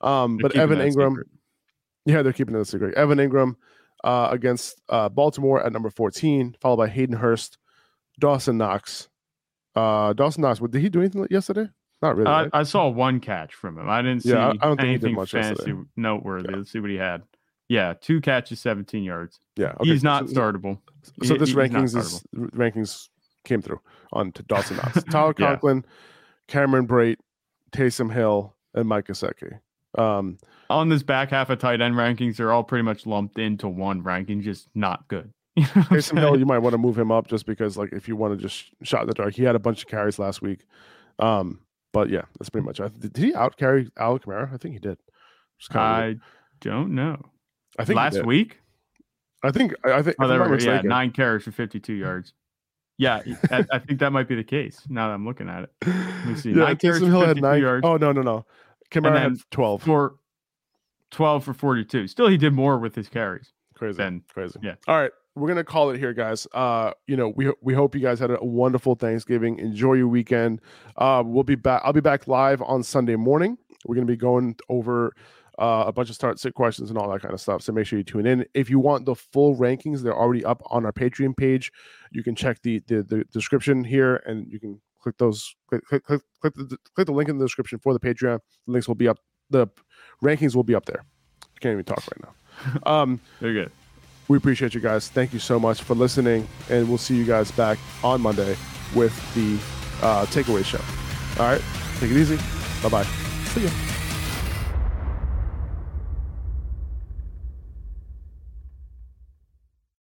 Um, 0.01 0.39
but 0.39 0.57
Evan 0.57 0.79
Engram, 0.79 1.11
secret. 1.11 1.27
yeah, 2.07 2.23
they're 2.23 2.33
keeping 2.33 2.55
it 2.55 2.61
a 2.61 2.65
secret. 2.65 2.95
Evan 2.97 3.19
Engram 3.19 3.57
uh, 4.05 4.29
against 4.31 4.81
uh, 4.89 5.09
Baltimore 5.11 5.63
at 5.65 5.73
number 5.73 5.91
14, 5.91 6.57
followed 6.61 6.77
by 6.79 6.89
Hayden 6.89 7.17
Hurst, 7.17 7.59
Dawson 8.19 8.57
Knox. 8.59 9.09
Uh, 9.75 10.13
Dawson 10.15 10.43
Knox, 10.43 10.61
what- 10.61 10.71
did 10.71 10.81
he 10.81 10.89
do 10.89 11.01
anything 11.01 11.27
yesterday? 11.31 11.69
Not 12.03 12.17
really. 12.17 12.31
I, 12.31 12.43
right? 12.43 12.51
I 12.55 12.63
saw 12.63 12.89
one 12.89 13.21
catch 13.21 13.55
from 13.55 13.77
him. 13.79 13.89
I 13.89 14.01
didn't 14.01 14.23
see 14.23 14.31
Yeah, 14.31 14.49
I- 14.49 14.51
I 14.53 14.55
don't 14.69 14.77
think 14.79 14.81
he 14.89 14.95
did 14.95 15.05
anything 15.05 15.15
much 15.17 15.33
fancy 15.33 15.49
yesterday. 15.51 15.81
noteworthy. 15.97 16.55
Let's 16.55 16.73
see 16.73 16.81
what 16.81 16.89
he 16.91 16.97
had. 16.97 17.23
Yeah, 17.71 17.95
two 17.99 18.21
catches, 18.21 18.59
17 18.61 19.05
yards. 19.05 19.39
yeah, 19.57 19.75
okay. 19.81 19.91
He's 19.91 20.03
not 20.03 20.29
So- 20.29 20.35
startable. 20.35 20.79
So 21.23 21.37
this 21.37 21.55
not 21.55 21.71
rankings 21.71 21.97
is 21.97 22.23
rankings 22.35 23.09
came 23.45 23.63
through 23.63 23.81
on 24.13 24.33
to 24.33 24.43
Dawson 24.43 24.77
Knox, 24.77 25.03
Tyler 25.11 25.35
Yeah. 25.39 25.47
Conklin, 25.47 25.85
Cameron 26.49 26.87
Brate, 26.87 27.17
Taysom 27.73 28.13
Hill, 28.13 28.55
and 28.75 28.89
Mike 28.89 29.07
Gesicki. 29.07 29.61
Um, 29.97 30.39
on 30.69 30.89
this 30.89 31.03
back 31.05 31.31
half 31.31 31.49
of 31.49 31.59
tight 31.61 31.81
end 31.81 31.95
rankings, 31.95 32.37
they're 32.37 32.53
all 32.53 32.65
pretty 32.65 32.83
much 32.83 33.07
lumped 33.07 33.39
into 33.39 33.69
one 33.69 34.03
ranking, 34.03 34.43
just 34.43 34.69
not 34.75 35.07
good. 35.09 35.33
You 35.57 35.63
know 35.63 35.83
Taysom 35.83 36.19
Hill, 36.19 36.39
you 36.39 36.47
might 36.47 36.59
want 36.59 36.73
to 36.75 36.79
move 36.79 36.99
him 36.99 37.11
up 37.13 37.29
just 37.29 37.47
because, 37.47 37.77
like, 37.77 37.93
if 37.93 38.09
you 38.09 38.17
want 38.17 38.37
to 38.37 38.43
just 38.43 38.67
shot 38.83 39.03
in 39.03 39.07
the 39.09 39.15
dark, 39.15 39.35
he 39.35 39.43
had 39.45 39.55
a 39.57 39.59
bunch 39.61 39.83
of 39.83 39.89
carries 39.89 40.19
last 40.19 40.43
week. 40.43 40.65
Um, 41.19 41.61
but 41.93 42.09
yeah, 42.11 42.23
that's 42.39 42.51
pretty 42.51 42.65
much. 42.67 42.79
it. 42.81 42.99
Did 43.01 43.17
he 43.17 43.35
out 43.35 43.57
carry 43.57 43.91
Alec 43.97 44.25
Kamara? 44.25 44.53
I 44.53 44.57
think 44.57 44.75
he 44.75 44.81
did. 44.81 44.99
It's 45.59 45.69
kinda 45.69 46.01
weird. 46.07 46.21
I 46.21 46.21
don't 46.61 46.95
know. 46.95 47.21
I 47.81 47.85
think 47.85 47.97
Last 47.97 48.25
week, 48.27 48.59
I 49.43 49.51
think. 49.51 49.75
I 49.85 50.03
think. 50.03 50.17
oh, 50.19 50.23
if 50.23 50.29
they 50.29 50.35
I'm 50.35 50.39
not 50.39 50.51
were, 50.51 50.61
yeah, 50.61 50.81
nine 50.83 51.11
carries 51.11 51.45
for 51.45 51.53
52 51.53 51.93
yards. 51.95 52.33
Yeah, 52.99 53.23
I, 53.51 53.65
I 53.73 53.79
think 53.79 54.01
that 54.01 54.13
might 54.13 54.29
be 54.29 54.35
the 54.35 54.45
case. 54.45 54.83
Now 54.89 55.09
that 55.09 55.15
I'm 55.15 55.25
looking 55.25 55.49
at 55.49 55.65
it, 55.65 55.71
let 55.87 56.27
me 56.27 56.35
see. 56.37 56.51
Yeah, 56.51 56.57
Nine 56.65 56.77
carries 56.77 57.01
Hill 57.01 57.21
had 57.21 57.29
52 57.37 57.41
nine. 57.41 57.61
yards. 57.63 57.87
Oh 57.87 57.97
no, 57.97 58.13
no, 58.13 58.21
no. 58.23 58.47
Kamara 58.91 59.19
had 59.19 59.37
twelve. 59.51 59.83
for 59.83 60.17
12 61.13 61.45
for 61.45 61.55
42. 61.55 62.07
Still, 62.09 62.29
he 62.29 62.37
did 62.37 62.53
more 62.53 62.79
with 62.79 62.95
his 62.95 63.09
carries. 63.09 63.53
Crazy. 63.75 63.97
Then, 63.97 64.23
Crazy. 64.33 64.59
yeah. 64.63 64.75
All 64.87 64.97
right. 65.01 65.11
We're 65.37 65.49
gonna 65.49 65.65
call 65.65 65.91
it 65.91 65.99
here, 65.99 66.13
guys. 66.13 66.47
Uh, 66.53 66.91
you 67.07 67.17
know, 67.17 67.29
we 67.31 67.53
we 67.63 67.73
hope 67.73 67.95
you 67.95 68.01
guys 68.01 68.19
had 68.19 68.31
a 68.33 68.45
wonderful 68.45 68.97
Thanksgiving. 68.97 69.59
Enjoy 69.61 69.95
your 69.95 70.09
weekend. 70.09 70.61
Uh, 70.97 71.23
we'll 71.25 71.45
be 71.45 71.55
back. 71.55 71.81
I'll 71.85 71.93
be 71.93 72.01
back 72.01 72.27
live 72.27 72.61
on 72.63 72.83
Sunday 72.83 73.17
morning. 73.17 73.57
We're 73.87 73.95
gonna 73.95 74.07
be 74.07 74.17
going 74.17 74.57
over 74.69 75.15
uh, 75.61 75.85
a 75.87 75.93
bunch 75.93 76.09
of 76.09 76.15
start 76.15 76.41
sit 76.41 76.55
questions 76.55 76.89
and 76.91 76.99
all 76.99 77.11
that 77.11 77.21
kind 77.21 77.35
of 77.35 77.41
stuff. 77.41 77.63
So 77.63 77.73
make 77.73 77.87
sure 77.87 77.99
you 77.99 78.05
tune 78.05 78.27
in. 78.27 78.47
If 78.55 78.71
you 78.71 78.79
want 78.79 79.05
the 79.05 79.15
full 79.15 79.55
rankings, 79.57 80.01
they're 80.01 80.17
already 80.17 80.45
up 80.45 80.63
on 80.71 80.87
our 80.87 80.93
Patreon 80.93 81.37
page. 81.37 81.71
You 82.11 82.23
can 82.23 82.35
check 82.35 82.63
the 82.63 82.81
the, 82.87 83.03
the 83.03 83.25
description 83.33 83.85
here, 83.85 84.17
and 84.27 84.51
you 84.51 84.59
can 84.59 84.81
click 85.01 85.17
those 85.19 85.55
click 85.69 85.85
click 85.85 86.03
click, 86.05 86.23
click, 86.41 86.55
the, 86.55 86.77
click 86.95 87.07
the 87.07 87.13
link 87.13 87.29
in 87.29 87.39
the 87.39 87.45
description 87.45 87.79
for 87.79 87.93
the 87.93 88.01
Patreon. 88.01 88.41
The 88.67 88.73
links 88.73 88.89
will 88.89 88.95
be 88.95 89.07
up. 89.07 89.19
The 89.51 89.69
rankings 90.25 90.55
will 90.55 90.65
be 90.65 90.75
up 90.75 90.87
there. 90.87 91.05
I 91.43 91.59
can't 91.61 91.73
even 91.73 91.85
talk 91.85 92.03
right 92.07 92.23
now. 92.23 92.35
Um, 92.83 93.21
Very 93.41 93.55
good. 93.55 93.73
we 94.29 94.37
appreciate 94.37 94.75
you 94.75 94.81
guys. 94.81 95.09
Thank 95.09 95.33
you 95.33 95.39
so 95.39 95.59
much 95.59 95.83
for 95.83 95.95
listening, 95.95 96.47
and 96.69 96.87
we'll 96.89 96.99
see 96.99 97.17
you 97.17 97.25
guys 97.25 97.51
back 97.53 97.79
on 98.05 98.21
Monday 98.21 98.55
with 98.95 99.15
the 99.35 99.55
uh, 100.05 100.27
takeaway 100.27 100.63
show. 100.63 100.81
All 101.43 101.51
right, 101.51 101.63
take 102.01 102.11
it 102.11 102.17
easy. 102.19 102.37
Bye 102.83 102.89
bye. 102.91 103.05
See 103.55 103.65
ya. 103.65 104.00